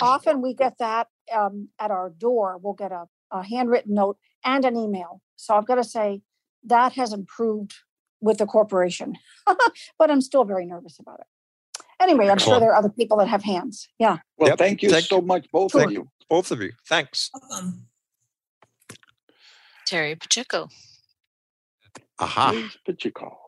Often 0.00 0.42
we 0.42 0.54
get 0.54 0.78
that 0.78 1.08
um, 1.32 1.68
at 1.80 1.90
our 1.90 2.10
door. 2.10 2.58
We'll 2.62 2.74
get 2.74 2.92
a, 2.92 3.06
a 3.32 3.42
handwritten 3.42 3.94
note 3.94 4.16
and 4.44 4.64
an 4.64 4.76
email. 4.76 5.20
So 5.34 5.54
I've 5.54 5.66
got 5.66 5.76
to 5.76 5.84
say 5.84 6.22
that 6.64 6.92
has 6.92 7.12
improved 7.12 7.74
with 8.20 8.38
the 8.38 8.46
corporation, 8.46 9.16
but 9.98 10.10
I'm 10.10 10.20
still 10.20 10.44
very 10.44 10.66
nervous 10.66 10.98
about 11.00 11.20
it. 11.20 11.26
Anyway, 12.00 12.28
I'm 12.28 12.38
sure 12.38 12.60
there 12.60 12.70
are 12.70 12.76
other 12.76 12.88
people 12.90 13.16
that 13.18 13.28
have 13.28 13.42
hands. 13.42 13.88
Yeah. 13.98 14.18
Well, 14.36 14.50
Yep, 14.50 14.58
thank 14.58 14.82
you 14.82 14.90
thank 14.90 15.06
so 15.06 15.20
much, 15.20 15.46
both 15.52 15.72
Sure. 15.72 15.84
of 15.84 15.92
you. 15.92 16.08
both 16.28 16.50
of 16.50 16.60
you 16.60 16.72
thanks 16.88 17.30
Welcome. 17.50 17.86
Terry 19.86 20.16
Pacheco. 20.16 20.68
aha 22.18 22.52
Ms. 22.52 22.76
Pacheco. 22.86 23.38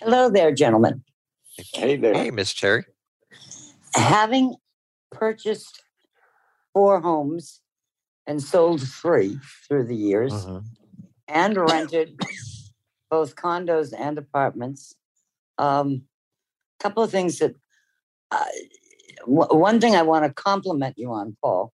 Hello 0.00 0.30
there, 0.30 0.52
gentlemen. 0.54 1.02
Hey 1.74 1.96
there. 1.96 2.14
hey 2.14 2.30
miss 2.30 2.54
terry 2.54 2.84
Having 3.94 4.54
purchased 5.10 5.82
four 6.72 7.00
homes 7.00 7.60
and 8.26 8.42
sold 8.42 8.80
three 8.82 9.38
through 9.66 9.84
the 9.86 9.96
years 9.96 10.32
Mhm. 10.32 10.64
and 11.28 11.56
rented 11.56 12.18
both 13.10 13.34
condos 13.36 13.92
and 13.98 14.18
apartments, 14.18 14.94
um, 15.58 16.06
a 16.78 16.82
couple 16.82 17.02
of 17.02 17.10
things 17.10 17.38
that 17.38 17.54
uh, 18.30 18.44
w- 19.22 19.58
one 19.58 19.80
thing 19.80 19.96
I 19.96 20.02
want 20.02 20.24
to 20.26 20.32
compliment 20.34 20.98
you 20.98 21.12
on, 21.12 21.36
Paul, 21.42 21.72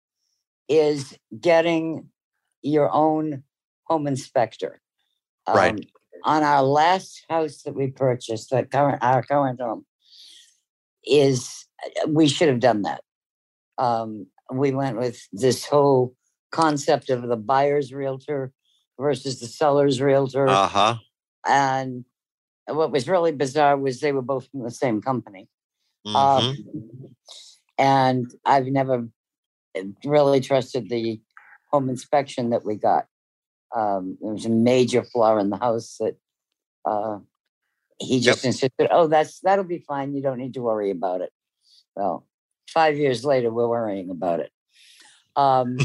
is 0.69 1.17
getting 1.39 2.11
your 2.63 2.89
own 2.93 3.43
home 3.85 4.07
inspector. 4.07 4.81
Right. 5.47 5.73
Um, 5.73 5.79
on 6.25 6.43
our 6.43 6.63
last 6.63 7.25
house 7.29 7.63
that 7.63 7.75
we 7.75 7.87
purchased, 7.87 8.49
the 8.49 8.63
current 8.63 9.03
our 9.03 9.21
current 9.21 9.59
home, 9.59 9.85
is 11.05 11.65
we 12.07 12.27
should 12.27 12.47
have 12.47 12.61
done 12.61 12.83
that. 12.83 13.01
Um, 13.77 14.27
we 14.51 14.71
went 14.71 14.97
with 14.97 15.21
this 15.33 15.65
whole 15.65 16.15
concept 16.51 17.09
of 17.09 17.23
the 17.23 17.35
buyer's 17.35 17.93
realtor 17.93 18.53
versus 18.99 19.39
the 19.39 19.47
seller's 19.47 20.01
realtor. 20.01 20.47
Uh 20.47 20.67
huh. 20.67 20.95
And 21.45 22.05
what 22.67 22.91
was 22.91 23.09
really 23.09 23.33
bizarre 23.33 23.77
was 23.77 23.99
they 23.99 24.13
were 24.13 24.21
both 24.21 24.47
from 24.49 24.63
the 24.63 24.71
same 24.71 25.01
company. 25.01 25.49
Mm-hmm. 26.07 26.15
Um, 26.15 27.15
and 27.77 28.31
I've 28.45 28.67
never 28.67 29.07
really 30.05 30.39
trusted 30.39 30.89
the 30.89 31.19
home 31.73 31.89
inspection 31.89 32.51
that 32.51 32.63
we 32.63 32.75
got. 32.75 33.07
Um, 33.75 34.17
there 34.21 34.31
was 34.31 34.45
a 34.45 34.49
major 34.49 35.03
flaw 35.03 35.37
in 35.39 35.49
the 35.49 35.57
house 35.57 35.97
that 35.99 36.15
uh, 36.85 37.17
he 37.99 38.19
just 38.19 38.45
insisted, 38.45 38.87
"Oh, 38.91 39.07
that's 39.07 39.39
that'll 39.39 39.65
be 39.65 39.79
fine. 39.79 40.13
You 40.13 40.21
don't 40.21 40.37
need 40.37 40.53
to 40.53 40.61
worry 40.61 40.91
about 40.91 41.21
it." 41.21 41.31
Well, 41.95 42.27
five 42.69 42.97
years 42.97 43.25
later, 43.25 43.51
we're 43.51 43.67
worrying 43.67 44.11
about 44.11 44.39
it. 44.39 44.51
Um, 45.35 45.77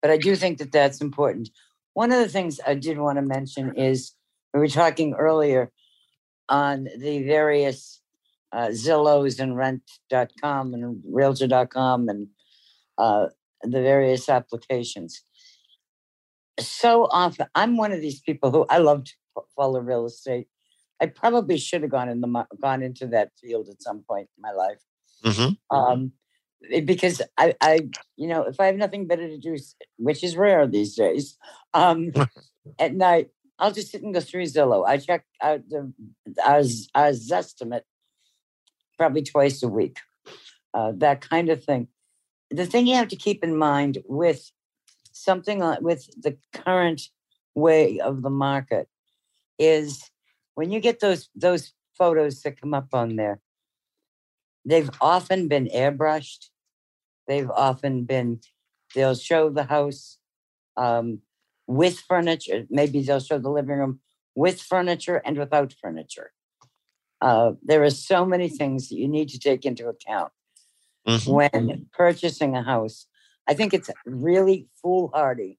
but 0.00 0.10
I 0.12 0.16
do 0.16 0.36
think 0.36 0.58
that 0.58 0.70
that's 0.70 1.00
important. 1.00 1.50
One 1.94 2.12
of 2.12 2.18
the 2.18 2.28
things 2.28 2.60
I 2.64 2.74
did 2.74 2.98
want 2.98 3.18
to 3.18 3.22
mention 3.22 3.74
is 3.76 4.12
we 4.54 4.60
were 4.60 4.68
talking 4.68 5.14
earlier 5.14 5.72
on 6.48 6.84
the 6.98 7.24
various 7.24 8.00
uh, 8.52 8.68
Zillows 8.68 9.40
and 9.40 9.56
rent.com 9.56 10.74
and 10.74 11.02
realtor.com 11.04 12.08
and 12.08 12.28
uh, 12.98 13.26
the 13.62 13.82
various 13.82 14.28
applications. 14.28 15.22
So 16.60 17.08
often, 17.10 17.46
I'm 17.54 17.76
one 17.76 17.92
of 17.92 18.00
these 18.00 18.20
people 18.20 18.50
who 18.50 18.66
I 18.68 18.78
love 18.78 19.04
to 19.04 19.12
follow 19.56 19.80
real 19.80 20.06
estate. 20.06 20.48
I 21.00 21.06
probably 21.06 21.58
should 21.58 21.82
have 21.82 21.90
gone 21.90 22.08
in 22.08 22.20
the 22.20 22.46
gone 22.60 22.82
into 22.82 23.06
that 23.08 23.32
field 23.40 23.68
at 23.68 23.82
some 23.82 24.04
point 24.08 24.28
in 24.36 24.42
my 24.42 24.52
life 24.52 24.78
hmm 25.24 25.48
um, 25.70 26.12
eh, 26.70 26.80
because 26.80 27.22
I, 27.38 27.54
I, 27.60 27.88
you 28.16 28.28
know, 28.28 28.42
if 28.42 28.60
I 28.60 28.66
have 28.66 28.76
nothing 28.76 29.06
better 29.06 29.26
to 29.28 29.38
do, 29.38 29.56
which 29.96 30.22
is 30.22 30.36
rare 30.36 30.66
these 30.66 30.94
days, 30.94 31.36
um, 31.74 32.12
at 32.78 32.94
night 32.94 33.30
I'll 33.58 33.72
just 33.72 33.90
sit 33.90 34.02
and 34.02 34.14
go 34.14 34.20
through 34.20 34.44
Zillow. 34.44 34.86
I 34.86 34.98
check 34.98 35.24
out 35.40 35.68
the 35.68 35.92
our, 36.44 36.62
our 36.94 37.10
Zestimate 37.10 37.82
probably 38.98 39.22
twice 39.22 39.62
a 39.62 39.68
week, 39.68 39.98
uh, 40.74 40.92
that 40.96 41.20
kind 41.20 41.48
of 41.48 41.64
thing. 41.64 41.88
The 42.52 42.66
thing 42.66 42.86
you 42.86 42.96
have 42.96 43.08
to 43.08 43.16
keep 43.16 43.42
in 43.42 43.56
mind 43.56 43.98
with 44.06 44.50
something 45.12 45.58
like 45.60 45.80
with 45.80 46.08
the 46.20 46.36
current 46.52 47.02
way 47.54 47.98
of 48.00 48.22
the 48.22 48.30
market 48.30 48.88
is 49.58 50.10
when 50.54 50.70
you 50.70 50.80
get 50.80 51.00
those 51.00 51.28
those 51.34 51.72
photos 51.96 52.42
that 52.42 52.60
come 52.60 52.74
up 52.74 52.88
on 52.92 53.16
there 53.16 53.40
they've 54.64 54.90
often 55.00 55.48
been 55.48 55.68
airbrushed. 55.74 56.48
They've 57.28 57.50
often 57.50 58.04
been, 58.04 58.40
they'll 58.94 59.14
show 59.14 59.50
the 59.50 59.64
house 59.64 60.18
um, 60.76 61.20
with 61.66 62.00
furniture. 62.00 62.64
Maybe 62.70 63.02
they'll 63.02 63.20
show 63.20 63.38
the 63.38 63.50
living 63.50 63.78
room 63.78 64.00
with 64.34 64.60
furniture 64.60 65.22
and 65.24 65.38
without 65.38 65.74
furniture. 65.80 66.32
Uh, 67.20 67.52
there 67.62 67.82
are 67.84 67.90
so 67.90 68.24
many 68.24 68.48
things 68.48 68.88
that 68.88 68.96
you 68.96 69.06
need 69.06 69.28
to 69.28 69.38
take 69.38 69.64
into 69.64 69.88
account 69.88 70.32
Mhm. 71.06 71.32
when 71.32 71.86
purchasing 71.92 72.56
a 72.56 72.62
house. 72.62 73.06
I 73.48 73.54
think 73.54 73.74
it's 73.74 73.90
really 74.06 74.68
foolhardy. 74.80 75.58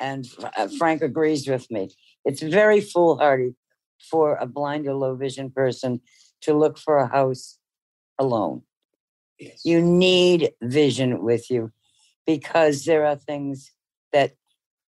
And 0.00 0.26
uh, 0.56 0.68
Frank 0.78 1.02
agrees 1.02 1.46
with 1.46 1.70
me. 1.70 1.90
It's 2.24 2.42
very 2.42 2.80
foolhardy 2.80 3.54
for 4.10 4.36
a 4.36 4.46
blind 4.46 4.86
or 4.86 4.94
low 4.94 5.14
vision 5.14 5.50
person 5.50 6.00
to 6.42 6.54
look 6.54 6.78
for 6.78 6.98
a 6.98 7.06
house 7.06 7.58
alone. 8.18 8.62
You 9.62 9.82
need 9.82 10.52
vision 10.62 11.22
with 11.22 11.50
you 11.50 11.72
because 12.26 12.84
there 12.84 13.04
are 13.06 13.16
things 13.16 13.72
that 14.12 14.32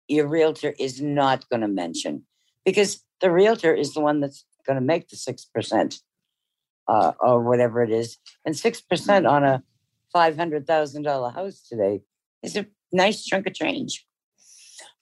your 0.08 0.26
realtor 0.26 0.74
is 0.78 1.00
not 1.00 1.48
going 1.48 1.60
to 1.60 1.68
mention 1.68 2.24
because 2.64 3.04
the 3.20 3.30
realtor 3.30 3.74
is 3.74 3.94
the 3.94 4.00
one 4.00 4.20
that's 4.20 4.44
going 4.66 4.78
to 4.78 4.84
make 4.84 5.08
the 5.08 5.16
6% 5.16 6.00
uh, 6.88 7.12
or 7.20 7.42
whatever 7.42 7.82
it 7.82 7.90
is. 7.90 8.18
And 8.44 8.54
6% 8.54 9.30
on 9.30 9.44
a 9.44 9.62
$500,000 10.14 11.34
house 11.34 11.60
today 11.68 12.00
is 12.42 12.56
a 12.56 12.66
nice 12.92 13.24
chunk 13.24 13.46
of 13.46 13.54
change, 13.54 14.06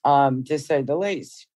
um, 0.04 0.44
to 0.44 0.58
say 0.58 0.82
the 0.82 0.96
least. 0.96 1.46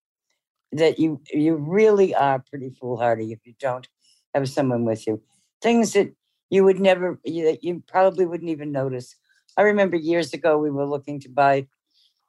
That 0.73 1.01
you 1.01 1.21
you 1.33 1.57
really 1.57 2.15
are 2.15 2.45
pretty 2.49 2.71
foolhardy 2.71 3.33
if 3.33 3.41
you 3.45 3.55
don't 3.59 3.89
have 4.35 4.49
someone 4.49 4.85
with 4.85 5.05
you. 5.05 5.21
Things 5.61 5.95
that 5.95 6.15
you 6.49 6.63
would 6.63 6.79
never 6.79 7.19
you, 7.25 7.45
that 7.47 7.65
you 7.65 7.83
probably 7.89 8.25
wouldn't 8.25 8.51
even 8.51 8.71
notice. 8.71 9.17
I 9.57 9.63
remember 9.63 9.97
years 9.97 10.33
ago 10.33 10.59
we 10.59 10.71
were 10.71 10.87
looking 10.87 11.19
to 11.23 11.29
buy 11.29 11.67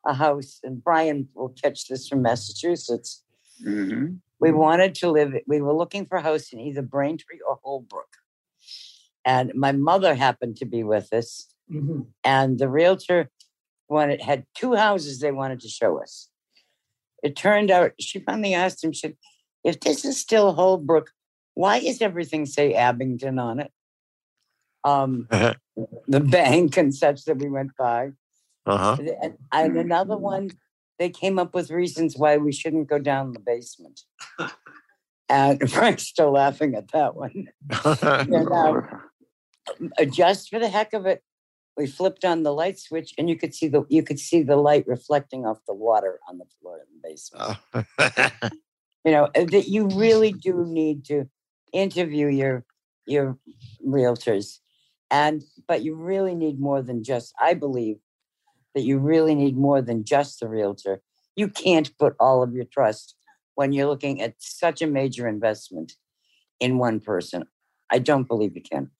a 0.08 0.16
house, 0.16 0.60
and 0.64 0.84
Brian 0.84 1.30
will 1.36 1.50
catch 1.50 1.88
this 1.88 2.08
from 2.08 2.24
Massachusetts. 2.24 3.24
Mhm. 3.64 4.22
We 4.42 4.52
wanted 4.52 4.96
to 4.96 5.12
live. 5.12 5.34
We 5.48 5.62
were 5.62 5.74
looking 5.74 6.06
for 6.06 6.18
a 6.18 6.22
house 6.22 6.52
in 6.52 6.60
either 6.60 6.82
Braintree 6.82 7.40
or 7.48 7.60
Holbrook, 7.64 8.18
and 9.24 9.54
my 9.54 9.72
mother 9.72 10.16
happened 10.16 10.58
to 10.58 10.66
be 10.66 10.84
with 10.84 11.14
us. 11.14 11.48
And 12.24 12.60
the 12.60 12.68
realtor 12.68 13.30
wanted 13.88 14.22
had 14.22 14.46
two 14.56 14.74
houses 14.74 15.20
they 15.20 15.32
wanted 15.32 15.60
to 15.62 15.70
show 15.70 16.02
us. 16.02 16.30
It 17.24 17.36
turned 17.36 17.70
out 17.70 17.92
she 18.00 18.20
finally 18.20 18.54
asked 18.54 18.84
him, 18.84 18.94
she 18.94 19.00
said, 19.00 19.18
if 19.64 19.80
this 19.80 20.04
is 20.04 20.20
still 20.20 20.54
Holbrook, 20.54 21.12
why 21.54 21.78
is 21.78 22.02
everything 22.02 22.46
say 22.46 22.74
Abington 22.74 23.38
on 23.38 23.60
it? 23.60 23.72
Um, 24.84 25.28
the 26.08 26.20
bank 26.32 26.78
and 26.78 26.94
such 26.94 27.26
that 27.26 27.38
we 27.38 27.48
went 27.48 27.72
by. 27.78 28.12
Uh-huh. 28.66 28.98
And, 29.22 29.38
and 29.52 29.78
another 29.78 30.18
one, 30.18 30.50
they 31.02 31.10
came 31.10 31.40
up 31.40 31.56
with 31.56 31.72
reasons 31.72 32.16
why 32.16 32.38
we 32.38 32.52
shouldn't 32.52 32.88
go 32.88 33.00
down 33.00 33.34
the 33.34 33.40
basement. 33.40 34.02
And 35.28 35.60
Frank's 35.72 36.04
still 36.04 36.32
laughing 36.32 36.76
at 36.76 36.92
that 36.92 37.16
one. 37.16 37.48
And, 38.04 38.52
um, 38.52 38.88
uh, 39.98 40.06
just 40.06 40.50
for 40.50 40.60
the 40.60 40.70
heck 40.70 40.94
of 40.94 41.08
it, 41.08 41.24
we 41.76 41.88
flipped 41.88 42.24
on 42.24 42.44
the 42.44 42.54
light 42.54 42.78
switch, 42.78 43.16
and 43.18 43.28
you 43.28 43.36
could 43.36 43.56
see 43.56 43.68
the 43.68 43.84
you 43.90 44.04
could 44.04 44.20
see 44.20 44.44
the 44.44 44.58
light 44.58 44.86
reflecting 44.88 45.44
off 45.44 45.60
the 45.68 45.74
water 45.74 46.20
on 46.30 46.38
the 46.38 46.46
floor 46.60 46.80
in 46.80 46.88
the 46.94 47.10
basement. 47.10 48.54
You 49.04 49.14
know 49.14 49.24
uh, 49.36 49.46
that 49.46 49.68
you 49.68 49.88
really 49.88 50.32
do 50.32 50.64
need 50.64 51.06
to 51.06 51.28
interview 51.74 52.28
your 52.28 52.66
your 53.08 53.40
realtors, 53.84 54.60
and 55.10 55.42
but 55.68 55.82
you 55.82 55.96
really 55.96 56.36
need 56.36 56.60
more 56.60 56.84
than 56.84 57.04
just. 57.04 57.34
I 57.42 57.56
believe 57.56 57.98
that 58.74 58.84
you 58.84 59.00
really 59.00 59.36
need 59.36 59.58
more 59.58 59.82
than 59.82 60.04
just 60.04 60.40
the 60.40 60.48
realtor. 60.48 61.02
You 61.36 61.48
can't 61.48 61.96
put 61.98 62.16
all 62.20 62.44
of 62.44 62.54
your 62.54 62.66
trust 62.66 63.16
when 63.56 63.72
you're 63.74 63.88
looking 63.88 64.22
at 64.22 64.36
such 64.40 64.82
a 64.82 64.88
major 64.88 65.28
investment 65.28 65.94
in 66.60 66.78
one 66.78 67.00
person. 67.00 67.44
I 67.90 68.00
don't 68.00 68.28
believe 68.28 68.56
you 68.56 68.62
can. 68.62 68.92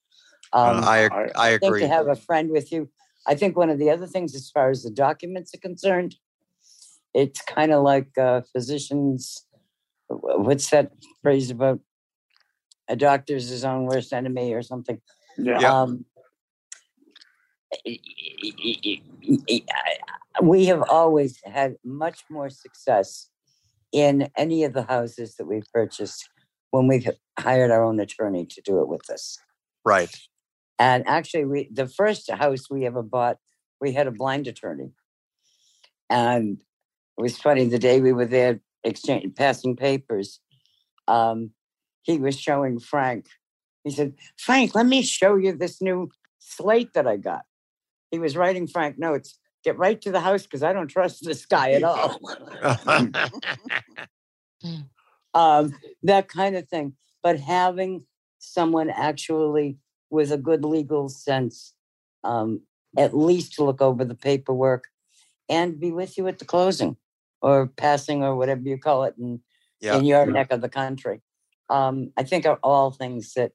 Uh, 0.52 0.74
Um, 0.76 0.84
I 0.84 0.98
ag- 1.04 1.32
I 1.34 1.48
think 1.50 1.62
agree. 1.62 1.80
to 1.80 1.88
have 1.88 2.08
a 2.08 2.16
friend 2.16 2.50
with 2.50 2.70
you. 2.72 2.90
I 3.26 3.34
think 3.34 3.56
one 3.56 3.70
of 3.70 3.78
the 3.78 3.90
other 3.90 4.06
things, 4.06 4.34
as 4.34 4.50
far 4.50 4.70
as 4.70 4.82
the 4.82 4.90
documents 4.90 5.54
are 5.54 5.58
concerned, 5.58 6.16
it's 7.14 7.40
kind 7.42 7.72
of 7.72 7.82
like 7.82 8.18
uh, 8.18 8.42
physicians. 8.52 9.46
What's 10.08 10.70
that 10.70 10.92
phrase 11.22 11.50
about? 11.50 11.80
A 12.88 12.96
doctor's 12.96 13.48
his 13.48 13.64
own 13.64 13.86
worst 13.86 14.12
enemy, 14.12 14.52
or 14.52 14.62
something. 14.62 15.00
Yeah. 15.38 15.60
Yeah. 15.60 15.82
Um, 15.82 16.04
we 20.42 20.66
have 20.66 20.82
always 20.88 21.40
had 21.44 21.76
much 21.84 22.24
more 22.30 22.50
success 22.50 23.28
in 23.92 24.28
any 24.36 24.64
of 24.64 24.72
the 24.72 24.84
houses 24.84 25.36
that 25.36 25.46
we've 25.46 25.66
purchased 25.72 26.28
when 26.70 26.86
we've 26.88 27.08
hired 27.38 27.70
our 27.70 27.84
own 27.84 28.00
attorney 28.00 28.46
to 28.46 28.62
do 28.62 28.80
it 28.80 28.88
with 28.88 29.08
us. 29.10 29.38
Right. 29.84 30.14
And 30.78 31.06
actually, 31.06 31.44
we 31.44 31.68
the 31.72 31.86
first 31.86 32.30
house 32.30 32.70
we 32.70 32.86
ever 32.86 33.02
bought, 33.02 33.36
we 33.80 33.92
had 33.92 34.06
a 34.06 34.12
blind 34.12 34.46
attorney. 34.46 34.92
And 36.08 36.58
it 37.18 37.22
was 37.22 37.38
funny, 37.38 37.66
the 37.66 37.78
day 37.78 38.00
we 38.00 38.12
were 38.12 38.26
there 38.26 38.60
exchange 38.84 39.34
passing 39.36 39.76
papers, 39.76 40.40
um, 41.06 41.50
he 42.02 42.18
was 42.18 42.38
showing 42.38 42.80
Frank. 42.80 43.26
He 43.84 43.90
said, 43.90 44.14
Frank, 44.38 44.74
let 44.74 44.86
me 44.86 45.02
show 45.02 45.36
you 45.36 45.52
this 45.52 45.80
new 45.80 46.10
slate 46.38 46.92
that 46.94 47.06
I 47.06 47.16
got. 47.16 47.42
He 48.12 48.18
was 48.18 48.36
writing 48.36 48.68
Frank 48.68 48.98
notes. 48.98 49.38
Get 49.64 49.78
right 49.78 50.00
to 50.02 50.12
the 50.12 50.20
house 50.20 50.42
because 50.42 50.62
I 50.62 50.72
don't 50.72 50.88
trust 50.88 51.24
this 51.24 51.46
guy 51.46 51.72
at 51.72 51.82
all. 51.84 52.20
um, 55.34 55.74
that 56.02 56.28
kind 56.28 56.54
of 56.56 56.68
thing. 56.68 56.94
But 57.22 57.40
having 57.40 58.04
someone 58.38 58.90
actually 58.90 59.78
with 60.10 60.30
a 60.30 60.36
good 60.36 60.64
legal 60.64 61.08
sense, 61.08 61.74
um, 62.22 62.60
at 62.98 63.16
least 63.16 63.54
to 63.54 63.64
look 63.64 63.80
over 63.80 64.04
the 64.04 64.14
paperwork 64.14 64.88
and 65.48 65.80
be 65.80 65.90
with 65.90 66.18
you 66.18 66.28
at 66.28 66.38
the 66.38 66.44
closing 66.44 66.96
or 67.40 67.66
passing 67.66 68.22
or 68.22 68.36
whatever 68.36 68.60
you 68.62 68.78
call 68.78 69.04
it 69.04 69.14
in, 69.18 69.40
Yeah. 69.80 69.96
in 69.96 70.04
your 70.04 70.26
neck 70.26 70.52
of 70.52 70.60
the 70.60 70.68
country. 70.68 71.22
Um, 71.70 72.12
I 72.16 72.24
think 72.24 72.44
are 72.44 72.58
all 72.62 72.90
things 72.90 73.32
that 73.34 73.52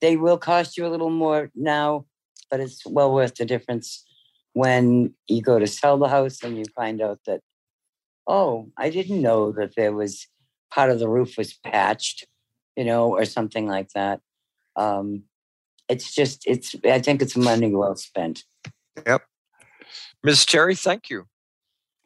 they 0.00 0.16
will 0.16 0.38
cost 0.38 0.76
you 0.76 0.86
a 0.86 0.88
little 0.88 1.10
more 1.10 1.50
now, 1.56 2.06
but 2.50 2.60
it's 2.60 2.86
well 2.86 3.12
worth 3.12 3.34
the 3.34 3.44
difference 3.44 4.04
when 4.52 5.14
you 5.28 5.42
go 5.42 5.58
to 5.58 5.66
sell 5.66 5.98
the 5.98 6.08
house 6.08 6.42
and 6.42 6.56
you 6.56 6.64
find 6.74 7.00
out 7.00 7.20
that, 7.26 7.40
oh, 8.26 8.70
I 8.76 8.90
didn't 8.90 9.22
know 9.22 9.52
that 9.52 9.74
there 9.76 9.92
was 9.92 10.26
part 10.72 10.90
of 10.90 10.98
the 10.98 11.08
roof 11.08 11.38
was 11.38 11.54
patched, 11.54 12.26
you 12.76 12.84
know, 12.84 13.10
or 13.10 13.24
something 13.24 13.66
like 13.66 13.90
that. 13.94 14.20
Um, 14.76 15.24
it's 15.88 16.14
just, 16.14 16.42
it's, 16.46 16.74
I 16.84 17.00
think 17.00 17.22
it's 17.22 17.36
money 17.36 17.74
well 17.74 17.96
spent. 17.96 18.44
Yep. 19.06 19.22
Ms. 20.22 20.44
Terry, 20.44 20.74
thank 20.74 21.08
you. 21.08 21.26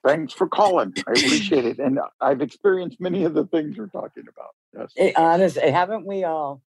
Thanks 0.07 0.33
for 0.33 0.49
calling. 0.49 0.93
I 1.07 1.11
appreciate 1.17 1.65
it. 1.65 1.79
And 1.79 2.01
I've 2.21 2.43
experienced 2.43 3.01
many 3.01 3.25
of 3.25 3.35
the 3.35 3.47
things 3.47 3.77
you're 3.77 3.87
talking 3.89 4.25
about. 4.29 4.55
Yes. 4.77 4.93
It, 4.97 5.17
honestly, 5.17 5.71
haven't 5.71 6.07
we 6.07 6.25
all? 6.25 6.63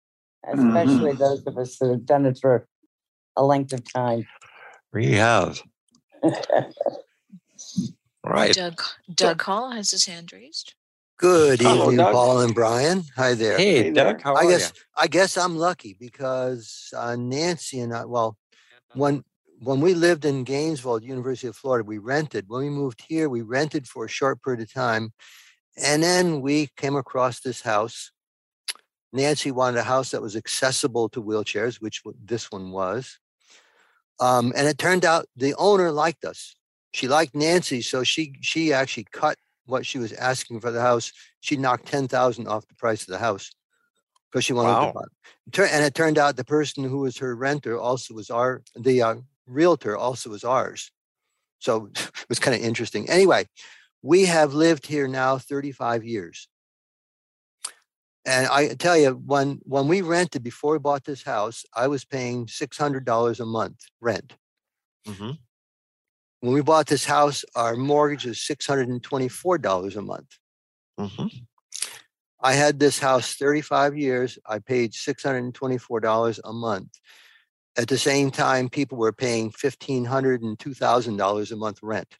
Especially 0.46 1.12
those 1.12 1.46
of 1.46 1.58
us 1.58 1.76
that 1.78 1.90
have 1.90 2.06
done 2.06 2.24
it 2.26 2.38
for 2.40 2.66
a 3.36 3.44
length 3.44 3.72
of 3.72 3.90
time. 3.92 4.26
We 4.92 5.12
have. 5.12 5.62
Right. 8.24 8.54
Doug, 8.54 8.82
Doug 9.14 9.42
Hall 9.42 9.70
has 9.70 9.90
his 9.90 10.04
hand 10.06 10.32
raised. 10.32 10.74
Good 11.18 11.60
Hello, 11.60 11.84
evening, 11.84 11.98
Doug. 11.98 12.12
Paul 12.12 12.40
and 12.40 12.54
Brian. 12.54 13.04
Hi 13.16 13.34
there. 13.34 13.58
Hey, 13.58 13.82
Hey 13.84 13.90
Doug, 13.90 14.16
there. 14.16 14.20
how 14.24 14.34
I 14.34 14.44
are 14.44 14.48
guess 14.48 14.72
I 14.96 15.06
guess 15.06 15.36
I'm 15.36 15.56
lucky 15.56 15.94
because 15.98 16.88
uh, 16.96 17.14
Nancy 17.16 17.80
and 17.80 17.94
I. 17.94 18.04
Well, 18.06 18.36
when 18.94 19.22
when 19.58 19.80
we 19.80 19.92
lived 19.92 20.24
in 20.24 20.44
Gainesville 20.44 20.96
at 20.96 21.02
University 21.02 21.46
of 21.48 21.56
Florida, 21.56 21.84
we 21.86 21.98
rented. 21.98 22.46
When 22.48 22.62
we 22.62 22.70
moved 22.70 23.04
here, 23.06 23.28
we 23.28 23.42
rented 23.42 23.86
for 23.86 24.06
a 24.06 24.08
short 24.08 24.42
period 24.42 24.62
of 24.62 24.72
time, 24.72 25.12
and 25.76 26.02
then 26.02 26.40
we 26.40 26.68
came 26.78 26.96
across 26.96 27.40
this 27.40 27.60
house. 27.60 28.12
Nancy 29.12 29.50
wanted 29.50 29.78
a 29.78 29.82
house 29.82 30.10
that 30.10 30.22
was 30.22 30.36
accessible 30.36 31.08
to 31.10 31.22
wheelchairs, 31.22 31.80
which 31.80 32.02
this 32.24 32.50
one 32.50 32.70
was. 32.70 33.18
Um, 34.20 34.52
and 34.56 34.68
it 34.68 34.78
turned 34.78 35.04
out 35.04 35.26
the 35.36 35.54
owner 35.54 35.90
liked 35.90 36.24
us. 36.24 36.54
She 36.92 37.08
liked 37.08 37.34
Nancy, 37.34 37.82
so 37.82 38.02
she 38.04 38.34
she 38.40 38.72
actually 38.72 39.06
cut 39.12 39.36
what 39.66 39.86
she 39.86 39.98
was 39.98 40.12
asking 40.12 40.60
for 40.60 40.70
the 40.70 40.80
house. 40.80 41.12
She 41.40 41.56
knocked 41.56 41.86
ten 41.86 42.08
thousand 42.08 42.48
off 42.48 42.66
the 42.68 42.74
price 42.74 43.02
of 43.02 43.08
the 43.08 43.18
house 43.18 43.50
because 44.30 44.44
she 44.44 44.52
wanted 44.52 44.72
Wow. 44.72 44.86
to 44.88 44.92
buy. 44.92 45.02
it. 45.64 45.72
And 45.72 45.84
it 45.84 45.94
turned 45.94 46.18
out 46.18 46.36
the 46.36 46.44
person 46.44 46.84
who 46.84 46.98
was 46.98 47.18
her 47.18 47.34
renter 47.34 47.78
also 47.78 48.14
was 48.14 48.30
our 48.30 48.62
the 48.76 49.02
uh, 49.02 49.14
realtor 49.46 49.96
also 49.96 50.30
was 50.30 50.44
ours. 50.44 50.90
So 51.58 51.86
it 51.94 52.26
was 52.28 52.38
kind 52.38 52.54
of 52.56 52.62
interesting. 52.62 53.08
Anyway, 53.08 53.46
we 54.02 54.26
have 54.26 54.54
lived 54.54 54.86
here 54.86 55.08
now 55.08 55.38
35 55.38 56.04
years. 56.04 56.48
And 58.30 58.46
I 58.46 58.74
tell 58.74 58.96
you, 58.96 59.10
when 59.26 59.58
when 59.64 59.88
we 59.88 60.02
rented 60.02 60.44
before 60.44 60.74
we 60.74 60.78
bought 60.78 61.02
this 61.04 61.24
house, 61.24 61.64
I 61.74 61.88
was 61.88 62.04
paying 62.04 62.46
six 62.46 62.78
hundred 62.78 63.04
dollars 63.04 63.40
a 63.40 63.44
month 63.44 63.80
rent. 64.00 64.34
Mhm. 65.04 65.38
When 66.38 66.52
we 66.52 66.62
bought 66.62 66.86
this 66.86 67.04
house, 67.06 67.44
our 67.56 67.74
mortgage 67.74 68.26
was 68.26 68.40
six 68.40 68.66
hundred 68.68 68.88
and 68.88 69.02
twenty-four 69.02 69.58
dollars 69.58 69.96
a 69.96 70.02
month. 70.02 70.38
Mhm. 70.96 71.28
I 72.40 72.52
had 72.52 72.78
this 72.78 73.00
house 73.00 73.34
35 73.34 73.98
years. 73.98 74.38
I 74.46 74.60
paid 74.60 74.94
$624 74.94 76.40
a 76.44 76.52
month. 76.52 77.00
At 77.76 77.88
the 77.88 77.98
same 77.98 78.30
time, 78.30 78.70
people 78.70 78.96
were 78.96 79.12
paying 79.12 79.50
$1,500 79.50 80.42
and 80.42 80.58
$2,000 80.58 81.50
a 81.50 81.56
month 81.56 81.80
rent. 81.82 82.16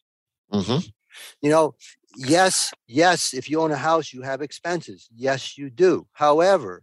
Mhm. 0.53 0.93
You 1.41 1.51
know, 1.51 1.74
yes, 2.16 2.73
yes, 2.87 3.35
if 3.35 3.49
you 3.51 3.61
own 3.61 3.70
a 3.70 3.77
house, 3.77 4.12
you 4.12 4.23
have 4.23 4.43
expenses. 4.43 5.09
Yes, 5.15 5.57
you 5.57 5.70
do. 5.70 6.07
However, 6.12 6.82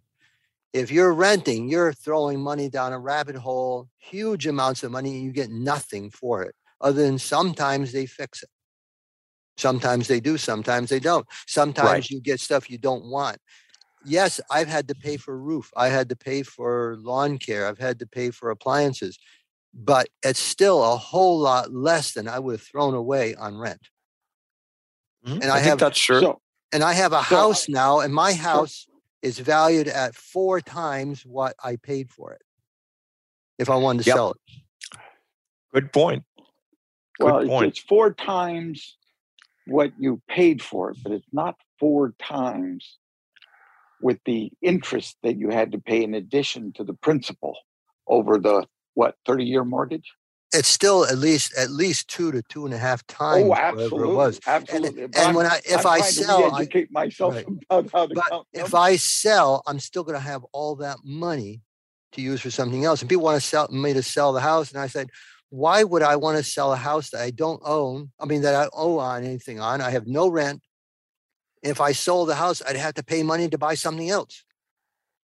if 0.73 0.91
you're 0.91 1.13
renting, 1.13 1.69
you're 1.69 1.93
throwing 1.93 2.39
money 2.39 2.69
down 2.69 2.93
a 2.93 2.99
rabbit 2.99 3.35
hole, 3.35 3.89
huge 3.97 4.45
amounts 4.47 4.83
of 4.83 4.91
money, 4.91 5.15
and 5.15 5.23
you 5.23 5.31
get 5.31 5.49
nothing 5.49 6.11
for 6.11 6.43
it, 6.43 6.55
other 6.81 7.01
than 7.03 7.17
sometimes 7.17 7.91
they 7.91 8.05
fix 8.05 8.43
it. 8.43 8.49
Sometimes 9.57 10.07
they 10.07 10.19
do, 10.19 10.37
sometimes 10.37 10.89
they 10.89 10.99
don't. 10.99 11.25
Sometimes 11.47 12.11
you 12.11 12.21
get 12.21 12.39
stuff 12.39 12.69
you 12.69 12.77
don't 12.77 13.05
want. 13.09 13.39
Yes, 14.05 14.39
I've 14.51 14.67
had 14.67 14.87
to 14.89 14.95
pay 14.95 15.17
for 15.17 15.37
roof. 15.37 15.71
I 15.75 15.87
had 15.87 16.09
to 16.09 16.15
pay 16.15 16.43
for 16.43 16.97
lawn 16.99 17.39
care. 17.39 17.67
I've 17.67 17.79
had 17.79 17.97
to 17.99 18.07
pay 18.07 18.29
for 18.29 18.51
appliances, 18.51 19.17
but 19.73 20.09
it's 20.23 20.39
still 20.39 20.83
a 20.83 20.95
whole 20.95 21.39
lot 21.39 21.73
less 21.73 22.13
than 22.13 22.27
I 22.27 22.37
would 22.37 22.53
have 22.53 22.61
thrown 22.61 22.93
away 22.93 23.33
on 23.35 23.57
rent. 23.57 23.89
Mhm. 25.27 25.41
And 25.41 25.45
I, 25.45 25.57
I 25.57 25.59
think 25.59 25.65
have 25.65 25.79
that's 25.79 25.97
sure. 25.97 26.21
So, 26.21 26.41
and 26.71 26.83
I 26.83 26.93
have 26.93 27.11
a 27.11 27.23
So, 27.23 27.35
house 27.35 27.67
now, 27.67 27.99
and 27.99 28.13
my 28.13 28.33
house 28.33 28.87
is 29.21 29.39
valued 29.39 29.87
at 29.87 30.15
four 30.15 30.61
times 30.61 31.25
what 31.25 31.55
I 31.63 31.75
paid 31.75 32.09
for 32.09 32.33
it. 32.33 32.41
If 33.57 33.69
I 33.69 33.75
wanted 33.75 34.03
to 34.03 34.09
Yep. 34.09 34.15
sell 34.15 34.31
it. 34.31 34.37
Good 35.73 35.91
point. 35.91 36.23
Good 37.19 37.25
well, 37.25 37.45
point. 37.45 37.67
it's 37.69 37.79
four 37.79 38.13
times 38.13 38.97
what 39.65 39.91
you 39.99 40.21
paid 40.29 40.61
for 40.61 40.91
it, 40.91 40.97
but 41.03 41.11
it's 41.11 41.27
not 41.33 41.55
four 41.79 42.13
times 42.19 42.97
with 43.99 44.19
the 44.25 44.51
interest 44.61 45.17
that 45.23 45.37
you 45.37 45.49
had 45.49 45.71
to 45.71 45.79
pay 45.79 46.03
in 46.03 46.13
addition 46.13 46.71
to 46.73 46.83
the 46.83 46.93
principal 46.93 47.57
over 48.07 48.37
the 48.37 48.65
what 48.93 49.15
30 49.25 49.43
year 49.45 49.65
mortgage 49.65 50.13
It's 50.53 50.69
still 50.69 51.05
at 51.05 51.17
least 51.17 51.57
at 51.57 51.71
least 51.71 52.07
two 52.07 52.31
to 52.31 52.41
two 52.43 52.65
and 52.65 52.73
a 52.73 52.77
half 52.77 53.03
oh, 53.09 53.13
times 53.13 53.43
oh 53.43 53.47
whatever 53.47 53.81
absolutely 53.81 54.09
it 54.09 54.15
was. 54.15 54.39
absolutely 54.47 55.03
And, 55.03 55.15
and 55.17 55.35
when 55.35 55.45
I 55.45 55.59
if 55.65 55.85
I'm 55.85 55.93
I 55.93 55.97
trying 55.99 56.11
to 56.13 56.23
sell, 56.23 56.43
I, 56.45 56.59
re-educate 56.59 56.91
myself 56.91 57.35
right. 57.35 57.45
about 57.69 57.91
how 57.91 58.07
to 58.07 58.15
but 58.15 58.29
count 58.29 58.47
if. 58.53 58.73
I 58.73 58.95
sell, 58.95 59.61
I'm 59.67 59.79
still 59.79 60.03
going 60.03 60.17
to 60.17 60.23
have 60.23 60.45
all 60.53 60.75
that 60.77 60.97
money 61.03 61.61
to 62.13 62.21
use 62.21 62.41
for 62.41 62.49
something 62.49 62.85
else. 62.85 63.01
And 63.01 63.09
people 63.09 63.25
want 63.25 63.41
to 63.41 63.45
sell 63.45 63.67
me 63.69 63.93
to 63.93 64.01
sell 64.03 64.31
the 64.31 64.39
house, 64.39 64.71
and 64.71 64.79
I 64.79 64.87
said, 64.87 65.09
why 65.49 65.83
would 65.83 66.01
I 66.01 66.15
want 66.15 66.37
to 66.37 66.43
sell 66.43 66.73
a 66.73 66.77
house 66.77 67.09
that 67.11 67.21
I 67.21 67.31
don't 67.31 67.61
own? 67.65 68.11
I 68.19 68.25
mean, 68.25 68.41
that 68.41 68.55
I 68.55 68.69
owe 68.73 68.99
on 68.99 69.23
anything 69.23 69.59
on. 69.59 69.81
I 69.81 69.91
have 69.91 70.07
no 70.07 70.29
rent. 70.29 70.61
If 71.63 71.81
I 71.81 71.91
sold 71.91 72.29
the 72.29 72.35
house, 72.35 72.61
I'd 72.61 72.75
have 72.75 72.95
to 72.95 73.03
pay 73.03 73.23
money 73.23 73.49
to 73.49 73.57
buy 73.57 73.75
something 73.75 74.09
else. 74.09 74.43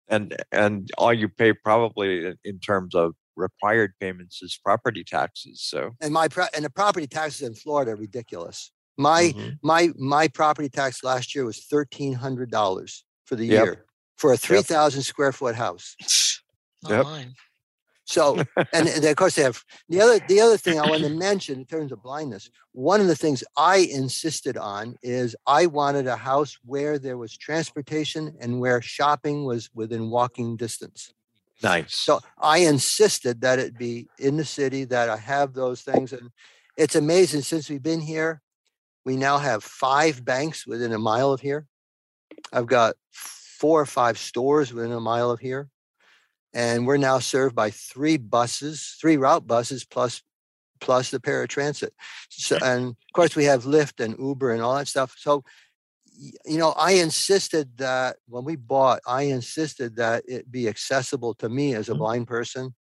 And 0.07 0.35
and 0.51 0.89
all 0.97 1.13
you 1.13 1.29
pay 1.29 1.53
probably 1.53 2.25
in- 2.25 2.37
in 2.43 2.59
terms 2.59 2.95
of 2.95 3.15
required 3.41 3.91
payments 3.99 4.41
is 4.41 4.57
property 4.63 5.03
taxes. 5.03 5.61
So 5.61 5.91
And 5.99 6.13
my 6.13 6.27
pro- 6.27 6.51
and 6.55 6.63
the 6.63 6.69
property 6.69 7.07
taxes 7.07 7.41
in 7.47 7.55
Florida 7.55 7.91
are 7.91 7.95
ridiculous. 7.97 8.71
My 8.97 9.33
Mhm. 9.35 9.57
my 9.63 9.89
my 9.97 10.27
property 10.27 10.69
tax 10.69 11.03
last 11.03 11.33
year 11.35 11.43
was 11.45 11.57
thirteen 11.65 12.13
hundred 12.13 12.49
dollars 12.51 13.03
for 13.25 13.35
the 13.35 13.45
Yep. 13.45 13.63
year 13.65 13.85
for 14.17 14.31
a 14.33 14.37
three 14.37 14.61
thousand 14.61 15.03
square 15.03 15.31
foot 15.31 15.55
house. 15.55 15.95
Not 16.83 16.91
Yep. 16.91 17.03
mine. 17.05 17.33
So, 18.05 18.43
and, 18.73 18.87
and 18.89 19.05
of 19.05 19.15
course 19.15 19.35
they 19.35 19.43
have 19.43 19.63
the 19.87 20.01
other 20.01 20.19
the 20.27 20.41
other 20.41 20.57
thing 20.57 20.77
I 20.79 20.85
want 20.89 21.03
to 21.03 21.09
mention 21.09 21.59
in 21.59 21.65
terms 21.65 21.91
of 21.93 22.03
blindness. 22.03 22.49
One 22.73 22.99
of 22.99 23.07
the 23.07 23.15
things 23.15 23.43
I 23.55 23.77
insisted 23.77 24.57
on 24.57 24.95
is 25.01 25.35
I 25.47 25.67
wanted 25.67 26.07
a 26.07 26.17
house 26.17 26.57
where 26.65 26.99
there 26.99 27.17
was 27.17 27.37
transportation 27.37 28.35
and 28.41 28.59
where 28.59 28.81
shopping 28.81 29.45
was 29.45 29.69
within 29.73 30.09
walking 30.09 30.57
distance. 30.57 31.13
Nice. 31.63 31.95
So 31.95 32.19
I 32.37 32.59
insisted 32.59 33.41
that 33.41 33.59
it 33.59 33.77
be 33.77 34.07
in 34.17 34.37
the 34.37 34.45
city, 34.45 34.83
that 34.85 35.09
I 35.09 35.17
have 35.17 35.53
those 35.53 35.81
things. 35.81 36.13
And 36.13 36.29
it's 36.77 36.95
amazing 36.95 37.41
since 37.41 37.69
we've 37.69 37.83
been 37.83 38.01
here, 38.01 38.41
we 39.05 39.17
now 39.17 39.37
have 39.37 39.63
five 39.63 40.23
banks 40.23 40.67
within 40.67 40.93
a 40.93 40.99
mile 40.99 41.31
of 41.31 41.41
here. 41.41 41.67
I've 42.53 42.67
got 42.67 42.95
four 43.11 43.81
or 43.81 43.85
five 43.85 44.17
stores 44.17 44.73
within 44.73 44.91
a 44.91 44.99
mile 44.99 45.31
of 45.31 45.39
here. 45.39 45.69
And 46.53 46.85
we're 46.85 46.97
now 46.97 47.19
served 47.19 47.55
by 47.55 47.69
three 47.69 48.17
buses, 48.17 48.97
three 48.99 49.17
route 49.17 49.47
buses 49.47 49.85
plus 49.85 50.21
plus 50.81 51.11
the 51.11 51.19
paratransit. 51.19 51.91
So, 52.29 52.57
and 52.61 52.87
of 52.87 53.13
course 53.13 53.35
we 53.35 53.45
have 53.45 53.65
Lyft 53.65 54.03
and 54.03 54.15
Uber 54.19 54.51
and 54.51 54.61
all 54.61 54.75
that 54.75 54.87
stuff. 54.87 55.15
So 55.17 55.43
you 56.45 56.57
know, 56.57 56.71
I 56.77 56.91
insisted 56.93 57.77
that 57.77 58.17
when 58.27 58.43
we 58.45 58.55
bought, 58.55 58.99
I 59.07 59.23
insisted 59.23 59.95
that 59.95 60.23
it 60.27 60.51
be 60.51 60.67
accessible 60.67 61.33
to 61.35 61.49
me 61.49 61.73
as 61.73 61.89
a 61.89 61.93
Mhm. 61.93 61.97
blind 61.97 62.27
person, 62.27 62.75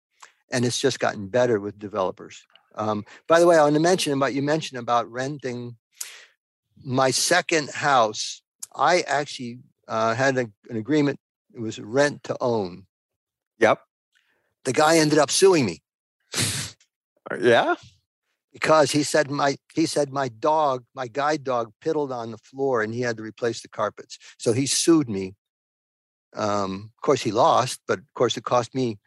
and 0.51 0.65
it's 0.65 0.79
just 0.79 0.99
gotten 0.99 1.27
better 1.29 1.59
with 1.59 1.79
developers. 1.79 2.45
Um, 2.75 3.05
by 3.27 3.39
the 3.39 3.47
way, 3.47 3.57
I 3.57 3.63
want 3.63 3.75
to 3.75 3.79
mention 3.79 4.13
about 4.13 4.33
you 4.33 4.41
mentioned 4.41 4.79
about 4.79 5.09
renting. 5.11 5.77
My 6.83 7.11
second 7.11 7.69
house, 7.71 8.41
I 8.75 9.01
actually 9.01 9.59
uh, 9.87 10.13
had 10.13 10.37
a- 10.37 10.51
an 10.69 10.77
agreement. 10.77 11.19
It 11.53 11.59
was 11.61 11.79
rent 11.79 12.23
to 12.25 12.37
own. 12.39 12.85
Yep. 13.57 13.81
The 14.65 14.73
guy 14.73 14.97
ended 14.97 15.17
up 15.17 15.31
suing 15.31 15.65
me 15.65 15.81
Uh, 17.31 17.37
Yeah. 17.41 17.75
Because 18.53 18.91
he 18.91 19.03
said 19.03 19.29
my 19.29 19.57
he 19.73 19.85
said 19.85 20.11
my 20.11 20.29
dog, 20.29 20.85
my 20.95 21.07
guide 21.07 21.43
dog, 21.43 21.73
piddled 21.83 22.11
on 22.11 22.31
the 22.31 22.37
floor 22.37 22.81
and 22.81 22.93
he 22.93 23.01
had 23.01 23.17
to 23.17 23.23
replace 23.23 23.61
the 23.61 23.69
carpets. 23.69 24.17
So 24.37 24.53
he 24.53 24.65
sued 24.65 25.09
me. 25.09 25.35
Um, 26.35 26.91
of 26.97 27.01
course, 27.01 27.21
he 27.21 27.31
lost, 27.31 27.81
but 27.87 27.99
of 27.99 28.13
course, 28.13 28.37
it 28.37 28.43
cost 28.43 28.75
me 28.75 28.99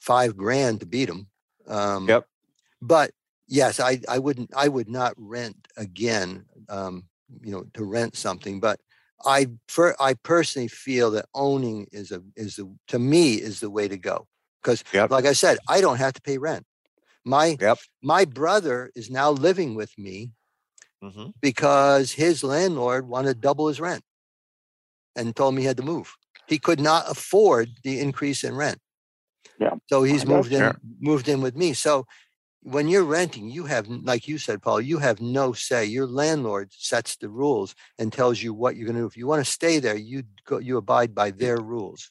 five 0.00 0.36
grand 0.36 0.80
to 0.80 0.86
beat 0.86 1.08
him. 1.08 1.28
Um, 1.66 2.08
Yep. 2.08 2.26
But 2.82 3.10
yes, 3.48 3.80
I 3.80 4.00
I 4.08 4.18
wouldn't 4.18 4.50
I 4.54 4.68
would 4.68 4.88
not 4.88 5.14
rent 5.16 5.68
again. 5.76 6.46
Um, 6.68 7.04
you 7.42 7.50
know, 7.50 7.64
to 7.74 7.84
rent 7.84 8.16
something, 8.16 8.60
but 8.60 8.80
I 9.24 9.48
for 9.68 10.00
I 10.00 10.14
personally 10.14 10.68
feel 10.68 11.10
that 11.12 11.26
owning 11.34 11.88
is 11.92 12.12
a 12.12 12.22
is 12.36 12.56
the 12.56 12.72
to 12.88 12.98
me 12.98 13.34
is 13.34 13.60
the 13.60 13.70
way 13.70 13.88
to 13.88 13.96
go 13.96 14.28
because 14.62 14.84
Yep. 14.92 15.10
like 15.10 15.24
I 15.24 15.32
said, 15.32 15.58
I 15.68 15.80
don't 15.80 15.96
have 15.96 16.12
to 16.14 16.22
pay 16.22 16.38
rent. 16.38 16.66
My 17.26 17.56
Yep. 17.60 17.78
my 18.02 18.24
brother 18.24 18.90
is 18.94 19.10
now 19.10 19.30
living 19.30 19.74
with 19.74 19.92
me 19.98 20.30
hmm 21.02 21.26
because 21.42 22.12
his 22.12 22.42
landlord 22.44 23.08
wanted 23.08 23.34
to 23.34 23.40
double 23.40 23.68
his 23.68 23.80
rent 23.80 24.02
and 25.16 25.34
told 25.34 25.54
me 25.54 25.62
he 25.62 25.66
had 25.66 25.76
to 25.76 25.82
move. 25.82 26.14
He 26.46 26.58
could 26.58 26.80
not 26.80 27.10
afford 27.10 27.68
the 27.82 28.00
increase 28.00 28.44
in 28.44 28.54
rent. 28.54 28.78
Yeah. 29.58 29.74
So 29.88 30.04
he's 30.04 30.22
I 30.22 30.26
moved 30.26 30.52
in 30.52 30.60
Sure. 30.60 30.80
moved 31.00 31.28
in 31.28 31.42
with 31.42 31.56
me. 31.56 31.72
So 31.72 32.06
when 32.62 32.88
you're 32.88 33.04
renting, 33.04 33.50
you 33.50 33.64
have 33.66 33.88
like 33.88 34.28
you 34.28 34.38
said, 34.38 34.62
Paul, 34.62 34.80
you 34.80 34.98
have 34.98 35.20
no 35.20 35.52
say. 35.52 35.84
Your 35.84 36.06
landlord 36.06 36.72
sets 36.72 37.16
the 37.16 37.28
rules 37.28 37.74
and 37.98 38.12
tells 38.12 38.40
you 38.42 38.54
what 38.54 38.76
you're 38.76 38.86
gonna 38.86 39.00
do. 39.00 39.06
If 39.06 39.16
you 39.16 39.26
want 39.26 39.44
to 39.44 39.50
stay 39.50 39.80
there, 39.80 39.96
you 39.96 40.22
go 40.44 40.58
you 40.58 40.76
abide 40.76 41.14
by 41.14 41.32
their 41.32 41.58
rules. 41.58 42.10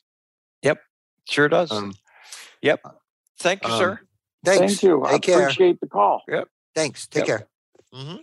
Yep. 0.62 0.82
Sure 1.26 1.48
does. 1.48 1.72
Um, 1.72 1.94
yep. 2.62 2.82
Thank 3.40 3.64
you, 3.64 3.72
um, 3.72 3.80
sir. 3.80 4.00
Thanks. 4.46 4.62
Thank 4.62 4.84
you. 4.84 5.04
I 5.06 5.16
care. 5.24 5.48
appreciate 5.48 5.80
the 5.82 5.88
call. 5.88 6.24
Yep. 6.28 6.50
Thanks. 6.76 7.08
Take 7.08 7.26
Yep. 7.28 7.28
care. 7.28 7.48
hmm 7.94 8.16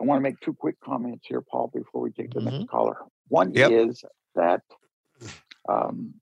I 0.00 0.04
want 0.04 0.18
to 0.18 0.22
make 0.22 0.40
two 0.40 0.54
quick 0.54 0.76
comments 0.84 1.26
here, 1.28 1.42
Paul, 1.42 1.70
before 1.74 2.02
we 2.02 2.10
take 2.12 2.32
the 2.34 2.40
Mhm. 2.40 2.44
next 2.52 2.68
caller. 2.68 2.98
One 3.28 3.52
Yep. 3.54 3.70
is 3.70 4.04
that 4.34 4.62
um, 5.68 6.14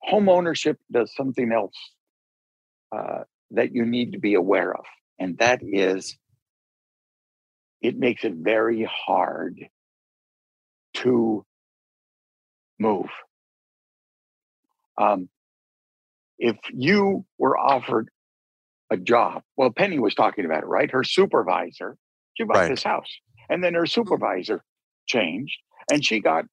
home 0.00 0.28
ownership 0.28 0.78
does 0.92 1.14
something 1.14 1.52
else 1.52 1.76
uh, 2.92 3.24
that 3.52 3.74
you 3.74 3.86
need 3.86 4.12
to 4.12 4.18
be 4.20 4.34
aware 4.34 4.74
of, 4.74 4.84
and 5.18 5.38
that 5.38 5.60
is 5.62 6.16
it 7.82 7.98
makes 7.98 8.24
it 8.24 8.34
very 8.34 8.84
hard 8.90 9.68
to 10.94 11.44
move. 12.78 13.08
Um, 14.98 15.28
if 16.38 16.56
you 16.72 17.24
were 17.38 17.56
offered 17.58 18.10
a 18.90 18.96
job, 18.96 19.42
well, 19.56 19.70
Penny 19.70 19.98
was 19.98 20.14
talking 20.14 20.44
about 20.44 20.62
it, 20.62 20.66
right? 20.66 20.90
Her 20.90 21.04
supervisor, 21.04 21.96
she 22.34 22.44
bought 22.44 22.56
Right. 22.56 22.68
this 22.68 22.82
house, 22.82 23.10
and 23.48 23.62
then 23.62 23.74
her 23.74 23.82
mm-hmm. 23.82 23.88
supervisor 23.88 24.62
changed, 25.06 25.58
and 25.90 26.04
she 26.04 26.20
got 26.20 26.44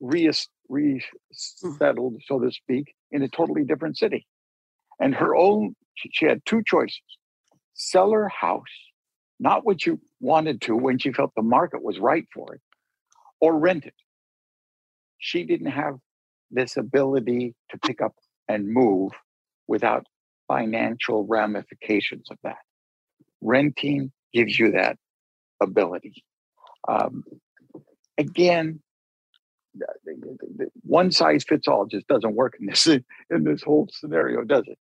re- 0.00 0.26
mm. 0.26 0.46
resettled, 0.68 2.22
so 2.26 2.38
to 2.38 2.50
speak, 2.50 2.94
in 3.10 3.22
a 3.22 3.28
totally 3.28 3.64
different 3.64 3.96
city. 3.96 4.26
And 4.98 5.14
her 5.14 5.34
own, 5.34 5.74
she 5.94 6.10
she 6.12 6.26
had 6.26 6.44
two 6.44 6.62
choices: 6.64 7.02
sell 7.74 8.10
her 8.10 8.28
house, 8.28 8.62
not 9.38 9.64
what 9.64 9.86
you 9.86 10.00
wanted 10.20 10.60
to 10.62 10.76
when 10.76 10.98
she 10.98 11.12
felt 11.12 11.32
the 11.34 11.42
market 11.42 11.82
was 11.82 11.98
right 11.98 12.26
for 12.34 12.54
it, 12.54 12.60
or 13.40 13.58
rent 13.58 13.86
it. 13.86 13.94
She 15.18 15.44
didn't 15.44 15.70
have 15.70 15.98
this 16.50 16.76
ability 16.76 17.54
to 17.70 17.78
pick 17.78 18.00
up 18.00 18.14
and 18.48 18.68
move 18.68 19.12
without 19.70 20.04
financial 20.48 21.24
ramifications 21.26 22.26
of 22.28 22.38
that. 22.42 22.58
Renting 23.40 24.10
gives 24.34 24.58
you 24.58 24.72
that 24.72 24.96
ability. 25.62 26.24
Um, 26.88 27.22
again, 28.18 28.80
one 30.82 31.12
size 31.12 31.44
fits 31.48 31.68
all 31.68 31.86
just 31.86 32.08
doesn't 32.08 32.34
work 32.34 32.54
in 32.58 32.66
this 32.66 32.88
in 32.88 33.44
this 33.44 33.62
whole 33.62 33.88
scenario, 33.92 34.42
does 34.42 34.64
it? 34.66 34.78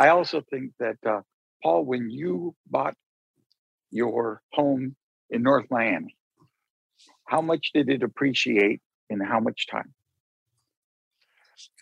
I 0.00 0.08
also 0.08 0.42
think 0.50 0.72
that 0.80 0.96
uh, 1.06 1.20
Paul, 1.62 1.84
when 1.84 2.08
you 2.08 2.56
bought 2.66 2.94
your 3.90 4.40
home 4.52 4.96
in 5.28 5.42
North 5.42 5.66
Miami, 5.70 6.16
how 7.26 7.42
much 7.42 7.72
did 7.74 7.90
it 7.90 8.02
appreciate 8.02 8.80
in 9.10 9.20
how 9.20 9.40
much 9.40 9.66
time? 9.66 9.92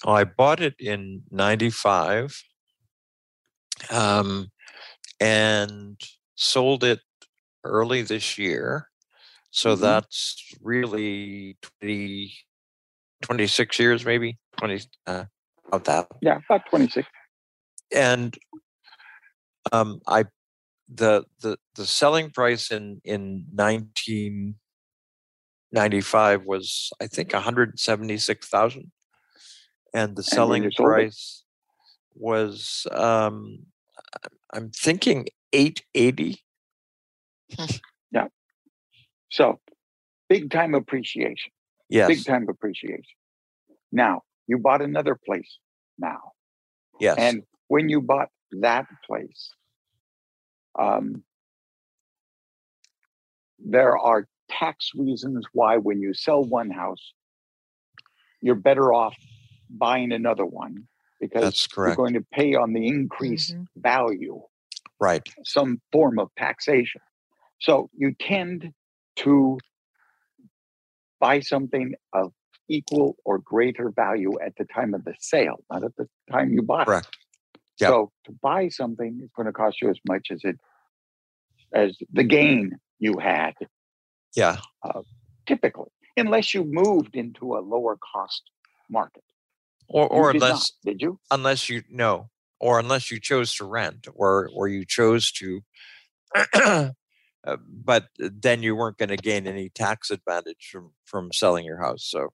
I 0.06 0.24
bought 0.24 0.60
it 0.60 0.74
in 0.78 1.22
95 1.30 2.42
um, 3.90 4.50
and 5.20 6.00
sold 6.34 6.82
it 6.84 7.00
early 7.64 8.02
this 8.02 8.36
year. 8.38 8.88
So 9.50 9.74
Mhm. 9.76 9.80
that's 9.80 10.54
really 10.62 11.56
20, 11.80 12.34
26 13.22 13.78
years, 13.78 14.04
maybe 14.04 14.38
20 14.56 14.80
uh, 15.06 15.24
of 15.72 15.84
that. 15.84 16.08
Yeah, 16.20 16.38
about 16.48 16.66
26. 16.70 17.06
And 17.94 18.36
um, 19.70 20.00
I, 20.06 20.24
the, 20.88 21.24
the, 21.40 21.58
the 21.74 21.86
selling 21.86 22.30
price 22.30 22.70
in, 22.72 23.00
in 23.04 23.46
1995 23.52 26.44
was, 26.44 26.90
I 27.00 27.06
think, 27.06 27.32
176,000. 27.32 28.90
And 29.94 30.16
the 30.16 30.22
selling 30.22 30.64
it? 30.64 30.74
price 30.76 31.44
was, 32.14 32.86
um, 32.92 33.66
I'm 34.52 34.70
thinking 34.70 35.26
880. 35.52 36.42
yeah. 38.12 38.28
So 39.30 39.60
big 40.28 40.50
time 40.50 40.74
appreciation. 40.74 41.52
Yes. 41.88 42.08
Big 42.08 42.24
time 42.24 42.46
appreciation. 42.48 43.02
Now, 43.90 44.22
you 44.46 44.58
bought 44.58 44.80
another 44.80 45.18
place 45.26 45.58
now. 45.98 46.32
Yes. 47.00 47.16
And 47.18 47.42
when 47.68 47.88
you 47.88 48.00
bought 48.00 48.28
that 48.52 48.86
place, 49.06 49.50
um, 50.78 51.22
there 53.58 53.98
are 53.98 54.26
tax 54.50 54.90
reasons 54.94 55.46
why 55.52 55.76
when 55.76 56.00
you 56.00 56.14
sell 56.14 56.42
one 56.44 56.70
house, 56.70 57.12
you're 58.40 58.54
better 58.54 58.92
off 58.92 59.16
buying 59.78 60.12
another 60.12 60.44
one 60.46 60.86
because 61.20 61.42
That's 61.42 61.68
you're 61.76 61.96
going 61.96 62.14
to 62.14 62.24
pay 62.32 62.54
on 62.54 62.72
the 62.72 62.86
increased 62.86 63.52
Mm-hmm. 63.54 63.80
value 63.80 64.42
Right. 65.00 65.28
some 65.44 65.80
form 65.90 66.18
of 66.20 66.30
taxation. 66.38 67.00
So 67.60 67.90
you 67.96 68.14
tend 68.20 68.72
to 69.16 69.58
buy 71.20 71.40
something 71.40 71.94
of 72.12 72.32
equal 72.68 73.16
or 73.24 73.38
greater 73.38 73.90
value 73.90 74.38
at 74.40 74.54
the 74.56 74.64
time 74.64 74.94
of 74.94 75.04
the 75.04 75.14
sale, 75.18 75.64
not 75.70 75.82
at 75.84 75.94
the 75.96 76.08
time 76.30 76.52
you 76.52 76.62
bought 76.62 76.86
Correct. 76.86 77.08
it. 77.08 77.60
Yep. 77.80 77.88
So 77.90 78.12
to 78.26 78.32
buy 78.42 78.68
something 78.68 79.20
is 79.22 79.30
going 79.36 79.46
to 79.46 79.52
cost 79.52 79.82
you 79.82 79.90
as 79.90 79.98
much 80.06 80.28
as 80.30 80.40
it 80.44 80.58
as 81.74 81.96
the 82.12 82.22
gain 82.22 82.78
you 82.98 83.18
had 83.18 83.54
Yeah. 84.36 84.58
typically, 85.46 85.90
unless 86.16 86.52
you 86.54 86.64
moved 86.64 87.16
into 87.16 87.56
a 87.56 87.60
lower 87.60 87.96
cost 88.12 88.42
market. 88.90 89.24
Or, 89.92 90.04
You 90.04 90.08
or 90.10 90.32
did 90.32 90.40
not, 90.40 90.48
unless, 90.48 90.72
did 90.84 91.02
you? 91.02 91.18
unless 91.30 91.68
you 91.68 91.82
no, 91.90 92.30
or 92.58 92.78
unless 92.78 93.10
you 93.10 93.20
chose 93.20 93.54
to 93.56 93.64
rent, 93.64 94.06
or 94.14 94.48
or 94.54 94.68
you 94.68 94.84
chose 94.86 95.30
to, 95.32 95.60
uh, 96.54 96.90
but 97.68 98.06
then 98.18 98.62
you 98.62 98.74
weren't 98.74 98.98
going 98.98 99.10
to 99.10 99.16
gain 99.16 99.46
any 99.46 99.68
tax 99.68 100.10
advantage 100.10 100.68
from 100.70 100.92
from 101.04 101.32
selling 101.32 101.64
your 101.64 101.80
house. 101.80 102.04
So, 102.08 102.28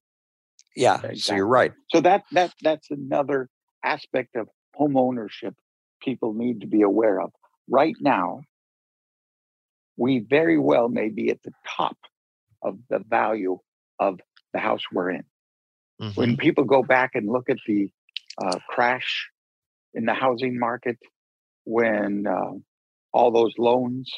yeah, 0.77 1.01
so 1.15 1.35
you're 1.35 1.47
right. 1.47 1.73
So 1.91 2.01
that 2.01 2.23
that 2.33 2.53
that's 2.63 2.91
another 2.91 3.49
aspect 3.85 4.37
of 4.37 4.49
home 4.75 4.97
ownership 4.97 5.55
people 6.01 6.35
need 6.35 6.61
to 6.61 6.67
be 6.67 6.83
aware 6.83 7.21
of. 7.21 7.33
Right 7.69 7.97
now, 8.01 8.43
we 9.97 10.21
very 10.21 10.59
well 10.59 10.89
may 10.89 11.09
be 11.09 11.31
at 11.31 11.43
the 11.43 11.53
top 11.77 11.97
of 12.63 12.79
the 12.89 13.01
value 13.09 13.59
of 13.99 14.21
the 14.53 14.61
house 14.61 14.83
we're 14.93 15.11
in. 15.11 15.25
When 16.15 16.37
Mhm. 16.37 16.39
people 16.39 16.65
go 16.65 16.83
back 16.83 17.15
and 17.15 17.29
look 17.29 17.51
at 17.51 17.59
the 17.66 17.91
uh, 18.39 18.59
crash 18.69 19.31
in 19.95 20.05
the 20.05 20.15
housing 20.15 20.59
market, 20.59 20.99
when 21.65 22.27
uh, 22.27 22.53
all 23.12 23.31
those 23.31 23.55
loans, 23.59 24.11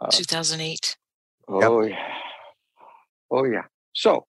uh, 0.00 0.10
2008. 0.10 0.96
Oh 1.48 1.82
yeah. 1.82 2.18
Oh 3.30 3.44
yeah. 3.44 3.64
So 3.94 4.26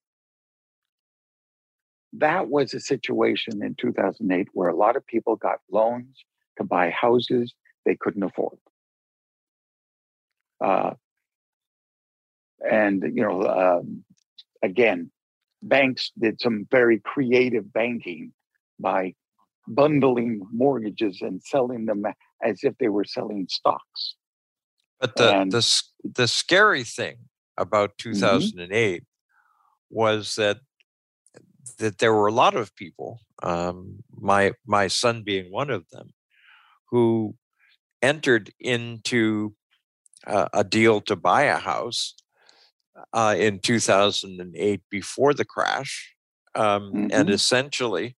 that 2.14 2.48
was 2.48 2.73
a 2.73 2.80
situation 2.80 3.61
in 3.64 3.76
2008 3.76 4.48
where 4.53 4.69
a 4.69 4.76
lot 4.76 4.95
of 4.95 5.06
people 5.06 5.36
got 5.36 5.60
loans 5.69 6.23
to 6.57 6.64
buy 6.64 6.90
houses 6.90 7.53
they 7.86 7.95
couldn't 7.95 8.23
afford. 8.23 8.57
Uh, 10.60 10.95
and 12.69 13.03
you 13.15 13.22
know, 13.22 13.44
um, 13.44 14.03
again, 14.64 15.11
banks 15.61 16.11
did 16.19 16.40
some 16.41 16.68
very 16.72 16.99
creative 16.99 17.72
banking 17.72 18.34
by 18.80 19.14
bundling 19.68 20.41
mortgages 20.52 21.22
and 21.22 21.41
selling 21.44 21.86
them 21.86 22.03
as 22.44 22.64
if 22.64 22.77
they 22.77 22.90
were 22.90 23.06
selling 23.06 23.48
stocks. 23.49 24.15
But 24.99 25.15
the 25.15 25.36
And- 25.36 25.52
the 25.52 25.84
the 26.03 26.27
scary 26.27 26.84
thing 26.84 27.30
about 27.57 27.98
2008 27.98 29.03
was 29.90 30.36
that 30.36 30.60
that 31.77 31.99
there 31.99 32.14
were 32.14 32.27
a 32.27 32.34
lot 32.34 32.56
of 32.56 32.76
people, 32.76 33.19
um, 33.44 34.03
my 34.11 34.53
my 34.65 34.88
son 34.88 35.23
being 35.23 35.52
one 35.52 35.69
of 35.69 35.88
them, 35.90 36.14
who 36.90 37.36
entered 38.02 38.52
into 38.60 39.56
uh, 40.27 40.49
a 40.53 40.64
deal 40.64 40.99
to 41.02 41.15
buy 41.15 41.44
a 41.44 41.57
house 41.57 42.15
uh, 43.14 43.36
in 43.38 43.60
2008 43.60 44.82
before 44.90 45.34
the 45.34 45.45
crash, 45.45 46.16
um, 46.56 46.99
and 47.11 47.30
Mhm. 47.30 47.34
essentially, 47.34 48.18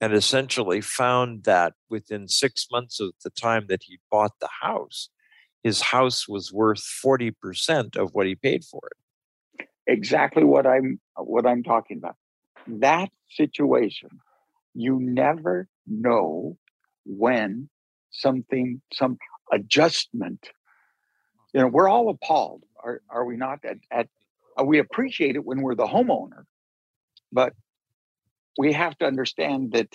and 0.00 0.12
essentially 0.14 0.80
found 0.80 1.44
that 1.44 1.74
within 1.90 2.28
six 2.28 2.66
months 2.70 3.00
of 3.00 3.12
the 3.24 3.30
time 3.30 3.66
that 3.68 3.82
he 3.84 3.98
bought 4.10 4.32
the 4.40 4.48
house, 4.62 5.10
his 5.62 5.80
house 5.82 6.28
was 6.28 6.52
worth 6.52 6.82
40% 6.82 7.96
of 7.96 8.10
what 8.14 8.26
he 8.26 8.34
paid 8.34 8.64
for 8.64 8.80
it. 8.90 8.98
exactly 9.86 10.44
what 10.44 10.66
I'm 10.66 11.00
what 11.16 11.46
I'm 11.46 11.62
talking 11.62 11.98
about. 11.98 12.16
That 12.66 13.10
situation, 13.30 14.10
you 14.74 14.98
never 15.00 15.68
know 15.86 16.56
when 17.04 17.68
something 18.10 18.82
some 18.92 19.18
adjustment. 19.52 20.48
You 21.52 21.62
know, 21.62 21.68
we're 21.68 21.88
all 21.88 22.10
appalled, 22.10 22.62
are 22.82 23.02
are 23.10 23.24
we 23.24 23.36
not? 23.36 23.64
At, 23.64 23.78
at 23.90 24.08
uh, 24.58 24.64
we 24.64 24.78
appreciate 24.78 25.36
it 25.36 25.44
when 25.44 25.62
we're 25.62 25.74
the 25.74 25.86
homeowner, 25.86 26.44
but 27.32 27.52
we 28.58 28.72
have 28.72 28.96
to 28.98 29.06
understand 29.06 29.72
that 29.72 29.88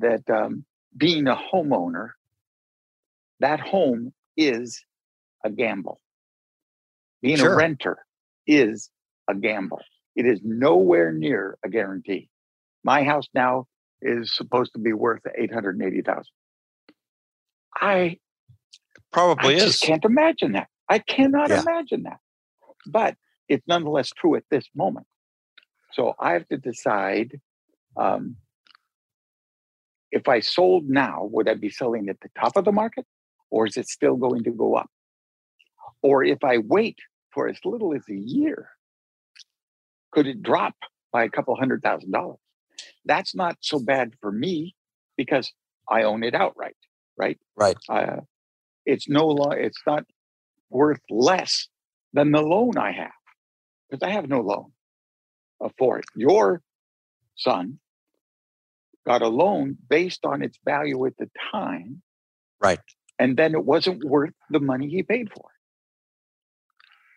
that 0.00 0.28
um, 0.30 0.64
being 0.96 1.26
a 1.28 1.36
homeowner, 1.36 2.10
that 3.40 3.60
home 3.60 4.12
is 4.36 4.84
a 5.44 5.50
gamble. 5.50 6.00
Being 7.22 7.38
Sure. 7.38 7.54
a 7.54 7.56
renter 7.56 7.98
is 8.46 8.90
a 9.28 9.34
gamble. 9.34 9.80
It 10.14 10.26
is 10.26 10.40
nowhere 10.44 11.12
near 11.12 11.58
a 11.64 11.68
guarantee. 11.68 12.28
My 12.84 13.04
house 13.04 13.26
now 13.34 13.66
is 14.02 14.34
supposed 14.34 14.72
to 14.74 14.78
be 14.78 14.92
worth 14.92 15.22
eight 15.36 15.52
hundred 15.52 15.80
eighty 15.82 16.02
thousand. 16.02 16.32
I 17.80 18.18
Probably 19.12 19.54
I 19.54 19.56
is. 19.56 19.64
just 19.64 19.82
can't 19.82 20.04
imagine 20.04 20.52
that. 20.52 20.68
I 20.88 20.98
cannot 21.00 21.50
Yeah. 21.50 21.60
imagine 21.62 22.04
that. 22.04 22.20
But 22.86 23.16
it's 23.48 23.66
nonetheless 23.66 24.10
true 24.10 24.36
at 24.36 24.44
this 24.50 24.68
moment. 24.74 25.06
So 25.92 26.14
I 26.20 26.32
have 26.32 26.46
to 26.48 26.56
decide 26.56 27.40
um, 27.96 28.36
if 30.10 30.28
I 30.28 30.40
sold 30.40 30.88
now, 30.88 31.24
would 31.32 31.48
I 31.48 31.54
be 31.54 31.70
selling 31.70 32.08
at 32.08 32.20
the 32.20 32.28
top 32.38 32.56
of 32.56 32.64
the 32.64 32.72
market 32.72 33.06
or 33.50 33.66
is 33.66 33.76
it 33.76 33.88
still 33.88 34.16
going 34.16 34.44
to 34.44 34.50
go 34.50 34.74
up? 34.76 34.90
Or 36.02 36.24
if 36.24 36.42
I 36.44 36.58
wait 36.58 36.98
for 37.32 37.48
as 37.48 37.58
little 37.64 37.94
as 37.94 38.02
a 38.08 38.14
year, 38.14 38.70
could 40.12 40.26
it 40.26 40.42
drop 40.42 40.74
by 41.12 41.24
a 41.24 41.28
couple 41.30 41.54
hundred 41.56 41.82
thousand 41.82 42.10
dollars? 42.12 42.38
That's 43.04 43.34
not 43.34 43.56
so 43.60 43.78
bad 43.78 44.14
for 44.20 44.30
me 44.32 44.74
because 45.16 45.52
I 45.90 46.02
own 46.02 46.22
it 46.24 46.34
outright, 46.34 46.76
right? 47.16 47.38
Right. 47.56 47.76
Uh, 47.88 48.18
it's 48.84 49.08
no 49.08 49.26
lo- 49.28 49.50
it's 49.52 49.80
not 49.86 50.04
worth 50.70 51.00
less 51.10 51.68
than 52.12 52.32
the 52.32 52.42
loan 52.42 52.78
I 52.78 52.92
have 52.92 53.12
because 53.90 54.02
I 54.06 54.12
have 54.12 54.28
no 54.28 54.40
loan 54.40 54.72
for 55.78 55.98
it. 55.98 56.06
Your 56.14 56.62
son 57.36 57.78
got 59.06 59.22
a 59.22 59.28
loan 59.28 59.76
based 59.88 60.24
on 60.24 60.42
its 60.42 60.58
value 60.64 61.06
at 61.06 61.16
the 61.18 61.30
time, 61.52 62.02
Right. 62.60 62.80
and 63.18 63.36
then 63.36 63.54
it 63.54 63.64
wasn't 63.64 64.04
worth 64.04 64.34
the 64.50 64.60
money 64.60 64.88
he 64.88 65.02
paid 65.02 65.30
for 65.32 65.46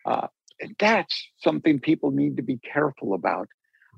it. 0.06 0.10
Uh, 0.12 0.28
and 0.60 0.76
that's 0.78 1.28
something 1.42 1.80
people 1.80 2.10
need 2.10 2.36
to 2.36 2.42
be 2.42 2.58
careful 2.58 3.14
about. 3.14 3.48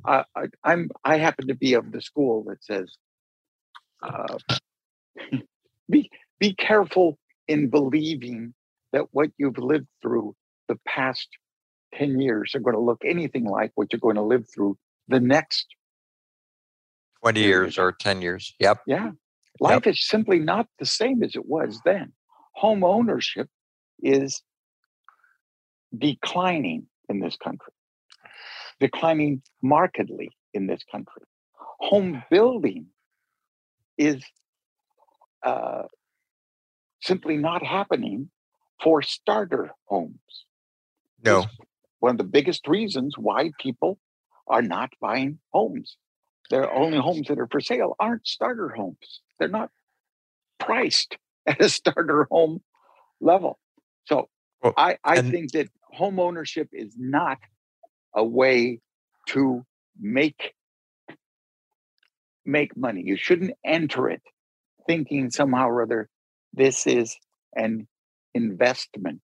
Uh, 0.04 0.24
I, 0.36 0.46
I'm 0.64 0.90
I 1.04 1.18
happen 1.18 1.48
to 1.48 1.54
be 1.54 1.74
of 1.74 1.92
the 1.92 2.00
school 2.02 2.44
that 2.48 2.64
says, 2.64 2.96
uh, 4.02 4.38
be 5.90 6.10
be 6.40 6.54
careful 6.54 7.18
in 7.48 7.70
believing 7.70 8.54
that 8.92 9.06
what 9.12 9.30
you've 9.38 9.58
lived 9.58 9.88
through 10.00 10.34
the 10.68 10.78
past 10.86 11.28
10 11.94 12.20
years 12.20 12.54
are 12.54 12.60
going 12.60 12.76
to 12.76 12.80
look 12.80 13.02
anything 13.04 13.44
like 13.44 13.72
what 13.74 13.92
you're 13.92 14.00
going 14.00 14.16
to 14.16 14.22
live 14.22 14.46
through 14.52 14.76
the 15.08 15.20
next 15.20 15.66
20 17.20 17.40
years 17.40 17.78
or 17.78 17.92
10 17.92 18.22
years. 18.22 18.54
Yep. 18.58 18.80
yeah 18.86 19.10
life 19.60 19.86
is 19.86 20.06
simply 20.06 20.38
not 20.38 20.66
the 20.78 20.86
same 20.86 21.22
as 21.22 21.34
it 21.34 21.46
was 21.46 21.80
then 21.84 22.12
home 22.54 22.84
ownership 22.84 23.48
is 24.02 24.42
declining 25.96 26.86
in 27.08 27.20
this 27.20 27.36
country 27.36 27.72
declining 28.80 29.42
markedly 29.62 30.30
in 30.54 30.66
this 30.66 30.82
country 30.90 31.22
home 31.58 32.22
building 32.30 32.86
is 33.98 34.22
uh, 35.44 35.82
simply 37.02 37.36
not 37.36 37.64
happening 37.64 38.30
for 38.82 39.02
starter 39.02 39.70
homes 39.86 40.44
No. 41.24 41.44
one 42.00 42.12
of 42.12 42.18
the 42.18 42.24
biggest 42.24 42.66
reasons 42.66 43.14
why 43.18 43.50
people 43.58 43.98
are 44.48 44.62
not 44.62 44.90
buying 45.00 45.38
homes. 45.52 45.96
The 46.50 46.70
only 46.70 46.98
homes 46.98 47.28
that 47.28 47.38
are 47.38 47.46
for 47.46 47.60
sale 47.60 47.94
aren't 48.00 48.26
starter 48.26 48.68
homes. 48.70 49.20
They're 49.38 49.48
not 49.48 49.70
priced 50.58 51.16
at 51.46 51.60
a 51.60 51.68
starter 51.68 52.26
home 52.30 52.60
level. 53.20 53.58
So 54.06 54.28
Well, 54.62 54.74
I, 54.76 54.98
I 55.04 55.16
and- 55.18 55.30
think 55.30 55.52
that 55.52 55.68
home 55.92 56.18
ownership 56.18 56.68
is 56.72 56.94
not 56.98 57.38
a 58.14 58.24
way 58.24 58.80
to 59.28 59.64
make 60.00 60.54
make 62.44 62.76
money. 62.76 63.02
You 63.04 63.16
shouldn't 63.16 63.52
enter 63.64 64.10
it 64.10 64.22
thinking 64.86 65.30
somehow 65.30 65.68
or 65.68 65.82
other 65.82 66.08
this 66.52 66.86
is 66.86 67.16
an 67.54 67.86
investment 68.34 69.22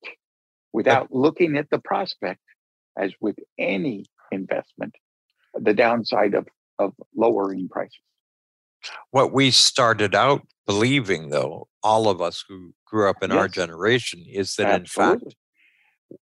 without 0.73 1.13
looking 1.13 1.57
at 1.57 1.71
the 1.71 1.79
prospect 1.79 2.41
as 2.99 3.13
with 3.21 3.37
any 3.59 4.05
investment 4.31 4.95
the 5.55 5.75
downside 5.75 6.35
of 6.35 6.47
of 6.79 6.93
lowering 7.17 7.69
prices 7.69 8.01
What 9.11 9.33
we 9.33 9.51
started 9.51 10.15
out 10.15 10.47
believing, 10.67 11.31
though, 11.31 11.67
all 11.83 12.09
of 12.09 12.21
us 12.21 12.45
who 12.47 12.75
grew 12.87 13.09
up 13.09 13.23
in 13.23 13.33
our 13.33 13.49
generation, 13.49 14.25
is 14.29 14.55
that 14.57 14.81
in 14.81 14.87
fact, 14.87 15.35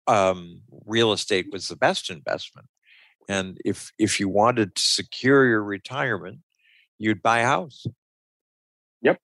um, 0.07 0.61
real 0.85 1.11
estate 1.11 1.47
was 1.51 1.67
the 1.67 1.75
best 1.75 2.09
investment. 2.09 2.67
And 3.27 3.57
if 3.65 3.91
if 3.97 4.19
you 4.19 4.29
wanted 4.29 4.75
to 4.75 4.81
secure 4.81 5.47
your 5.47 5.63
retirement, 5.63 6.39
you'd 6.99 7.21
buy 7.21 7.39
a 7.39 7.45
house. 7.45 7.85
Yep. 9.01 9.19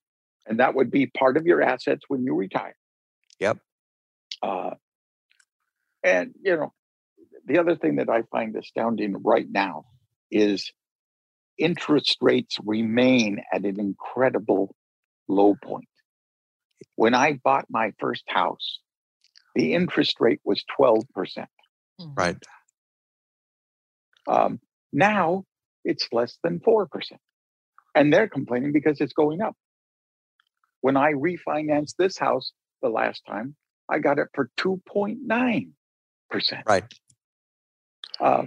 And 0.46 0.58
that 0.58 0.74
would 0.74 0.90
be 0.90 1.06
part 1.06 1.36
of 1.36 1.46
your 1.46 1.62
assets 1.62 2.02
when 2.08 2.24
you 2.24 2.34
retire. 2.34 2.74
Yep. 3.42 3.58
Uh, 4.40 4.70
and, 6.04 6.32
you 6.44 6.56
know, 6.56 6.72
the 7.44 7.58
other 7.58 7.74
thing 7.74 7.96
that 7.96 8.08
I 8.08 8.22
find 8.30 8.54
astounding 8.54 9.16
right 9.24 9.48
now 9.50 9.86
is 10.30 10.70
interest 11.58 12.18
rates 12.20 12.58
remain 12.64 13.42
at 13.52 13.64
an 13.64 13.80
incredible 13.80 14.76
low 15.26 15.56
point. 15.60 15.88
When 16.94 17.14
I 17.14 17.40
bought 17.42 17.64
my 17.68 17.92
first 17.98 18.22
house, 18.28 18.78
the 19.56 19.74
interest 19.74 20.20
rate 20.20 20.40
was 20.44 20.62
12%. 20.78 21.04
Right. 22.16 22.36
Um, 24.28 24.60
now 24.92 25.46
it's 25.84 26.08
less 26.12 26.38
than 26.44 26.60
4%. 26.60 26.86
And 27.96 28.12
they're 28.12 28.28
complaining 28.28 28.70
because 28.70 29.00
it's 29.00 29.12
going 29.12 29.40
up. 29.40 29.56
When 30.80 30.96
I 30.96 31.14
refinanced 31.14 31.96
this 31.98 32.16
house 32.16 32.52
the 32.82 32.88
last 32.88 33.22
time, 33.26 33.54
I 33.88 33.98
got 33.98 34.18
it 34.18 34.28
for 34.34 34.50
2.9%. 34.58 35.72
Right. 36.66 36.84
Uh, 38.20 38.42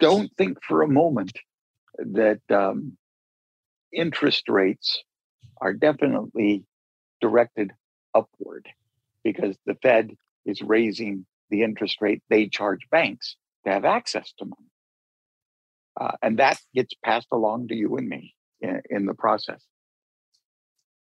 don't 0.00 0.30
think 0.36 0.58
for 0.66 0.82
a 0.82 0.88
moment 0.88 1.38
that 1.98 2.40
um, 2.50 2.96
interest 3.92 4.48
rates 4.48 5.02
are 5.60 5.72
definitely 5.72 6.64
directed 7.20 7.72
upward 8.14 8.68
because 9.22 9.56
the 9.66 9.74
Fed 9.82 10.12
is 10.46 10.62
raising 10.62 11.26
the 11.50 11.62
interest 11.62 11.98
rate 12.00 12.22
they 12.28 12.46
charge 12.48 12.80
banks 12.90 13.36
to 13.64 13.72
have 13.72 13.84
access 13.84 14.32
to 14.38 14.44
money. 14.44 14.70
Uh, 16.00 16.12
and 16.22 16.38
that 16.38 16.58
gets 16.74 16.94
passed 17.04 17.28
along 17.32 17.68
to 17.68 17.74
you 17.74 17.96
and 17.96 18.08
me 18.08 18.34
in, 18.60 18.80
in 18.88 19.06
the 19.06 19.14
process. 19.14 19.62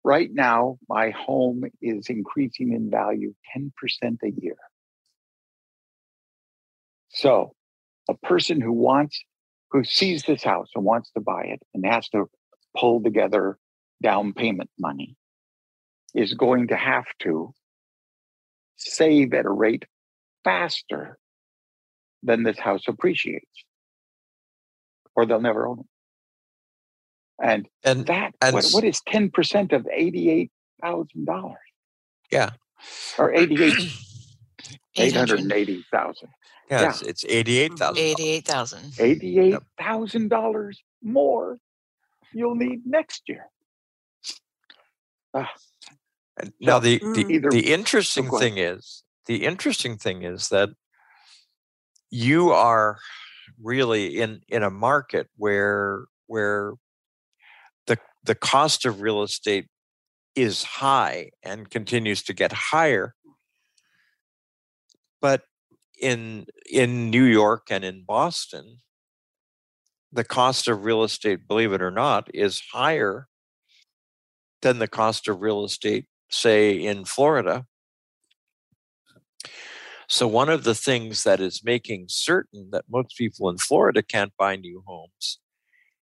Right 0.05 0.31
now, 0.33 0.79
my 0.89 1.11
home 1.11 1.65
is 1.81 2.09
increasing 2.09 2.73
in 2.73 2.91
value 2.91 3.35
10% 3.57 3.71
a 4.25 4.31
year. 4.41 4.57
So, 7.11 7.55
a 8.09 8.15
person 8.15 8.61
who 8.61 8.73
wants, 8.73 9.23
who 9.71 9.85
sees 9.85 10.25
this 10.25 10.43
house 10.43 10.71
and 10.75 10.85
wants 10.85 11.13
to 11.13 11.21
buy 11.21 11.43
it 11.45 11.63
and 11.73 11.87
has 11.87 12.09
to 12.11 12.29
pull 12.77 13.03
together 13.03 13.59
down 14.03 14.33
payment 14.33 14.71
money 14.79 15.17
is 16.15 16.35
going 16.35 16.69
to 16.69 16.77
have 16.77 17.07
to 17.21 17.53
save 18.77 19.33
at 19.35 19.47
a 19.47 19.51
rate 19.51 19.85
faster 20.43 21.19
than 22.23 22.43
this 22.43 22.59
house 22.59 22.83
appreciates, 22.89 23.65
or 25.15 25.27
they'll 25.27 25.41
never 25.41 25.67
own 25.67 25.81
it. 25.81 25.87
And, 27.41 27.69
and 27.85 28.07
that 28.07 28.35
and 28.41 28.55
what, 28.55 28.69
what 28.73 28.85
is 28.85 29.01
ten 29.07 29.31
percent 29.31 29.73
of 29.73 29.87
eighty-eight 29.93 30.51
thousand 30.83 31.25
dollars 31.27 31.59
Yeah. 32.31 32.51
or 33.19 33.33
eighty-eight 33.35 33.75
Eight 34.97 35.15
hundred 35.17 35.41
and 35.41 35.53
eighty 35.53 35.85
thousand. 35.91 36.29
Yeah, 36.71 36.91
it's, 36.91 37.03
it's 37.03 37.25
eighty-eight 37.27 37.73
thousand. 37.79 37.99
Eighty-eight 37.99 38.45
thousand. 38.47 38.93
Eighty-eight 38.99 39.57
thousand 39.81 40.29
dollars 40.29 40.83
more 41.03 41.59
you'll 42.35 42.55
need 42.55 42.83
next 42.87 43.23
year. 43.27 43.47
Ah, 45.35 45.51
And 46.39 46.53
Now, 46.61 46.79
the, 46.79 46.99
the, 46.99 47.27
Either- 47.29 47.51
the 47.51 47.73
interesting 47.73 48.29
go 48.29 48.39
thing 48.39 48.59
is, 48.59 49.03
the 49.27 49.45
interesting 49.45 49.97
thing 49.97 50.23
is 50.23 50.49
that 50.51 50.71
you 52.11 52.51
are 52.51 52.99
really 53.61 54.19
in, 54.21 54.41
in 54.49 54.63
a 54.63 54.71
market 54.71 55.29
where, 55.37 56.05
where 56.27 56.75
the, 58.25 58.35
cost 58.35 58.85
of 58.85 59.01
real 59.01 59.23
estate 59.23 59.67
is 60.35 60.63
high 60.63 61.31
and 61.43 61.71
continues 61.71 62.23
to 62.25 62.33
get 62.33 62.53
higher. 62.53 63.15
But 65.21 65.43
in, 66.01 66.47
in 66.71 67.11
New 67.11 67.25
York 67.25 67.69
and 67.71 67.85
in 67.85 68.05
Boston, 68.05 68.79
the 70.13 70.25
cost 70.25 70.69
of 70.69 70.85
real 70.85 71.05
estate, 71.05 71.49
believe 71.49 71.73
it 71.73 71.83
or 71.83 71.91
not, 71.91 72.29
is 72.35 72.63
higher 72.73 73.29
than 74.61 74.79
the 74.79 74.89
cost 74.89 75.29
of 75.29 75.41
real 75.41 75.65
estate, 75.65 76.07
say, 76.31 76.73
in 76.73 77.05
Florida. 77.05 77.67
So, 80.09 80.29
one 80.29 80.51
of 80.51 80.65
the 80.65 80.75
things 80.75 81.25
that 81.25 81.41
is 81.41 81.65
making 81.65 82.07
certain 82.09 82.69
that 82.73 82.85
most 82.91 83.17
people 83.17 83.49
in 83.49 83.57
Florida 83.57 84.03
can't 84.03 84.33
buy 84.37 84.57
new 84.57 84.83
homes 84.87 85.39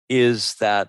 is 0.09 0.57
that 0.57 0.89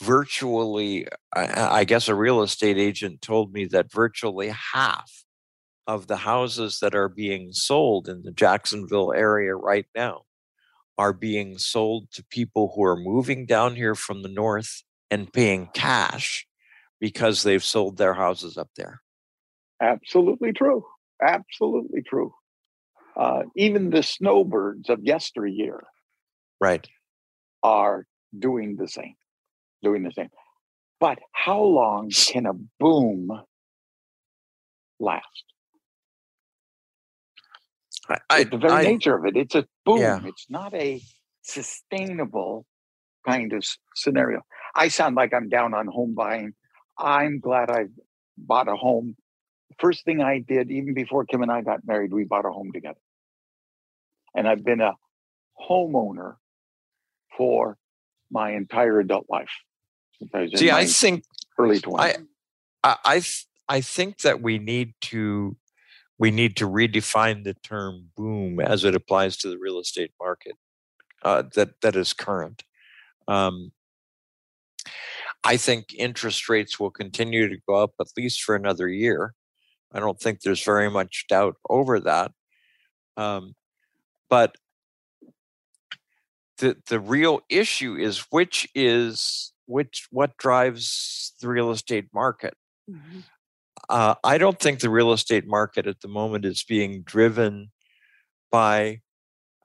virtually, 0.00 1.06
I, 1.34 1.84
guess 1.84 2.08
a 2.08 2.14
real 2.14 2.42
estate 2.42 2.78
agent 2.78 3.22
told 3.22 3.52
me 3.52 3.66
that 3.66 3.92
virtually 3.92 4.48
half 4.48 5.10
of 5.86 6.06
the 6.06 6.16
houses 6.16 6.80
that 6.80 6.94
are 6.94 7.08
being 7.08 7.52
sold 7.52 8.08
in 8.08 8.22
the 8.22 8.32
Jacksonville 8.32 9.12
area 9.12 9.54
right 9.54 9.86
now 9.94 10.22
are 10.96 11.12
being 11.12 11.58
sold 11.58 12.10
to 12.12 12.24
people 12.30 12.72
who 12.74 12.84
are 12.84 12.96
moving 12.96 13.46
down 13.46 13.76
here 13.76 13.94
from 13.94 14.22
the 14.22 14.28
north 14.28 14.82
and 15.10 15.32
paying 15.32 15.68
cash 15.74 16.46
because 17.00 17.42
they've 17.42 17.64
sold 17.64 17.96
their 17.96 18.14
houses 18.14 18.56
up 18.56 18.70
there. 18.76 19.00
Absolutely 19.80 20.52
true. 20.52 20.84
Absolutely 21.22 22.02
true. 22.02 22.32
Uh, 23.16 23.42
even 23.56 23.90
the 23.90 24.02
snowbirds 24.02 24.88
of 24.88 25.02
yesteryear 25.02 25.84
Right. 26.60 26.86
are 27.62 28.06
doing 28.36 28.76
the 28.76 28.88
same, 28.88 29.14
doing 29.84 30.02
the 30.02 30.10
same. 30.10 30.30
But 30.98 31.18
how 31.32 31.62
long 31.62 32.10
can 32.10 32.46
a 32.46 32.54
boom 32.80 33.30
last? 34.98 35.44
I, 38.08 38.18
I, 38.30 38.44
the 38.44 38.58
very 38.58 38.72
I- 38.72 38.82
nature 38.82 39.16
of 39.16 39.24
it. 39.26 39.36
It's 39.36 39.54
a 39.54 39.66
boom. 39.84 40.00
Yeah. 40.00 40.20
It's 40.24 40.46
not 40.48 40.74
a 40.74 41.00
sustainable 41.42 42.66
kind 43.26 43.52
of 43.52 43.64
scenario. 43.94 44.40
I 44.74 44.88
sound 44.88 45.16
like 45.16 45.32
I'm 45.32 45.48
down 45.48 45.74
on 45.74 45.86
home 45.86 46.14
buying. 46.14 46.54
I'm 46.98 47.40
glad 47.40 47.70
I 47.70 47.86
bought 48.36 48.68
a 48.68 48.76
home. 48.76 49.16
First 49.78 50.04
thing 50.04 50.20
I 50.20 50.38
did, 50.38 50.70
even 50.70 50.94
before 50.94 51.24
Kim 51.24 51.42
and 51.42 51.50
I 51.50 51.62
got 51.62 51.80
married, 51.86 52.12
we 52.12 52.24
bought 52.24 52.44
a 52.44 52.50
home 52.50 52.70
together. 52.72 53.00
And 54.34 54.46
I've 54.46 54.64
been 54.64 54.80
a 54.80 54.92
homeowner 55.68 56.34
for 57.36 57.76
my 58.30 58.52
entire 58.52 59.00
adult 59.00 59.26
life. 59.28 59.50
I 60.32 60.48
See, 60.54 60.70
I 60.70 60.86
think 60.86 61.24
early 61.58 61.80
20s. 61.80 61.98
I, 61.98 62.16
I, 62.82 62.96
I, 63.04 63.22
I 63.68 63.80
think 63.80 64.18
that 64.18 64.40
we 64.40 64.58
need 64.58 64.94
to, 65.02 65.56
we 66.18 66.30
need 66.30 66.56
to 66.56 66.68
redefine 66.68 67.44
the 67.44 67.54
term 67.54 68.10
boom 68.16 68.60
as 68.60 68.84
it 68.84 68.94
applies 68.94 69.36
to 69.38 69.50
the 69.50 69.58
real 69.58 69.78
estate 69.78 70.12
market 70.20 70.56
uh, 71.24 71.42
that 71.54 71.80
that 71.80 71.96
is 71.96 72.12
current. 72.12 72.62
Um, 73.26 73.72
I 75.42 75.56
think 75.56 75.94
interest 75.94 76.48
rates 76.48 76.78
will 76.78 76.90
continue 76.90 77.48
to 77.48 77.56
go 77.66 77.76
up 77.76 77.92
at 78.00 78.08
least 78.16 78.42
for 78.42 78.54
another 78.54 78.88
year. 78.88 79.34
I 79.92 80.00
don't 80.00 80.20
think 80.20 80.40
there's 80.40 80.64
very 80.64 80.90
much 80.90 81.26
doubt 81.28 81.56
over 81.68 82.00
that. 82.00 82.32
Um, 83.16 83.54
but 84.28 84.56
the 86.58 86.76
the 86.88 87.00
real 87.00 87.40
issue 87.48 87.96
is 87.96 88.26
which 88.30 88.68
is 88.74 89.52
which 89.66 90.06
what 90.10 90.36
drives 90.36 91.32
the 91.40 91.48
real 91.48 91.70
estate 91.70 92.06
market. 92.12 92.54
Uh, 93.88 94.14
I 94.24 94.38
don't 94.38 94.58
think 94.58 94.80
the 94.80 94.90
real 94.90 95.12
estate 95.12 95.46
market 95.46 95.86
at 95.86 96.00
the 96.00 96.08
moment 96.08 96.44
is 96.44 96.62
being 96.64 97.02
driven 97.02 97.70
by 98.50 99.00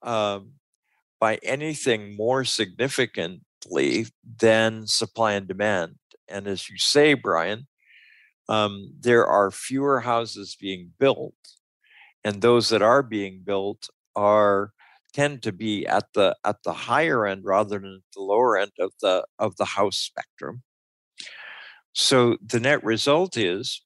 um, 0.01 0.53
by 1.19 1.35
anything 1.43 2.15
more 2.15 2.43
significantly 2.45 4.07
than 4.39 4.87
supply 4.87 5.33
and 5.33 5.47
demand. 5.47 5.95
And 6.29 6.47
as 6.47 6.69
you 6.69 6.77
say, 6.77 7.13
Brian, 7.13 7.67
um, 8.47 8.93
there 8.99 9.25
are 9.27 9.51
fewer 9.51 9.99
houses 10.01 10.55
being 10.59 10.91
built, 10.99 11.35
and 12.23 12.41
those 12.41 12.69
that 12.69 12.81
are 12.81 13.03
being 13.03 13.41
built 13.43 13.89
are 14.15 14.71
tend 15.13 15.43
to 15.43 15.51
be 15.51 15.85
at 15.87 16.05
the 16.13 16.35
at 16.45 16.57
the 16.63 16.73
higher 16.73 17.25
end 17.25 17.41
rather 17.43 17.79
than 17.79 18.01
the 18.15 18.21
lower 18.21 18.57
end 18.57 18.71
of 18.79 18.91
the 19.01 19.25
of 19.37 19.55
the 19.57 19.65
house 19.65 19.97
spectrum. 19.97 20.63
So 21.93 22.37
the 22.45 22.59
net 22.59 22.83
result 22.83 23.37
is 23.37 23.83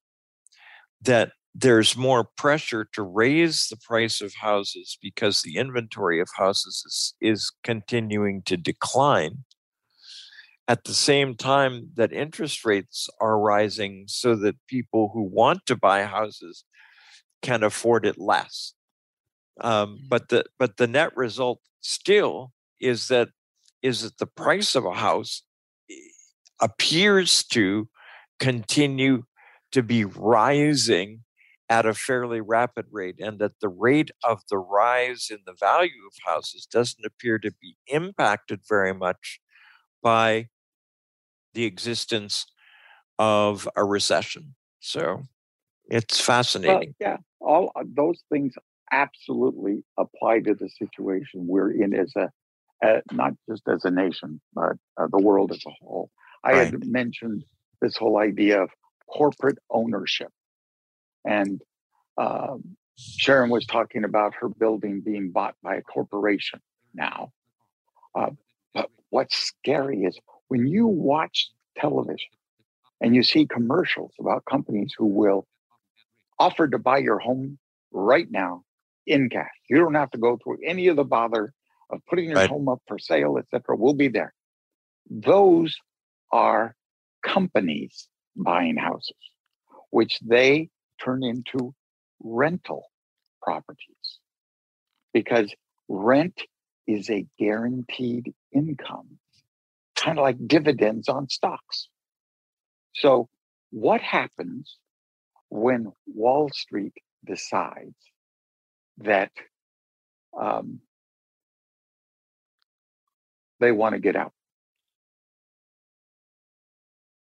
that 1.01 1.31
there's 1.55 1.95
more 1.95 2.27
pressure 2.37 2.87
to 2.93 3.03
raise 3.03 3.67
the 3.67 3.77
price 3.77 4.21
of 4.21 4.33
houses 4.41 4.97
because 5.01 5.41
the 5.41 5.57
inventory 5.57 6.19
of 6.19 6.27
houses 6.35 6.83
is, 6.85 7.13
is 7.21 7.51
continuing 7.63 8.41
to 8.43 8.57
decline 8.57 9.43
at 10.67 10.85
the 10.85 10.93
same 10.93 11.35
time 11.35 11.89
that 11.95 12.13
interest 12.13 12.65
rates 12.65 13.09
are 13.19 13.39
rising 13.39 14.05
so 14.07 14.35
that 14.35 14.55
people 14.67 15.11
who 15.13 15.21
want 15.21 15.65
to 15.67 15.75
buy 15.75 16.03
houses 16.03 16.63
can 17.41 17.61
afford 17.61 18.05
it 18.05 18.17
less 18.17 18.73
um, 19.61 19.99
but 20.09 20.30
the 20.30 20.45
but 20.57 20.77
the 20.77 20.88
net 20.88 21.15
result 21.15 21.59
still 21.81 22.51
is 22.80 23.07
that 23.07 23.30
is 23.81 24.01
that 24.01 24.17
the 24.17 24.25
price 24.25 24.75
of 24.75 24.85
a 24.85 24.93
house 24.93 25.43
eh, 25.89 25.95
appears 26.61 27.43
to 27.43 27.88
continue 28.39 29.23
to 29.71 29.84
be 29.84 30.05
rising 30.05 31.23
at 31.69 31.85
a 31.85 31.93
fairly 31.93 32.41
rapid 32.41 32.85
rate 32.91 33.15
and 33.19 33.39
that 33.39 33.59
the 33.59 33.69
rate 33.69 34.11
of 34.23 34.41
the 34.49 34.57
rise 34.57 35.30
in 35.31 35.39
the 35.45 35.55
value 35.59 36.05
of 36.05 36.13
houses 36.25 36.65
doesn't 36.65 37.05
appear 37.05 37.39
to 37.39 37.51
be 37.61 37.77
impacted 37.88 38.61
very 38.67 38.93
much 38.93 39.39
by 40.01 40.47
the 41.53 41.63
existence 41.65 42.45
of 43.17 43.67
a 43.75 43.84
recession. 43.84 44.55
So 44.80 45.23
it's 45.85 46.19
Well, 46.19 46.25
fascinating. 46.25 46.95
yeah, 46.99 47.17
all 47.39 47.71
those 47.85 48.23
things 48.30 48.55
absolutely 48.93 49.83
apply 49.97 50.39
to 50.41 50.53
the 50.53 50.69
situation 50.69 51.47
we're 51.47 51.71
in 51.71 51.93
as 51.95 52.13
a, 52.15 52.29
uh, 52.85 53.01
not 53.11 53.33
just 53.49 53.67
as 53.67 53.85
a 53.85 53.91
nation, 53.91 54.39
but 54.53 54.73
uh, 54.97 55.07
the 55.11 55.21
world 55.21 55.51
as 55.51 55.63
a 55.65 55.71
whole. 55.81 56.11
I 56.43 56.55
had 56.55 56.85
mentioned 56.85 57.43
this 57.81 57.97
whole 57.97 58.19
idea 58.19 58.61
of 58.61 58.69
corporate 59.07 59.57
ownership, 59.69 60.31
and 61.25 61.61
um, 62.17 62.75
Sharon 62.97 63.49
was 63.49 63.65
talking 63.65 64.03
about 64.03 64.35
her 64.35 64.49
building 64.49 65.01
being 65.01 65.31
bought 65.31 65.55
by 65.63 65.75
a 65.75 65.81
corporation 65.81 66.59
now. 66.93 67.31
Uh, 68.13 68.31
but 68.73 68.89
what's 69.09 69.35
scary 69.35 70.03
is 70.03 70.19
when 70.49 70.67
you 70.67 70.85
watch 70.85 71.49
television 71.77 72.29
and 73.01 73.15
you 73.15 73.23
see 73.23 73.47
commercials 73.47 74.11
about 74.19 74.45
companies 74.45 74.93
who 74.97 75.07
will 75.07 75.47
offer 76.37 76.67
to 76.67 76.77
buy 76.77 76.97
your 76.97 77.19
home 77.19 77.57
right 77.91 78.29
now 78.29 78.63
in 79.07 79.30
cash. 79.30 79.49
You 79.69 79.77
don't 79.77 79.95
have 79.95 80.11
to 80.11 80.17
go 80.17 80.38
through 80.43 80.59
any 80.65 80.88
of 80.88 80.95
the 80.95 81.03
bother 81.03 81.53
of 81.89 82.01
putting 82.09 82.30
your 82.30 82.38
Right. 82.38 82.49
home 82.49 82.69
up 82.69 82.81
for 82.88 82.99
sale, 82.99 83.38
etc. 83.38 83.75
We'll 83.77 83.93
be 83.93 84.07
there. 84.09 84.34
Those 85.09 85.77
are 86.31 86.75
companies 87.23 88.07
buying 88.35 88.77
houses, 88.77 89.17
which 89.91 90.19
they 90.21 90.69
turn 91.03 91.23
into 91.23 91.73
rental 92.21 92.85
properties 93.41 94.19
because 95.13 95.53
rent 95.89 96.41
is 96.88 97.09
a 97.09 97.25
guaranteed 97.39 98.34
income, 98.53 99.19
kind 99.95 100.19
of 100.19 100.23
like 100.23 100.38
dividends 100.47 101.09
on 101.09 101.30
stocks. 101.30 101.89
So, 102.95 103.30
what 103.71 104.01
happens 104.01 104.77
when 105.49 105.91
Wall 106.07 106.49
Street 106.53 106.93
decides 107.25 107.95
that 108.99 109.31
um, 110.39 110.79
they 113.59 113.71
want 113.71 113.93
to 113.93 113.99
get 113.99 114.15
out? 114.15 114.33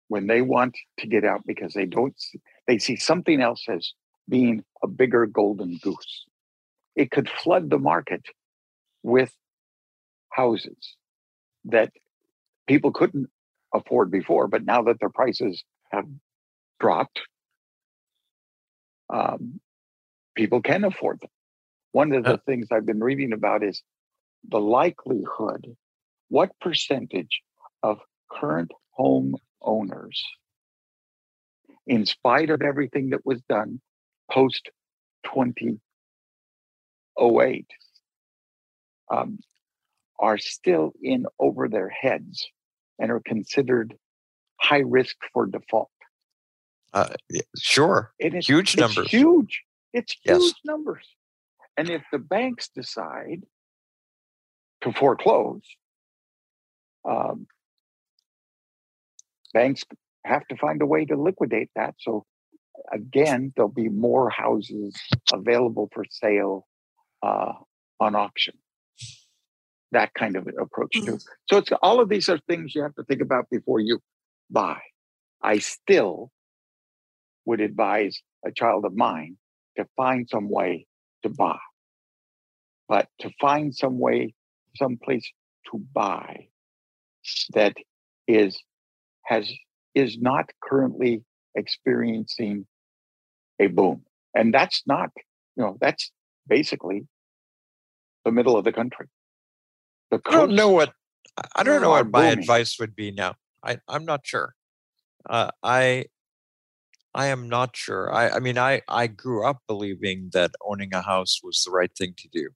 When 0.08 0.28
they 0.28 0.42
want 0.42 0.76
to 1.00 1.08
get 1.08 1.24
out 1.24 1.42
because 1.46 1.74
they 1.74 1.86
don't, 1.86 2.16
they 2.68 2.80
see 2.80 2.96
something 2.96 3.42
else 3.42 3.64
as 3.70 3.94
being 4.28 4.64
a 4.84 4.88
bigger 4.88 5.26
golden 5.26 5.78
goose. 5.82 6.26
It 6.96 7.12
could 7.12 7.30
flood 7.30 7.70
the 7.70 7.78
market 7.78 8.24
with 9.04 9.32
houses 10.32 10.96
that 11.66 11.92
people 12.68 12.92
couldn't 12.92 13.30
afford 13.74 14.12
before, 14.12 14.48
but 14.48 14.64
now 14.66 14.84
that 14.84 15.00
their 15.00 15.10
prices 15.10 15.64
have 15.92 16.06
dropped, 16.80 17.22
um, 19.14 19.60
people 20.36 20.62
can 20.62 20.84
afford 20.84 21.20
them. 21.22 21.30
One 21.92 22.14
of 22.14 22.24
the 22.24 22.40
things 22.46 22.68
I've 22.72 22.86
been 22.86 23.00
reading 23.00 23.34
about 23.34 23.64
is 23.64 23.82
the 24.48 24.60
likelihood, 24.60 25.76
what 26.30 26.52
percentage 26.62 27.42
of 27.82 27.98
current 28.32 28.72
home 28.92 29.36
owners, 29.62 30.24
in 31.88 32.06
spite 32.06 32.52
of 32.52 32.62
everything 32.62 33.10
that 33.10 33.26
was 33.26 33.42
done 33.50 33.82
post 34.32 34.70
2008, 35.26 37.66
um, 39.12 39.40
are 40.20 40.38
still 40.38 40.94
in 41.02 41.26
over 41.40 41.68
their 41.68 41.90
heads 41.90 42.48
and 43.00 43.10
are 43.12 43.22
considered 43.22 43.96
high 44.58 44.84
risk 44.86 45.16
for 45.34 45.48
default. 45.48 45.90
Uh, 46.94 47.16
sure. 47.58 48.14
It 48.20 48.36
is 48.36 48.48
huge 48.48 48.74
it's 48.74 48.82
numbers. 48.82 49.10
Huge. 49.10 49.64
It's 49.94 50.16
Yes. 50.24 50.38
huge 50.38 50.54
numbers. 50.66 51.08
And 51.80 51.90
if 51.90 52.02
the 52.12 52.20
banks 52.20 52.68
decide 52.76 53.44
to 54.82 54.92
foreclose, 54.92 55.62
um, 57.10 57.48
banks 59.54 59.86
have 60.26 60.46
to 60.50 60.58
find 60.58 60.82
a 60.82 60.86
way 60.86 61.06
to 61.06 61.16
liquidate 61.16 61.70
that. 61.78 61.96
So 62.00 62.26
again, 62.92 63.54
there'll 63.56 63.72
be 63.72 63.88
more 63.88 64.30
houses 64.30 64.94
available 65.32 65.88
for 65.94 66.04
sale 66.10 66.68
uh, 67.24 67.54
on 68.02 68.14
auction. 68.14 68.56
That 69.94 70.14
kind 70.14 70.36
of 70.36 70.50
approach 70.62 70.92
too. 70.92 71.18
So 71.50 71.60
it's 71.60 71.72
all 71.82 72.02
of 72.02 72.10
these 72.10 72.28
are 72.28 72.40
things 72.40 72.76
you 72.76 72.82
have 72.82 72.96
to 72.96 73.06
think 73.06 73.22
about 73.22 73.50
before 73.50 73.80
you 73.80 74.02
buy. 74.50 74.82
I 75.42 75.60
still 75.60 76.30
would 77.46 77.62
advise 77.62 78.22
a 78.46 78.52
child 78.52 78.84
of 78.84 78.94
mine 78.98 79.38
to 79.78 79.88
find 79.96 80.28
some 80.30 80.50
way 80.50 80.86
to 81.24 81.30
buy. 81.30 81.58
But 82.90 83.08
to 83.20 83.30
find 83.40 83.74
some 83.74 84.00
way, 84.00 84.34
some 84.76 84.98
place 84.98 85.32
to 85.72 85.78
buy 85.94 86.48
that 87.54 87.76
is 88.28 88.62
has 89.26 89.50
is 89.94 90.18
not 90.18 90.50
currently 90.62 91.24
experiencing 91.56 92.66
a 93.60 93.68
boom. 93.68 94.06
And 94.34 94.54
that's 94.54 94.84
not, 94.88 95.12
you 95.56 95.64
know, 95.64 95.78
that's 95.80 96.12
basically 96.48 97.08
the 98.26 98.32
middle 98.32 98.58
of 98.58 98.64
the 98.64 98.74
country. 98.74 99.08
The 100.10 100.20
I 100.26 100.32
don't 100.32 100.56
know 100.56 100.70
what 100.70 100.94
I- 101.56 101.64
don't 101.64 101.82
know 101.82 101.92
what 101.92 102.10
my 102.12 102.30
booming. 102.30 102.40
advice 102.40 102.80
would 102.80 102.96
be 102.96 103.12
now. 103.12 103.36
I 103.64 103.78
I'm 103.88 104.06
not 104.06 104.26
sure. 104.26 104.56
Uh, 105.30 105.52
I 105.62 106.06
I 107.14 107.28
am 107.28 107.50
not 107.50 107.76
sure. 107.76 108.12
I 108.12 108.30
I 108.30 108.40
mean 108.40 108.58
I 108.58 108.82
I 108.88 109.06
grew 109.08 109.46
up 109.46 109.62
believing 109.68 110.32
that 110.34 110.52
owning 110.66 110.94
a 110.94 111.02
house 111.02 111.42
was 111.44 111.64
the 111.64 111.72
right 111.72 111.96
thing 111.96 112.16
to 112.18 112.28
do. 112.30 112.50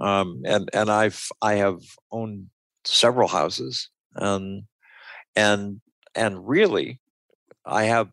Um, 0.00 0.42
and 0.44 0.68
and 0.72 0.90
I've 0.90 1.28
I 1.42 1.54
have 1.54 1.80
owned 2.10 2.48
several 2.84 3.28
houses 3.28 3.90
and 4.14 4.64
and 5.36 5.80
and 6.14 6.48
really 6.48 7.00
I 7.66 7.84
have 7.84 8.10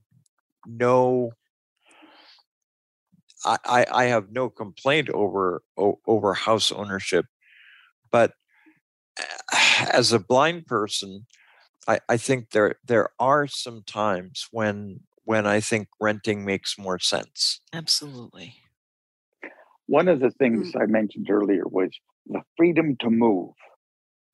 no 0.68 1.32
I, 3.46 3.86
I 3.92 4.04
have 4.06 4.32
no 4.32 4.50
complaint 4.50 5.10
over 5.10 5.64
over 6.06 6.34
house 6.34 6.72
ownership, 6.72 7.26
but 8.12 8.34
as 9.94 10.12
a 10.12 10.20
blind 10.20 10.66
person, 10.68 11.26
I, 11.88 12.00
I 12.10 12.18
think 12.18 12.52
there 12.52 12.76
there 12.86 13.10
are 13.20 13.48
some 13.48 13.84
times 13.86 14.48
when 14.52 15.02
when 15.26 15.48
I 15.48 15.60
think 15.60 15.88
renting 16.00 16.46
makes 16.46 16.78
more 16.78 17.00
sense. 17.00 17.62
Absolutely. 17.74 18.56
One 19.88 20.08
of 20.08 20.20
the 20.20 20.32
things 20.32 20.74
I 20.76 20.86
mentioned 20.88 21.30
earlier 21.30 21.64
was 21.68 21.90
the 22.28 22.42
freedom 22.58 22.98
to 23.02 23.10
move, 23.10 23.54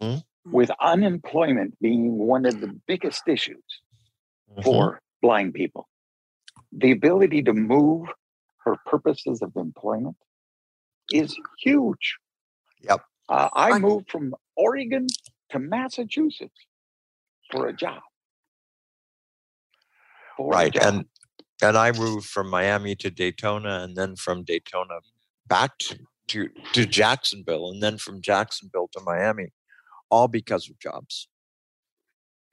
Hmm? 0.02 0.18
with 0.52 0.72
unemployment 0.82 1.80
being 1.82 2.18
one 2.18 2.46
of 2.46 2.62
the 2.62 2.80
biggest 2.88 3.28
issues 3.28 3.64
Mm-hmm. 4.58 4.64
for 4.64 5.02
blind 5.22 5.54
people. 5.56 5.88
The 6.74 6.92
ability 6.92 7.44
to 7.44 7.54
move 7.54 8.08
for 8.64 8.78
purposes 8.86 9.42
of 9.42 9.54
employment 9.56 10.18
is 11.12 11.36
huge. 11.60 12.18
Yep. 12.82 13.02
Uh, 13.30 13.50
I 13.54 13.74
moved 13.74 14.12
from 14.12 14.36
Oregon 14.58 15.16
to 15.52 15.60
Massachusetts 15.60 16.68
for 17.52 17.68
a 17.68 17.74
job. 17.74 18.02
For 20.38 20.64
a 20.64 20.70
right 20.70 20.72
job. 20.72 20.84
and 20.88 21.06
and 21.62 21.78
i 21.78 21.92
moved 21.92 22.28
from 22.28 22.50
miami 22.50 22.96
to 22.96 23.10
daytona 23.12 23.82
and 23.84 23.96
then 23.98 24.16
from 24.16 24.44
daytona 24.44 25.00
back 25.48 25.78
to, 25.80 25.98
to 26.28 26.50
to 26.74 26.86
jacksonville 26.86 27.70
and 27.72 27.82
then 27.82 27.98
from 27.98 28.22
jacksonville 28.22 28.90
to 28.92 29.02
miami 29.06 29.52
all 30.10 30.28
because 30.28 30.70
of 30.70 30.80
jobs. 30.80 31.28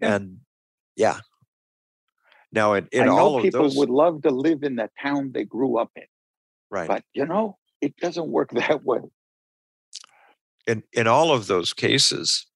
And 0.01 0.39
yeah. 0.97 1.19
Now 2.53 2.75
in, 2.75 2.89
in 2.93 3.03
I 3.03 3.07
know 3.07 3.19
all 3.19 3.37
of 3.37 3.43
people 3.43 3.63
those 3.63 3.77
would 3.77 3.91
love 3.91 4.23
to 4.23 4.31
live 4.31 4.63
in 4.63 4.77
the 4.77 4.91
town 5.01 5.33
they 5.33 5.45
grew 5.45 5.79
up 5.79 5.91
in, 5.97 6.05
right. 6.71 6.87
but 6.87 7.03
you 7.13 7.27
know, 7.27 7.59
it 7.81 7.97
doesn't 7.97 8.29
work 8.29 8.51
that 8.53 8.85
way. 8.85 9.01
in 10.67 10.83
in 10.93 11.07
all 11.07 11.33
of 11.33 11.47
those 11.47 11.73
cases 11.73 12.47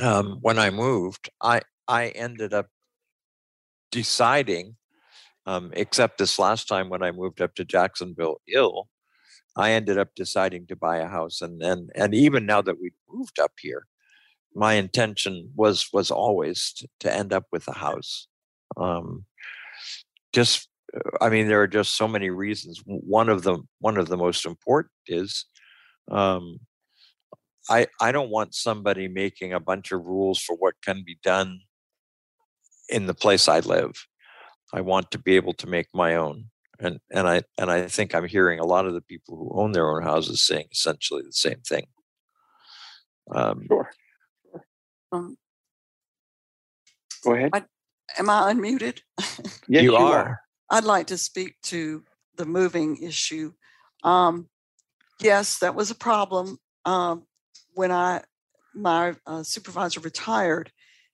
um, 0.00 0.38
when 0.40 0.58
i 0.58 0.70
moved 0.70 1.28
i 1.42 1.60
i 1.86 2.08
ended 2.08 2.54
up 2.54 2.68
deciding 3.90 4.74
um, 5.44 5.70
except 5.74 6.16
this 6.18 6.38
last 6.38 6.66
time 6.66 6.88
when 6.88 7.02
i 7.02 7.12
moved 7.12 7.42
up 7.42 7.54
to 7.54 7.64
jacksonville 7.64 8.40
ill 8.48 8.88
i 9.56 9.72
ended 9.72 9.98
up 9.98 10.08
deciding 10.14 10.66
to 10.66 10.76
buy 10.76 10.98
a 10.98 11.08
house 11.08 11.40
and 11.40 11.62
and 11.62 11.90
and 11.94 12.14
even 12.14 12.46
now 12.46 12.62
that 12.62 12.80
we 12.80 12.90
moved 13.10 13.38
up 13.38 13.52
here 13.60 13.86
my 14.54 14.74
intention 14.74 15.50
was 15.54 15.88
was 15.92 16.10
always 16.10 16.72
to, 16.72 16.88
to 17.00 17.14
end 17.14 17.32
up 17.32 17.46
with 17.52 17.66
a 17.68 17.78
house 17.78 18.28
um, 18.76 19.24
just 20.32 20.68
i 21.20 21.28
mean 21.28 21.48
there 21.48 21.62
are 21.62 21.68
just 21.68 21.96
so 21.96 22.06
many 22.06 22.30
reasons 22.30 22.82
one 22.84 23.28
of 23.28 23.42
them 23.42 23.68
one 23.78 23.96
of 23.96 24.08
the 24.08 24.16
most 24.16 24.44
important 24.46 24.92
is 25.06 25.46
um, 26.10 26.58
I 27.68 27.86
I 28.00 28.12
don't 28.12 28.30
want 28.30 28.54
somebody 28.54 29.08
making 29.08 29.52
a 29.52 29.60
bunch 29.60 29.92
of 29.92 30.04
rules 30.04 30.40
for 30.40 30.56
what 30.56 30.74
can 30.82 31.04
be 31.04 31.18
done 31.22 31.60
in 32.88 33.06
the 33.06 33.14
place 33.14 33.48
I 33.48 33.60
live. 33.60 33.92
I 34.74 34.80
want 34.80 35.10
to 35.12 35.18
be 35.18 35.36
able 35.36 35.54
to 35.54 35.66
make 35.66 35.88
my 35.94 36.16
own. 36.16 36.46
And 36.82 36.98
and 37.12 37.28
I 37.28 37.42
and 37.58 37.70
I 37.70 37.86
think 37.86 38.14
I'm 38.14 38.26
hearing 38.26 38.58
a 38.58 38.66
lot 38.66 38.86
of 38.86 38.94
the 38.94 39.00
people 39.00 39.36
who 39.36 39.50
own 39.60 39.72
their 39.72 39.88
own 39.88 40.02
houses 40.02 40.44
saying 40.44 40.66
essentially 40.72 41.22
the 41.22 41.32
same 41.32 41.60
thing. 41.66 41.86
Um, 43.32 43.66
sure. 43.68 43.90
Um, 45.12 45.36
Go 47.22 47.34
ahead. 47.34 47.50
I, 47.52 47.62
am 48.18 48.28
I 48.28 48.52
unmuted? 48.52 49.00
Yes, 49.68 49.84
you 49.84 49.92
you 49.92 49.96
are. 49.96 50.18
are. 50.18 50.40
I'd 50.70 50.84
like 50.84 51.06
to 51.06 51.18
speak 51.18 51.54
to 51.64 52.02
the 52.36 52.44
moving 52.44 52.96
issue. 53.00 53.52
Um, 54.02 54.48
yes, 55.20 55.58
that 55.60 55.74
was 55.76 55.90
a 55.90 55.94
problem 55.94 56.58
um, 56.84 57.26
when 57.74 57.92
I 57.92 58.22
my 58.74 59.14
uh, 59.26 59.42
supervisor 59.44 60.00
retired, 60.00 60.72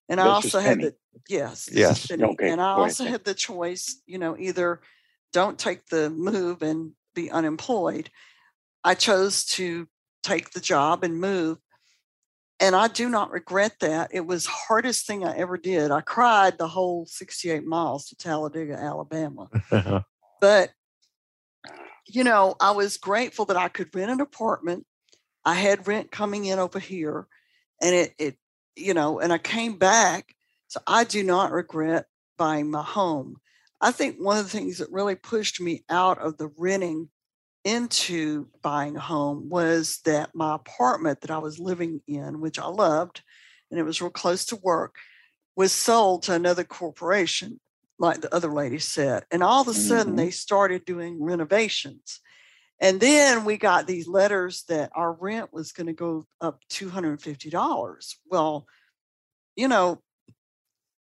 and 0.08 0.18
I 0.20 0.24
This 0.24 0.46
is 0.46 0.54
also 0.54 0.60
had 0.60 0.78
Penny. 0.78 0.84
the 0.84 0.94
yes, 1.28 1.68
Yes. 1.70 2.06
Penny. 2.06 2.24
Okay, 2.24 2.48
and 2.50 2.60
I 2.60 2.74
go 2.74 2.80
ahead, 2.80 2.90
also 2.90 3.04
had 3.04 3.24
the 3.24 3.34
choice, 3.34 4.00
you 4.06 4.18
know, 4.18 4.36
either 4.38 4.80
don't 5.32 5.58
take 5.58 5.86
the 5.86 6.10
move 6.10 6.62
and 6.62 6.92
be 7.14 7.30
unemployed. 7.30 8.10
I 8.84 8.94
chose 8.94 9.44
to 9.46 9.88
take 10.22 10.50
the 10.50 10.60
job 10.60 11.04
and 11.04 11.20
move. 11.20 11.58
And 12.60 12.74
I 12.74 12.88
do 12.88 13.08
not 13.08 13.30
regret 13.30 13.76
that. 13.80 14.10
It 14.12 14.26
was 14.26 14.46
hardest 14.46 15.06
thing 15.06 15.24
I 15.24 15.36
ever 15.36 15.56
did. 15.56 15.90
I 15.92 16.00
cried 16.00 16.58
the 16.58 16.66
whole 16.66 17.06
68 17.06 17.64
miles 17.64 18.06
to 18.08 18.16
Talladega, 18.16 18.74
Alabama 18.74 19.48
but 20.40 20.70
you 22.06 22.24
know 22.24 22.54
i 22.60 22.70
was 22.70 22.96
grateful 22.96 23.44
that 23.44 23.56
i 23.56 23.68
could 23.68 23.94
rent 23.94 24.10
an 24.10 24.20
apartment 24.20 24.86
i 25.44 25.54
had 25.54 25.86
rent 25.86 26.10
coming 26.10 26.44
in 26.44 26.58
over 26.58 26.78
here 26.78 27.26
and 27.82 27.94
it 27.94 28.14
it 28.18 28.36
you 28.76 28.94
know 28.94 29.18
and 29.20 29.32
i 29.32 29.38
came 29.38 29.76
back 29.76 30.34
so 30.68 30.80
i 30.86 31.04
do 31.04 31.22
not 31.22 31.52
regret 31.52 32.06
buying 32.36 32.70
my 32.70 32.82
home 32.82 33.36
i 33.80 33.90
think 33.90 34.16
one 34.18 34.38
of 34.38 34.44
the 34.44 34.50
things 34.50 34.78
that 34.78 34.90
really 34.92 35.14
pushed 35.14 35.60
me 35.60 35.84
out 35.88 36.18
of 36.18 36.36
the 36.38 36.48
renting 36.56 37.08
into 37.64 38.46
buying 38.62 38.96
a 38.96 39.00
home 39.00 39.48
was 39.48 40.00
that 40.04 40.34
my 40.34 40.54
apartment 40.54 41.20
that 41.20 41.30
i 41.30 41.38
was 41.38 41.58
living 41.58 42.00
in 42.06 42.40
which 42.40 42.58
i 42.58 42.66
loved 42.66 43.22
and 43.70 43.78
it 43.78 43.84
was 43.84 44.00
real 44.00 44.10
close 44.10 44.44
to 44.44 44.56
work 44.56 44.96
was 45.56 45.72
sold 45.72 46.22
to 46.22 46.32
another 46.32 46.64
corporation 46.64 47.60
like 47.98 48.20
the 48.20 48.32
other 48.34 48.52
lady 48.52 48.78
said. 48.78 49.24
And 49.30 49.42
all 49.42 49.60
of 49.60 49.68
a 49.68 49.74
sudden, 49.74 50.14
Mhm. 50.14 50.16
they 50.16 50.30
started 50.30 50.84
doing 50.84 51.20
renovations. 51.22 52.20
And 52.80 53.00
then 53.00 53.44
we 53.44 53.56
got 53.56 53.86
these 53.86 54.06
letters 54.06 54.62
that 54.68 54.92
our 54.94 55.12
rent 55.12 55.52
was 55.52 55.72
going 55.72 55.88
to 55.88 55.92
go 55.92 56.26
up 56.40 56.60
$250. 56.68 58.16
Well, 58.26 58.66
you 59.56 59.66
know, 59.66 60.00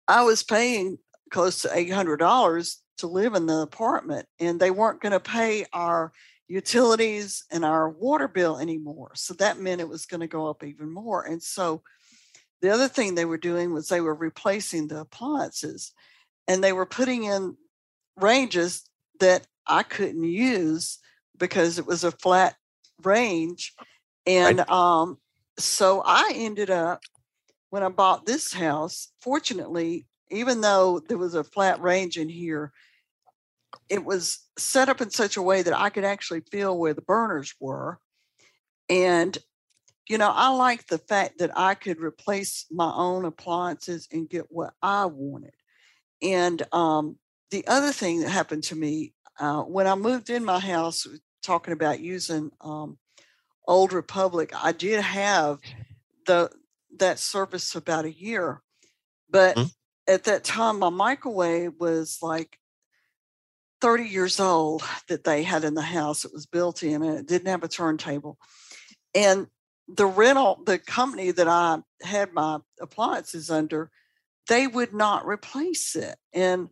I 0.08 0.24
was 0.24 0.44
paying 0.44 1.00
close 1.32 1.62
to 1.62 1.68
$800 1.70 2.76
to 2.98 3.08
live 3.08 3.36
in 3.36 3.46
the 3.46 3.60
apartment, 3.60 4.28
and 4.40 4.60
they 4.60 4.72
weren't 4.72 5.02
going 5.02 5.12
to 5.12 5.20
pay 5.20 5.66
our 5.74 6.12
utilities 6.48 7.44
and 7.52 7.66
our 7.66 7.90
water 7.90 8.28
bill 8.28 8.58
anymore. 8.58 9.12
So 9.16 9.34
that 9.36 9.60
meant 9.60 9.82
it 9.82 9.90
was 9.90 10.06
going 10.06 10.22
to 10.22 10.28
go 10.28 10.48
up 10.48 10.64
even 10.64 10.92
more. 10.92 11.24
And 11.24 11.42
so 11.42 11.82
the 12.62 12.70
other 12.70 12.88
thing 12.88 13.16
they 13.16 13.26
were 13.26 13.38
doing 13.38 13.74
was 13.74 13.88
they 13.88 14.02
were 14.02 14.14
replacing 14.14 14.88
the 14.88 15.02
appliances 15.02 15.94
and 16.48 16.64
they 16.64 16.74
were 16.74 16.86
putting 16.86 17.24
in 17.24 17.58
ranges 18.18 18.90
that 19.20 19.46
I 19.68 19.84
couldn't 19.84 20.24
use 20.24 21.00
because 21.38 21.80
it 21.80 21.86
was 21.86 22.04
a 22.04 22.12
flat 22.12 22.56
range. 23.04 23.74
And 24.26 24.62
um, 24.70 25.18
so 25.58 26.02
I 26.06 26.32
ended 26.36 26.70
up, 26.70 27.02
when 27.70 27.84
I 27.84 27.90
bought 27.90 28.26
this 28.26 28.54
house, 28.54 29.12
fortunately, 29.22 30.06
even 30.30 30.62
though 30.62 31.00
there 31.00 31.18
was 31.18 31.36
a 31.36 31.44
flat 31.44 31.82
range 31.82 32.18
in 32.18 32.30
here, 32.30 32.72
it 33.90 34.04
was 34.04 34.40
set 34.58 34.90
up 34.90 35.02
in 35.02 35.10
such 35.10 35.38
a 35.38 35.42
way 35.42 35.62
that 35.62 35.78
I 35.78 35.90
could 35.90 36.04
actually 36.04 36.42
feel 36.52 36.78
where 36.78 36.94
the 36.94 37.02
burners 37.02 37.54
were. 37.60 38.00
And, 38.90 39.38
you 40.08 40.18
know, 40.18 40.32
I 40.34 40.50
like 40.50 40.88
the 40.88 40.98
fact 40.98 41.40
that 41.40 41.58
I 41.58 41.74
could 41.76 42.00
replace 42.00 42.66
my 42.72 42.92
own 42.94 43.26
appliances 43.26 44.08
and 44.12 44.30
get 44.30 44.46
what 44.50 44.74
I 44.82 45.06
wanted. 45.06 45.54
And 46.22 46.62
um, 46.72 47.18
the 47.52 47.68
other 47.68 47.92
thing 47.92 48.22
that 48.22 48.30
happened 48.30 48.64
to 48.66 48.76
me 48.76 49.14
uh, 49.40 49.62
when 49.64 49.88
I 49.88 49.96
moved 49.96 50.30
in 50.30 50.46
my 50.46 50.60
house, 50.60 51.06
talking 51.44 51.74
about 51.74 52.00
using 52.00 52.52
um, 52.62 52.98
Old 53.68 53.94
Republic, 53.94 54.52
I 54.56 54.72
did 54.72 55.02
have 55.02 55.60
the 56.26 56.50
that 56.98 57.20
service 57.20 57.76
about 57.76 58.06
a 58.06 58.14
year, 58.14 58.62
but 59.30 59.58
at 60.08 60.26
that 60.26 60.44
time 60.44 60.80
my 60.80 60.90
microwave 60.90 61.74
was 61.80 62.20
like 62.22 62.58
30 63.82 64.06
years 64.06 64.40
old 64.40 64.84
that 65.10 65.24
they 65.24 65.44
had 65.44 65.64
in 65.64 65.74
the 65.74 65.82
house. 65.82 66.26
It 66.26 66.34
was 66.34 66.46
built 66.46 66.84
in 66.84 67.04
and 67.04 67.20
it 67.20 67.28
didn't 67.28 67.48
have 67.48 67.64
a 67.64 67.68
turntable. 67.68 68.38
And 69.14 69.48
the 69.88 70.06
rental, 70.06 70.62
the 70.66 70.80
company 70.80 71.32
that 71.32 71.48
I 71.48 71.80
had 72.02 72.34
my 72.34 72.60
appliances 72.82 73.50
under, 73.52 73.92
they 74.48 74.68
would 74.68 74.94
not 74.94 75.26
replace 75.26 75.96
it. 75.96 76.16
And 76.34 76.70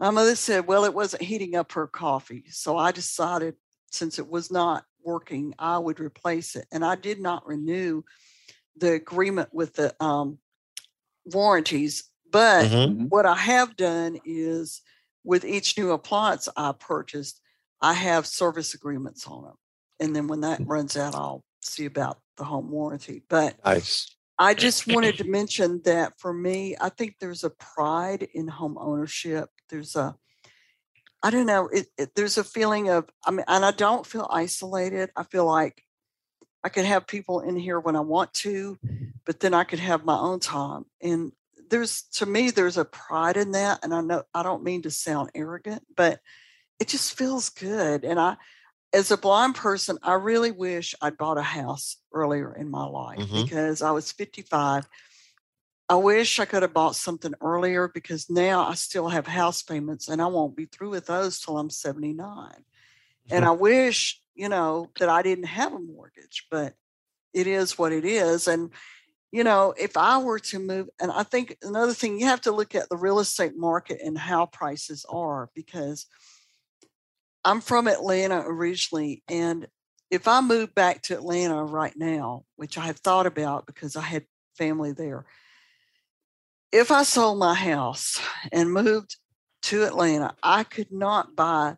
my 0.00 0.10
mother 0.10 0.36
said, 0.36 0.66
well, 0.66 0.84
it 0.84 0.94
wasn't 0.94 1.22
heating 1.22 1.54
up 1.54 1.72
her 1.72 1.86
coffee. 1.86 2.44
So 2.48 2.76
I 2.76 2.92
decided 2.92 3.54
since 3.90 4.18
it 4.18 4.28
was 4.28 4.50
not 4.50 4.84
working, 5.02 5.54
I 5.58 5.78
would 5.78 6.00
replace 6.00 6.56
it. 6.56 6.66
And 6.72 6.84
I 6.84 6.96
did 6.96 7.20
not 7.20 7.46
renew 7.46 8.02
the 8.76 8.92
agreement 8.92 9.50
with 9.52 9.74
the 9.74 9.94
um, 10.00 10.38
warranties. 11.26 12.04
But 12.34 12.68
Mhm. 12.68 13.10
what 13.10 13.26
I 13.26 13.36
have 13.36 13.76
done 13.76 14.18
is 14.24 14.82
with 15.22 15.44
each 15.44 15.78
new 15.78 15.92
appliance 15.92 16.48
I 16.56 16.72
purchased, 16.72 17.40
I 17.80 17.92
have 17.92 18.26
service 18.26 18.74
agreements 18.74 19.24
on 19.28 19.44
them. 19.44 19.54
And 20.00 20.16
then 20.16 20.26
when 20.26 20.40
that 20.40 20.66
runs 20.66 20.96
out, 20.96 21.14
I'll 21.14 21.44
see 21.62 21.84
about 21.84 22.18
the 22.36 22.42
home 22.42 22.72
warranty. 22.72 23.22
But 23.28 23.64
Nice. 23.64 24.16
I 24.36 24.54
just 24.54 24.88
wanted 24.88 25.16
to 25.18 25.24
mention 25.24 25.80
that 25.84 26.18
for 26.18 26.34
me, 26.34 26.76
I 26.80 26.88
think 26.88 27.18
there's 27.20 27.44
a 27.44 27.50
pride 27.50 28.26
in 28.34 28.48
home 28.48 28.76
ownership. 28.78 29.50
There's 29.68 29.94
a, 29.94 30.16
I 31.22 31.30
don't 31.30 31.46
know, 31.46 31.68
it, 31.68 31.86
it, 31.96 32.16
there's 32.16 32.36
a 32.36 32.42
feeling 32.42 32.88
of, 32.88 33.08
I 33.24 33.30
mean, 33.30 33.44
and 33.46 33.64
I 33.64 33.70
don't 33.70 34.04
feel 34.04 34.26
isolated. 34.28 35.10
I 35.14 35.22
feel 35.22 35.46
like 35.46 35.84
I 36.64 36.68
could 36.68 36.84
have 36.84 37.06
people 37.06 37.42
in 37.42 37.54
here 37.54 37.78
when 37.78 37.94
I 37.94 38.00
want 38.00 38.34
to, 38.42 38.76
but 39.24 39.38
then 39.38 39.54
I 39.54 39.62
could 39.62 39.78
have 39.78 40.04
my 40.04 40.18
own 40.18 40.40
time. 40.40 40.86
And 41.00 41.30
there's, 41.74 42.02
to 42.02 42.24
me, 42.24 42.52
there's 42.52 42.76
a 42.76 42.84
pride 42.84 43.36
in 43.36 43.50
that. 43.50 43.80
And 43.82 43.92
I 43.92 44.00
know, 44.00 44.22
I 44.32 44.44
don't 44.44 44.62
mean 44.62 44.82
to 44.82 44.92
sound 44.92 45.30
arrogant, 45.34 45.82
but 45.96 46.20
it 46.78 46.86
just 46.86 47.18
feels 47.18 47.50
good. 47.50 48.04
And 48.04 48.20
I, 48.20 48.36
as 48.92 49.10
a 49.10 49.16
blind 49.16 49.56
person, 49.56 49.98
I 50.00 50.12
really 50.12 50.52
wish 50.52 50.94
I'd 51.02 51.16
bought 51.16 51.36
a 51.36 51.42
house 51.42 51.96
earlier 52.12 52.54
in 52.54 52.70
my 52.70 52.84
life 52.84 53.18
Mhm. 53.18 53.42
because 53.44 53.82
I 53.82 53.90
was 53.90 54.12
55. 54.12 54.88
I 55.88 55.96
wish 55.96 56.38
I 56.38 56.44
could 56.44 56.62
have 56.62 56.72
bought 56.72 56.94
something 56.94 57.34
earlier 57.40 57.88
because 57.88 58.30
now 58.30 58.64
I 58.68 58.74
still 58.74 59.08
have 59.08 59.26
house 59.26 59.60
payments 59.62 60.08
and 60.08 60.22
I 60.22 60.26
won't 60.26 60.54
be 60.54 60.66
through 60.66 60.90
with 60.90 61.06
those 61.06 61.40
till 61.40 61.58
I'm 61.58 61.70
79. 61.70 62.64
And 63.30 63.44
I 63.44 63.50
wish, 63.50 64.22
you 64.36 64.48
know, 64.48 64.90
that 65.00 65.08
I 65.08 65.22
didn't 65.22 65.46
have 65.46 65.72
a 65.72 65.80
mortgage, 65.80 66.46
but 66.52 66.74
it 67.32 67.48
is 67.48 67.76
what 67.76 67.90
it 67.92 68.04
is. 68.04 68.46
And, 68.46 68.70
you 69.34 69.42
know, 69.42 69.74
if 69.76 69.96
I 69.96 70.18
were 70.18 70.38
to 70.38 70.60
move, 70.60 70.90
and 71.00 71.10
I 71.10 71.24
think 71.24 71.56
another 71.60 71.92
thing, 71.92 72.20
you 72.20 72.26
have 72.26 72.42
to 72.42 72.52
look 72.52 72.76
at 72.76 72.88
the 72.88 72.96
real 72.96 73.18
estate 73.18 73.56
market 73.56 74.00
and 74.00 74.16
how 74.16 74.46
prices 74.46 75.04
are 75.08 75.50
because 75.56 76.06
I'm 77.44 77.60
from 77.60 77.88
Atlanta 77.88 78.44
originally. 78.46 79.24
And 79.28 79.66
if 80.08 80.28
I 80.28 80.40
move 80.40 80.72
back 80.72 81.02
to 81.02 81.14
Atlanta 81.14 81.64
right 81.64 81.94
now, 81.96 82.44
which 82.54 82.78
I 82.78 82.82
have 82.82 83.00
thought 83.00 83.26
about 83.26 83.66
because 83.66 83.96
I 83.96 84.02
had 84.02 84.24
family 84.56 84.92
there, 84.92 85.26
if 86.70 86.92
I 86.92 87.02
sold 87.02 87.40
my 87.40 87.54
house 87.54 88.20
and 88.52 88.72
moved 88.72 89.16
to 89.62 89.82
Atlanta, 89.82 90.36
I 90.44 90.62
could 90.62 90.92
not 90.92 91.34
buy, 91.34 91.74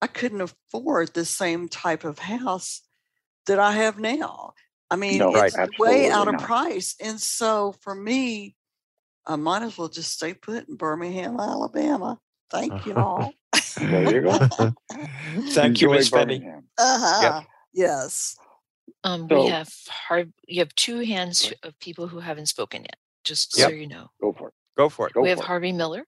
I 0.00 0.06
couldn't 0.06 0.42
afford 0.42 1.12
the 1.12 1.24
same 1.24 1.68
type 1.68 2.04
of 2.04 2.20
house 2.20 2.82
that 3.46 3.58
I 3.58 3.72
have 3.72 3.98
now. 3.98 4.54
I 4.94 4.96
mean, 4.96 5.18
No, 5.18 5.34
it's 5.34 5.56
way 5.56 5.62
absolutely 5.62 6.08
out 6.10 6.28
of 6.28 6.34
not. 6.34 6.42
price. 6.42 6.94
And 7.00 7.20
so 7.20 7.74
for 7.80 7.96
me, 7.96 8.54
I 9.26 9.34
might 9.34 9.62
as 9.62 9.76
well 9.76 9.88
just 9.88 10.12
stay 10.12 10.34
put 10.34 10.68
in 10.68 10.76
Birmingham, 10.76 11.40
Alabama. 11.40 12.20
Thank 12.48 12.86
you 12.86 12.94
all. 12.96 13.32
There 13.76 14.14
you 14.14 14.20
go. 14.20 14.38
Thank 15.50 15.80
you, 15.80 15.88
Enjoy 15.90 15.94
Miss 15.96 16.10
Penny. 16.10 16.48
Uh-huh. 16.78 17.42
Yes. 17.72 18.36
Um, 19.02 19.26
So- 19.28 19.42
we 19.46 19.50
have 19.50 19.68
hard, 19.88 20.32
you 20.46 20.60
have 20.60 20.72
two 20.76 21.00
hands 21.00 21.52
of 21.64 21.76
people 21.80 22.06
who 22.06 22.20
haven't 22.20 22.46
spoken 22.46 22.82
yet, 22.82 22.96
just 23.24 23.56
so 23.56 23.68
you 23.70 23.88
know. 23.88 24.10
Go 24.20 24.32
for 24.32 24.48
it. 24.48 24.54
Go 24.76 24.88
for 24.88 25.08
it. 25.08 25.12
Go 25.14 25.22
we 25.22 25.30
have 25.30 25.38
for 25.38 25.44
it. 25.44 25.48
Harvey 25.48 25.72
Miller. 25.72 26.06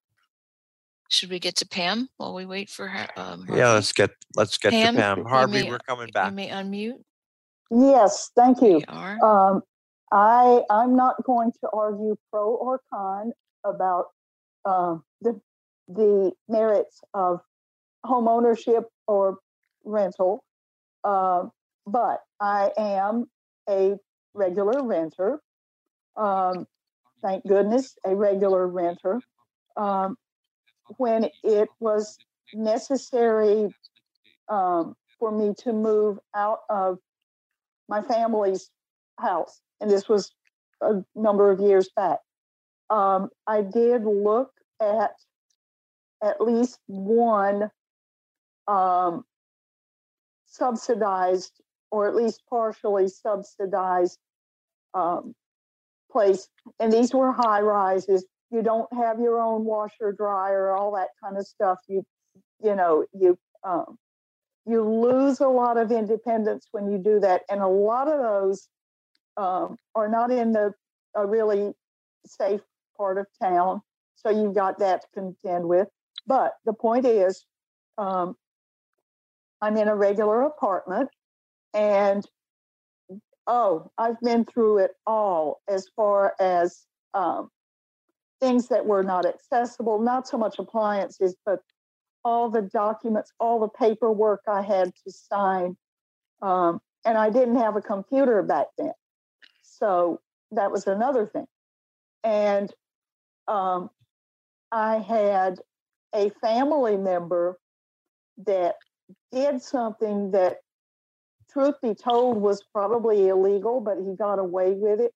Should 1.08 1.30
we 1.30 1.40
get 1.40 1.56
to 1.56 1.66
Pam 1.66 2.08
while 2.18 2.34
we 2.34 2.46
wait 2.46 2.68
for 2.70 2.86
her? 2.86 3.08
Um, 3.16 3.46
Yeah, 3.52 3.72
let's 3.72 3.92
get 3.92 4.10
let's 4.36 4.58
get 4.58 4.70
Pam, 4.72 4.94
to 4.94 5.00
Pam. 5.00 5.24
Harvey, 5.24 5.62
may- 5.64 5.70
we're 5.70 5.78
coming 5.80 6.08
back. 6.12 6.30
You 6.30 6.36
may 6.36 6.48
unmute. 6.50 7.02
Yes, 7.70 8.30
thank 8.36 8.62
you. 8.62 8.80
Um, 9.22 9.62
I, 10.12 10.62
I'm 10.70 10.96
not 10.96 11.22
going 11.24 11.52
to 11.60 11.68
argue 11.72 12.16
pro 12.30 12.54
or 12.54 12.80
con 12.92 13.32
about, 13.64 14.06
um, 14.64 15.02
the, 15.20 15.40
the 15.88 16.32
merits 16.48 17.00
of 17.14 17.40
home 18.04 18.28
ownership 18.28 18.84
or 19.08 19.38
rental. 19.84 20.44
Um, 21.04 21.50
but 21.86 22.20
I 22.40 22.70
am 22.78 23.26
a 23.68 23.94
regular 24.34 24.82
renter. 24.82 25.40
Um, 26.16 26.66
thank 27.22 27.46
goodness, 27.46 27.96
a 28.04 28.14
regular 28.14 28.66
renter. 28.66 29.20
Um, 29.76 30.16
when 30.98 31.28
it 31.42 31.68
was 31.80 32.16
necessary, 32.54 33.68
um, 34.48 34.94
for 35.18 35.32
me 35.32 35.54
to 35.58 35.72
move 35.72 36.18
out 36.34 36.60
of 36.70 36.98
my 37.88 38.02
family's 38.02 38.70
house, 39.18 39.60
and 39.80 39.90
this 39.90 40.08
was 40.08 40.32
a 40.80 41.02
number 41.14 41.50
of 41.50 41.60
years 41.60 41.88
back. 41.96 42.18
Um, 42.90 43.30
I 43.46 43.62
did 43.62 44.04
look 44.04 44.50
at 44.80 45.12
at 46.22 46.40
least 46.40 46.78
one 46.86 47.70
um, 48.68 49.24
subsidized 50.46 51.52
or 51.90 52.08
at 52.08 52.14
least 52.14 52.42
partially 52.48 53.08
subsidized 53.08 54.18
um, 54.94 55.34
place, 56.10 56.48
and 56.80 56.92
these 56.92 57.14
were 57.14 57.32
high 57.32 57.60
rises. 57.60 58.24
You 58.50 58.62
don't 58.62 58.92
have 58.92 59.20
your 59.20 59.40
own 59.40 59.64
washer, 59.64 60.12
dryer, 60.12 60.70
all 60.70 60.94
that 60.94 61.08
kind 61.22 61.36
of 61.36 61.46
stuff. 61.46 61.78
You, 61.88 62.04
you 62.62 62.74
know, 62.74 63.04
you 63.12 63.38
um, 63.64 63.98
you 64.66 64.82
lose 64.82 65.40
a 65.40 65.48
lot 65.48 65.76
of 65.76 65.92
independence 65.92 66.66
when 66.72 66.90
you 66.90 66.98
do 66.98 67.20
that, 67.20 67.42
and 67.48 67.60
a 67.60 67.68
lot 67.68 68.08
of 68.08 68.18
those 68.20 68.68
um, 69.36 69.76
are 69.94 70.08
not 70.08 70.30
in 70.30 70.52
the 70.52 70.72
a 71.14 71.26
really 71.26 71.72
safe 72.26 72.60
part 72.96 73.18
of 73.18 73.26
town. 73.40 73.80
So 74.16 74.30
you've 74.30 74.54
got 74.54 74.78
that 74.80 75.02
to 75.02 75.06
contend 75.14 75.66
with. 75.68 75.88
But 76.26 76.54
the 76.64 76.72
point 76.72 77.06
is, 77.06 77.44
um, 77.96 78.36
I'm 79.62 79.76
in 79.76 79.88
a 79.88 79.96
regular 79.96 80.42
apartment, 80.42 81.08
and 81.72 82.26
oh, 83.46 83.90
I've 83.96 84.20
been 84.20 84.44
through 84.44 84.78
it 84.78 84.90
all 85.06 85.60
as 85.68 85.86
far 85.94 86.34
as 86.40 86.84
um, 87.14 87.50
things 88.40 88.68
that 88.68 88.84
were 88.84 89.02
not 89.02 89.24
accessible, 89.24 90.00
not 90.00 90.26
so 90.28 90.36
much 90.36 90.58
appliances, 90.58 91.36
but 91.46 91.60
all 92.26 92.50
the 92.50 92.62
documents, 92.62 93.32
all 93.38 93.60
the 93.60 93.68
paperwork 93.68 94.40
I 94.48 94.60
had 94.60 94.92
to 95.04 95.12
sign. 95.12 95.76
Um, 96.42 96.80
and 97.04 97.16
I 97.16 97.30
didn't 97.30 97.54
have 97.54 97.76
a 97.76 97.80
computer 97.80 98.42
back 98.42 98.66
then. 98.76 98.90
So 99.62 100.20
that 100.50 100.72
was 100.72 100.88
another 100.88 101.26
thing. 101.26 101.46
And 102.24 102.68
um, 103.46 103.90
I 104.72 104.98
had 104.98 105.60
a 106.12 106.30
family 106.42 106.96
member 106.96 107.60
that 108.44 108.74
did 109.30 109.62
something 109.62 110.32
that, 110.32 110.56
truth 111.52 111.76
be 111.80 111.94
told, 111.94 112.38
was 112.38 112.60
probably 112.74 113.28
illegal, 113.28 113.80
but 113.80 113.98
he 113.98 114.16
got 114.16 114.40
away 114.40 114.72
with 114.72 114.98
it. 114.98 115.12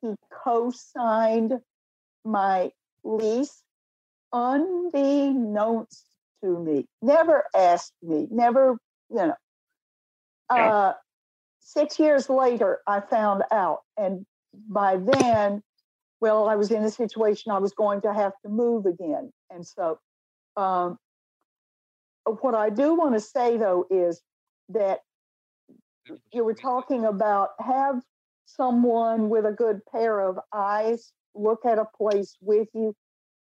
He 0.00 0.14
co 0.42 0.70
signed 0.70 1.52
my 2.24 2.70
lease 3.04 3.62
unbeknownst 4.32 6.09
to 6.42 6.58
me, 6.58 6.86
never 7.02 7.44
asked 7.56 7.94
me, 8.02 8.26
never, 8.30 8.76
you 9.10 9.16
know. 9.16 9.34
Uh, 10.48 10.92
six 11.60 11.98
years 11.98 12.28
later, 12.28 12.80
I 12.86 13.00
found 13.00 13.44
out. 13.52 13.80
And 13.96 14.26
by 14.68 14.96
then, 14.96 15.62
well, 16.20 16.48
I 16.48 16.56
was 16.56 16.70
in 16.70 16.82
a 16.82 16.90
situation 16.90 17.52
I 17.52 17.58
was 17.58 17.72
going 17.72 18.02
to 18.02 18.12
have 18.12 18.32
to 18.42 18.48
move 18.48 18.86
again. 18.86 19.32
And 19.50 19.66
so, 19.66 19.98
um, 20.56 20.98
what 22.24 22.54
I 22.54 22.70
do 22.70 22.94
want 22.94 23.14
to 23.14 23.20
say 23.20 23.56
though 23.56 23.86
is 23.90 24.20
that 24.68 25.00
you 26.32 26.44
were 26.44 26.54
talking 26.54 27.04
about 27.04 27.50
have 27.58 28.02
someone 28.46 29.28
with 29.28 29.46
a 29.46 29.52
good 29.52 29.80
pair 29.90 30.20
of 30.20 30.38
eyes 30.52 31.12
look 31.34 31.64
at 31.64 31.78
a 31.78 31.86
place 31.96 32.36
with 32.40 32.68
you. 32.74 32.94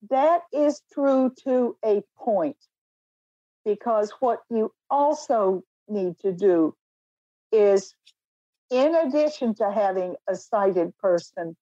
That 0.10 0.42
is 0.54 0.82
true 0.94 1.32
to 1.44 1.78
a 1.86 2.02
point 2.18 2.58
because 3.66 4.12
what 4.20 4.40
you 4.50 4.72
also 4.90 5.64
need 5.88 6.18
to 6.20 6.32
do 6.32 6.76
is, 7.52 7.96
in 8.70 8.96
addition 8.96 9.56
to 9.56 9.72
having 9.72 10.16
a 10.28 10.36
sighted 10.36 10.96
person 10.98 11.56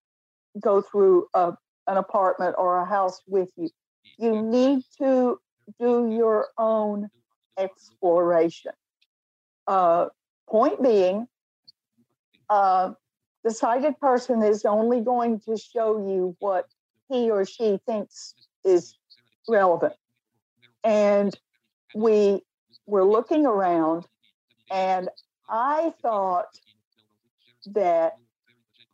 go 0.59 0.81
through 0.81 1.27
a, 1.33 1.53
an 1.87 1.97
apartment 1.97 2.55
or 2.57 2.77
a 2.77 2.85
house 2.85 3.21
with 3.27 3.49
you, 3.55 3.69
you 4.17 4.41
need 4.41 4.83
to 4.97 5.39
do 5.79 6.09
your 6.11 6.47
own 6.57 7.09
exploration. 7.57 8.71
Uh, 9.67 10.07
point 10.49 10.81
being, 10.81 11.27
uh, 12.49 12.91
the 13.43 13.51
sighted 13.51 13.99
person 13.99 14.43
is 14.43 14.65
only 14.65 15.01
going 15.01 15.39
to 15.41 15.57
show 15.57 15.97
you 15.97 16.35
what 16.39 16.65
he 17.09 17.29
or 17.29 17.45
she 17.45 17.79
thinks 17.85 18.33
is 18.63 18.97
relevant. 19.47 19.93
And 20.83 21.37
we 21.95 22.41
were 22.85 23.05
looking 23.05 23.45
around, 23.45 24.05
and 24.71 25.09
I 25.49 25.93
thought 26.01 26.47
that 27.73 28.13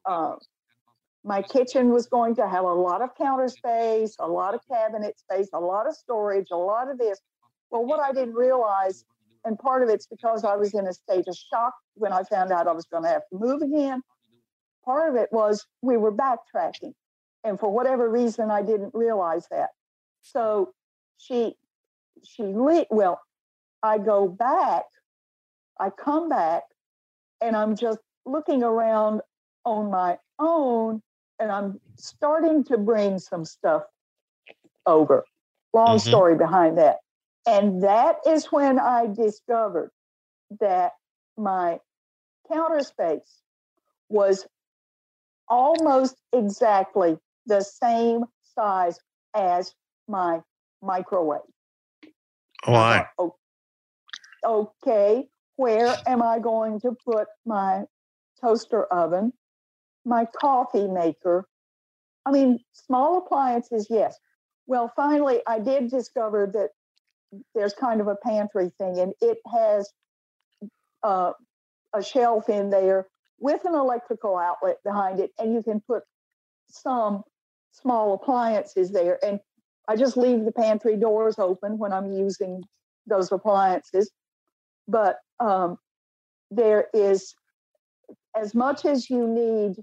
uh, 0.05 0.35
my 1.23 1.41
kitchen 1.41 1.89
was 1.89 2.07
going 2.07 2.35
to 2.35 2.47
have 2.47 2.65
a 2.65 2.73
lot 2.73 3.01
of 3.01 3.15
counter 3.15 3.47
space, 3.47 4.15
a 4.19 4.27
lot 4.27 4.53
of 4.53 4.61
cabinet 4.71 5.17
space, 5.19 5.49
a 5.53 5.59
lot 5.59 5.87
of 5.87 5.95
storage, 5.95 6.47
a 6.51 6.57
lot 6.57 6.89
of 6.89 6.97
this. 6.97 7.19
Well, 7.71 7.85
what 7.85 7.99
I 7.99 8.11
didn't 8.11 8.35
realize, 8.35 9.05
and 9.45 9.57
part 9.57 9.83
of 9.83 9.89
it's 9.89 10.07
because 10.07 10.43
I 10.43 10.55
was 10.55 10.73
in 10.73 10.87
a 10.87 10.93
state 10.93 11.27
of 11.27 11.35
shock 11.35 11.73
when 11.95 12.11
I 12.11 12.23
found 12.23 12.51
out 12.51 12.67
I 12.67 12.73
was 12.73 12.85
going 12.85 13.03
to 13.03 13.09
have 13.09 13.23
to 13.31 13.39
move 13.39 13.61
again. 13.61 14.01
Part 14.85 15.09
of 15.09 15.15
it 15.15 15.29
was 15.31 15.65
we 15.81 15.97
were 15.97 16.11
backtracking. 16.11 16.93
And 17.43 17.59
for 17.59 17.71
whatever 17.71 18.09
reason, 18.09 18.51
I 18.51 18.61
didn't 18.61 18.91
realize 18.93 19.47
that. 19.49 19.69
So 20.21 20.73
she, 21.17 21.55
she, 22.23 22.43
le- 22.43 22.85
well, 22.89 23.21
I 23.81 23.97
go 23.97 24.27
back, 24.27 24.83
I 25.79 25.89
come 25.89 26.29
back, 26.29 26.63
and 27.41 27.55
I'm 27.55 27.75
just 27.75 27.99
looking 28.25 28.63
around 28.63 29.21
on 29.65 29.91
my 29.91 30.17
own 30.39 31.01
and 31.39 31.51
I'm 31.51 31.79
starting 31.97 32.63
to 32.65 32.77
bring 32.77 33.19
some 33.19 33.45
stuff 33.45 33.83
over. 34.85 35.25
Long 35.73 35.97
mm-hmm. 35.97 36.09
story 36.09 36.35
behind 36.35 36.77
that. 36.77 36.97
And 37.45 37.83
that 37.83 38.17
is 38.25 38.45
when 38.45 38.79
I 38.79 39.07
discovered 39.07 39.91
that 40.61 40.93
my 41.37 41.79
counter 42.51 42.81
space 42.81 43.41
was 44.09 44.45
almost 45.49 46.15
exactly 46.31 47.17
the 47.45 47.61
same 47.61 48.23
size 48.55 48.99
as 49.35 49.73
my 50.07 50.39
microwave. 50.81 51.41
Why? 52.65 53.07
Oh, 53.17 53.35
okay, 54.45 55.27
where 55.55 55.95
am 56.07 56.21
I 56.21 56.39
going 56.39 56.79
to 56.81 56.95
put 57.05 57.27
my 57.45 57.83
toaster 58.41 58.85
oven 58.85 59.33
my 60.05 60.25
coffee 60.39 60.87
maker. 60.87 61.47
I 62.25 62.31
mean, 62.31 62.59
small 62.71 63.17
appliances, 63.17 63.87
yes. 63.89 64.17
Well, 64.67 64.91
finally, 64.95 65.41
I 65.47 65.59
did 65.59 65.89
discover 65.89 66.49
that 66.53 66.69
there's 67.55 67.73
kind 67.73 67.99
of 67.99 68.07
a 68.07 68.15
pantry 68.15 68.71
thing, 68.77 68.99
and 68.99 69.13
it 69.21 69.39
has 69.51 69.89
uh, 71.03 71.33
a 71.93 72.03
shelf 72.03 72.49
in 72.49 72.69
there 72.69 73.07
with 73.39 73.65
an 73.65 73.75
electrical 73.75 74.37
outlet 74.37 74.77
behind 74.85 75.19
it, 75.19 75.31
and 75.37 75.53
you 75.53 75.63
can 75.63 75.81
put 75.81 76.03
some 76.69 77.23
small 77.71 78.13
appliances 78.13 78.91
there. 78.91 79.19
And 79.25 79.39
I 79.87 79.95
just 79.95 80.17
leave 80.17 80.45
the 80.45 80.51
pantry 80.51 80.95
doors 80.95 81.39
open 81.39 81.77
when 81.77 81.91
I'm 81.91 82.11
using 82.11 82.63
those 83.05 83.31
appliances. 83.31 84.11
But 84.87 85.19
um, 85.39 85.77
there 86.51 86.87
is 86.93 87.35
as 88.35 88.55
much 88.55 88.85
as 88.85 89.09
you 89.09 89.27
need 89.27 89.75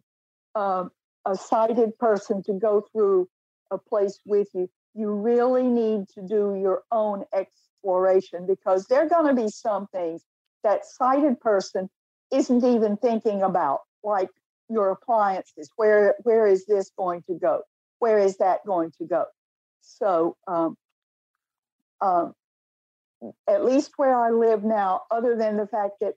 um, 0.54 0.90
a 1.26 1.34
sighted 1.34 1.96
person 1.98 2.42
to 2.44 2.52
go 2.54 2.84
through 2.92 3.28
a 3.70 3.78
place 3.78 4.18
with 4.24 4.48
you, 4.54 4.68
you 4.94 5.10
really 5.10 5.62
need 5.62 6.08
to 6.14 6.22
do 6.22 6.56
your 6.60 6.82
own 6.90 7.24
exploration 7.32 8.46
because 8.46 8.86
there 8.86 9.02
are 9.02 9.08
going 9.08 9.34
to 9.34 9.42
be 9.42 9.48
some 9.48 9.86
things 9.88 10.24
that 10.64 10.84
sighted 10.84 11.40
person 11.40 11.88
isn't 12.32 12.64
even 12.64 12.96
thinking 12.96 13.42
about, 13.42 13.80
like 14.02 14.28
your 14.68 14.90
appliances. 14.90 15.70
Where 15.76 16.14
where 16.22 16.46
is 16.46 16.66
this 16.66 16.90
going 16.96 17.22
to 17.28 17.34
go? 17.34 17.62
Where 17.98 18.18
is 18.18 18.38
that 18.38 18.60
going 18.66 18.92
to 18.98 19.04
go? 19.04 19.26
So, 19.82 20.36
um, 20.46 20.76
um, 22.00 22.34
at 23.48 23.64
least 23.64 23.92
where 23.96 24.14
I 24.14 24.30
live 24.30 24.64
now, 24.64 25.02
other 25.10 25.36
than 25.36 25.56
the 25.56 25.66
fact 25.66 25.94
that 26.00 26.14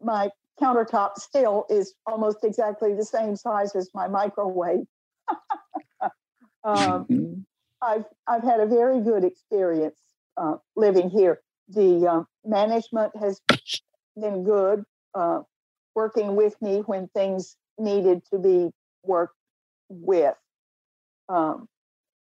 my 0.00 0.30
countertop 0.60 1.16
still 1.16 1.66
is 1.68 1.94
almost 2.06 2.44
exactly 2.44 2.94
the 2.94 3.04
same 3.04 3.36
size 3.36 3.74
as 3.74 3.90
my 3.94 4.06
microwave. 4.06 4.86
um, 6.00 6.10
mm-hmm. 6.64 7.40
I've 7.82 8.04
I've 8.26 8.42
had 8.42 8.60
a 8.60 8.66
very 8.66 9.00
good 9.00 9.24
experience 9.24 9.98
uh, 10.36 10.56
living 10.76 11.10
here. 11.10 11.40
The 11.68 12.06
uh, 12.06 12.22
management 12.44 13.16
has 13.16 13.40
been 14.20 14.44
good, 14.44 14.84
uh, 15.14 15.40
working 15.94 16.36
with 16.36 16.60
me 16.62 16.82
when 16.86 17.08
things 17.08 17.56
needed 17.78 18.22
to 18.30 18.38
be 18.38 18.70
worked 19.02 19.36
with. 19.88 20.36
Um, 21.28 21.68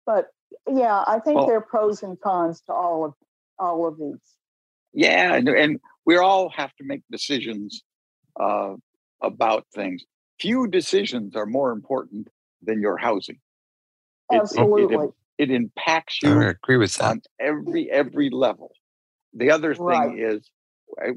but 0.07 0.29
yeah, 0.69 1.05
I 1.07 1.19
think 1.19 1.39
well, 1.39 1.47
there 1.47 1.57
are 1.57 1.61
pros 1.61 2.03
and 2.03 2.21
cons 2.21 2.63
to 2.67 2.73
all 2.73 3.05
of 3.05 3.15
all 3.59 3.87
of 3.87 3.99
these. 3.99 4.37
Yeah, 4.93 5.35
and, 5.35 5.49
and 5.49 5.81
we 6.05 6.17
all 6.17 6.51
have 6.51 6.75
to 6.77 6.85
make 6.85 7.03
decisions 7.11 7.83
uh, 8.39 8.75
about 9.23 9.67
things. 9.75 10.05
Few 10.41 10.67
decisions 10.67 11.37
are 11.37 11.47
more 11.47 11.73
important 11.73 12.29
than 12.63 12.81
your 12.81 12.97
housing. 12.97 13.39
Absolutely. 14.33 14.97
It, 14.97 15.13
it, 15.39 15.51
it 15.51 15.51
impacts 15.51 16.19
you. 16.23 16.41
I 16.41 16.51
agree 16.51 16.77
with 16.77 16.95
that. 16.95 17.11
On 17.11 17.23
every 17.41 17.91
every 17.91 18.31
level. 18.31 18.73
The 19.35 19.51
other 19.51 19.75
thing 19.75 19.85
right. 19.85 20.19
is 20.19 20.51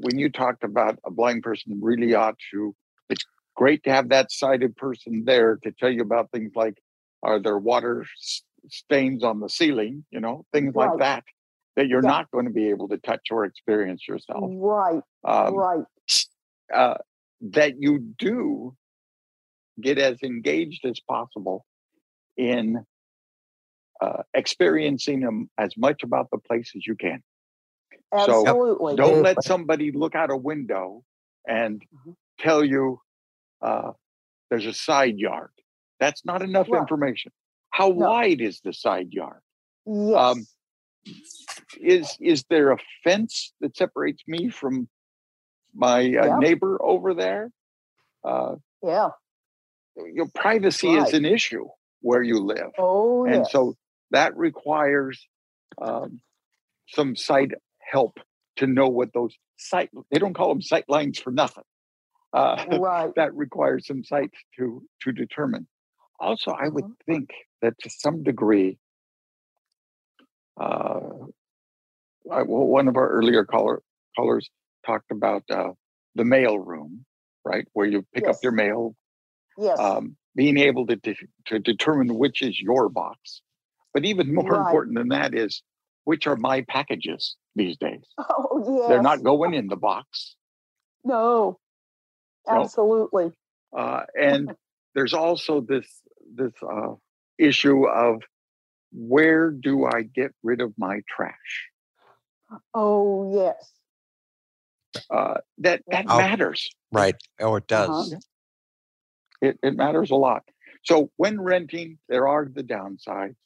when 0.00 0.18
you 0.18 0.30
talked 0.30 0.64
about 0.64 0.98
a 1.04 1.10
blind 1.10 1.42
person 1.42 1.78
really 1.82 2.14
ought 2.14 2.36
to. 2.52 2.74
It's 3.10 3.24
great 3.54 3.84
to 3.84 3.90
have 3.90 4.08
that 4.10 4.32
sighted 4.32 4.76
person 4.76 5.24
there 5.26 5.58
to 5.62 5.72
tell 5.72 5.90
you 5.90 6.02
about 6.02 6.30
things 6.30 6.52
like 6.54 6.78
are 7.22 7.40
there 7.40 7.58
water 7.58 8.06
stains 8.68 9.24
on 9.24 9.40
the 9.40 9.48
ceiling, 9.48 10.04
you 10.10 10.20
know, 10.20 10.44
things 10.52 10.74
right. 10.74 10.90
like 10.90 10.98
that 11.00 11.24
that 11.76 11.88
you're 11.88 12.02
yeah. 12.02 12.10
not 12.10 12.30
going 12.30 12.46
to 12.46 12.50
be 12.50 12.70
able 12.70 12.88
to 12.88 12.96
touch 12.98 13.20
or 13.30 13.44
experience 13.44 14.08
yourself. 14.08 14.50
Right. 14.54 15.02
Um, 15.24 15.54
right 15.54 15.84
uh, 16.74 16.94
that 17.40 17.80
you 17.80 17.98
do 18.18 18.74
get 19.80 19.98
as 19.98 20.22
engaged 20.22 20.84
as 20.86 20.98
possible 21.00 21.66
in 22.36 22.84
uh, 24.00 24.22
experiencing 24.34 25.20
them 25.20 25.50
as 25.58 25.76
much 25.76 26.02
about 26.02 26.28
the 26.30 26.38
place 26.38 26.72
as 26.74 26.86
you 26.86 26.96
can. 26.96 27.22
Absolutely. 28.12 28.92
So 28.92 28.96
don't 28.96 29.22
let 29.22 29.42
somebody 29.42 29.92
look 29.92 30.14
out 30.14 30.30
a 30.30 30.36
window 30.36 31.02
and 31.46 31.80
mm-hmm. 31.80 32.12
tell 32.40 32.64
you 32.64 33.00
uh, 33.62 33.92
there's 34.50 34.66
a 34.66 34.72
side 34.72 35.18
yard. 35.18 35.50
That's 36.00 36.24
not 36.24 36.42
enough 36.42 36.68
right. 36.70 36.80
information. 36.80 37.32
How 37.76 37.90
wide 37.90 38.40
is 38.40 38.60
the 38.64 38.72
side 38.72 39.12
yard? 39.12 39.42
Yes. 39.84 40.16
Um, 40.16 40.46
is 41.78 42.16
is 42.20 42.42
there 42.48 42.72
a 42.72 42.78
fence 43.04 43.52
that 43.60 43.76
separates 43.76 44.22
me 44.26 44.48
from 44.48 44.88
my 45.74 45.98
uh, 45.98 46.26
Yeah. 46.26 46.38
neighbor 46.38 46.78
over 46.82 47.12
there? 47.12 47.50
Uh, 48.24 48.54
yeah. 48.82 49.10
Your 50.14 50.26
privacy 50.34 50.88
is 50.88 51.12
an 51.12 51.26
issue 51.26 51.66
where 52.00 52.22
you 52.22 52.38
live, 52.40 52.70
Oh, 52.78 53.26
and 53.26 53.40
yes. 53.44 53.52
so 53.52 53.74
that 54.10 54.34
requires 54.38 55.28
um, 55.80 56.20
some 56.88 57.14
sight 57.14 57.52
help 57.78 58.18
to 58.56 58.66
know 58.66 58.88
what 58.88 59.12
those 59.12 59.34
site. 59.58 59.90
They 60.10 60.18
don't 60.18 60.32
call 60.34 60.48
them 60.48 60.62
sight 60.62 60.86
lines 60.88 61.18
for 61.18 61.30
nothing. 61.30 61.64
Uh, 62.32 62.64
right. 62.80 63.12
that 63.16 63.34
requires 63.34 63.86
some 63.86 64.02
sites 64.02 64.38
to 64.58 64.82
to 65.02 65.12
determine. 65.12 65.66
Also, 66.18 66.52
I 66.52 66.68
would 66.68 66.86
think 67.04 67.28
that 67.62 67.78
to 67.80 67.90
some 67.90 68.22
degree, 68.22 68.78
uh, 70.60 71.00
I, 72.30 72.42
well, 72.42 72.66
one 72.66 72.88
of 72.88 72.96
our 72.96 73.08
earlier 73.08 73.44
caller, 73.44 73.82
callers 74.16 74.48
talked 74.84 75.10
about 75.10 75.42
uh, 75.50 75.70
the 76.14 76.24
mail 76.24 76.58
room, 76.58 77.04
right, 77.44 77.66
where 77.72 77.86
you 77.86 78.04
pick 78.14 78.26
up 78.26 78.36
your 78.42 78.52
mail. 78.52 78.94
Yes. 79.58 79.78
Um, 79.78 80.16
being 80.34 80.58
able 80.58 80.86
to 80.86 80.96
de- 80.96 81.16
to 81.46 81.58
determine 81.58 82.14
which 82.18 82.42
is 82.42 82.60
your 82.60 82.90
box, 82.90 83.40
but 83.94 84.04
even 84.04 84.34
more 84.34 84.50
Right. 84.50 84.66
important 84.66 84.96
than 84.96 85.08
that 85.08 85.34
is 85.34 85.62
which 86.04 86.26
are 86.26 86.36
my 86.36 86.62
packages 86.68 87.36
these 87.54 87.76
days. 87.78 88.02
Oh, 88.28 88.78
yes. 88.78 88.88
They're 88.88 89.02
not 89.02 89.22
going 89.22 89.54
in 89.54 89.66
the 89.68 89.76
box. 89.76 90.36
No. 91.04 91.58
No. 92.46 92.62
Absolutely. 92.62 93.32
Uh, 93.76 94.02
and 94.20 94.52
there's 94.94 95.14
also 95.14 95.60
this 95.60 95.86
this 96.34 96.52
uh, 96.62 96.94
issue 97.38 97.86
of 97.86 98.22
where 98.92 99.50
do 99.50 99.86
I 99.86 100.02
get 100.02 100.32
rid 100.42 100.60
of 100.60 100.72
my 100.78 101.02
trash? 101.08 101.68
Oh, 102.74 103.32
yes. 103.34 103.72
Uh, 105.10 105.38
that 105.58 105.82
that 105.88 106.06
Oh. 106.08 106.18
matters. 106.18 106.70
Right. 106.92 107.16
Oh, 107.40 107.56
it 107.56 107.66
does. 107.66 108.12
Uh-huh. 108.12 108.20
It 109.42 109.58
it 109.62 109.76
matters 109.76 110.10
a 110.10 110.16
lot. 110.16 110.44
So 110.84 111.10
when 111.16 111.40
renting, 111.40 111.98
there 112.08 112.28
are 112.28 112.46
the 112.46 112.62
downsides. 112.62 113.36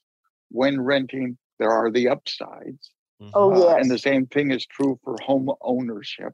When 0.51 0.81
renting, 0.81 1.39
there 1.59 1.71
are 1.71 1.91
the 1.91 2.09
upsides. 2.09 2.93
Oh, 3.35 3.53
Uh, 3.53 3.67
yes. 3.67 3.83
and 3.83 3.91
the 3.91 3.99
same 3.99 4.27
thing 4.27 4.51
is 4.51 4.67
true 4.67 4.99
for 5.05 5.17
home 5.23 5.51
ownership. 5.61 6.33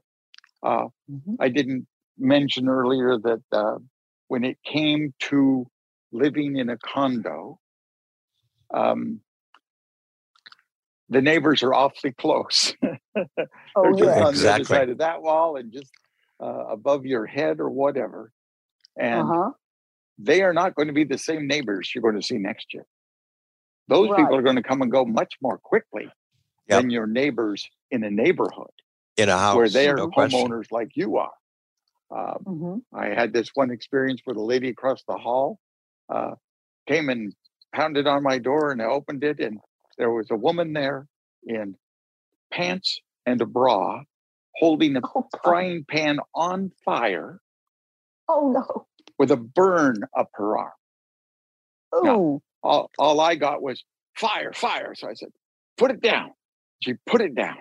Uh, 0.63 0.87
Mhm. 1.09 1.37
I 1.39 1.49
didn't 1.49 1.87
mention 2.17 2.67
earlier 2.69 3.17
that 3.17 3.43
uh, 3.51 3.79
when 4.27 4.43
it 4.43 4.61
came 4.63 5.13
to 5.29 5.69
living 6.11 6.57
in 6.57 6.69
a 6.69 6.77
condo, 6.77 7.59
um, 8.73 9.21
the 11.09 11.21
neighbors 11.21 11.63
are 11.63 11.73
awfully 11.73 12.13
close. 12.13 12.73
Oh, 13.75 13.83
They're 13.83 13.93
just 13.93 14.17
yes. 14.17 14.25
on 14.25 14.35
the 14.35 14.49
other 14.49 14.63
Exactly. 14.63 14.77
side 14.77 14.89
of 14.89 14.97
that 14.99 15.21
wall 15.21 15.57
and 15.57 15.71
just 15.71 15.91
uh, 16.43 16.65
above 16.67 17.05
your 17.05 17.25
head 17.25 17.59
or 17.59 17.69
whatever. 17.69 18.31
And 18.97 19.21
Uh-huh. 19.21 19.51
they 20.19 20.41
are 20.41 20.53
not 20.53 20.75
going 20.75 20.87
to 20.87 20.93
be 20.93 21.03
the 21.03 21.17
same 21.17 21.47
neighbors 21.47 21.91
you're 21.93 22.01
going 22.01 22.15
to 22.19 22.21
see 22.25 22.37
next 22.37 22.73
year. 22.73 22.85
Those 23.87 24.09
Right. 24.09 24.17
people 24.17 24.35
are 24.35 24.41
going 24.41 24.55
to 24.55 24.63
come 24.63 24.81
and 24.81 24.91
go 24.91 25.05
much 25.05 25.35
more 25.41 25.57
quickly 25.59 26.09
Yep. 26.69 26.81
than 26.81 26.89
your 26.89 27.07
neighbors 27.07 27.69
in 27.91 28.03
a 28.03 28.09
neighborhood 28.11 28.71
In 29.17 29.29
a 29.29 29.37
house. 29.37 29.55
where 29.55 29.69
they 29.69 29.87
are 29.87 29.97
no 29.97 30.07
question. 30.07 30.49
homeowners 30.49 30.71
like 30.71 30.89
you 30.95 31.17
are. 31.17 31.33
Um, 32.11 32.45
hmm 32.45 32.77
I 32.93 33.07
had 33.07 33.33
this 33.33 33.49
one 33.53 33.71
experience 33.71 34.21
with 34.25 34.37
a 34.37 34.41
lady 34.41 34.69
across 34.69 35.03
the 35.07 35.17
hall 35.17 35.59
uh, 36.09 36.35
came 36.87 37.09
and 37.09 37.33
pounded 37.73 38.07
on 38.07 38.23
my 38.23 38.37
door, 38.37 38.71
and 38.71 38.81
I 38.81 38.85
opened 38.85 39.23
it, 39.23 39.39
and 39.39 39.59
there 39.97 40.11
was 40.11 40.27
a 40.31 40.35
woman 40.35 40.73
there 40.73 41.07
in 41.45 41.75
pants 42.51 42.99
and 43.25 43.41
a 43.41 43.45
bra, 43.45 44.03
holding 44.55 44.95
a 44.97 45.01
Oh, 45.15 45.27
frying 45.43 45.85
pan 45.89 46.19
on 46.35 46.71
fire 46.85 47.39
Oh, 48.29 48.51
no. 48.51 48.87
with 49.19 49.31
a 49.31 49.37
burn 49.37 50.03
up 50.17 50.29
her 50.35 50.57
arm. 50.57 50.71
Oh, 51.91 52.41
All, 52.63 52.91
all 52.99 53.19
I 53.21 53.35
got 53.35 53.61
was 53.61 53.83
fire, 54.17 54.51
fire. 54.53 54.93
So 54.95 55.07
I 55.09 55.13
said, 55.13 55.29
"Put 55.77 55.91
it 55.91 56.01
down." 56.01 56.31
She 56.81 56.93
put 57.05 57.21
it 57.21 57.33
down, 57.35 57.57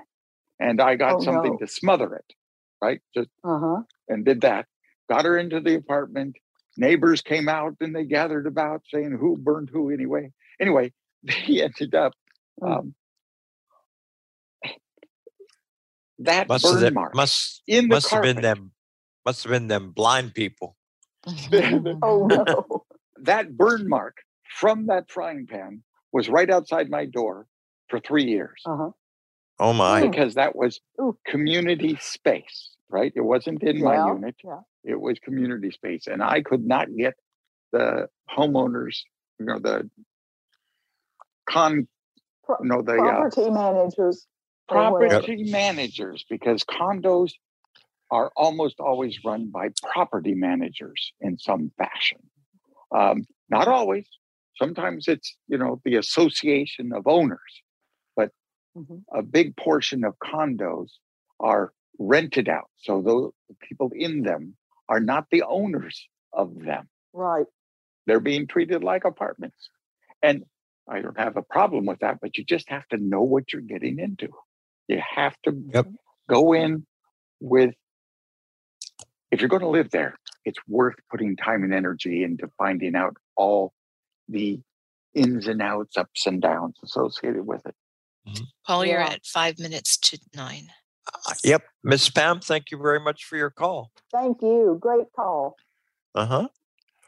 and 0.60 0.80
I 0.80 0.96
got 0.96 1.16
Oh, 1.16 1.20
something 1.20 1.52
no. 1.52 1.58
to 1.58 1.66
smother 1.68 2.14
it, 2.16 2.34
right? 2.82 3.00
Just 3.14 3.28
uh 3.44 3.58
huh. 3.58 3.82
and 4.08 4.24
did 4.24 4.40
that. 4.42 4.66
Got 5.08 5.24
her 5.24 5.38
into 5.38 5.60
the 5.60 5.74
apartment. 5.76 6.36
Neighbors 6.76 7.22
came 7.22 7.48
out 7.48 7.74
and 7.80 7.94
they 7.94 8.04
gathered 8.04 8.46
about 8.46 8.82
saying 8.92 9.16
who 9.18 9.36
burned 9.36 9.70
who 9.72 9.90
anyway. 9.90 10.32
Anyway, 10.60 10.92
they 11.22 11.62
ended 11.62 11.94
up 11.94 12.12
Mm. 12.62 12.78
um, 12.78 12.94
that 16.20 16.48
Must 16.48 16.64
have 16.64 16.74
burn 16.74 16.80
been, 16.84 16.94
mark 16.94 17.14
must 17.14 17.62
in 17.66 17.88
the 17.88 17.96
must 17.96 18.10
have 18.10 18.22
been 18.22 18.40
them 18.40 18.72
must 19.26 19.42
have 19.44 19.50
been 19.50 19.68
them 19.68 19.90
blind 19.90 20.34
people. 20.34 20.76
Oh, 22.02 22.26
no. 22.26 22.84
that 23.22 23.56
burn 23.56 23.88
mark 23.88 24.16
from 24.48 24.86
that 24.86 25.10
frying 25.10 25.46
pan 25.46 25.82
was 26.12 26.28
right 26.30 26.48
outside 26.48 26.88
my 26.88 27.04
door 27.04 27.46
for 27.88 28.00
three 28.00 28.24
years 28.24 28.62
Uh 28.64 28.76
huh. 28.76 28.90
Oh 29.58 29.72
my. 29.74 30.00
because 30.08 30.34
that 30.36 30.56
was 30.56 30.80
community 31.26 31.98
space, 32.00 32.75
right? 32.88 33.12
It 33.14 33.20
wasn't 33.22 33.62
in 33.62 33.82
my 33.82 33.96
unit. 34.14 34.36
Yeah. 34.44 34.60
it 34.84 35.00
was 35.00 35.18
community 35.18 35.70
space 35.70 36.06
and 36.06 36.22
i 36.22 36.40
could 36.42 36.64
not 36.64 36.86
get 36.96 37.14
the 37.72 38.08
homeowners 38.36 38.96
you 39.38 39.46
know 39.46 39.58
the 39.58 39.90
con 41.48 41.86
Pro- 42.44 42.56
no 42.62 42.82
the 42.82 42.92
uh, 42.92 42.96
property 43.28 43.50
managers. 43.50 44.26
or 44.68 44.92
whatever. 44.92 45.20
property 45.20 45.50
managers 45.50 46.24
because 46.30 46.62
condos 46.64 47.32
are 48.10 48.30
almost 48.36 48.78
always 48.78 49.18
run 49.24 49.50
by 49.50 49.68
property 49.92 50.34
managers 50.34 51.12
in 51.20 51.36
some 51.38 51.72
fashion 51.76 52.18
um, 52.94 53.26
not 53.50 53.66
always 53.68 54.06
sometimes 54.56 55.08
it's 55.08 55.36
you 55.48 55.58
know 55.58 55.80
the 55.84 55.96
association 55.96 56.92
of 56.92 57.06
owners 57.06 57.52
but 58.14 58.30
Mhm. 58.76 59.02
a 59.12 59.22
big 59.22 59.56
portion 59.56 60.04
of 60.04 60.14
condos 60.22 60.90
are 61.40 61.72
rented 61.98 62.48
out. 62.48 62.70
So 62.78 63.02
the 63.02 63.54
people 63.68 63.90
in 63.94 64.22
them 64.22 64.56
are 64.88 65.00
not 65.00 65.26
the 65.30 65.42
owners 65.42 66.08
of 66.32 66.54
them. 66.58 66.88
Right. 67.12 67.46
they're 68.06 68.20
being 68.20 68.46
treated 68.46 68.84
like 68.84 69.04
apartments. 69.04 69.70
And 70.22 70.44
i 70.88 71.00
don't 71.00 71.18
have 71.18 71.36
a 71.36 71.42
problem 71.42 71.84
with 71.86 71.98
that 72.00 72.18
but 72.20 72.36
you 72.38 72.44
just 72.44 72.68
have 72.68 72.86
to 72.88 72.96
know 72.96 73.22
what 73.22 73.52
you're 73.52 73.62
getting 73.62 73.98
into. 73.98 74.28
You 74.88 75.00
have 75.14 75.34
to 75.44 75.52
Yep. 75.74 75.86
go 76.28 76.52
in 76.52 76.86
with 77.40 77.74
if 79.32 79.40
you're 79.40 79.48
going 79.48 79.62
to 79.62 79.68
live 79.68 79.90
there 79.90 80.14
it's 80.44 80.58
worth 80.68 80.94
putting 81.10 81.36
time 81.36 81.64
and 81.64 81.74
energy 81.74 82.22
into 82.22 82.48
finding 82.58 82.94
out 82.94 83.16
all 83.36 83.72
the 84.28 84.60
ins 85.14 85.48
and 85.48 85.60
outs 85.62 85.96
ups 85.96 86.26
and 86.26 86.40
downs 86.42 86.76
associated 86.84 87.44
with 87.46 87.64
it. 87.66 87.74
Mm-hmm. 88.28 88.44
Paul, 88.66 88.86
you're 88.86 89.00
at 89.00 89.24
five 89.26 89.58
minutes 89.58 89.96
to 89.98 90.18
nine. 90.34 90.68
Uh, 91.14 91.34
Yep. 91.44 91.62
Miss 91.84 92.08
Pam, 92.10 92.40
thank 92.40 92.70
you 92.70 92.78
very 92.78 93.00
much 93.00 93.24
for 93.24 93.36
your 93.36 93.50
call. 93.50 93.90
Thank 94.12 94.42
you. 94.42 94.76
Great 94.80 95.06
call. 95.14 95.56
Uh-huh. 96.14 96.48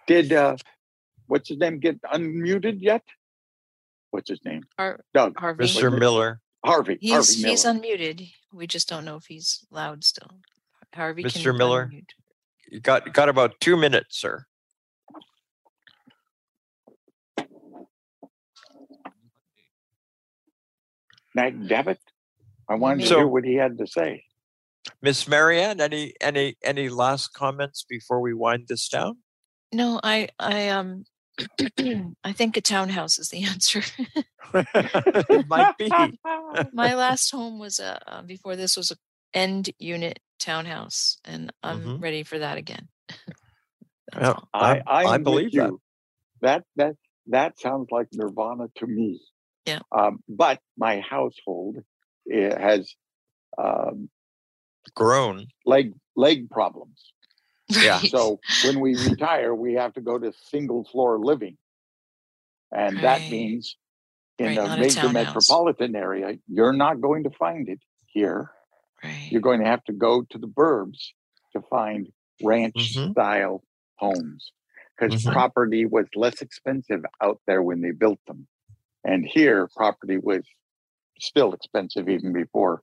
did 0.06 0.32
uh 0.32 0.56
what's 1.26 1.48
his 1.48 1.56
name 1.58 1.78
get 1.78 2.00
unmuted 2.02 2.76
yet 2.82 3.02
what's 4.10 4.28
his 4.28 4.42
name 4.44 4.64
Har- 4.78 5.00
doug 5.14 5.38
Harvey. 5.38 5.64
Mr. 5.64 5.96
Miller. 5.98 6.40
harvey 6.64 6.98
He's 7.00 7.12
harvey 7.12 7.48
he's 7.50 7.64
unmuted. 7.64 8.30
We 8.52 8.66
just 8.66 8.86
don't 8.88 9.04
know 9.06 9.16
if 9.16 9.24
he's 9.26 9.64
loud 9.70 10.04
still. 10.04 10.30
Harvey, 10.94 11.22
can 11.22 11.30
Mr. 11.30 11.44
you 11.46 11.52
Miller. 11.54 11.86
unmute? 11.90 12.10
You 12.70 12.80
got 12.80 13.10
got 13.14 13.28
about 13.30 13.58
two 13.60 13.76
minutes, 13.78 14.18
sir. 14.20 14.44
Nag 21.34 21.68
Davitt. 21.68 22.07
I 22.68 22.74
wanted 22.74 23.02
to 23.02 23.06
So- 23.08 23.16
hear 23.18 23.26
what 23.26 23.44
he 23.44 23.54
had 23.54 23.78
to 23.78 23.86
say. 23.86 24.24
Miss 25.02 25.28
Marianne, 25.28 25.80
any 25.80 26.14
any 26.20 26.56
any 26.62 26.88
last 26.88 27.34
comments 27.34 27.84
before 27.88 28.20
we 28.20 28.32
wind 28.32 28.68
this 28.68 28.88
down? 28.88 29.18
No, 29.72 30.00
I 30.02 30.28
I 30.38 30.68
um 30.68 31.04
I 32.24 32.32
think 32.32 32.56
a 32.56 32.60
townhouse 32.60 33.18
is 33.18 33.28
the 33.28 33.44
answer. 33.52 33.82
it 34.54 35.46
might 35.48 35.76
be. 35.76 35.90
My 36.72 36.94
last 36.94 37.30
home 37.30 37.58
was 37.58 37.78
a 37.80 38.00
uh, 38.10 38.22
before 38.22 38.56
this 38.56 38.76
was 38.76 38.90
a 38.90 38.96
end 39.34 39.70
unit 39.78 40.20
townhouse, 40.40 41.18
and 41.24 41.52
I'm 41.62 41.80
Mhm. 41.82 42.02
ready 42.02 42.22
for 42.22 42.38
that 42.38 42.56
again. 42.56 42.88
That's 44.12 44.22
Yeah. 44.22 44.34
I, 44.54 44.78
I, 44.86 45.00
I'm 45.02 45.06
I 45.08 45.16
with 45.18 45.24
believe 45.24 45.52
that. 45.52 45.66
you. 45.70 45.80
That 46.40 46.64
that 46.76 46.94
that 47.26 47.58
sounds 47.60 47.88
like 47.90 48.06
nirvana 48.12 48.68
to 48.76 48.86
me. 48.86 49.20
Yeah. 49.66 49.80
Um, 49.92 50.20
but 50.28 50.60
my 50.78 51.00
household 51.00 51.76
eh, 51.76 51.80
has 52.30 52.94
um, 53.56 54.08
Grown. 54.94 55.46
leg 55.66 55.92
leg 56.16 56.50
problems. 56.50 57.12
Yeah. 57.68 58.00
Right. 58.00 58.10
So 58.10 58.40
when 58.62 58.80
we 58.80 58.96
retire, 58.96 59.54
we 59.54 59.74
have 59.74 59.94
to 59.94 60.00
go 60.00 60.18
to 60.18 60.32
single 60.50 60.84
floor 60.84 61.18
living. 61.18 61.56
And 62.72 62.98
that 63.02 63.28
means 63.28 63.76
in 64.38 64.46
Right, 64.48 64.58
a 64.58 64.64
a 64.74 64.76
major 64.78 64.94
townhouse. 65.00 65.12
metropolitan 65.48 65.96
area, 65.96 66.38
you're 66.48 66.72
not 66.72 67.00
going 67.00 67.24
to 67.24 67.30
find 67.30 67.68
it 67.68 67.80
here. 68.06 68.50
Right. 69.02 69.28
You're 69.30 69.40
going 69.40 69.60
to 69.60 69.66
have 69.66 69.84
to 69.84 69.92
go 69.92 70.22
to 70.30 70.38
the 70.38 70.46
burbs 70.46 70.98
to 71.54 71.62
find 71.70 72.08
ranch 72.42 72.74
Mhm. 72.94 73.12
style 73.12 73.62
homes 73.96 74.52
because 74.96 75.24
Mhm. 75.24 75.32
property 75.32 75.86
was 75.86 76.06
less 76.14 76.40
expensive 76.42 77.04
out 77.22 77.40
there 77.46 77.62
when 77.62 77.80
they 77.80 77.90
built 77.92 78.18
them. 78.26 78.46
And 79.04 79.24
here, 79.24 79.68
property 79.76 80.18
was 80.18 80.44
still 81.20 81.52
expensive 81.52 82.08
even 82.08 82.32
before 82.32 82.82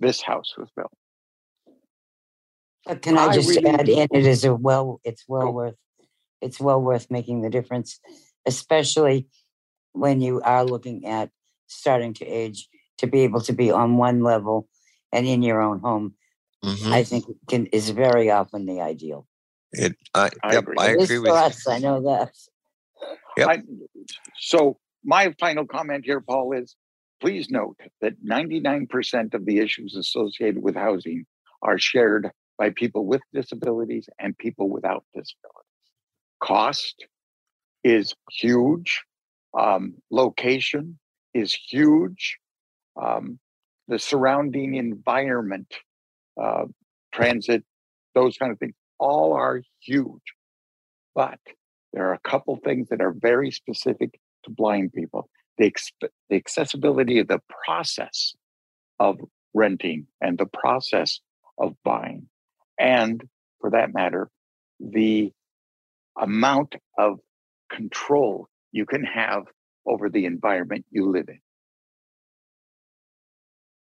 this 0.00 0.20
house 0.22 0.54
was 0.56 0.68
built. 0.76 0.92
But 2.86 3.02
can 3.02 3.18
I 3.18 3.26
I 3.26 3.34
just 3.34 3.48
really- 3.48 3.66
add 3.66 3.88
in, 3.88 4.08
it 4.12 4.26
is 4.26 4.44
a 4.44 4.54
well, 4.54 5.00
it's 5.04 5.24
well 5.28 5.46
Go. 5.46 5.50
worth, 5.52 5.74
it's 6.40 6.58
well 6.60 6.80
worth 6.80 7.10
making 7.10 7.42
the 7.42 7.50
difference, 7.50 8.00
especially 8.46 9.26
when 9.92 10.20
you 10.20 10.40
are 10.42 10.64
looking 10.64 11.06
at 11.06 11.30
starting 11.66 12.14
to 12.14 12.24
age, 12.26 12.68
to 12.98 13.06
be 13.06 13.20
able 13.20 13.40
to 13.42 13.52
be 13.52 13.70
on 13.70 13.96
one 13.96 14.22
level 14.22 14.68
and 15.12 15.26
in 15.26 15.42
your 15.42 15.60
own 15.60 15.80
home, 15.80 16.14
Mhm. 16.64 16.92
I 16.92 17.04
think 17.04 17.24
can, 17.48 17.66
is 17.66 17.90
very 17.90 18.30
often 18.30 18.66
the 18.66 18.80
ideal. 18.80 19.26
It, 19.72 19.96
I, 20.14 20.30
I 20.42 20.52
yep, 20.54 20.62
agree. 20.64 20.76
I 20.78 20.86
agree 20.88 21.06
for 21.06 21.20
with 21.22 21.30
you. 21.30 21.34
us, 21.34 21.66
I 21.68 21.78
know 21.78 22.02
that. 22.02 22.32
Yep. 23.36 23.48
I, 23.48 23.62
so 24.38 24.78
my 25.04 25.34
final 25.38 25.64
comment 25.66 26.04
here, 26.04 26.20
Paul, 26.20 26.52
is 26.52 26.76
please 27.20 27.50
note 27.50 27.76
that 28.00 28.24
99% 28.24 29.34
of 29.34 29.44
the 29.44 29.58
issues 29.58 29.96
associated 29.96 30.62
with 30.62 30.74
housing 30.74 31.24
are 31.62 31.78
shared 31.78 32.30
by 32.58 32.70
people 32.70 33.06
with 33.06 33.20
disabilities 33.32 34.08
and 34.18 34.36
people 34.36 34.68
without 34.68 35.04
disabilities. 35.14 35.66
Cost 36.42 37.06
is 37.84 38.14
huge. 38.30 39.02
Um, 39.58 39.94
location 40.10 40.98
is 41.34 41.52
huge. 41.52 42.38
Um, 43.00 43.38
the 43.88 43.98
surrounding 43.98 44.74
environment, 44.74 45.74
uh, 46.40 46.66
transit, 47.12 47.64
those 48.14 48.36
kind 48.36 48.52
of 48.52 48.58
things, 48.58 48.74
all 48.98 49.32
are 49.32 49.62
huge. 49.80 50.22
But 51.14 51.40
there 51.92 52.08
are 52.08 52.14
a 52.14 52.28
couple 52.28 52.56
things 52.62 52.88
that 52.90 53.00
are 53.00 53.12
very 53.12 53.50
specific 53.50 54.18
to 54.44 54.50
blind 54.50 54.92
people. 54.92 55.28
The, 55.60 55.70
exp- 55.70 56.08
the 56.30 56.36
accessibility 56.36 57.18
of 57.18 57.28
the 57.28 57.40
process 57.64 58.34
of 58.98 59.18
renting 59.52 60.06
and 60.20 60.38
the 60.38 60.46
process 60.46 61.20
of 61.58 61.74
buying, 61.84 62.28
and 62.78 63.22
for 63.60 63.70
that 63.70 63.92
matter, 63.92 64.30
the 64.80 65.32
amount 66.18 66.76
of 66.98 67.18
control 67.70 68.48
you 68.72 68.86
can 68.86 69.04
have 69.04 69.42
over 69.86 70.08
the 70.08 70.24
environment 70.24 70.86
you 70.90 71.10
live 71.10 71.28
in. 71.28 71.40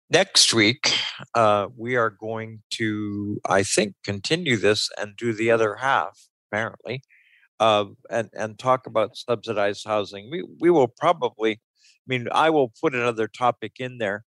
Next 0.10 0.54
week, 0.54 0.94
uh, 1.36 1.68
we 1.78 1.96
are 1.96 2.10
going 2.10 2.64
to, 2.72 3.40
I 3.48 3.62
think, 3.62 3.94
continue 4.04 4.58
this 4.58 4.90
and 4.98 5.16
do 5.16 5.32
the 5.32 5.52
other 5.52 5.76
half, 5.76 6.28
apparently, 6.48 7.04
uh, 7.62 7.86
and 8.10 8.30
and 8.34 8.58
talk 8.58 8.88
about 8.88 9.16
subsidized 9.16 9.86
housing. 9.86 10.30
We 10.32 10.44
we 10.60 10.72
will 10.72 10.88
probably, 10.88 11.54
I 11.54 12.08
mean, 12.08 12.28
I 12.32 12.50
will 12.50 12.74
put 12.82 12.96
another 12.96 13.28
topic 13.28 13.74
in 13.80 14.00
there, 14.00 14.26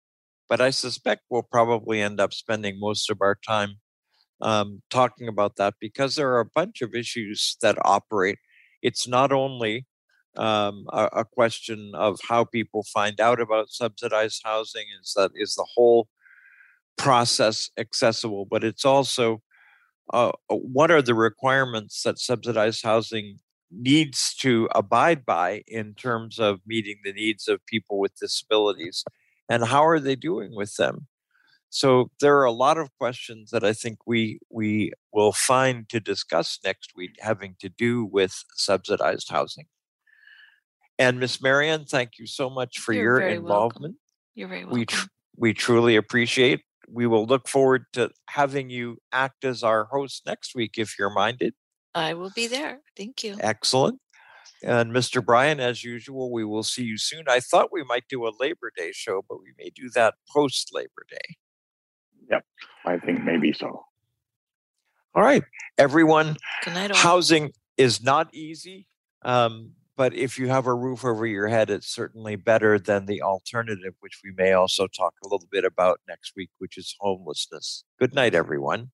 but 0.48 0.62
I 0.62 0.70
suspect 0.70 1.24
we'll 1.30 1.50
probably 1.52 2.00
end 2.00 2.22
up 2.22 2.34
spending 2.34 2.80
most 2.80 3.10
of 3.10 3.18
our 3.22 3.36
time 3.46 3.80
um, 4.40 4.84
talking 4.92 5.28
about 5.28 5.56
that 5.56 5.74
because 5.82 6.16
there 6.16 6.32
are 6.34 6.42
a 6.42 6.54
bunch 6.56 6.84
of 6.84 6.94
issues 6.94 7.58
that 7.64 7.78
operate. 7.84 8.38
It's 8.84 9.08
not 9.08 9.32
only 9.32 9.88
um, 10.38 10.86
a, 10.94 11.10
a 11.14 11.26
question 11.26 11.94
of 11.96 12.20
how 12.30 12.46
people 12.46 12.84
find 12.94 13.20
out 13.20 13.42
about 13.42 13.72
subsidized 13.72 14.42
housing 14.46 14.86
is 15.02 15.14
that 15.16 15.32
is 15.36 15.56
the 15.56 15.68
whole 15.76 16.08
process 16.98 17.72
accessible 17.78 18.46
but 18.50 18.64
it's 18.64 18.86
also 18.86 19.42
uh, 20.12 20.32
uh, 20.50 20.56
what 20.56 20.92
are 20.92 21.02
the 21.02 21.14
requirements 21.16 22.04
that 22.04 22.20
subsidized 22.20 22.84
housing 22.84 23.38
needs 23.72 24.36
to 24.36 24.68
abide 24.76 25.26
by 25.26 25.64
in 25.68 25.94
terms 25.96 26.40
of 26.40 26.60
meeting 26.66 26.98
the 27.04 27.14
needs 27.14 27.48
of 27.48 27.66
people 27.66 28.00
with 28.00 28.16
disabilities 28.20 29.04
and 29.50 29.66
how 29.66 29.86
are 29.86 30.00
they 30.00 30.16
doing 30.16 30.56
with 30.56 30.76
them 30.76 31.08
so 31.70 32.12
there 32.22 32.38
are 32.38 32.44
a 32.44 32.52
lot 32.52 32.78
of 32.78 32.90
questions 33.00 33.50
that 33.50 33.64
i 33.64 33.74
think 33.74 33.98
we 34.06 34.38
we 34.52 34.92
will 35.12 35.32
find 35.32 35.90
to 35.90 36.00
discuss 36.00 36.60
next 36.64 36.92
week 36.96 37.16
having 37.20 37.56
to 37.60 37.68
do 37.70 38.06
with 38.06 38.44
subsidized 38.56 39.30
housing 39.32 39.66
and 41.00 41.20
Miss 41.20 41.42
Marian, 41.42 41.86
thank 41.86 42.20
you 42.20 42.28
so 42.28 42.50
much 42.52 42.78
for 42.80 42.94
You're 42.94 43.04
your 43.04 43.20
very 43.20 43.40
welcome. 43.40 43.46
involvement. 43.46 43.96
You're 44.36 44.48
very 44.48 44.66
We 44.66 44.82
welcome. 44.82 44.86
tr- 44.86 45.08
we 45.38 45.54
truly 45.54 45.96
appreciate. 45.96 46.62
We 46.94 47.08
will 47.08 47.26
look 47.26 47.48
forward 47.48 47.86
to 47.94 48.12
having 48.30 48.70
you 48.70 48.98
act 49.12 49.44
as 49.44 49.64
our 49.64 49.86
host 49.86 50.24
next 50.26 50.54
week 50.54 50.78
if 50.78 50.98
you're 51.00 51.10
minded. 51.10 51.56
I 51.96 52.14
will 52.14 52.32
be 52.36 52.48
there. 52.48 52.82
Thank 52.96 53.24
you. 53.24 53.38
Excellent. 53.40 54.00
And 54.64 54.92
Mr. 54.92 55.24
Bryan, 55.24 55.60
as 55.60 55.84
usual, 55.84 56.32
we 56.32 56.46
will 56.46 56.64
see 56.64 56.84
you 56.84 56.98
soon. 56.98 57.24
I 57.28 57.40
thought 57.40 57.70
we 57.72 57.84
might 57.84 58.04
do 58.08 58.26
a 58.26 58.32
Labor 58.40 58.72
Day 58.76 58.92
show, 58.94 59.24
but 59.28 59.40
we 59.42 59.54
may 59.58 59.72
do 59.76 59.90
that 59.96 60.14
post 60.32 60.70
Labor 60.74 61.06
Day. 61.10 61.36
Yep, 62.30 62.46
I 62.86 62.98
think 62.98 63.24
maybe 63.24 63.52
so. 63.52 63.84
All 65.16 65.24
right, 65.24 65.44
everyone. 65.78 66.38
Good 66.64 66.74
night, 66.74 66.92
all. 66.92 66.98
Housing 66.98 67.52
is 67.78 68.02
not 68.02 68.34
easy, 68.34 68.88
um, 69.24 69.74
but 69.96 70.14
if 70.14 70.38
you 70.40 70.48
have 70.50 70.68
a 70.68 70.74
roof 70.74 71.06
over 71.06 71.26
your 71.26 71.48
head, 71.48 71.70
it's 71.70 71.88
certainly 71.88 72.36
better 72.36 72.80
than 72.80 73.06
the 73.06 73.22
alternative, 73.22 73.94
which 74.00 74.20
we 74.24 74.32
may 74.36 74.54
also 74.54 74.88
talk 74.88 75.14
a 75.24 75.28
little 75.28 75.48
bit 75.52 75.66
about 75.66 76.02
next 76.08 76.34
week, 76.36 76.50
which 76.60 76.78
is 76.78 76.96
homelessness. 77.00 77.84
Good 78.00 78.14
night, 78.14 78.36
everyone. 78.36 78.92